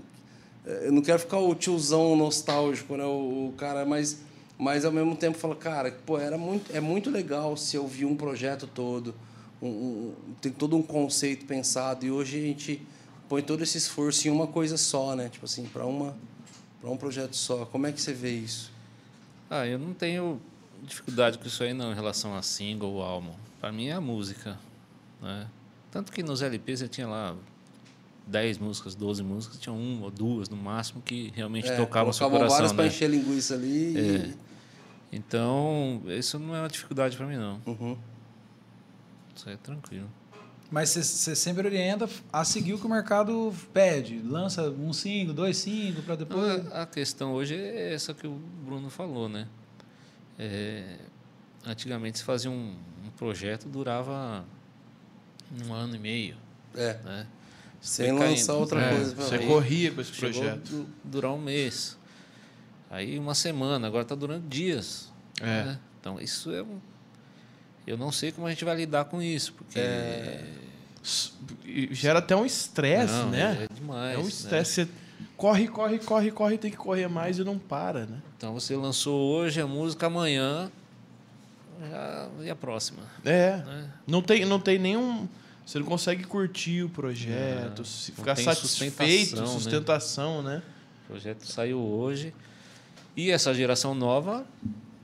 eu 0.84 0.92
não 0.92 1.02
quero 1.02 1.18
ficar 1.18 1.38
o 1.38 1.54
tiozão 1.54 2.14
nostálgico, 2.16 2.96
né, 2.96 3.04
o, 3.04 3.48
o 3.48 3.54
cara, 3.56 3.84
mas, 3.86 4.20
mas 4.58 4.84
ao 4.84 4.92
mesmo 4.92 5.16
tempo 5.16 5.38
fala, 5.38 5.54
cara, 5.56 5.90
pô, 6.04 6.18
era 6.18 6.36
muito, 6.38 6.74
é 6.74 6.80
muito 6.80 7.10
legal 7.10 7.56
se 7.56 7.76
eu 7.76 7.86
vi 7.86 8.04
um 8.04 8.16
projeto 8.16 8.66
todo, 8.66 9.14
um- 9.62 9.66
um- 9.68 10.14
tem 10.40 10.52
todo 10.52 10.76
um 10.76 10.82
conceito 10.82 11.46
pensado 11.46 12.04
e 12.04 12.10
hoje 12.10 12.38
a 12.38 12.42
gente 12.42 12.82
põe 13.28 13.42
todo 13.42 13.62
esse 13.62 13.78
esforço 13.78 14.28
em 14.28 14.30
uma 14.30 14.46
coisa 14.46 14.76
só, 14.76 15.14
né? 15.16 15.28
Tipo 15.28 15.44
assim, 15.46 15.64
para 15.66 15.84
uma 15.86 16.14
para 16.80 16.88
um 16.90 16.96
projeto 16.96 17.34
só. 17.34 17.66
Como 17.66 17.86
é 17.88 17.92
que 17.92 18.00
você 18.00 18.12
vê 18.12 18.30
isso? 18.30 18.70
Ah, 19.50 19.66
eu 19.66 19.78
não 19.80 19.92
tenho 19.92 20.40
dificuldade 20.84 21.36
com 21.36 21.44
isso 21.46 21.62
aí 21.64 21.74
não, 21.74 21.90
em 21.90 21.94
relação 21.94 22.36
a 22.36 22.40
single 22.42 22.92
ou 22.92 23.02
álbum. 23.02 23.32
Para 23.60 23.72
mim 23.72 23.88
é 23.88 23.92
a 23.94 24.00
música, 24.00 24.56
né? 25.20 25.48
Tanto 25.90 26.12
que 26.12 26.22
nos 26.22 26.40
LPs 26.40 26.80
eu 26.82 26.88
tinha 26.88 27.08
lá 27.08 27.34
10 28.28 28.58
músicas, 28.58 28.94
12 28.94 29.22
músicas, 29.22 29.58
tinha 29.58 29.72
uma 29.72 30.04
ou 30.04 30.10
duas 30.10 30.48
no 30.48 30.56
máximo 30.56 31.00
que 31.02 31.32
realmente 31.34 31.68
É, 31.68 31.76
tocavam 31.76 32.10
o 32.10 32.12
seu 32.12 32.26
colocavam 32.28 32.48
várias 32.50 32.72
coração, 32.72 32.76
para 32.76 32.84
né? 32.84 32.90
encher 32.90 33.08
linguiça 33.10 33.54
ali. 33.54 33.96
e- 33.98 34.34
Então, 35.10 36.02
isso 36.06 36.38
não 36.38 36.54
é 36.54 36.60
uma 36.60 36.68
dificuldade 36.68 37.16
para 37.16 37.26
mim 37.26 37.36
não. 37.36 37.60
Uhum. 37.66 37.96
Isso 39.34 39.48
aí 39.48 39.54
é 39.54 39.58
tranquilo. 39.58 40.08
Mas 40.70 40.90
você- 40.90 41.34
sempre 41.34 41.66
orienta 41.66 42.06
a 42.30 42.44
seguir 42.44 42.74
o 42.74 42.78
que 42.78 42.84
o 42.86 42.90
mercado 42.90 43.54
pede. 43.72 44.18
Lança 44.18 44.68
um 44.70 44.92
single, 44.92 45.32
dois 45.34 45.56
singles, 45.56 46.04
para 46.04 46.14
depois. 46.16 46.70
A, 46.70 46.82
a 46.82 46.86
questão 46.86 47.32
hoje 47.32 47.54
é 47.54 47.94
essa 47.94 48.12
que 48.12 48.26
o 48.26 48.38
Bruno 48.66 48.90
falou, 48.90 49.30
né? 49.30 49.48
É, 50.38 50.98
antigamente 51.64 52.18
se 52.18 52.24
fazia 52.24 52.50
um, 52.50 52.74
um 53.06 53.10
projeto 53.16 53.66
durava 53.66 54.44
um 55.66 55.72
ano 55.72 55.96
e 55.96 55.98
meio, 55.98 56.36
É, 56.74 56.98
né? 57.02 57.26
Sem 57.80 58.12
lançar 58.12 58.46
caindo. 58.48 58.60
outra 58.60 58.80
É, 58.80 58.90
coisa. 58.94 59.14
você 59.14 59.38
corria 59.38 59.90
com 59.92 60.00
esse 60.00 60.12
projeto. 60.12 60.68
du- 60.68 60.86
durar 61.04 61.32
um 61.32 61.38
mês. 61.40 61.96
Aí 62.90 63.18
uma 63.18 63.34
semana, 63.34 63.86
agora 63.86 64.02
está 64.02 64.14
durando 64.14 64.48
dias. 64.48 65.12
É. 65.40 65.64
né? 65.64 65.78
Então 66.00 66.20
isso 66.20 66.50
é 66.52 66.62
um. 66.62 66.78
Eu 67.86 67.96
não 67.96 68.10
sei 68.12 68.32
como 68.32 68.46
a 68.46 68.50
gente 68.50 68.64
vai 68.64 68.76
lidar 68.76 69.04
com 69.06 69.22
isso, 69.22 69.52
porque. 69.52 69.78
E 71.64 71.94
Gera 71.94 72.18
até 72.18 72.34
um 72.36 72.44
estresse, 72.44 73.12
Não, 73.12 73.30
né? 73.30 73.66
É 73.70 73.74
demais. 73.74 74.14
É 74.14 74.18
um 74.18 74.22
né? 74.22 74.28
estresse. 74.28 74.84
Você 74.84 74.88
corre, 75.36 75.68
corre, 75.68 75.98
corre, 75.98 76.30
corre, 76.30 76.58
tem 76.58 76.70
que 76.70 76.76
correr 76.76 77.08
mais 77.08 77.38
e 77.38 77.44
não 77.44 77.58
para, 77.58 78.04
né? 78.06 78.18
Então 78.36 78.52
você 78.52 78.74
lançou 78.76 79.18
hoje 79.34 79.60
a 79.60 79.66
música, 79.66 80.06
amanhã. 80.06 80.70
já- 81.90 82.28
e 82.42 82.50
a 82.50 82.56
próxima? 82.56 83.00
É. 83.24 83.56
Né? 83.58 83.90
Não 84.06 84.20
tem, 84.20 84.44
não 84.44 84.58
tem 84.58 84.78
nenhum. 84.78 85.28
Você 85.68 85.78
não 85.80 85.84
consegue 85.84 86.24
curtir 86.24 86.82
o 86.82 86.88
projeto, 86.88 87.84
se 87.84 88.10
não 88.12 88.16
ficar 88.16 88.36
satisfeito, 88.36 88.96
sustentação, 88.96 89.44
né? 89.44 89.52
sustentação, 89.52 90.42
né? 90.42 90.62
O 91.04 91.06
projeto 91.08 91.44
saiu 91.44 91.78
hoje. 91.78 92.32
E 93.14 93.30
essa 93.30 93.52
geração 93.52 93.94
nova 93.94 94.46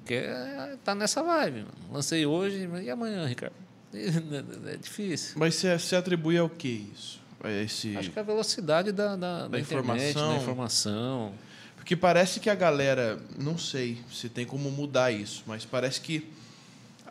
quer 0.06 0.78
tá 0.82 0.94
nessa 0.94 1.22
vibe. 1.22 1.58
mano. 1.58 1.74
Lancei 1.92 2.24
hoje, 2.24 2.66
e 2.82 2.88
amanhã, 2.88 3.26
Ricardo? 3.26 3.52
É 3.92 4.76
difícil. 4.78 5.34
Mas 5.36 5.54
você, 5.54 5.78
você 5.78 5.96
atribui 5.96 6.38
ao 6.38 6.48
que 6.48 6.90
isso? 6.94 7.20
A 7.42 7.50
esse... 7.50 7.94
Acho 7.98 8.10
que 8.10 8.18
é 8.18 8.22
a 8.22 8.24
velocidade 8.24 8.90
da, 8.90 9.16
da, 9.16 9.46
da 9.46 9.60
internet, 9.60 10.12
informação. 10.12 10.28
da 10.30 10.36
informação. 10.38 11.32
Porque 11.76 11.94
parece 11.94 12.40
que 12.40 12.48
a 12.48 12.54
galera, 12.54 13.20
não 13.38 13.58
sei 13.58 13.98
se 14.10 14.30
tem 14.30 14.46
como 14.46 14.70
mudar 14.70 15.12
isso, 15.12 15.44
mas 15.46 15.66
parece 15.66 16.00
que 16.00 16.26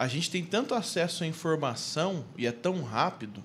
a 0.04 0.08
gente 0.08 0.30
tem 0.30 0.44
tanto 0.44 0.74
acesso 0.76 1.24
à 1.24 1.28
informação 1.28 2.26
e 2.38 2.46
é 2.46 2.52
tão 2.52 2.82
rápido 2.84 3.44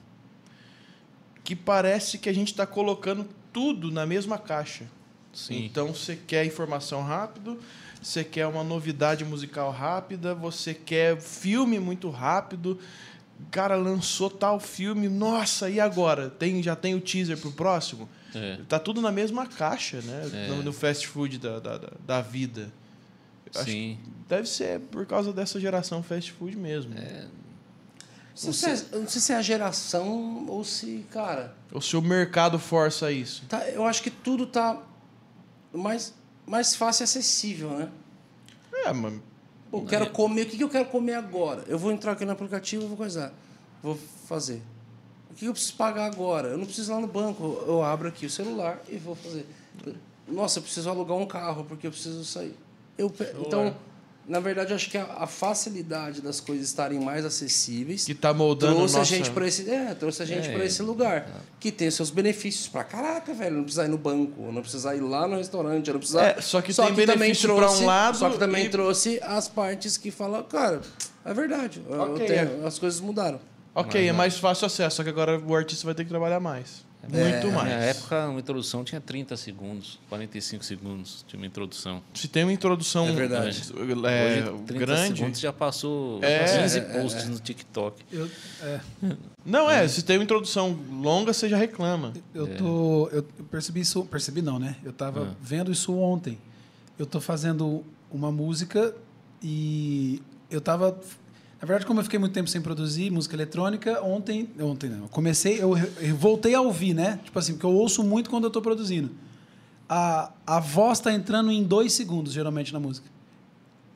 que 1.44 1.54
parece 1.56 2.18
que 2.18 2.28
a 2.28 2.32
gente 2.32 2.48
está 2.48 2.66
colocando 2.66 3.26
tudo 3.52 3.90
na 3.90 4.04
mesma 4.04 4.38
caixa. 4.38 4.84
Sim. 5.32 5.64
Então 5.64 5.92
você 5.94 6.16
quer 6.16 6.44
informação 6.44 7.02
rápido, 7.02 7.58
você 8.02 8.24
quer 8.24 8.46
uma 8.46 8.64
novidade 8.64 9.24
musical 9.24 9.70
rápida, 9.70 10.34
você 10.34 10.74
quer 10.74 11.20
filme 11.20 11.78
muito 11.78 12.10
rápido. 12.10 12.78
Cara, 13.50 13.76
lançou 13.76 14.28
tal 14.28 14.58
filme, 14.58 15.08
nossa, 15.08 15.70
e 15.70 15.78
agora? 15.78 16.28
Tem, 16.28 16.60
já 16.62 16.74
tem 16.74 16.94
o 16.94 17.00
teaser 17.00 17.38
pro 17.38 17.52
próximo? 17.52 18.08
É. 18.34 18.58
Tá 18.68 18.78
tudo 18.80 19.00
na 19.00 19.12
mesma 19.12 19.46
caixa, 19.46 20.00
né? 20.02 20.28
É. 20.32 20.48
No, 20.48 20.62
no 20.64 20.72
fast 20.72 21.06
food 21.06 21.38
da, 21.38 21.60
da, 21.60 21.78
da- 21.78 21.92
da 22.04 22.20
vida. 22.20 22.70
Sim. 23.52 23.98
deve 24.28 24.48
ser 24.48 24.80
por 24.80 25.06
causa 25.06 25.32
dessa 25.32 25.58
geração 25.60 26.02
fast 26.02 26.32
food 26.32 26.56
mesmo. 26.56 26.94
Não 28.44 28.52
sei, 28.52 28.76
se 28.76 28.86
é- 28.94 28.98
não 28.98 29.08
sei 29.08 29.20
se 29.20 29.32
é 29.32 29.36
a 29.36 29.42
geração 29.42 30.46
ou 30.48 30.62
se, 30.64 31.04
cara. 31.10 31.54
Ou 31.72 31.80
se 31.80 31.96
o 31.96 32.02
mercado 32.02 32.58
força 32.58 33.10
isso. 33.10 33.44
Tá, 33.48 33.68
eu 33.70 33.84
acho 33.84 34.02
que 34.02 34.10
tudo 34.10 34.46
tá 34.46 34.80
mais, 35.72 36.14
mais 36.46 36.74
fácil 36.76 37.02
e 37.02 37.04
acessível, 37.04 37.70
né? 37.70 37.88
É, 38.72 38.92
mas 38.92 39.14
Pô, 39.70 39.78
eu 39.78 39.84
quero 39.86 40.10
comer, 40.10 40.42
o 40.42 40.46
que 40.46 40.56
que 40.56 40.62
eu 40.64 40.68
quero 40.68 40.86
comer 40.86 41.14
agora? 41.14 41.64
Eu 41.66 41.78
vou 41.78 41.90
entrar 41.90 42.12
aqui 42.12 42.24
no 42.24 42.30
aplicativo 42.30 42.84
e 42.84 42.86
vou 42.86 42.96
coisar. 42.96 43.32
Vou 43.82 43.98
fazer. 44.26 44.62
O 45.30 45.34
que 45.34 45.46
eu 45.46 45.52
preciso 45.52 45.74
pagar 45.74 46.06
agora? 46.06 46.48
Eu 46.48 46.58
não 46.58 46.64
preciso 46.64 46.92
ir 46.92 46.94
lá 46.94 47.00
no 47.00 47.06
banco. 47.08 47.62
Eu 47.66 47.82
abro 47.82 48.08
aqui 48.08 48.24
o 48.24 48.30
celular 48.30 48.80
e 48.88 48.96
vou 48.96 49.14
fazer. 49.16 49.46
Nossa, 50.28 50.58
eu 50.58 50.62
preciso 50.62 50.88
alugar 50.88 51.16
um 51.16 51.26
carro 51.26 51.64
porque 51.64 51.86
eu 51.86 51.90
preciso 51.90 52.24
sair. 52.24 52.56
Eu, 52.98 53.12
então, 53.40 53.74
na 54.26 54.40
verdade, 54.40 54.72
eu 54.72 54.76
acho 54.76 54.90
que 54.90 54.98
a, 54.98 55.04
a 55.20 55.26
facilidade 55.26 56.20
das 56.20 56.40
coisas 56.40 56.66
estarem 56.66 57.00
mais 57.00 57.24
acessíveis 57.24 58.04
que 58.04 58.14
tá 58.14 58.34
moldando 58.34 58.74
trouxe 58.76 58.96
nossa... 58.98 59.14
a 59.14 59.16
gente 59.16 59.30
para 59.30 59.46
esse, 59.46 59.70
é, 59.70 59.94
trouxe 59.94 60.22
a 60.22 60.26
gente 60.26 60.48
É. 60.48 60.52
para 60.52 60.64
esse 60.64 60.82
lugar 60.82 61.30
que 61.60 61.72
tem 61.72 61.90
seus 61.90 62.10
benefícios 62.10 62.68
pra 62.68 62.84
caraca, 62.84 63.32
velho, 63.32 63.56
não 63.56 63.62
precisar 63.62 63.84
ir 63.86 63.88
no 63.88 63.96
banco, 63.96 64.50
não 64.52 64.60
precisar 64.60 64.96
ir 64.96 65.00
lá 65.00 65.26
no 65.26 65.36
restaurante, 65.36 65.90
não 65.90 65.98
precisar. 65.98 66.24
É, 66.26 66.40
só 66.42 66.60
que 66.60 66.74
tem 66.74 66.84
também 66.86 67.06
benefício 67.06 67.54
pra 67.54 67.70
um 67.70 67.84
lado 67.86 68.18
só 68.18 68.28
que 68.30 68.38
também 68.38 68.66
e- 68.66 68.68
trouxe 68.68 69.18
as 69.22 69.48
partes 69.48 69.96
que 69.96 70.10
falam, 70.10 70.42
cara, 70.42 70.80
é 71.24 71.32
verdade, 71.32 71.80
eu 71.88 72.00
Ok, 72.14 72.26
tenho- 72.26 72.66
as 72.66 72.78
coisas 72.78 73.00
mudaram. 73.00 73.40
Ok, 73.74 74.08
é 74.08 74.12
mais 74.12 74.36
fácil 74.36 74.66
acesso, 74.66 74.96
só 74.96 75.04
que 75.04 75.08
agora 75.08 75.38
o 75.38 75.54
artista 75.54 75.86
vai 75.86 75.94
ter 75.94 76.02
que 76.02 76.10
trabalhar 76.10 76.40
mais. 76.40 76.84
Muito 77.06 77.46
Na 77.46 77.52
mais. 77.52 77.64
minha 77.68 77.78
época, 77.78 78.28
uma 78.28 78.40
introdução 78.40 78.84
tinha 78.84 79.00
30 79.00 79.36
segundos, 79.36 79.98
45 80.08 80.64
segundos 80.64 81.24
de 81.28 81.36
uma 81.36 81.46
introdução. 81.46 82.02
Se 82.12 82.26
tem 82.28 82.42
uma 82.44 82.52
introdução 82.52 83.08
É 83.08 83.12
verdade. 83.12 83.46
é, 83.48 84.50
Hoje, 84.50 84.62
30 84.66 84.72
grande. 84.74 85.16
segundos 85.18 85.40
já 85.40 85.52
passou 85.52 86.18
É, 86.22 86.60
15 86.62 86.78
é, 86.78 86.80
posts 86.82 87.28
no 87.28 87.38
TikTok. 87.38 88.04
Eu, 88.12 88.28
é, 88.62 88.80
Não, 89.46 89.70
é, 89.70 89.86
se 89.88 90.02
tem 90.02 90.18
uma 90.18 90.24
introdução 90.24 90.78
longa, 90.90 91.32
você 91.32 91.48
já 91.48 91.56
reclama. 91.56 92.12
eu 92.34 92.46
É. 92.46 92.54
tô. 92.56 93.08
Eu 93.12 93.22
percebi 93.50 93.80
isso. 93.80 94.04
Percebi 94.04 94.42
não, 94.42 94.58
né? 94.58 94.76
Eu 94.84 94.92
tava 94.92 95.28
Ah. 95.30 95.34
vendo 95.40 95.70
isso 95.72 95.94
ontem. 95.96 96.36
Eu 96.98 97.06
tô 97.06 97.20
fazendo 97.20 97.84
uma 98.10 98.30
música 98.32 98.94
e 99.42 100.20
eu 100.50 100.60
tava. 100.60 100.98
Na 101.60 101.66
verdade, 101.66 101.86
como 101.86 101.98
eu 101.98 102.04
fiquei 102.04 102.18
muito 102.20 102.32
tempo 102.32 102.48
sem 102.48 102.60
produzir 102.60 103.10
música 103.10 103.34
eletrônica, 103.34 104.00
ontem. 104.04 104.48
Ontem 104.60 104.88
não. 104.88 105.02
Eu 105.04 105.08
comecei, 105.08 105.60
eu, 105.60 105.76
eu 105.76 106.14
voltei 106.16 106.54
a 106.54 106.60
ouvir, 106.60 106.94
né? 106.94 107.18
Tipo 107.24 107.36
assim, 107.38 107.54
porque 107.54 107.66
eu 107.66 107.72
ouço 107.72 108.04
muito 108.04 108.30
quando 108.30 108.44
eu 108.44 108.50
tô 108.50 108.62
produzindo. 108.62 109.10
A, 109.88 110.30
a 110.46 110.60
voz 110.60 111.00
tá 111.00 111.12
entrando 111.12 111.50
em 111.50 111.64
dois 111.64 111.92
segundos, 111.94 112.32
geralmente, 112.32 112.72
na 112.72 112.78
música. 112.78 113.08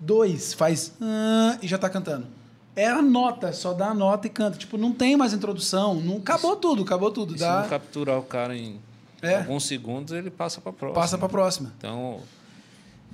Dois, 0.00 0.52
faz. 0.52 0.92
ah, 1.00 1.56
e 1.62 1.68
já 1.68 1.78
tá 1.78 1.88
cantando. 1.88 2.26
É 2.74 2.86
a 2.88 3.00
nota, 3.02 3.52
só 3.52 3.72
dá 3.74 3.88
a 3.88 3.94
nota 3.94 4.26
e 4.26 4.30
canta. 4.30 4.58
Tipo, 4.58 4.76
não 4.76 4.92
tem 4.92 5.16
mais 5.16 5.32
introdução. 5.32 5.94
Não, 6.00 6.16
acabou 6.16 6.56
tudo, 6.56 6.82
acabou 6.82 7.12
tudo. 7.12 7.34
E 7.34 7.38
se 7.38 7.44
Dá, 7.44 7.62
não 7.62 7.68
capturar 7.68 8.18
o 8.18 8.22
cara 8.22 8.56
em 8.56 8.80
É. 9.20 9.36
alguns 9.36 9.66
segundos, 9.66 10.12
ele 10.12 10.30
passa 10.30 10.60
para 10.60 10.72
próxima. 10.72 11.00
passa 11.00 11.18
pra 11.18 11.28
próxima. 11.28 11.72
Então, 11.78 12.20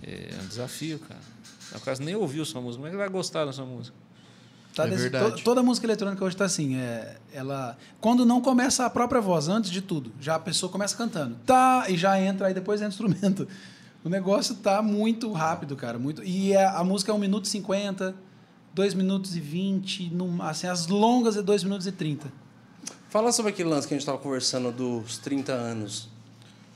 é 0.03 0.31
um 0.43 0.47
desafio, 0.47 1.01
cara. 1.01 1.21
O 1.75 1.81
cara 1.81 1.99
nem 2.01 2.15
ouviu 2.15 2.45
sua 2.47 2.63
música, 2.63 2.77
como 2.79 2.87
é 2.87 2.91
que 2.91 2.97
ele 2.97 3.03
vai 3.03 3.11
gostar 3.11 3.45
da 3.45 3.53
sua 3.53 3.67
música? 3.67 3.95
Tá 4.75 4.87
É 4.87 4.91
desse- 4.91 5.11
to- 5.11 5.43
toda 5.43 5.63
música 5.63 5.87
eletrônica 5.87 6.25
hoje 6.25 6.37
tá 6.37 6.45
assim. 6.45 6.77
É, 6.77 7.17
ela, 7.33 7.77
quando 8.01 8.25
não 8.25 8.41
começa 8.41 8.85
a 8.87 8.91
própria 8.91 9.21
voz, 9.21 9.49
antes 9.49 9.71
de 9.71 9.81
tudo, 9.83 10.13
já 10.21 10.37
a 10.37 10.39
pessoa 10.39 10.71
começa 10.71 10.97
cantando. 10.97 11.37
Tá, 11.45 11.87
e 11.89 11.97
já 11.97 12.21
entra, 12.21 12.47
aí 12.47 12.55
depois 12.55 12.81
entra 12.81 12.89
o 13.05 13.09
instrumento. 13.09 13.47
O 14.05 14.09
negócio 14.09 14.55
tá 14.55 14.81
muito 14.81 15.33
rápido, 15.33 15.75
cara. 15.75 15.99
Muito, 15.99 16.23
e 16.23 16.53
é- 16.53 16.65
a 16.65 16.85
música 16.85 17.11
é 17.11 17.15
1 17.15 17.19
minuto 17.19 17.47
e 17.47 17.49
50, 17.49 18.15
2 18.73 18.95
minutos 18.95 19.35
e 19.37 19.41
20, 19.41 20.09
num- 20.11 20.41
assim, 20.41 20.69
as 20.69 20.87
longas 20.87 21.37
é 21.37 21.43
2 21.43 21.65
minutos 21.65 21.85
e 21.89 21.91
30. 21.93 22.33
Fala 23.11 23.33
sobre 23.33 23.51
aquele 23.51 23.69
lance 23.69 23.89
que 23.89 23.95
a 23.95 23.97
gente 23.97 24.03
estava 24.03 24.17
conversando 24.17 24.71
dos 24.71 25.19
30 25.19 25.53
anos. 25.53 26.09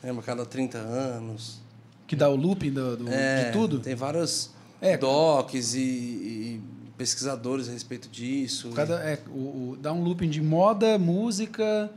Lembra? 0.03 0.21
Cada 0.25 0.45
30 0.45 0.79
anos. 0.79 1.61
Que 2.09 2.17
dá 2.17 2.29
o 2.29 2.35
looping 2.35 2.73
do, 2.73 2.97
do- 2.97 3.09
É, 3.09 3.45
de 3.45 3.53
tudo. 3.53 3.79
Tem 3.79 3.95
vários 3.95 4.51
É, 4.81 4.97
docs 4.99 5.75
e, 5.75 5.79
e 5.81 6.61
pesquisadores 7.03 7.69
a 7.69 7.73
respeito 7.73 8.09
disso. 8.09 8.71
Cada, 8.71 8.95
é, 9.01 9.19
o, 9.29 9.71
o- 9.73 9.79
dá 9.81 9.93
um 9.93 10.03
looping 10.05 10.29
de 10.31 10.41
moda, 10.41 10.97
música, 10.99 11.91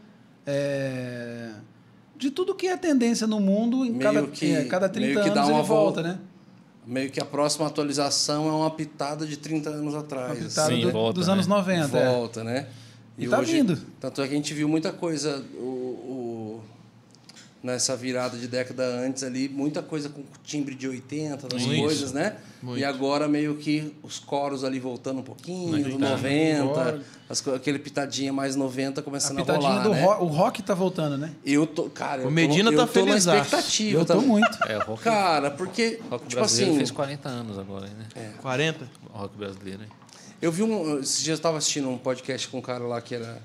é, 0.46 1.52
de 2.18 2.32
tudo 2.32 2.56
que 2.56 2.68
é 2.68 2.76
tendência 2.76 3.28
no 3.28 3.40
mundo, 3.40 3.86
em 3.86 3.92
Meio 3.92 4.02
cada, 4.02 4.28
que- 4.28 4.52
é, 4.52 4.66
cada 4.66 4.90
30 4.90 5.08
meio 5.08 5.24
que 5.24 5.30
dá 5.30 5.42
anos 5.42 5.50
uma 5.52 5.60
ele 5.60 5.68
volta, 5.68 6.02
volta. 6.02 6.04
né? 6.04 6.20
Meio 6.88 7.12
que 7.12 7.20
a 7.22 7.26
próxima 7.26 7.68
atualização 7.68 8.48
é 8.48 8.52
uma 8.52 8.70
pitada 8.72 9.26
de 9.28 9.38
30 9.38 9.70
anos 9.70 9.94
atrás. 9.96 10.40
Uma 10.40 10.48
pitada 10.50 10.74
Sim, 10.76 10.82
do- 10.82 10.92
volta, 10.92 11.14
dos 11.20 11.28
né? 11.28 11.34
anos 11.34 11.48
90. 11.48 11.98
é. 11.98 12.06
Volta, 12.12 12.44
né? 12.44 12.68
E 13.18 13.28
tá 13.28 13.42
vindo. 13.42 13.80
Tanto 14.00 14.22
é 14.22 14.28
que 14.28 14.34
a 14.34 14.36
gente 14.38 14.54
viu 14.54 14.68
muita 14.68 14.92
coisa 14.92 15.44
o- 15.56 15.85
nessa 17.66 17.96
virada 17.98 18.38
de 18.38 18.48
década 18.48 18.84
antes 18.86 19.24
ali, 19.24 19.50
muita 19.50 19.82
coisa 19.82 20.08
com 20.08 20.24
timbre 20.44 20.76
de 20.76 20.88
80, 20.88 21.48
das 21.48 21.66
Muito. 21.66 21.82
coisas, 21.82 22.14
né? 22.14 22.36
Muito. 22.62 22.80
E 22.80 22.86
agora 22.86 23.28
meio 23.28 23.56
que 23.56 23.94
os 24.04 24.20
coros 24.20 24.64
ali 24.64 24.80
voltando 24.80 25.20
um 25.20 25.24
pouquinho, 25.24 25.84
do 25.84 25.98
Tá. 26.00 26.10
90, 26.12 26.62
Agora. 26.64 27.02
as 27.28 27.48
aquele 27.48 27.80
pitadinha 27.80 28.32
mais 28.32 28.56
90 28.56 29.02
A 29.02 29.04
começando 29.04 29.38
a, 29.40 29.42
pitadinha 29.42 29.70
rolar, 29.70 29.84
do 29.84 29.90
né? 29.90 30.02
rock, 30.04 30.24
o 30.24 30.28
rock 30.28 30.64
tá 30.64 30.74
voltando, 30.74 31.18
né? 31.18 31.32
Eu 31.44 31.66
tô, 31.66 31.90
cara, 31.90 32.22
eu 32.22 32.28
O 32.28 32.32
Medina 32.32 32.72
tô, 32.72 32.78
tá 32.78 32.84
eu 32.84 32.88
tô 32.88 33.00
na 33.00 33.06
felizaço. 33.08 33.42
expectativa. 33.42 34.00
Eu 34.00 34.06
tô 34.06 34.14
também. 34.14 34.28
muito. 34.30 34.58
É, 34.68 34.78
o 34.78 34.82
rock, 34.82 35.04
Cara, 35.04 35.52
porque, 35.52 36.00
rock 36.10 36.28
tipo 36.28 36.40
brasileiro 36.40 36.72
assim, 36.72 36.78
fez 36.78 36.92
40 36.92 37.28
anos 37.30 37.58
agora, 37.60 37.88
né? 37.88 38.32
40? 38.42 38.88
O 39.14 39.18
rock 39.18 39.38
brasileiro, 39.38 39.82
hein? 39.84 39.90
Eu 40.42 40.52
vi 40.52 40.62
um. 40.64 41.00
Esses 41.00 41.18
dias 41.24 41.30
eu 41.30 41.40
estava 41.40 41.58
assistindo 41.58 41.90
um 41.90 41.98
podcast 41.98 42.48
com 42.48 42.60
um 42.60 42.62
cara 42.62 42.84
lá 42.86 43.02
que 43.02 43.16
era 43.16 43.42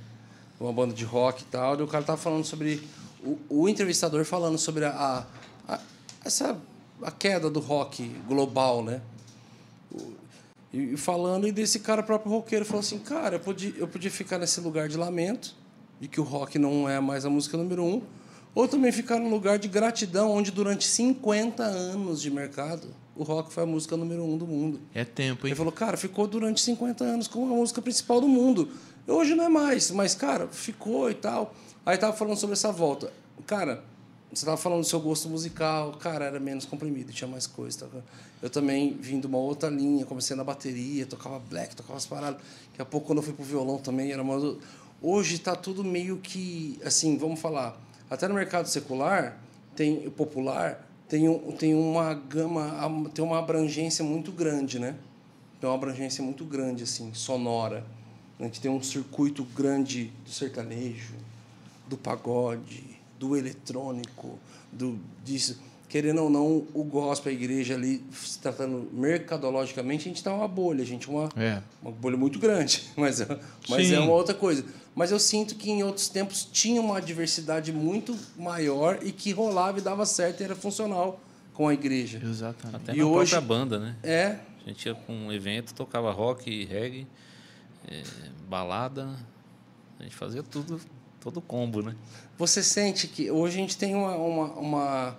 uma 0.61 0.73
banda 0.73 0.93
de 0.93 1.05
rock 1.05 1.43
e 1.43 1.47
tal, 1.47 1.79
e 1.81 1.83
o 1.83 1.87
cara 1.87 2.05
tava 2.05 2.19
falando 2.19 2.45
sobre. 2.45 2.83
O, 3.25 3.39
o 3.49 3.69
entrevistador 3.69 4.25
falando 4.25 4.57
sobre 4.59 4.85
a, 4.85 4.91
a- 4.91 5.27
a- 5.75 5.81
essa, 6.25 6.59
a 7.03 7.11
queda 7.11 7.51
do 7.51 7.61
rock 7.61 8.09
global, 8.27 8.83
né? 8.83 9.01
E, 10.73 10.95
e 10.95 10.97
falando, 10.97 11.47
e 11.49 11.53
desse 11.53 11.81
cara 11.81 12.03
próprio 12.03 12.31
roqueiro 12.33 12.65
falou 12.65 12.81
assim: 12.81 12.99
cara, 12.99 13.37
eu 13.37 13.41
podia, 13.41 13.75
eu 13.77 13.89
podia 13.89 14.11
ficar 14.11 14.39
nesse 14.39 14.61
lugar 14.61 14.89
de 14.89 14.97
lamento, 14.97 15.55
de 16.01 16.09
que 16.09 16.21
o 16.21 16.25
rock 16.25 16.59
não 16.59 16.89
é 16.89 17.01
mais 17.01 17.25
a 17.25 17.31
música 17.31 17.57
número 17.57 17.83
um, 17.85 18.01
ou 18.55 18.69
também 18.69 18.93
ficar 18.93 19.19
num 19.19 19.29
lugar 19.31 19.59
de 19.59 19.69
gratidão, 19.69 20.31
onde 20.31 20.51
durante 20.51 20.87
50 20.87 21.63
anos 21.63 22.23
de 22.23 22.31
mercado, 22.31 22.89
o 23.17 23.23
rock 23.25 23.53
foi 23.53 23.65
a 23.65 23.67
música 23.67 23.97
número 23.97 24.25
um 24.25 24.39
do 24.39 24.47
mundo. 24.47 24.81
É 24.95 25.05
tempo, 25.05 25.47
hein? 25.47 25.51
Ele 25.51 25.57
falou, 25.57 25.73
cara, 25.73 25.97
ficou 25.97 26.27
durante 26.27 26.61
50 26.61 27.03
anos 27.05 27.27
como 27.29 27.53
a 27.53 27.57
música 27.57 27.83
principal 27.83 28.21
do 28.21 28.29
mundo. 28.29 28.69
Hoje 29.07 29.35
não 29.35 29.45
é 29.45 29.49
mais, 29.49 29.91
mas, 29.91 30.15
cara, 30.15 30.47
ficou 30.49 31.11
e 31.11 31.15
tal. 31.15 31.53
Aí 31.91 31.99
tava 31.99 32.12
falando 32.12 32.37
sobre 32.37 32.53
essa 32.53 32.71
volta. 32.71 33.12
Cara, 33.49 33.83
você 34.33 34.47
tava 34.47 34.57
falando 34.57 34.83
do 34.83 34.87
seu 34.87 35.01
gosto 35.01 35.29
musical, 35.29 35.91
cara, 35.95 36.25
era 36.25 36.39
menos 36.39 36.65
comprimido, 36.65 37.12
tinha 37.12 37.27
mais 37.27 37.49
coisa. 37.49 37.81
Tava... 37.81 38.05
Eu 38.41 38.49
também 38.49 38.93
vim 38.93 39.19
de 39.19 39.27
uma 39.27 39.39
outra 39.39 39.69
linha, 39.69 40.07
comecei 40.07 40.37
na 40.37 40.45
bateria, 40.45 41.05
tocava 41.05 41.41
black, 41.41 41.75
tocava 41.75 41.97
as 41.97 42.07
paradas. 42.07 42.41
Daqui 42.71 42.81
a 42.81 42.85
pouco, 42.85 43.09
quando 43.09 43.19
eu 43.19 43.25
fui 43.25 43.33
pro 43.33 43.45
violão 43.45 43.79
também, 43.79 44.12
era 44.12 44.23
uma... 44.23 44.57
Hoje 45.03 45.41
tá 45.41 45.57
tudo 45.57 45.83
meio 45.83 46.19
que, 46.19 46.79
assim, 46.85 47.19
vamos 47.19 47.41
falar, 47.41 47.77
até 48.09 48.29
no 48.29 48.35
mercado 48.35 48.69
secular, 48.69 49.37
tem 49.75 50.09
popular, 50.11 50.89
tem, 51.09 51.29
um, 51.29 51.51
tem 51.51 51.75
uma 51.75 52.15
gama, 52.15 53.11
tem 53.12 53.25
uma 53.25 53.41
abrangência 53.41 54.05
muito 54.05 54.31
grande, 54.31 54.79
né? 54.79 54.95
Tem 55.61 55.69
uma 55.69 55.75
abrangência 55.75 56.23
muito 56.23 56.45
grande, 56.45 56.85
assim, 56.85 57.12
sonora. 57.15 57.85
A 58.39 58.45
gente 58.45 58.61
tem 58.61 58.71
um 58.71 58.81
circuito 58.81 59.43
grande 59.43 60.12
do 60.25 60.31
sertanejo, 60.31 61.15
do 61.91 61.97
pagode, 61.99 62.85
do 63.19 63.37
eletrônico, 63.37 64.39
do 64.73 64.99
disso. 65.25 65.59
Querendo 65.89 66.23
ou 66.23 66.31
não, 66.31 66.65
o 66.73 66.85
gospel, 66.85 67.33
a 67.33 67.35
igreja 67.35 67.75
ali, 67.75 68.01
se 68.12 68.39
tratando 68.39 68.89
mercadologicamente, 68.93 70.03
a 70.03 70.09
gente 70.09 70.19
está 70.19 70.33
uma 70.33 70.47
bolha, 70.47 70.85
gente, 70.85 71.11
uma, 71.11 71.29
É. 71.37 71.61
uma 71.83 71.91
bolha 71.91 72.17
muito 72.17 72.39
grande, 72.39 72.89
mas, 72.97 73.21
é- 73.21 73.41
mas 73.69 73.89
Sim. 73.89 73.95
é 73.95 73.99
uma 74.01 74.12
outra 74.12 74.33
coisa. 74.33 74.65
Mas 74.95 75.11
eu 75.11 75.19
sinto 75.19 75.57
que 75.57 75.69
em 75.69 75.83
outros 75.83 76.09
tempos 76.09 76.45
tinha 76.53 76.81
uma 76.81 77.01
diversidade 77.03 77.73
muito 77.73 78.17
maior 78.39 79.01
e 79.03 79.11
que 79.11 79.33
rolava 79.33 79.79
e 79.79 79.83
dava 79.83 80.07
certo 80.07 80.41
e 80.41 80.45
era 80.45 80.55
funcional 80.55 81.21
com 81.55 81.67
a 81.67 81.75
igreja. 81.75 82.21
Exatamente. 82.23 82.77
Até 82.77 82.93
E 82.95 82.99
na 82.99 83.07
hoje- 83.07 83.31
própria 83.33 83.41
banda, 83.41 83.79
né? 83.81 83.97
É, 84.05 84.39
A 84.65 84.69
gente 84.69 84.87
ia 84.87 84.95
para 84.95 85.12
um 85.12 85.33
evento, 85.33 85.75
tocava 85.75 86.12
rock, 86.12 86.65
reggae, 86.67 87.07
eh, 87.89 88.03
balada. 88.49 89.09
A 89.99 90.03
gente 90.05 90.15
fazia 90.15 90.43
tudo, 90.43 90.81
todo 91.21 91.41
combo, 91.41 91.83
né? 91.83 91.95
Você 92.39 92.63
sente 92.63 93.07
que 93.07 93.31
hoje 93.31 93.57
a 93.57 93.61
gente 93.61 93.77
tem 93.77 93.95
uma, 93.95 94.17
uma, 94.17 94.47
uma 94.55 95.19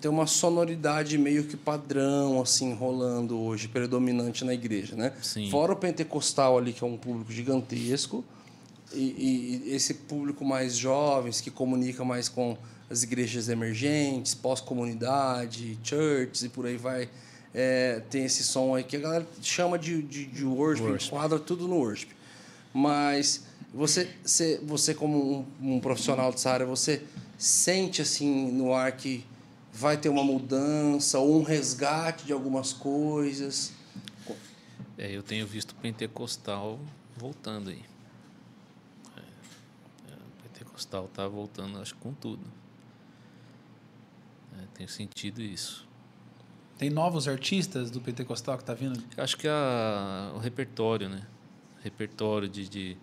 tem 0.00 0.10
uma 0.10 0.26
sonoridade 0.26 1.16
meio 1.16 1.44
que 1.44 1.56
padrão 1.56 2.42
assim 2.42 2.74
rolando 2.74 3.40
hoje 3.40 3.66
predominante 3.66 4.44
na 4.44 4.52
igreja, 4.52 4.94
né? 4.94 5.12
Sim. 5.22 5.50
Fora 5.50 5.72
o 5.72 5.76
pentecostal 5.76 6.58
ali 6.58 6.72
que 6.72 6.84
é 6.84 6.86
um 6.86 6.98
público 6.98 7.32
gigantesco 7.32 8.22
e, 8.92 9.62
e- 9.66 9.74
esse 9.74 9.94
público 9.94 10.44
mais 10.44 10.76
jovens 10.76 11.40
que 11.40 11.50
comunica 11.50 12.04
mais 12.04 12.28
com 12.28 12.58
as 12.90 13.02
igrejas 13.02 13.48
emergentes, 13.48 14.34
pós-comunidade, 14.34 15.78
churches 15.82 16.42
e 16.42 16.48
por 16.50 16.66
aí 16.66 16.76
vai. 16.76 17.08
É, 17.54 18.02
tem 18.10 18.24
esse 18.24 18.42
som 18.42 18.74
aí 18.74 18.82
que 18.84 18.96
a 18.96 19.00
galera 19.00 19.26
chama 19.40 19.78
de, 19.78 20.02
de, 20.02 20.26
de 20.26 20.44
worship, 20.44 21.06
enquadra 21.06 21.38
tudo 21.38 21.66
no 21.68 21.76
worship. 21.76 22.08
Mas 22.72 23.44
você, 23.74 24.08
você, 24.22 24.60
você 24.62 24.94
como 24.94 25.46
um, 25.60 25.74
um 25.74 25.80
profissional 25.80 26.30
dessa 26.30 26.50
área, 26.50 26.64
você 26.64 27.02
sente 27.36 28.00
assim 28.00 28.52
no 28.52 28.72
ar 28.72 28.92
que 28.92 29.24
vai 29.72 29.96
ter 29.96 30.08
uma 30.08 30.22
mudança 30.22 31.18
ou 31.18 31.40
um 31.40 31.42
resgate 31.42 32.24
de 32.24 32.32
algumas 32.32 32.72
coisas? 32.72 33.72
É, 34.96 35.10
eu 35.10 35.22
tenho 35.22 35.46
visto 35.46 35.72
o 35.72 35.74
pentecostal 35.74 36.78
voltando 37.16 37.70
aí. 37.70 37.82
É, 39.16 39.20
é, 39.20 40.14
o 40.14 40.42
pentecostal 40.48 41.10
tá 41.12 41.26
voltando, 41.26 41.80
acho 41.80 41.94
que 41.94 42.00
com 42.00 42.14
tudo. 42.14 42.44
É, 44.56 44.66
tenho 44.74 44.88
sentido 44.88 45.42
isso. 45.42 45.84
Tem 46.78 46.90
novos 46.90 47.28
artistas 47.28 47.90
do 47.90 48.00
Pentecostal 48.00 48.58
que 48.58 48.64
tá 48.64 48.74
vindo. 48.74 49.02
Acho 49.16 49.36
que 49.36 49.46
a, 49.46 50.32
o 50.34 50.38
repertório, 50.38 51.08
né? 51.08 51.22
Repertório 51.82 52.48
de, 52.48 52.68
de. 52.68 52.96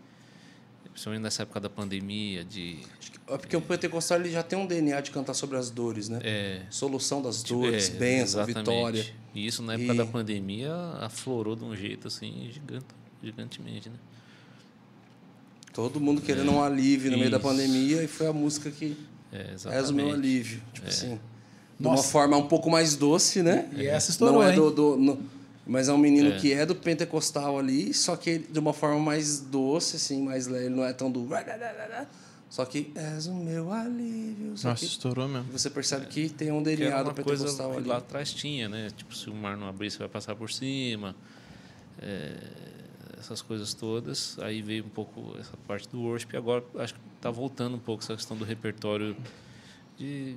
Principalmente 0.91 1.21
nessa 1.23 1.43
época 1.43 1.59
da 1.59 1.69
pandemia, 1.69 2.43
de. 2.43 2.79
É 3.27 3.37
porque 3.37 3.55
o 3.55 3.61
pentecostal 3.61 4.19
ele 4.19 4.29
já 4.31 4.43
tem 4.43 4.59
um 4.59 4.65
DNA 4.65 4.99
de 5.01 5.09
cantar 5.11 5.33
sobre 5.33 5.57
as 5.57 5.69
dores, 5.69 6.09
né? 6.09 6.19
É, 6.21 6.61
Solução 6.69 7.21
das 7.21 7.41
dores, 7.43 7.89
é, 7.89 7.93
bênção, 7.97 8.41
exatamente. 8.41 8.57
vitória. 8.59 9.05
E 9.33 9.47
isso 9.47 9.63
na 9.63 9.75
época 9.75 9.93
E- 9.93 9.97
da 9.97 10.05
pandemia 10.05 10.73
aflorou 10.99 11.55
de 11.55 11.63
um 11.63 11.73
jeito 11.75 12.07
assim 12.09 12.49
gigante, 12.51 12.85
gigantemente, 13.23 13.89
né? 13.89 13.95
Todo 15.73 16.01
mundo 16.01 16.21
querendo 16.21 16.51
um 16.51 16.61
alívio 16.61 17.09
no 17.11 17.17
meio 17.17 17.31
da 17.31 17.39
pandemia 17.39 18.03
e 18.03 18.07
foi 18.07 18.27
a 18.27 18.33
música 18.33 18.69
que 18.69 18.97
É, 19.31 19.51
és 19.53 19.63
o 19.63 19.69
meu 19.69 19.77
exatamente. 19.79 20.13
alívio. 20.13 20.61
Tipo 20.73 20.87
assim, 20.89 21.19
de 21.79 21.87
uma 21.87 21.97
forma 22.03 22.35
um 22.35 22.47
pouco 22.47 22.69
mais 22.69 22.95
doce, 22.97 23.41
né? 23.41 23.69
E 23.73 23.87
essa 23.87 24.11
estourou, 24.11 24.41
Não 24.41 24.43
é 24.43 24.51
do, 24.53 24.69
do- 24.69 24.97
no- 24.97 25.19
mas 25.65 25.87
é 25.87 25.93
um 25.93 25.97
menino 25.97 26.29
É. 26.31 26.37
que 26.39 26.51
é 26.53 26.65
do 26.65 26.75
pentecostal 26.75 27.57
ali, 27.59 27.93
só 27.93 28.15
que 28.15 28.39
de 28.39 28.59
uma 28.59 28.73
forma 28.73 28.99
mais 28.99 29.39
doce, 29.39 29.95
assim, 29.97 30.21
mais 30.23 30.47
leve. 30.47 30.65
Ele 30.65 30.75
não 30.75 30.83
é 30.85 30.93
tão 30.93 31.11
do... 31.11 31.27
Só 32.49 32.65
que 32.65 32.91
és 32.95 33.27
o 33.27 33.33
meu 33.33 33.71
alívio. 33.71 34.57
Só 34.57 34.69
Nossa, 34.69 34.79
que 34.81 34.91
estourou 34.91 35.25
mesmo. 35.27 35.49
você 35.53 35.69
percebe 35.69 36.07
que 36.07 36.27
tem 36.27 36.51
um 36.51 36.57
Que 36.61 36.75
DNA 36.75 36.87
era 36.95 37.03
do 37.03 37.09
uma 37.11 37.13
coisa 37.23 37.43
pentecostal 37.45 37.71
que 37.71 37.77
ali. 37.77 37.87
lá 37.87 37.97
atrás 37.97 38.33
tinha, 38.33 38.67
né? 38.67 38.89
Tipo, 38.95 39.15
se 39.15 39.29
o 39.29 39.33
mar 39.33 39.55
não 39.55 39.67
abrir, 39.69 39.89
você 39.89 39.99
vai 39.99 40.09
passar 40.09 40.35
por 40.35 40.51
cima. 40.51 41.15
É, 42.01 42.35
essas 43.17 43.41
coisas 43.41 43.73
todas. 43.73 44.37
Aí 44.39 44.61
veio 44.61 44.83
um 44.83 44.89
pouco 44.89 45.33
essa 45.39 45.55
parte 45.65 45.87
do 45.87 46.01
worship. 46.01 46.33
E 46.33 46.37
agora 46.37 46.61
acho 46.79 46.93
que 46.95 46.99
está 47.15 47.31
voltando 47.31 47.75
um 47.77 47.79
pouco 47.79 48.03
essa 48.03 48.15
questão 48.17 48.35
do 48.35 48.43
repertório 48.43 49.15
de, 49.97 50.35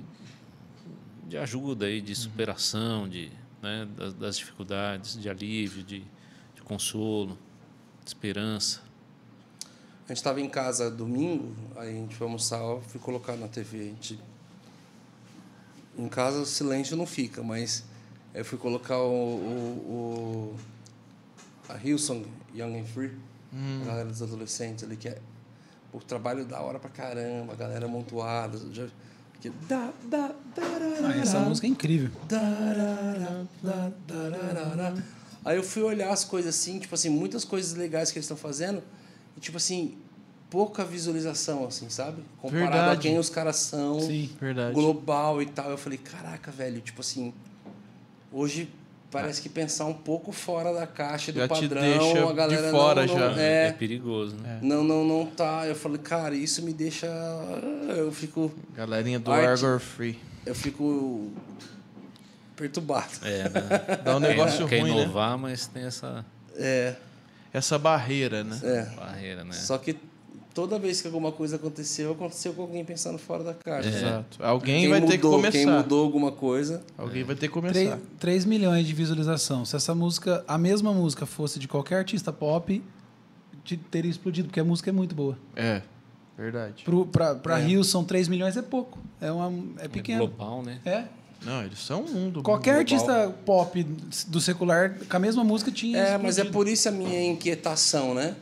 de 1.27 1.35
ajuda 1.37 1.87
aí, 1.87 1.99
de 1.99 2.15
superação, 2.15 3.09
de, 3.09 3.29
né, 3.65 3.87
das, 3.97 4.13
das 4.13 4.37
dificuldades, 4.37 5.19
de 5.19 5.27
alívio, 5.29 5.83
de, 5.83 5.99
de 6.55 6.61
consolo, 6.63 7.37
de 8.03 8.07
esperança. 8.09 8.81
A 10.05 10.09
gente 10.09 10.17
estava 10.17 10.39
em 10.39 10.47
casa 10.47 10.89
domingo, 10.91 11.53
aí 11.75 11.89
a 11.89 11.93
gente 11.93 12.15
foi 12.15 12.27
almoçar, 12.27 12.59
eu 12.61 12.79
fui 12.87 12.99
colocar 12.99 13.35
na 13.35 13.47
TV. 13.47 13.79
A 13.79 13.83
gente... 13.85 14.19
Em 15.97 16.07
casa 16.09 16.39
o 16.39 16.45
silêncio 16.45 16.95
não 16.95 17.05
fica, 17.07 17.41
mas 17.41 17.83
eu 18.33 18.43
fui 18.45 18.57
colocar 18.57 18.97
o, 18.99 19.09
o, 19.13 20.55
o- 20.57 20.59
a 21.67 21.77
Hillsong 21.77 22.25
Young 22.53 22.79
and 22.81 22.85
Free, 22.85 23.11
a 23.81 23.85
galera 23.85 24.09
dos 24.09 24.21
adolescentes 24.21 24.83
ali, 24.83 24.95
que 24.97 25.07
é 25.07 25.19
o 25.93 25.99
trabalho 25.99 26.45
da 26.45 26.59
hora 26.61 26.77
pra 26.77 26.89
caramba, 26.89 27.53
a 27.53 27.55
galera 27.55 27.85
amontoada. 27.85 28.59
Já, 28.73 28.87
que 29.45 29.51
dá, 29.67 29.91
dá, 30.09 30.31
Ah, 31.03 31.17
essa 31.21 31.39
música 31.39 31.67
é 31.67 31.69
incrível. 31.69 32.09
Da. 32.27 32.39
Aí 35.43 35.57
eu 35.57 35.63
fui 35.63 35.83
olhar 35.83 36.09
as 36.11 36.23
coisas 36.23 36.55
assim, 36.55 36.79
tipo 36.79 36.95
assim, 36.95 37.09
muitas 37.09 37.45
coisas 37.45 37.75
legais 37.75 38.11
que 38.11 38.17
eles 38.17 38.25
estão 38.25 38.37
fazendo, 38.37 38.81
e 39.37 39.39
tipo 39.39 39.57
assim, 39.57 39.95
pouca 40.49 40.83
visualização, 40.83 41.65
assim, 41.67 41.87
sabe? 41.89 42.23
Comparado 42.41 42.65
a 42.75 42.77
Verdade. 42.79 43.01
quem 43.01 43.19
os 43.19 43.29
caras 43.29 43.57
são, 43.57 43.99
Sim, 43.99 44.31
Verdade. 44.41 44.73
global 44.73 45.41
e 45.41 45.45
tal. 45.45 45.69
Eu 45.69 45.77
falei, 45.77 45.99
caraca, 45.99 46.51
velho, 46.51 46.81
tipo 46.81 47.01
assim, 47.01 47.31
hoje 48.31 48.67
parece 49.21 49.41
que 49.41 49.49
pensar 49.49 49.85
um 49.85 49.93
pouco 49.93 50.31
fora 50.31 50.73
da 50.73 50.85
caixa 50.85 51.31
do 51.31 51.39
Já 51.39 51.47
te 51.47 51.61
padrão, 51.67 51.81
deixa 51.81 52.29
a 52.29 52.33
galera 52.33 52.65
de 52.65 52.71
fora 52.71 53.05
não, 53.05 53.13
não, 53.17 53.35
já. 53.35 53.41
É, 53.41 53.67
É, 53.67 53.71
perigoso, 53.71 54.35
né? 54.35 54.59
não, 54.61 54.83
não, 54.83 55.03
não 55.03 55.25
tá. 55.25 55.65
Eu 55.65 55.75
falei, 55.75 55.97
cara, 55.99 56.35
isso 56.35 56.61
me 56.63 56.73
deixa. 56.73 57.07
Eu 57.95 58.11
fico. 58.11 58.51
Galerinha 58.75 59.19
do 59.19 59.31
Arte. 59.31 59.63
Argor 59.65 59.79
Free. 59.79 60.19
Eu 60.45 60.53
fico 60.53 61.31
perturbado. 62.55 63.09
É, 63.23 63.49
né? 63.49 63.99
Dá 64.03 64.17
um 64.17 64.19
negócio 64.19 64.67
quer 64.67 64.81
ruim, 64.81 64.95
né? 64.95 65.03
inovar, 65.03 65.37
mas 65.37 65.67
tem 65.67 65.83
essa 65.85 66.25
É, 66.55 66.95
Essa 67.53 67.77
barreira, 67.77 68.43
né? 68.43 68.59
é. 68.63 68.95
barreira, 68.95 69.43
né? 69.43 69.53
Só 69.53 69.77
que 69.77 69.97
toda 70.55 70.79
vez 70.79 71.01
que 71.01 71.07
alguma 71.07 71.31
coisa 71.31 71.57
aconteceu, 71.57 72.13
aconteceu 72.13 72.53
com 72.53 72.63
alguém 72.63 72.83
pensando 72.83 73.19
fora 73.19 73.43
da 73.43 73.53
caixa. 73.53 73.91
sabe? 73.91 74.03
Exato. 74.05 74.43
Alguém 74.43 74.81
Quem 74.81 74.89
vai 74.89 74.99
mudou, 75.01 75.11
ter 75.11 75.17
que 75.21 75.27
começar. 75.27 75.51
Quem 75.51 75.65
mudou 75.67 76.03
alguma 76.03 76.31
coisa. 76.31 76.81
Alguém 76.97 77.23
vai 77.23 77.35
ter 77.35 77.47
que 77.49 77.53
começar. 77.53 77.73
3, 77.73 77.99
3 78.19 78.45
milhões 78.45 78.87
de 78.87 78.93
visualização. 78.93 79.63
Se 79.65 79.75
essa 79.75 79.93
música, 79.93 80.43
a 80.47 80.57
mesma 80.57 80.91
música 80.93 81.25
fosse 81.27 81.59
de 81.59 81.67
qualquer 81.67 81.97
artista 81.97 82.31
pop, 82.33 82.81
te- 83.63 83.77
teria 83.77 84.09
explodido, 84.09 84.47
porque 84.47 84.59
a 84.59 84.63
música 84.63 84.89
é 84.89 84.93
muito 84.93 85.13
boa. 85.13 85.37
É, 85.55 85.81
verdade. 86.37 86.83
Pro, 86.83 87.05
pra 87.05 87.35
pra 87.35 87.59
É. 87.59 87.63
Rio 87.65 87.83
são 87.83 88.03
3 88.03 88.27
milhões 88.27 88.55
é 88.57 88.61
pouco. 88.61 88.97
É, 89.21 89.31
uma, 89.31 89.51
é 89.79 89.85
É 89.85 89.87
pequeno. 89.87 90.25
global, 90.27 90.63
né? 90.63 90.79
É. 90.85 91.03
Não, 91.43 91.63
eles 91.63 91.77
são 91.79 92.01
um 92.05 92.11
mundo. 92.11 92.41
Qualquer 92.41 92.83
global. 92.83 93.09
artista 93.09 93.35
pop 93.45 93.83
do 94.27 94.39
secular, 94.41 94.97
com 95.07 95.17
a 95.17 95.19
mesma 95.19 95.43
música, 95.43 95.69
tinha. 95.69 95.97
É, 95.99 96.17
mas 96.17 96.37
é 96.39 96.41
explodido. 96.43 96.51
por 96.53 96.67
isso 96.67 96.87
a 96.89 96.91
minha 96.91 97.23
inquietação, 97.29 98.13
né? 98.15 98.35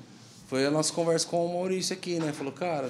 Foi 0.53 0.67
a 0.67 0.69
nossa 0.69 0.93
conversa 0.93 1.25
com 1.27 1.43
o 1.43 1.51
Maurício 1.51 1.95
aqui, 1.95 2.19
né? 2.19 2.31
Falou, 2.31 2.53
cara, 2.53 2.87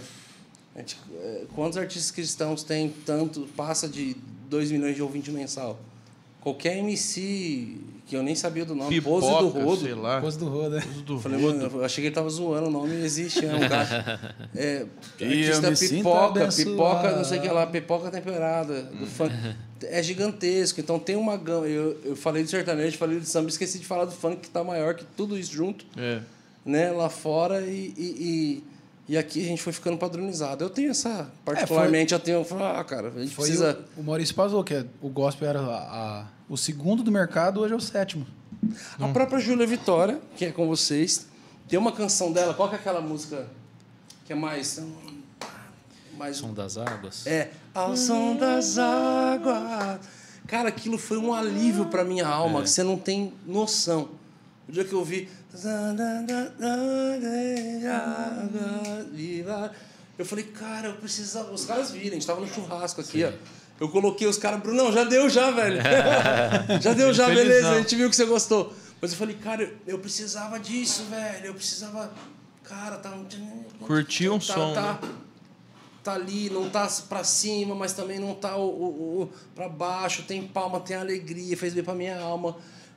gente, 0.76 0.98
é, 1.15 1.44
quantos 1.56 1.77
artistas 1.77 2.11
cristãos 2.11 2.61
tem 2.61 2.94
tanto, 3.06 3.48
passa 3.56 3.88
de 3.88 4.18
2 4.49 4.69
milhões 4.69 4.98
de 4.98 5.02
ouvintes 5.02 5.34
mensal? 5.34 5.80
Qualquer 6.41 6.80
MC 6.80 7.77
que 8.06 8.18
eu 8.18 8.22
nem 8.22 8.35
sabia 8.35 8.65
do 8.65 8.76
nome, 8.76 8.99
Pose 8.99 9.30
do 9.30 9.38
Pipoca, 9.38 9.64
Rodo. 9.64 9.81
sei 9.81 9.94
lá. 9.94 10.19
Pose 10.19 10.38
do 10.38 10.49
Roda. 10.49 10.81
Pose 10.81 11.02
do 11.03 11.19
Falei, 11.22 11.41
Rodo. 11.41 11.57
mano, 11.57 11.77
eu 11.77 11.85
achei 11.85 12.02
que 12.02 12.07
ele 12.10 12.14
tava 12.14 12.27
zoando, 12.27 12.68
o 12.68 12.69
nome 12.69 12.95
existe, 12.95 13.45
né? 13.45 13.56
Um 13.56 13.69
cara. 13.69 14.35
É, 14.53 14.85
artista 15.22 15.73
sinto 15.73 15.95
pipoca, 15.95 16.49
pipoca, 16.49 17.15
não 17.15 17.23
sei 17.23 17.40
o 17.40 17.41
que 17.44 17.48
lá, 17.48 17.65
pipoca 17.65 18.11
temperada, 18.11 18.81
do 18.81 19.07
funk. 19.07 19.34
É 19.84 20.03
gigantesco, 20.03 20.81
então 20.81 20.99
tem 20.99 21.15
uma 21.15 21.38
gama. 21.38 21.65
Eu, 21.65 21.98
eu 22.03 22.15
falei 22.18 22.44
do 22.44 22.49
sertanejo, 22.49 22.98
falei 22.98 23.22
do 23.22 23.26
samba, 23.26 23.48
esqueci 23.48 23.80
de 23.80 23.85
falar 23.85 24.03
do 24.03 24.11
funk 24.11 24.41
que 24.41 24.49
tá 24.49 24.65
maior 24.65 24.95
que 24.95 25.06
tudo 25.15 25.38
isso 25.38 25.53
junto, 25.53 25.85
É. 25.95 26.19
né? 26.65 26.91
Lá 26.91 27.10
fora 27.10 27.61
e, 27.61 27.94
e, 27.98 28.64
e, 29.07 29.14
e 29.14 29.18
aqui 29.18 29.41
a 29.44 29.48
gente 29.48 29.61
foi 29.61 29.73
ficando 29.73 29.98
padronizado. 29.98 30.64
Eu 30.64 30.69
tenho 30.69 30.91
essa, 30.91 31.31
particularmente, 31.45 32.14
eu 32.14 32.19
tenho, 32.19 32.38
eu 32.40 32.45
falo, 32.45 32.64
ah, 32.64 32.84
cara, 32.84 33.10
a 33.15 33.19
gente 33.22 33.35
Foi 33.35 33.45
precisa. 33.45 33.80
o, 33.98 34.02
o 34.02 34.03
Maurício 34.03 34.34
Pazou, 34.35 34.64
que 34.64 34.73
é, 34.73 34.85
o 35.02 35.10
gospel 35.10 35.49
era 35.49 35.60
a- 35.61 36.22
a- 36.22 36.27
o 36.49 36.57
segundo 36.57 37.03
do 37.03 37.11
mercado, 37.11 37.60
hoje 37.61 37.73
é 37.73 37.77
o 37.77 37.81
sétimo. 37.81 38.26
A 38.99 39.07
própria 39.10 39.40
Júlia 39.40 39.68
Vitória, 39.68 40.22
que 40.38 40.45
é 40.45 40.52
com 40.52 40.68
vocês, 40.68 41.27
tem 41.68 41.77
uma 41.77 41.91
canção 41.91 42.31
dela, 42.31 42.53
qual 42.53 42.69
que 42.69 42.76
é 42.76 42.77
aquela 42.77 43.02
música 43.02 43.45
que 44.26 44.31
é 44.31 44.35
mais. 44.35 44.81
mais 46.18 46.38
Som 46.38 46.53
das 46.53 46.77
águas. 46.77 47.26
É, 47.27 47.52
ao 47.73 47.98
som 47.98 48.35
das 48.35 48.77
águas. 48.77 49.99
Cara, 50.48 50.69
aquilo 50.69 50.98
foi 50.98 51.18
um 51.18 51.34
alívio 51.34 51.85
pra 51.88 52.03
minha 52.03 52.27
alma, 52.27 52.61
que 52.61 52.69
você 52.69 52.84
não 52.84 52.98
tem 52.98 53.34
noção. 53.45 54.10
O 54.68 54.72
dia 54.72 54.84
que 54.85 54.94
eu 54.94 55.03
vi. 55.03 55.27
Eu 60.17 60.25
falei, 60.25 60.45
cara, 60.45 60.88
eu 60.89 60.93
precisava. 60.95 61.51
Os 61.51 61.65
caras 61.65 61.91
viram, 61.91 62.11
a 62.11 62.13
gente 62.13 62.25
tava 62.27 62.41
no 62.41 62.47
churrasco 62.47 63.01
aqui, 63.01 63.23
ó. 63.23 63.31
Eu 63.80 63.89
coloquei 63.89 64.27
os 64.27 64.38
caras, 64.38 64.59
Brunão, 64.61 64.91
já 64.91 65.03
deu 65.03 65.30
já, 65.30 65.51
velho. 65.51 65.81
já 66.81 66.93
deu 66.93 67.13
já, 67.13 67.27
beleza, 67.27 67.71
a 67.71 67.77
gente 67.80 67.95
viu 67.95 68.09
que 68.09 68.15
você 68.15 68.25
gostou. 68.25 68.73
Mas 69.01 69.11
eu 69.11 69.17
falei, 69.17 69.35
cara, 69.35 69.73
eu- 69.85 69.99
precisava 69.99 70.59
disso, 70.59 71.03
velho. 71.09 71.47
Eu 71.47 71.53
precisava. 71.53 72.11
Cara, 72.63 72.97
tá. 72.97 73.11
Curtir 73.81 74.30
um 74.30 74.39
tá, 74.39 74.45
som, 74.45 74.73
Tá, 74.73 74.93
né? 75.01 75.09
tá 76.03 76.13
ali, 76.13 76.49
não 76.49 76.69
tá 76.69 76.88
pra 77.09 77.23
cima, 77.23 77.75
mas 77.75 77.93
também 77.93 78.19
não 78.19 78.34
tá 78.35 78.55
o, 78.55 78.61
o, 78.69 79.21
o- 79.23 79.30
pra 79.53 79.67
baixo, 79.67 80.23
tem 80.23 80.47
palma, 80.47 80.80
tem 80.80 80.95
alegria, 80.95 81.57
fez 81.57 81.73
bem 81.73 81.84
pra 81.84 81.93
minha 81.93 82.19
alma. 82.19 82.55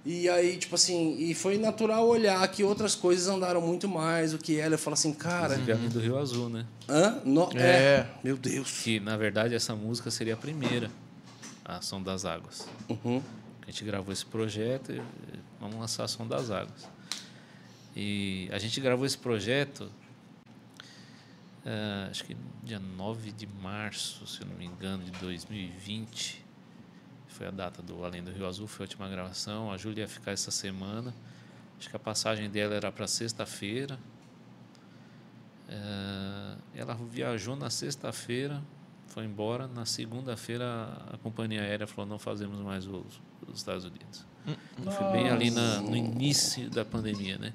E 0.08 0.28
aí, 0.28 0.56
tipo 0.56 0.76
assim, 0.76 1.16
e 1.18 1.34
foi 1.34 1.58
natural 1.58 2.06
olhar 2.06 2.46
que 2.46 2.62
outras 2.62 2.94
coisas 2.94 3.26
andaram 3.26 3.60
muito 3.60 3.88
mais 3.88 4.30
do 4.30 4.38
que 4.38 4.56
ela. 4.56 4.74
Eu 4.74 4.78
falo 4.78 4.94
assim, 4.94 5.12
cara, 5.12 5.54
além 5.54 5.88
do 5.88 5.98
Rio 5.98 6.16
Azul, 6.16 6.48
né? 6.48 6.64
hã? 6.88 7.20
No, 7.24 7.50
É. 7.56 7.66
é. 7.66 8.10
Meu 8.22 8.36
Deus. 8.36 8.82
Que, 8.82 9.00
na 9.00 9.16
verdade, 9.16 9.52
essa 9.52 9.74
música 9.74 10.08
seria 10.08 10.34
a 10.34 10.36
primeira, 10.36 10.92
a 11.64 11.82
Som 11.82 12.00
das 12.00 12.24
Águas. 12.24 12.68
Uhum. 12.88 13.20
A 13.62 13.66
gente 13.66 13.82
gravou 13.84 14.12
esse 14.12 14.24
projeto 14.24 14.92
e 14.92 15.02
vamos 15.60 15.76
lançar 15.76 16.04
a 16.04 16.08
Som 16.08 16.24
das 16.24 16.52
Águas. 16.52 16.88
E 17.96 18.48
a 18.52 18.58
gente 18.58 18.80
gravou 18.80 19.04
esse 19.04 19.18
projeto, 19.18 19.90
eh, 21.64 22.06
acho 22.08 22.24
que 22.24 22.36
dia 22.62 22.78
9 22.78 23.32
de 23.32 23.48
março, 23.60 24.24
se 24.24 24.40
eu 24.40 24.46
não 24.46 24.54
me 24.54 24.66
engano, 24.66 25.02
de 25.02 25.10
2020. 25.18 26.45
Foi 27.36 27.46
a 27.46 27.50
data 27.50 27.82
do 27.82 28.02
Além 28.02 28.22
do 28.22 28.30
Rio 28.30 28.46
Azul, 28.46 28.66
foi 28.66 28.84
a 28.84 28.86
última 28.86 29.06
gravação. 29.10 29.70
A 29.70 29.76
Júlia 29.76 30.02
ia 30.02 30.08
ficar 30.08 30.32
essa 30.32 30.50
semana. 30.50 31.14
Acho 31.78 31.90
que 31.90 31.94
a 31.94 31.98
passagem 31.98 32.48
dela 32.48 32.74
era 32.74 32.90
para 32.90 33.06
sexta-feira. 33.06 33.98
Eh, 35.68 36.56
ela 36.76 36.94
viajou 36.94 37.54
na 37.54 37.68
sexta-feira, 37.68 38.62
foi 39.08 39.26
embora. 39.26 39.68
Na 39.68 39.84
segunda-feira, 39.84 40.64
a 41.12 41.18
companhia 41.18 41.60
aérea 41.60 41.86
falou: 41.86 42.06
não 42.06 42.18
fazemos 42.18 42.58
mais 42.60 42.86
voos 42.86 43.20
dos 43.46 43.58
Estados 43.58 43.84
Unidos. 43.84 44.24
Então, 44.78 44.90
foi 44.90 45.12
bem 45.12 45.28
ali 45.28 45.50
na, 45.50 45.82
no 45.82 45.94
início 45.94 46.70
da 46.70 46.86
pandemia, 46.86 47.36
né? 47.36 47.52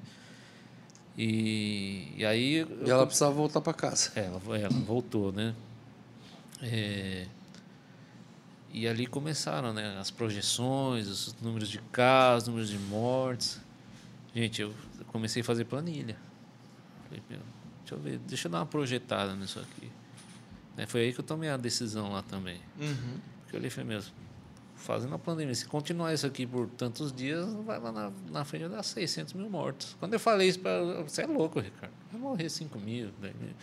E, 1.18 2.12
e 2.16 2.24
aí. 2.24 2.58
eu 2.58 2.86
E 2.86 2.90
ela 2.90 3.04
precisava 3.04 3.32
voltar 3.32 3.60
pra 3.60 3.74
casa. 3.74 4.12
é, 4.14 4.26
ela, 4.26 4.58
ela 4.58 4.78
voltou, 4.86 5.32
né? 5.32 5.52
É, 6.62 7.26
e 8.72 8.88
ali 8.88 9.06
começaram 9.06 9.72
né, 9.72 9.98
as 9.98 10.10
projeções, 10.10 11.06
os 11.06 11.34
números 11.40 11.68
de 11.68 11.78
casos, 11.92 12.48
números 12.48 12.70
de 12.70 12.78
mortes. 12.78 13.60
Gente, 14.34 14.62
eu 14.62 14.74
comecei 15.08 15.42
a 15.42 15.44
fazer 15.44 15.66
planilha. 15.66 16.16
Falei, 17.04 17.22
meu, 17.28 17.40
deixa 17.80 17.94
eu 17.94 17.98
ver, 18.00 18.18
deixa 18.20 18.48
eu 18.48 18.52
dar 18.52 18.60
uma 18.60 18.66
projetada 18.66 19.36
nisso 19.36 19.60
aqui. 19.60 19.90
Né, 20.76 20.86
foi 20.86 21.02
aí 21.02 21.12
que 21.12 21.20
eu 21.20 21.24
tomei 21.24 21.50
a 21.50 21.56
decisão 21.58 22.12
lá 22.12 22.22
também. 22.22 22.60
Uhum. 22.80 23.18
Porque 23.42 23.56
eu 23.56 23.58
olhei 23.58 23.68
e 23.68 23.70
falei, 23.70 23.88
mesmo, 23.88 24.12
fazendo 24.74 25.14
a 25.14 25.18
pandemia, 25.18 25.54
se 25.54 25.66
continuar 25.66 26.14
isso 26.14 26.26
aqui 26.26 26.46
por 26.46 26.66
tantos 26.70 27.12
dias, 27.12 27.52
vai 27.66 27.78
lá 27.78 27.92
na, 27.92 28.12
na 28.30 28.44
frente 28.44 28.68
dar 28.68 28.82
600 28.82 29.34
mil 29.34 29.50
mortos. 29.50 29.94
Quando 30.00 30.14
eu 30.14 30.20
falei 30.20 30.48
isso 30.48 30.60
para 30.60 31.02
você 31.02 31.22
é 31.22 31.26
louco, 31.26 31.60
Ricardo, 31.60 31.92
vai 32.10 32.20
morrer 32.20 32.48
5 32.48 32.78
mil, 32.80 33.10
10 33.20 33.34
mil. 33.36 33.48
Eu 33.50 33.54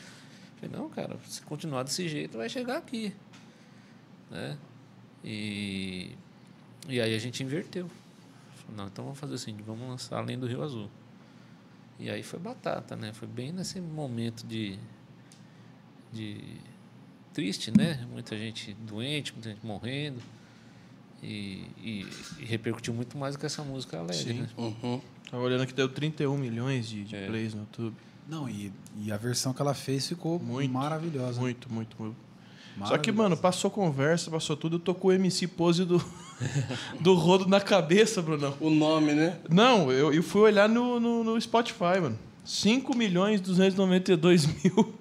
falei, 0.69 0.77
não, 0.77 0.89
cara, 0.89 1.17
se 1.25 1.41
continuar 1.41 1.81
desse 1.81 2.07
jeito, 2.07 2.37
vai 2.37 2.47
chegar 2.47 2.77
aqui. 2.77 3.15
Né? 4.29 4.55
E, 5.23 6.11
e 6.87 6.99
aí 7.01 7.13
a 7.13 7.19
gente 7.19 7.43
inverteu. 7.43 7.89
Falei, 8.55 8.77
Não, 8.77 8.87
então 8.87 9.03
vamos 9.05 9.19
fazer 9.19 9.35
assim, 9.35 9.55
vamos 9.65 9.87
lançar 9.87 10.17
Além 10.17 10.37
do 10.37 10.47
Rio 10.47 10.61
Azul. 10.63 10.89
E 11.99 12.09
aí 12.09 12.23
foi 12.23 12.39
batata, 12.39 12.95
né? 12.95 13.11
Foi 13.11 13.27
bem 13.27 13.51
nesse 13.51 13.81
momento 13.81 14.47
de, 14.47 14.79
de 16.13 16.39
triste, 17.33 17.71
né? 17.75 18.07
Muita 18.11 18.37
gente 18.37 18.73
doente, 18.73 19.33
muita 19.33 19.49
gente 19.49 19.65
morrendo. 19.65 20.21
E, 21.21 21.65
e, 21.77 22.07
e 22.39 22.45
repercutiu 22.45 22.93
muito 22.93 23.17
mais 23.17 23.35
do 23.35 23.39
que 23.39 23.45
essa 23.45 23.61
música 23.61 23.97
alegre, 23.99 24.33
Sim. 24.33 24.39
né? 24.41 24.49
Uhum. 24.57 25.01
Tava 25.29 25.43
olhando 25.43 25.67
que 25.67 25.73
deu 25.73 25.89
31 25.89 26.37
milhões 26.37 26.87
de, 26.87 27.03
de 27.03 27.15
É. 27.15 27.27
plays 27.27 27.53
no 27.53 27.61
YouTube. 27.61 27.95
Não, 28.29 28.47
e, 28.47 28.71
e 28.97 29.11
a 29.11 29.17
versão 29.17 29.53
que 29.53 29.61
ela 29.61 29.73
fez 29.73 30.07
ficou 30.07 30.39
Muito, 30.39 30.71
maravilhosa. 30.71 31.41
Muito, 31.41 31.71
muito, 31.71 31.97
muito. 32.01 32.15
Só 32.87 32.97
que, 32.97 33.11
mano, 33.11 33.35
passou 33.37 33.69
conversa, 33.69 34.31
passou 34.31 34.55
tudo, 34.55 34.75
eu 34.77 34.79
tô 34.79 34.93
com 34.95 35.09
o 35.09 35.11
MC 35.11 35.47
Pose 35.47 35.83
do, 35.85 36.01
do 37.01 37.13
rodo 37.13 37.47
na 37.47 37.59
cabeça, 37.59 38.21
Brunão. 38.21 38.53
O 38.59 38.69
nome, 38.69 39.13
né? 39.13 39.37
Não, 39.49 39.91
eu, 39.91 40.13
eu 40.13 40.23
fui 40.23 40.41
olhar 40.41 40.67
no, 40.69 40.99
no, 40.99 41.23
no 41.23 41.41
Spotify, 41.41 41.99
mano. 42.01 42.17
5 42.45 42.95
milhões 42.97 43.39
e 43.39 43.43
292 43.43 44.45
mil 44.63 44.93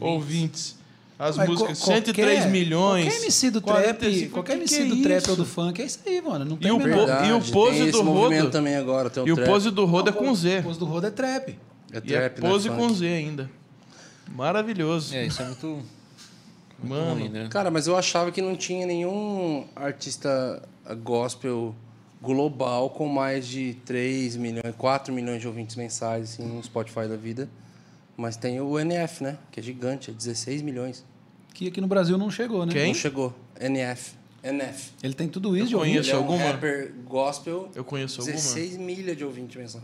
ouvintes. 0.00 0.76
As 1.18 1.36
Mas 1.36 1.48
músicas, 1.48 1.78
co- 1.78 1.86
103 1.86 2.26
qualquer- 2.38 2.50
milhões. 2.50 3.04
Qualquer 3.04 3.22
MC 3.22 3.50
do 3.50 3.62
45, 3.62 4.18
trap, 4.18 4.30
qualquer 4.32 4.52
que 4.54 4.58
MC 4.58 4.76
que 4.76 4.82
é 4.82 4.86
do 4.96 5.02
trap 5.02 5.30
ou 5.30 5.36
do 5.36 5.44
funk, 5.44 5.80
é 5.82 5.84
isso 5.84 5.98
aí, 6.04 6.20
mano. 6.20 6.44
Não 6.44 6.56
E 6.56 6.58
tem 6.58 6.70
o 6.72 6.78
menor. 6.78 6.90
po- 6.98 7.06
Verdade, 7.06 7.28
e 7.28 7.32
o 7.32 7.40
pose 7.52 7.90
do 7.92 8.04
movimento 8.04 8.38
Rodo- 8.40 8.50
também 8.52 8.74
agora. 8.76 9.08
Tem 9.08 9.22
o, 9.22 9.28
E 9.28 9.32
o 9.32 9.36
trap. 9.36 9.46
pose 9.48 9.70
do 9.70 9.84
Rodo 9.84 10.10
é 10.10 10.12
com 10.12 10.34
Z. 10.34 10.58
O 10.58 10.62
pose 10.64 10.78
do 10.80 10.84
Rodo 10.84 11.06
é 11.06 11.10
trap. 11.10 11.48
É 11.50 11.56
E 11.94 11.96
é 11.96 12.00
trap, 12.00 12.40
né, 12.42 12.48
pose 12.50 12.68
funk. 12.68 12.80
com 12.80 12.94
Z 12.94 13.06
ainda. 13.06 13.50
Maravilhoso. 14.34 15.14
É, 15.14 15.26
isso 15.26 15.42
é 15.42 15.46
muito, 15.46 15.82
muito 16.82 16.94
Mano. 17.00 17.14
ruim, 17.20 17.28
né? 17.28 17.48
Cara, 17.50 17.70
mas 17.70 17.86
eu 17.86 17.96
achava 17.96 18.30
que 18.32 18.40
não 18.42 18.56
tinha 18.56 18.86
nenhum 18.86 19.64
artista 19.74 20.62
gospel 21.02 21.74
global 22.20 22.90
com 22.90 23.08
mais 23.08 23.46
de 23.46 23.74
3 23.84 24.36
milhões, 24.36 24.74
4 24.78 25.12
milhões 25.12 25.40
de 25.40 25.48
ouvintes 25.48 25.76
mensais 25.76 26.32
assim, 26.34 26.44
no 26.44 26.62
Spotify 26.62 27.08
da 27.08 27.16
vida. 27.16 27.48
Mas 28.16 28.36
tem 28.36 28.60
o 28.60 28.78
NF, 28.78 29.22
né? 29.24 29.38
Que 29.50 29.58
é 29.60 29.62
gigante, 29.62 30.10
é 30.10 30.14
16 30.14 30.62
milhões. 30.62 31.04
Que 31.54 31.68
aqui 31.68 31.80
no 31.80 31.86
Brasil 31.86 32.16
não 32.18 32.30
chegou, 32.30 32.64
né? 32.66 32.72
Quem? 32.72 32.88
Não 32.88 32.94
chegou. 32.94 33.34
NF. 33.60 34.12
NF. 34.42 34.90
Ele 35.02 35.14
tem 35.14 35.28
tudo 35.28 35.56
isso 35.56 35.66
Eu 35.66 35.68
de 35.68 35.76
ouvinte. 35.76 35.92
conheço 35.94 36.10
Ele 36.10 36.16
é 36.16 36.18
um 36.20 36.22
alguma? 36.22 36.44
rapper 36.52 36.92
gospel. 37.06 37.70
Eu 37.74 37.84
conheço 37.84 38.20
alguma? 38.20 38.36
16 38.36 38.76
milhas 38.76 39.16
de 39.16 39.24
ouvinte 39.24 39.56
mensal. 39.58 39.82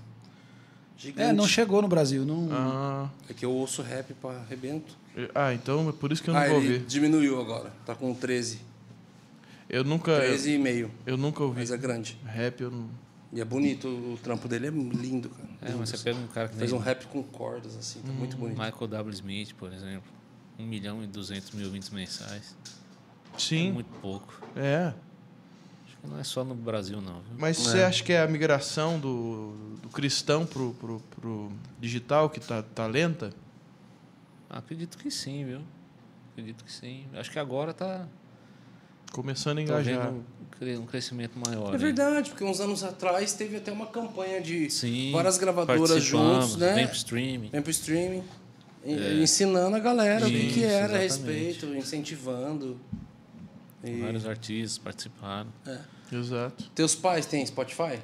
Gigante. 0.96 1.30
É, 1.30 1.32
não 1.32 1.46
chegou 1.46 1.80
no 1.80 1.86
Brasil. 1.88 2.24
Não... 2.24 2.48
Ah, 2.50 3.08
É 3.30 3.32
que 3.34 3.44
eu 3.44 3.52
ouço 3.52 3.82
rap 3.82 4.12
pra 4.14 4.30
arrebento. 4.30 4.96
Ah, 5.34 5.52
então 5.52 5.88
é 5.88 5.92
por 5.92 6.12
isso 6.12 6.22
que 6.22 6.30
eu 6.30 6.34
não 6.34 6.40
ah, 6.40 6.46
vou 6.46 6.56
ouvir. 6.56 6.80
diminuiu 6.80 7.40
agora. 7.40 7.72
Tá 7.84 7.94
com 7.94 8.14
13. 8.14 8.60
Eu 9.68 9.84
nunca, 9.84 10.12
eu, 10.12 10.34
13,5. 10.36 10.90
eu 11.06 11.16
nunca 11.16 11.42
ouvi. 11.42 11.60
Mas 11.60 11.70
é 11.70 11.76
grande. 11.76 12.18
Rap 12.24 12.60
eu 12.60 12.70
não. 12.70 12.88
E 13.30 13.40
é 13.40 13.44
bonito, 13.44 13.86
o 13.86 14.18
trampo 14.22 14.48
dele 14.48 14.68
é 14.68 14.70
lindo, 14.70 15.28
cara. 15.28 15.48
É, 15.60 15.66
Lindo, 15.66 15.78
mas 15.78 15.90
você 15.90 15.98
pega 15.98 16.18
um 16.18 16.26
cara 16.28 16.48
que 16.48 16.56
Fez 16.56 16.72
um 16.72 16.78
rap 16.78 17.06
com 17.08 17.22
cordas, 17.22 17.76
assim, 17.76 18.00
tá 18.00 18.10
muito 18.10 18.38
bonito. 18.38 18.58
Michael 18.58 18.86
W. 18.86 19.14
Smith, 19.14 19.54
por 19.54 19.70
exemplo. 19.70 20.10
1 20.58 20.64
milhão 20.64 21.04
e 21.04 21.06
200 21.06 21.50
mil 21.50 21.66
ouvintes 21.66 21.90
mensais. 21.90 22.56
É 23.34 23.38
Sim. 23.38 23.72
muito 23.72 23.90
pouco. 24.00 24.42
É. 24.56 24.94
Acho 25.86 25.96
que 26.00 26.06
não 26.08 26.18
é 26.18 26.24
só 26.24 26.42
no 26.42 26.54
Brasil, 26.54 27.02
não. 27.02 27.20
Viu? 27.20 27.34
Mas 27.36 27.58
você 27.58 27.82
acha 27.82 28.02
que 28.02 28.12
é 28.14 28.22
a 28.22 28.26
migração 28.26 28.98
do, 28.98 29.76
do 29.82 29.88
cristão 29.90 30.46
pro, 30.46 30.72
pro, 30.74 31.00
pro 31.00 31.52
digital 31.78 32.30
que 32.30 32.40
tá, 32.40 32.62
tá 32.62 32.86
lenta? 32.86 33.32
Acredito 34.48 34.96
que 34.98 35.10
sim, 35.10 35.44
viu? 35.44 35.60
Acredito 36.32 36.64
que 36.64 36.72
sim. 36.72 37.04
Acho 37.14 37.30
que 37.30 37.38
agora 37.38 37.72
tá, 37.74 38.06
Começando 39.12 39.58
a 39.58 39.62
tô 39.64 39.72
engajar. 39.72 40.06
vendo 40.12 40.18
um 40.18 40.24
cre- 40.50 40.86
crescimento 40.90 41.38
maior. 41.38 41.68
É 41.68 41.72
né? 41.72 41.78
verdade, 41.78 42.30
porque 42.30 42.44
uns 42.44 42.60
anos 42.60 42.82
atrás 42.84 43.32
teve 43.32 43.56
até 43.56 43.72
uma 43.72 43.86
campanha 43.86 44.40
de 44.40 44.68
Sim. 44.70 45.12
várias 45.12 45.38
gravadoras 45.38 46.02
juntos, 46.02 46.56
né? 46.56 46.74
Vem 46.74 46.86
pro 46.86 46.96
streaming. 46.96 47.48
Vem 47.50 47.62
pro 47.62 47.70
streaming. 47.70 48.22
e- 48.84 49.22
Ensinando 49.22 49.74
a 49.76 49.80
galera 49.80 50.26
o 50.26 50.30
que, 50.30 50.52
que 50.52 50.60
Isso, 50.60 50.68
era 50.68 50.98
a 50.98 51.04
exatamente. 51.04 51.42
respeito, 51.44 51.74
incentivando. 51.76 52.78
E- 53.82 54.00
Vários 54.00 54.26
artistas 54.26 54.78
participaram. 54.78 55.50
Exato. 56.12 56.70
Teus 56.74 56.94
pais 56.94 57.26
têm 57.26 57.44
Spotify? 57.44 57.98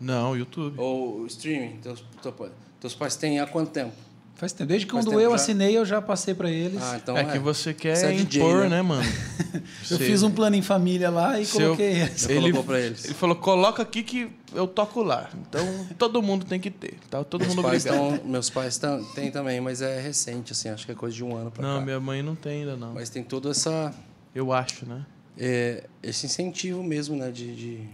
Não, 0.00 0.36
YouTube. 0.36 0.78
Ou 0.78 1.26
streaming? 1.26 1.78
Teus, 1.78 2.04
teu- 2.22 2.52
teus 2.80 2.94
pais 2.94 3.16
têm 3.16 3.40
há 3.40 3.46
quanto 3.46 3.70
tempo? 3.70 3.94
Faz 4.36 4.52
tempo. 4.52 4.68
Desde 4.68 4.86
Faz 4.86 5.02
quando 5.04 5.08
tempo 5.12 5.20
eu 5.22 5.30
já? 5.30 5.36
assinei, 5.36 5.76
eu 5.76 5.84
já 5.86 6.00
passei 6.02 6.34
pra 6.34 6.50
eles. 6.50 6.80
Ah, 6.82 6.98
então 7.02 7.16
é, 7.16 7.24
que 7.24 7.38
você 7.38 7.72
quer 7.72 7.96
Você 7.96 8.06
é 8.06 8.12
DJ, 8.12 8.42
impor, 8.42 8.62
né? 8.64 8.68
né, 8.68 8.82
mano? 8.82 9.02
eu 9.90 9.98
fiz 9.98 10.22
um 10.22 10.30
plano 10.30 10.54
em 10.56 10.60
família 10.62 11.08
lá 11.08 11.40
e 11.40 11.46
Seu- 11.46 11.60
coloquei. 11.74 12.06
Você 12.08 12.32
ele, 12.32 12.40
colocou 12.42 12.64
pra 12.64 12.80
eles. 12.80 13.04
ele 13.06 13.14
falou, 13.14 13.36
coloca 13.36 13.82
aqui 13.82 14.02
que 14.02 14.30
eu 14.54 14.66
toco 14.66 15.02
lá. 15.02 15.30
Então, 15.48 15.86
todo 15.98 16.22
mundo 16.22 16.44
tem 16.44 16.60
que 16.60 16.70
ter. 16.70 16.98
Tá 17.10 17.24
todo 17.24 17.40
Meus 17.42 17.54
mundo 17.54 17.64
pais, 17.64 17.82
tão, 17.84 18.20
meus 18.24 18.50
pais 18.50 18.76
tão, 18.76 19.02
têm 19.14 19.30
também, 19.30 19.58
mas 19.60 19.80
é 19.80 20.00
recente, 20.00 20.52
assim, 20.52 20.68
acho 20.68 20.84
que 20.84 20.92
é 20.92 20.94
coisa 20.94 21.16
de 21.16 21.24
um 21.24 21.34
ano 21.34 21.50
pra 21.50 21.66
Não, 21.66 21.78
cá. 21.78 21.84
minha 21.84 21.98
mãe 22.00 22.22
não 22.22 22.34
tem 22.36 22.60
ainda, 22.60 22.76
não. 22.76 22.92
Mas 22.92 23.08
tem 23.08 23.22
toda 23.24 23.50
essa 23.50 23.94
Eu 24.34 24.52
acho, 24.52 24.84
né? 24.86 25.04
é, 25.38 25.84
esse 26.02 26.26
incentivo 26.26 26.82
mesmo, 26.82 27.16
né? 27.16 27.30
De, 27.30 27.54
de- 27.56 27.88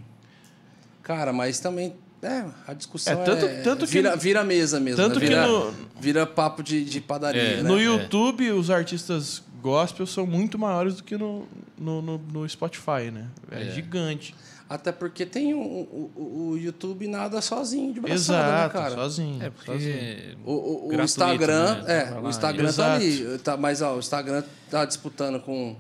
Cara, 1.03 1.33
mas 1.33 1.59
também. 1.61 1.95
É, 2.23 2.45
a 2.69 2.73
discussão 2.73 3.13
É, 3.21 3.25
tanto- 3.25 3.45
é- 3.47 3.63
tanto 3.63 3.85
que- 3.85 3.91
vira, 3.93 4.15
vira 4.17 4.45
mesa 4.45 4.79
mesmo. 4.79 4.97
tanto 4.97 5.17
né? 5.19 5.21
que 5.27 5.27
vira, 5.29 5.47
no- 5.47 5.75
vira 6.01 6.25
papo 6.27 6.63
de, 6.63 6.85
de 6.85 7.01
padaria, 7.01 7.43
É, 7.43 7.57
né? 7.57 7.69
No 7.69 7.81
YouTube, 7.81 8.49
os 8.53 8.71
artistas 8.71 9.43
gospel 9.61 10.07
são 10.07 10.25
muito 10.27 10.57
maiores 10.59 10.95
do 10.95 11.03
que 11.05 11.17
no, 11.17 11.47
no, 11.79 12.01
no, 12.01 12.19
no 12.19 12.49
Spotify, 12.49 13.11
né? 13.13 13.27
É, 13.51 13.63
É. 13.63 13.71
gigante. 13.73 14.35
Até 14.71 14.91
porque 14.91 15.27
tem 15.27 15.53
o, 15.53 15.59
o, 15.59 16.51
o 16.53 16.59
YouTube 16.59 17.07
nada 17.07 17.43
sozinho 17.43 17.93
de 17.93 18.01
braçada, 18.01 18.39
Exato, 18.49 18.77
né, 18.77 18.83
cara? 18.83 18.95
sozinho. 18.95 19.43
É, 19.43 19.51
porque. 19.51 19.67
sozinho. 19.73 20.39
O, 20.47 20.53
o- 20.53 20.55
o 20.87 20.89
Gratuito, 20.89 21.03
Instagram, 21.05 21.83
né? 21.83 21.85
é, 22.15 22.21
o 22.21 22.29
Instagram 22.31 22.73
tá 22.73 22.95
ali, 22.95 23.39
tá, 23.39 23.57
mas 23.57 23.83
ó, 23.83 23.97
o 23.97 23.99
Instagram 23.99 24.43
tá 24.71 24.85
disputando 24.85 25.41
com 25.41 25.77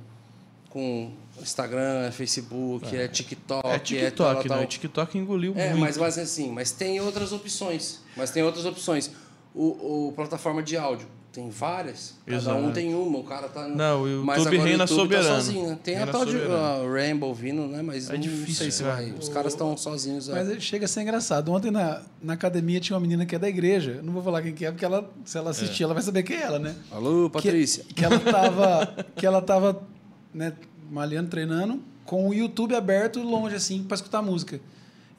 com 0.68 1.10
Instagram, 1.44 2.06
é 2.06 2.10
Facebook, 2.10 2.94
é, 2.96 3.08
TikTok, 3.08 3.68
É 3.68 3.74
é 3.74 3.78
TikTok, 3.78 4.16
tal, 4.16 4.34
né? 4.34 4.42
tal. 4.48 4.62
O 4.62 4.66
TikTok 4.66 5.18
engoliu 5.18 5.52
É, 5.56 5.68
muito. 5.70 5.80
mas, 5.80 5.96
mas 5.96 6.18
assim, 6.18 6.50
mas 6.50 6.70
tem 6.72 7.00
outras 7.00 7.32
opções. 7.32 8.00
Mas 8.16 8.30
tem 8.30 8.42
outras 8.42 8.64
opções. 8.64 9.10
O, 9.54 10.08
o 10.08 10.12
plataforma 10.12 10.62
de 10.62 10.76
áudio 10.76 11.06
tem 11.30 11.48
várias. 11.48 12.14
Cada 12.26 12.36
Exato. 12.36 12.58
um 12.58 12.72
tem 12.72 12.94
uma. 12.94 13.18
O 13.18 13.24
cara 13.24 13.48
tá. 13.48 13.66
Não, 13.66 14.02
o 14.02 14.24
mas 14.24 14.38
YouTube 14.38 14.54
agora 14.56 14.68
reina 14.68 14.84
YouTube 14.84 14.96
soberano. 15.00 15.28
Tá 15.28 15.34
sozinho, 15.36 15.68
né? 15.70 15.78
Tem 15.82 15.94
Reina 15.94 16.10
a 16.10 16.12
tal 16.12 16.26
de 16.26 16.36
uh, 16.36 16.92
Rainbow 16.92 17.34
vindo, 17.34 17.66
né? 17.66 17.80
Mas 17.80 18.10
É 18.10 18.12
não 18.12 18.20
difícil, 18.20 18.54
sei 18.54 18.70
se 18.70 18.82
cara. 18.82 18.96
vai. 18.96 19.12
Os 19.12 19.28
caras 19.30 19.52
estão 19.54 19.74
sozinhos. 19.76 20.28
é. 20.28 20.32
Mas 20.34 20.48
ele 20.50 20.60
chega 20.60 20.84
a 20.84 20.88
ser 20.88 21.00
engraçado. 21.02 21.50
Ontem 21.50 21.70
na, 21.70 22.02
na 22.22 22.34
academia 22.34 22.80
tinha 22.80 22.94
uma 22.94 23.00
menina 23.00 23.24
que 23.24 23.34
é 23.34 23.38
da 23.38 23.48
igreja. 23.48 23.92
Eu 23.92 24.02
Não 24.02 24.12
vou 24.12 24.22
falar 24.22 24.42
quem 24.42 24.52
que 24.52 24.66
é, 24.66 24.70
porque 24.70 24.84
ela, 24.84 25.10
se 25.24 25.38
ela 25.38 25.50
assistir, 25.50 25.82
ela 25.84 25.94
vai 25.94 26.02
saber 26.02 26.22
quem 26.22 26.36
é 26.36 26.42
ela, 26.42 26.58
né? 26.58 26.74
Alô, 26.90 27.30
Patrícia. 27.30 27.82
Que, 27.84 27.94
que 27.94 28.04
ela 28.04 28.18
tava, 28.20 29.06
que 29.16 29.26
ela 29.26 29.40
tava 29.40 29.82
né, 30.34 30.52
malhando, 30.92 31.30
treinando, 31.30 31.80
com 32.04 32.28
o 32.28 32.34
YouTube 32.34 32.74
aberto 32.74 33.20
longe, 33.22 33.56
assim, 33.56 33.82
para 33.82 33.94
escutar 33.94 34.20
música. 34.20 34.60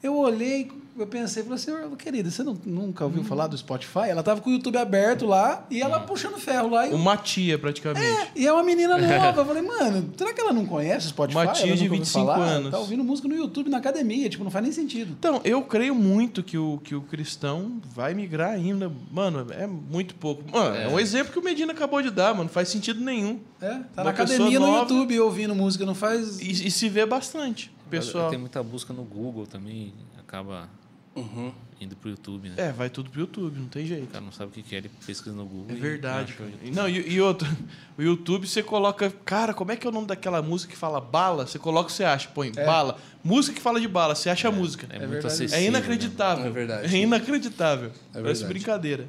Eu 0.02 0.16
olhei, 0.16 0.70
eu 0.98 1.06
pensei, 1.06 1.42
falei 1.42 1.56
assim, 1.56 1.70
"Ô, 1.72 1.96
querida, 1.96 2.30
você 2.30 2.42
não- 2.42 2.56
nunca 2.64 3.04
ouviu 3.04 3.24
falar 3.24 3.46
do 3.46 3.56
Spotify? 3.56 4.08
Ela 4.08 4.22
tava 4.22 4.40
com 4.40 4.50
o 4.50 4.52
YouTube 4.52 4.76
aberto 4.78 5.26
lá 5.26 5.66
e 5.70 5.80
ela 5.82 6.00
puxando 6.00 6.38
ferro 6.38 6.70
lá. 6.70 6.86
E, 6.88 6.92
Uma 6.94 7.16
tia, 7.16 7.58
praticamente. 7.58 8.30
e 8.36 8.46
é 8.46 8.52
uma 8.52 8.62
menina 8.62 8.96
nova. 8.98 9.40
Eu 9.40 9.46
falei, 9.46 9.62
mano, 9.62 10.12
será 10.16 10.32
que 10.32 10.40
ela 10.40 10.52
não 10.52 10.66
conhece 10.66 11.06
o 11.06 11.08
Spotify? 11.10 11.38
Uma 11.38 11.46
tia 11.48 11.64
de 11.64 11.70
nunca 11.70 11.82
ouviu 11.84 11.90
25 11.98 12.26
falar? 12.26 12.44
anos. 12.44 12.70
Tá 12.70 12.78
ouvindo 12.78 13.02
música 13.04 13.28
no 13.28 13.34
YouTube, 13.34 13.68
na 13.70 13.78
academia. 13.78 14.28
Tipo, 14.28 14.44
não 14.44 14.50
faz 14.50 14.62
nem 14.62 14.72
sentido. 14.72 15.14
Então, 15.18 15.40
eu 15.44 15.62
creio 15.62 15.94
muito 15.94 16.42
que 16.42 16.56
o, 16.58 16.78
que 16.82 16.94
o 16.94 17.00
cristão 17.02 17.80
vai 17.94 18.14
migrar 18.14 18.50
ainda. 18.50 18.90
Mano, 19.10 19.46
é 19.52 19.66
muito 19.66 20.14
pouco. 20.14 20.42
Mano, 20.50 20.74
é, 20.76 20.88
um 20.88 20.98
exemplo 21.00 21.32
que 21.32 21.38
o 21.38 21.42
Medina 21.42 21.72
acabou 21.72 22.00
de 22.02 22.10
dar, 22.10 22.32
mano. 22.32 22.44
Não 22.44 22.48
faz 22.50 22.68
sentido 22.68 23.00
nenhum. 23.00 23.40
É, 23.60 23.68
tá 23.94 24.02
Uma 24.02 24.04
na 24.04 24.10
academia 24.10 24.60
no 24.60 24.76
YouTube 24.78 25.18
ouvindo 25.20 25.54
música, 25.54 25.86
não 25.86 25.94
faz... 25.94 26.38
E, 26.40 26.50
e 26.66 26.70
se 26.70 26.88
vê 26.88 27.06
bastante, 27.06 27.72
pessoal. 27.88 28.28
Tem 28.28 28.38
muita 28.38 28.62
busca 28.62 28.92
no 28.92 29.02
Google 29.02 29.46
também, 29.46 29.94
acaba 30.18 30.68
Uhum. 31.16 31.52
indo 31.80 31.94
pro 31.94 32.10
YouTube, 32.10 32.48
né? 32.48 32.54
É, 32.56 32.72
vai 32.72 32.90
tudo 32.90 33.08
pro 33.08 33.20
YouTube, 33.20 33.58
não 33.58 33.68
tem 33.68 33.84
O 33.84 33.86
jeito. 33.86 34.06
cara 34.08 34.24
não 34.24 34.32
sabe 34.32 34.50
o 34.58 34.62
que 34.64 34.74
é, 34.74 34.78
ele 34.78 34.90
pesquisa 35.06 35.34
no 35.34 35.44
Google. 35.44 35.66
É 35.70 35.72
e 35.74 35.80
verdade, 35.80 36.32
cara. 36.32 36.50
Não, 36.72 36.88
e, 36.88 37.12
e 37.14 37.20
outro, 37.20 37.46
o 37.96 38.02
YouTube 38.02 38.46
você 38.48 38.62
coloca. 38.62 39.10
Cara, 39.24 39.54
como 39.54 39.70
é 39.70 39.76
que 39.76 39.86
é 39.86 39.90
o 39.90 39.92
nome 39.92 40.06
daquela 40.08 40.42
música 40.42 40.72
que 40.72 40.78
fala 40.78 41.00
bala? 41.00 41.46
Você 41.46 41.58
coloca, 41.58 41.88
você 41.90 42.02
acha, 42.04 42.28
põe 42.30 42.50
bala. 42.52 42.98
Música 43.22 43.54
que 43.56 43.62
fala 43.62 43.80
de 43.80 43.86
bala, 43.88 44.14
você 44.14 44.28
acha 44.28 44.48
a 44.48 44.50
música. 44.52 44.86
É, 44.90 44.96
É 44.96 44.98
muito 45.00 45.10
verdade. 45.10 45.34
acessível. 45.34 45.56
É 45.58 45.60
né? 45.60 45.66
inacreditável. 45.68 46.46
É 46.46 46.50
verdade. 46.50 46.94
É 46.96 46.98
inacreditável. 46.98 47.90
Parece 48.12 48.24
verdade. 48.42 48.46
brincadeira. 48.46 49.08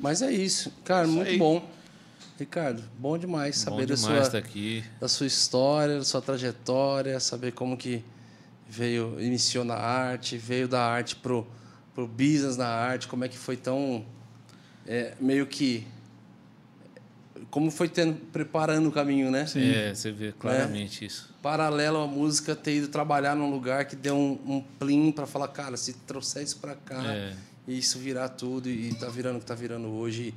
Mas 0.00 0.22
é 0.22 0.32
isso. 0.32 0.72
Cara, 0.84 1.06
muito 1.06 1.28
aí. 1.28 1.38
bom. 1.38 1.68
Ricardo, 2.38 2.82
bom 2.98 3.16
demais 3.16 3.62
Bom 3.64 3.70
saber 3.72 3.86
da 3.86 3.94
demais 3.94 4.00
sua, 4.18 4.26
estar 4.26 4.38
aqui. 4.38 4.82
da 5.00 5.06
sua 5.06 5.26
história, 5.26 5.98
da 5.98 6.04
sua 6.04 6.20
trajetória, 6.20 7.20
saber 7.20 7.52
como 7.52 7.76
que 7.76 8.02
veio, 8.72 9.20
iniciou 9.20 9.64
na 9.64 9.74
arte, 9.74 10.38
veio 10.38 10.66
da 10.66 10.82
arte 10.82 11.14
pro, 11.16 11.46
pro 11.94 12.08
business 12.08 12.56
na 12.56 12.66
arte, 12.66 13.06
como 13.06 13.22
é 13.22 13.28
que 13.28 13.36
foi 13.36 13.54
tão 13.56 14.04
é, 14.86 15.14
meio 15.20 15.46
que 15.46 15.86
como 17.50 17.70
foi 17.70 17.88
tendo 17.88 18.14
preparando 18.32 18.88
o 18.88 18.92
caminho, 18.92 19.30
né? 19.30 19.44
É, 19.56 19.94
você 19.94 20.10
vê 20.10 20.32
claramente 20.32 21.04
isso. 21.04 21.34
Paralelo 21.42 21.98
à 21.98 22.06
música, 22.06 22.56
ter 22.56 22.76
ido 22.76 22.88
trabalhar 22.88 23.36
num 23.36 23.50
lugar 23.50 23.84
que 23.84 23.94
deu 23.94 24.16
um, 24.16 24.38
um 24.46 24.62
plim 24.78 25.12
para 25.12 25.26
falar, 25.26 25.48
cara, 25.48 25.76
se 25.76 25.92
trouxer 25.92 26.42
isso 26.42 26.58
para 26.58 26.74
cá, 26.74 27.02
É. 27.04 27.34
e 27.68 27.76
isso 27.78 27.98
virar 27.98 28.30
tudo 28.30 28.70
e 28.70 28.94
tá 28.94 29.08
virando 29.10 29.36
o 29.36 29.40
que 29.40 29.44
tá 29.44 29.54
virando 29.54 29.88
hoje 29.88 30.32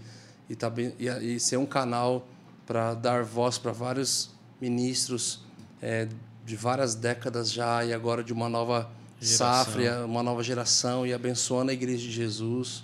e 0.50 0.56
tá 0.56 0.70
bem, 0.70 0.94
e, 1.00 1.08
e 1.08 1.40
ser 1.40 1.56
um 1.58 1.66
canal 1.66 2.28
para 2.66 2.94
dar 2.94 3.24
voz 3.24 3.58
para 3.58 3.72
vários 3.72 4.32
ministros 4.60 5.42
é, 5.82 6.08
de 6.46 6.56
várias 6.56 6.94
décadas 6.96 7.52
já 7.52 7.84
e 7.84 7.94
agora 7.94 8.24
de 8.24 8.32
uma 8.32 8.48
nova 8.48 8.90
Geração. 9.20 9.48
safra, 9.48 10.06
uma 10.06 10.22
nova 10.22 10.44
geração 10.44 11.06
e 11.08 11.14
abençoando 11.14 11.72
a 11.72 11.74
igreja 11.74 12.04
de 12.04 12.12
Jesus. 12.12 12.84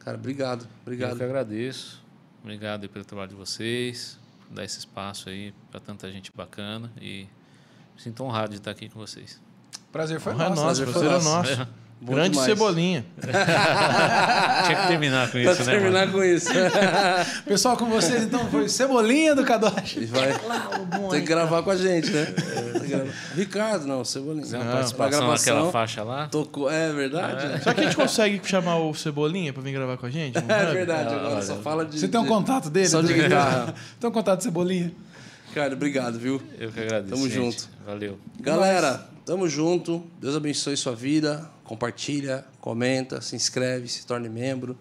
Cara, 0.00 0.16
obrigado, 0.16 0.62
Eu 0.62 0.68
obrigado. 0.82 1.16
que 1.16 1.22
agradeço. 1.22 2.02
Obrigado 2.42 2.82
aí 2.82 2.88
pelo 2.88 3.04
trabalho 3.04 3.30
de 3.30 3.34
vocês, 3.36 4.18
por 4.46 4.54
dar 4.54 4.64
esse 4.64 4.78
espaço 4.78 5.28
aí 5.28 5.52
para 5.70 5.80
tanta 5.80 6.10
gente 6.10 6.30
bacana 6.34 6.90
e 7.00 7.26
me 7.94 8.00
sinto 8.02 8.22
honrado 8.24 8.50
de 8.52 8.58
estar 8.58 8.70
aqui 8.70 8.88
com 8.88 8.98
vocês. 8.98 9.40
Prazer 9.92 10.20
foi 10.20 10.32
Honra 10.34 10.46
é 10.46 10.48
nosso. 10.50 10.62
nossa, 10.62 10.82
prazer 10.82 10.92
foi 10.94 11.02
prazer 11.02 11.20
é 11.20 11.24
nosso. 11.34 11.56
nosso. 11.58 11.70
Bom 12.00 12.12
Grande 12.14 12.30
demais. 12.32 12.46
Cebolinha. 12.50 13.04
Tinha 14.66 14.76
que 14.82 14.88
terminar 14.88 15.26
com 15.30 15.32
Pra 15.42 15.52
isso, 15.52 15.64
né, 15.64 15.72
terminar 15.72 16.00
mano? 16.06 16.12
com 16.12 16.24
isso. 16.24 16.48
Pessoal, 17.46 17.76
com 17.78 17.86
vocês, 17.86 18.22
então, 18.24 18.46
foi 18.50 18.68
Cebolinha 18.68 19.34
do 19.34 19.42
Kadoshi. 19.42 20.00
E 20.00 20.04
vai. 20.06 20.34
Tem 21.10 21.20
que 21.22 21.26
gravar 21.26 21.62
com 21.62 21.70
a 21.70 21.76
gente, 21.76 22.10
né? 22.10 22.26
Ricardo, 23.34 23.86
não, 23.86 24.04
Cebolinha. 24.04 24.46
Pra 24.46 24.58
participação 24.58 25.20
gravação, 25.20 25.54
naquela 25.54 25.72
faixa 25.72 26.02
lá. 26.02 26.28
Tocou. 26.28 26.70
É 26.70 26.92
verdade? 26.92 27.62
Será 27.62 27.74
que 27.74 27.80
a 27.80 27.84
gente 27.84 27.96
consegue 27.96 28.40
chamar 28.44 28.76
o 28.76 28.94
Cebolinha 28.94 29.52
pra 29.52 29.62
vir 29.62 29.72
gravar 29.72 29.96
com 29.96 30.06
a 30.06 30.10
gente? 30.10 30.34
É, 30.46 30.62
Hub? 30.64 30.72
verdade, 30.74 31.14
agora 31.14 31.42
só 31.42 31.56
fala 31.56 31.84
de. 31.86 31.98
Você 31.98 32.06
tem 32.06 32.20
um 32.20 32.26
contato 32.26 32.68
dele? 32.68 32.88
Só 32.88 33.00
de 33.00 33.14
guitarra. 33.14 33.74
tem 33.98 34.10
um 34.10 34.12
contato 34.12 34.38
de 34.38 34.44
Cebolinha? 34.44 34.92
Cara, 35.54 35.72
obrigado, 35.72 36.18
viu? 36.18 36.40
Eu 36.58 36.70
que 36.70 36.80
agradeço. 36.80 37.14
Tamo 37.14 37.28
gente. 37.28 37.34
junto. 37.34 37.68
Valeu. 37.86 38.18
Galera, 38.40 39.06
tamo 39.24 39.48
junto. 39.48 40.04
Deus 40.20 40.36
abençoe 40.36 40.76
sua 40.76 40.94
vida. 40.94 41.48
Compartilha, 41.64 42.44
comenta, 42.60 43.20
se 43.20 43.34
inscreve, 43.34 43.88
se 43.88 44.06
torne 44.06 44.28
membro. 44.28 44.76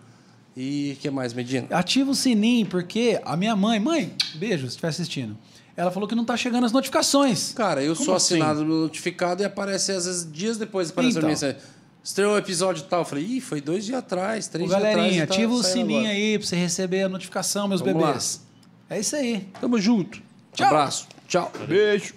E 0.55 0.95
o 0.97 1.01
que 1.01 1.09
mais, 1.09 1.33
Medina? 1.33 1.65
Ativa 1.71 2.11
o 2.11 2.15
sininho, 2.15 2.67
porque 2.67 3.19
a 3.25 3.35
minha 3.35 3.55
mãe... 3.55 3.79
Mãe, 3.79 4.13
beijo, 4.35 4.63
se 4.63 4.69
estiver 4.71 4.89
assistindo. 4.89 5.35
Ela 5.75 5.89
falou 5.89 6.07
que 6.07 6.13
não 6.13 6.23
tá 6.25 6.37
chegando 6.37 6.65
as 6.65 6.71
notificações. 6.71 7.53
Cara, 7.53 7.81
eu 7.81 7.93
Como 7.95 8.05
sou 8.05 8.15
assim? 8.15 8.35
assinado 8.35 8.63
notificado 8.63 9.41
e 9.41 9.45
aparece 9.45 9.91
às 9.93 10.05
vezes 10.05 10.31
dias 10.31 10.57
depois 10.57 10.91
aparece 10.91 11.17
Então. 11.17 11.27
a 11.27 11.31
mensagem. 11.31 11.57
Estreou 12.03 12.35
o 12.35 12.37
episódio 12.37 12.83
tal. 12.83 12.99
Eu 13.01 13.05
falei, 13.05 13.23
ih, 13.25 13.41
foi 13.41 13.61
dois 13.61 13.85
dias 13.85 13.97
atrás, 13.97 14.47
três 14.47 14.65
Ô, 14.69 14.73
dias 14.75 14.77
atrás. 14.77 14.95
galerinha, 14.97 15.23
e 15.23 15.27
tá 15.27 15.33
ativa 15.33 15.53
o 15.53 15.63
saindo 15.63 15.73
sininho 15.87 15.99
agora. 16.01 16.13
aí 16.13 16.37
pra 16.37 16.47
você 16.47 16.55
receber 16.57 17.03
a 17.03 17.09
notificação, 17.09 17.67
meus 17.67 17.81
Vamos 17.81 17.99
lá. 18.01 18.07
bebês. 18.09 18.41
É 18.89 18.99
isso 18.99 19.15
aí. 19.15 19.47
Tamo 19.59 19.79
junto. 19.79 20.21
Tchau. 20.53 20.67
Abraço. 20.67 21.07
Tchau. 21.27 21.51
Beijo. 21.67 22.13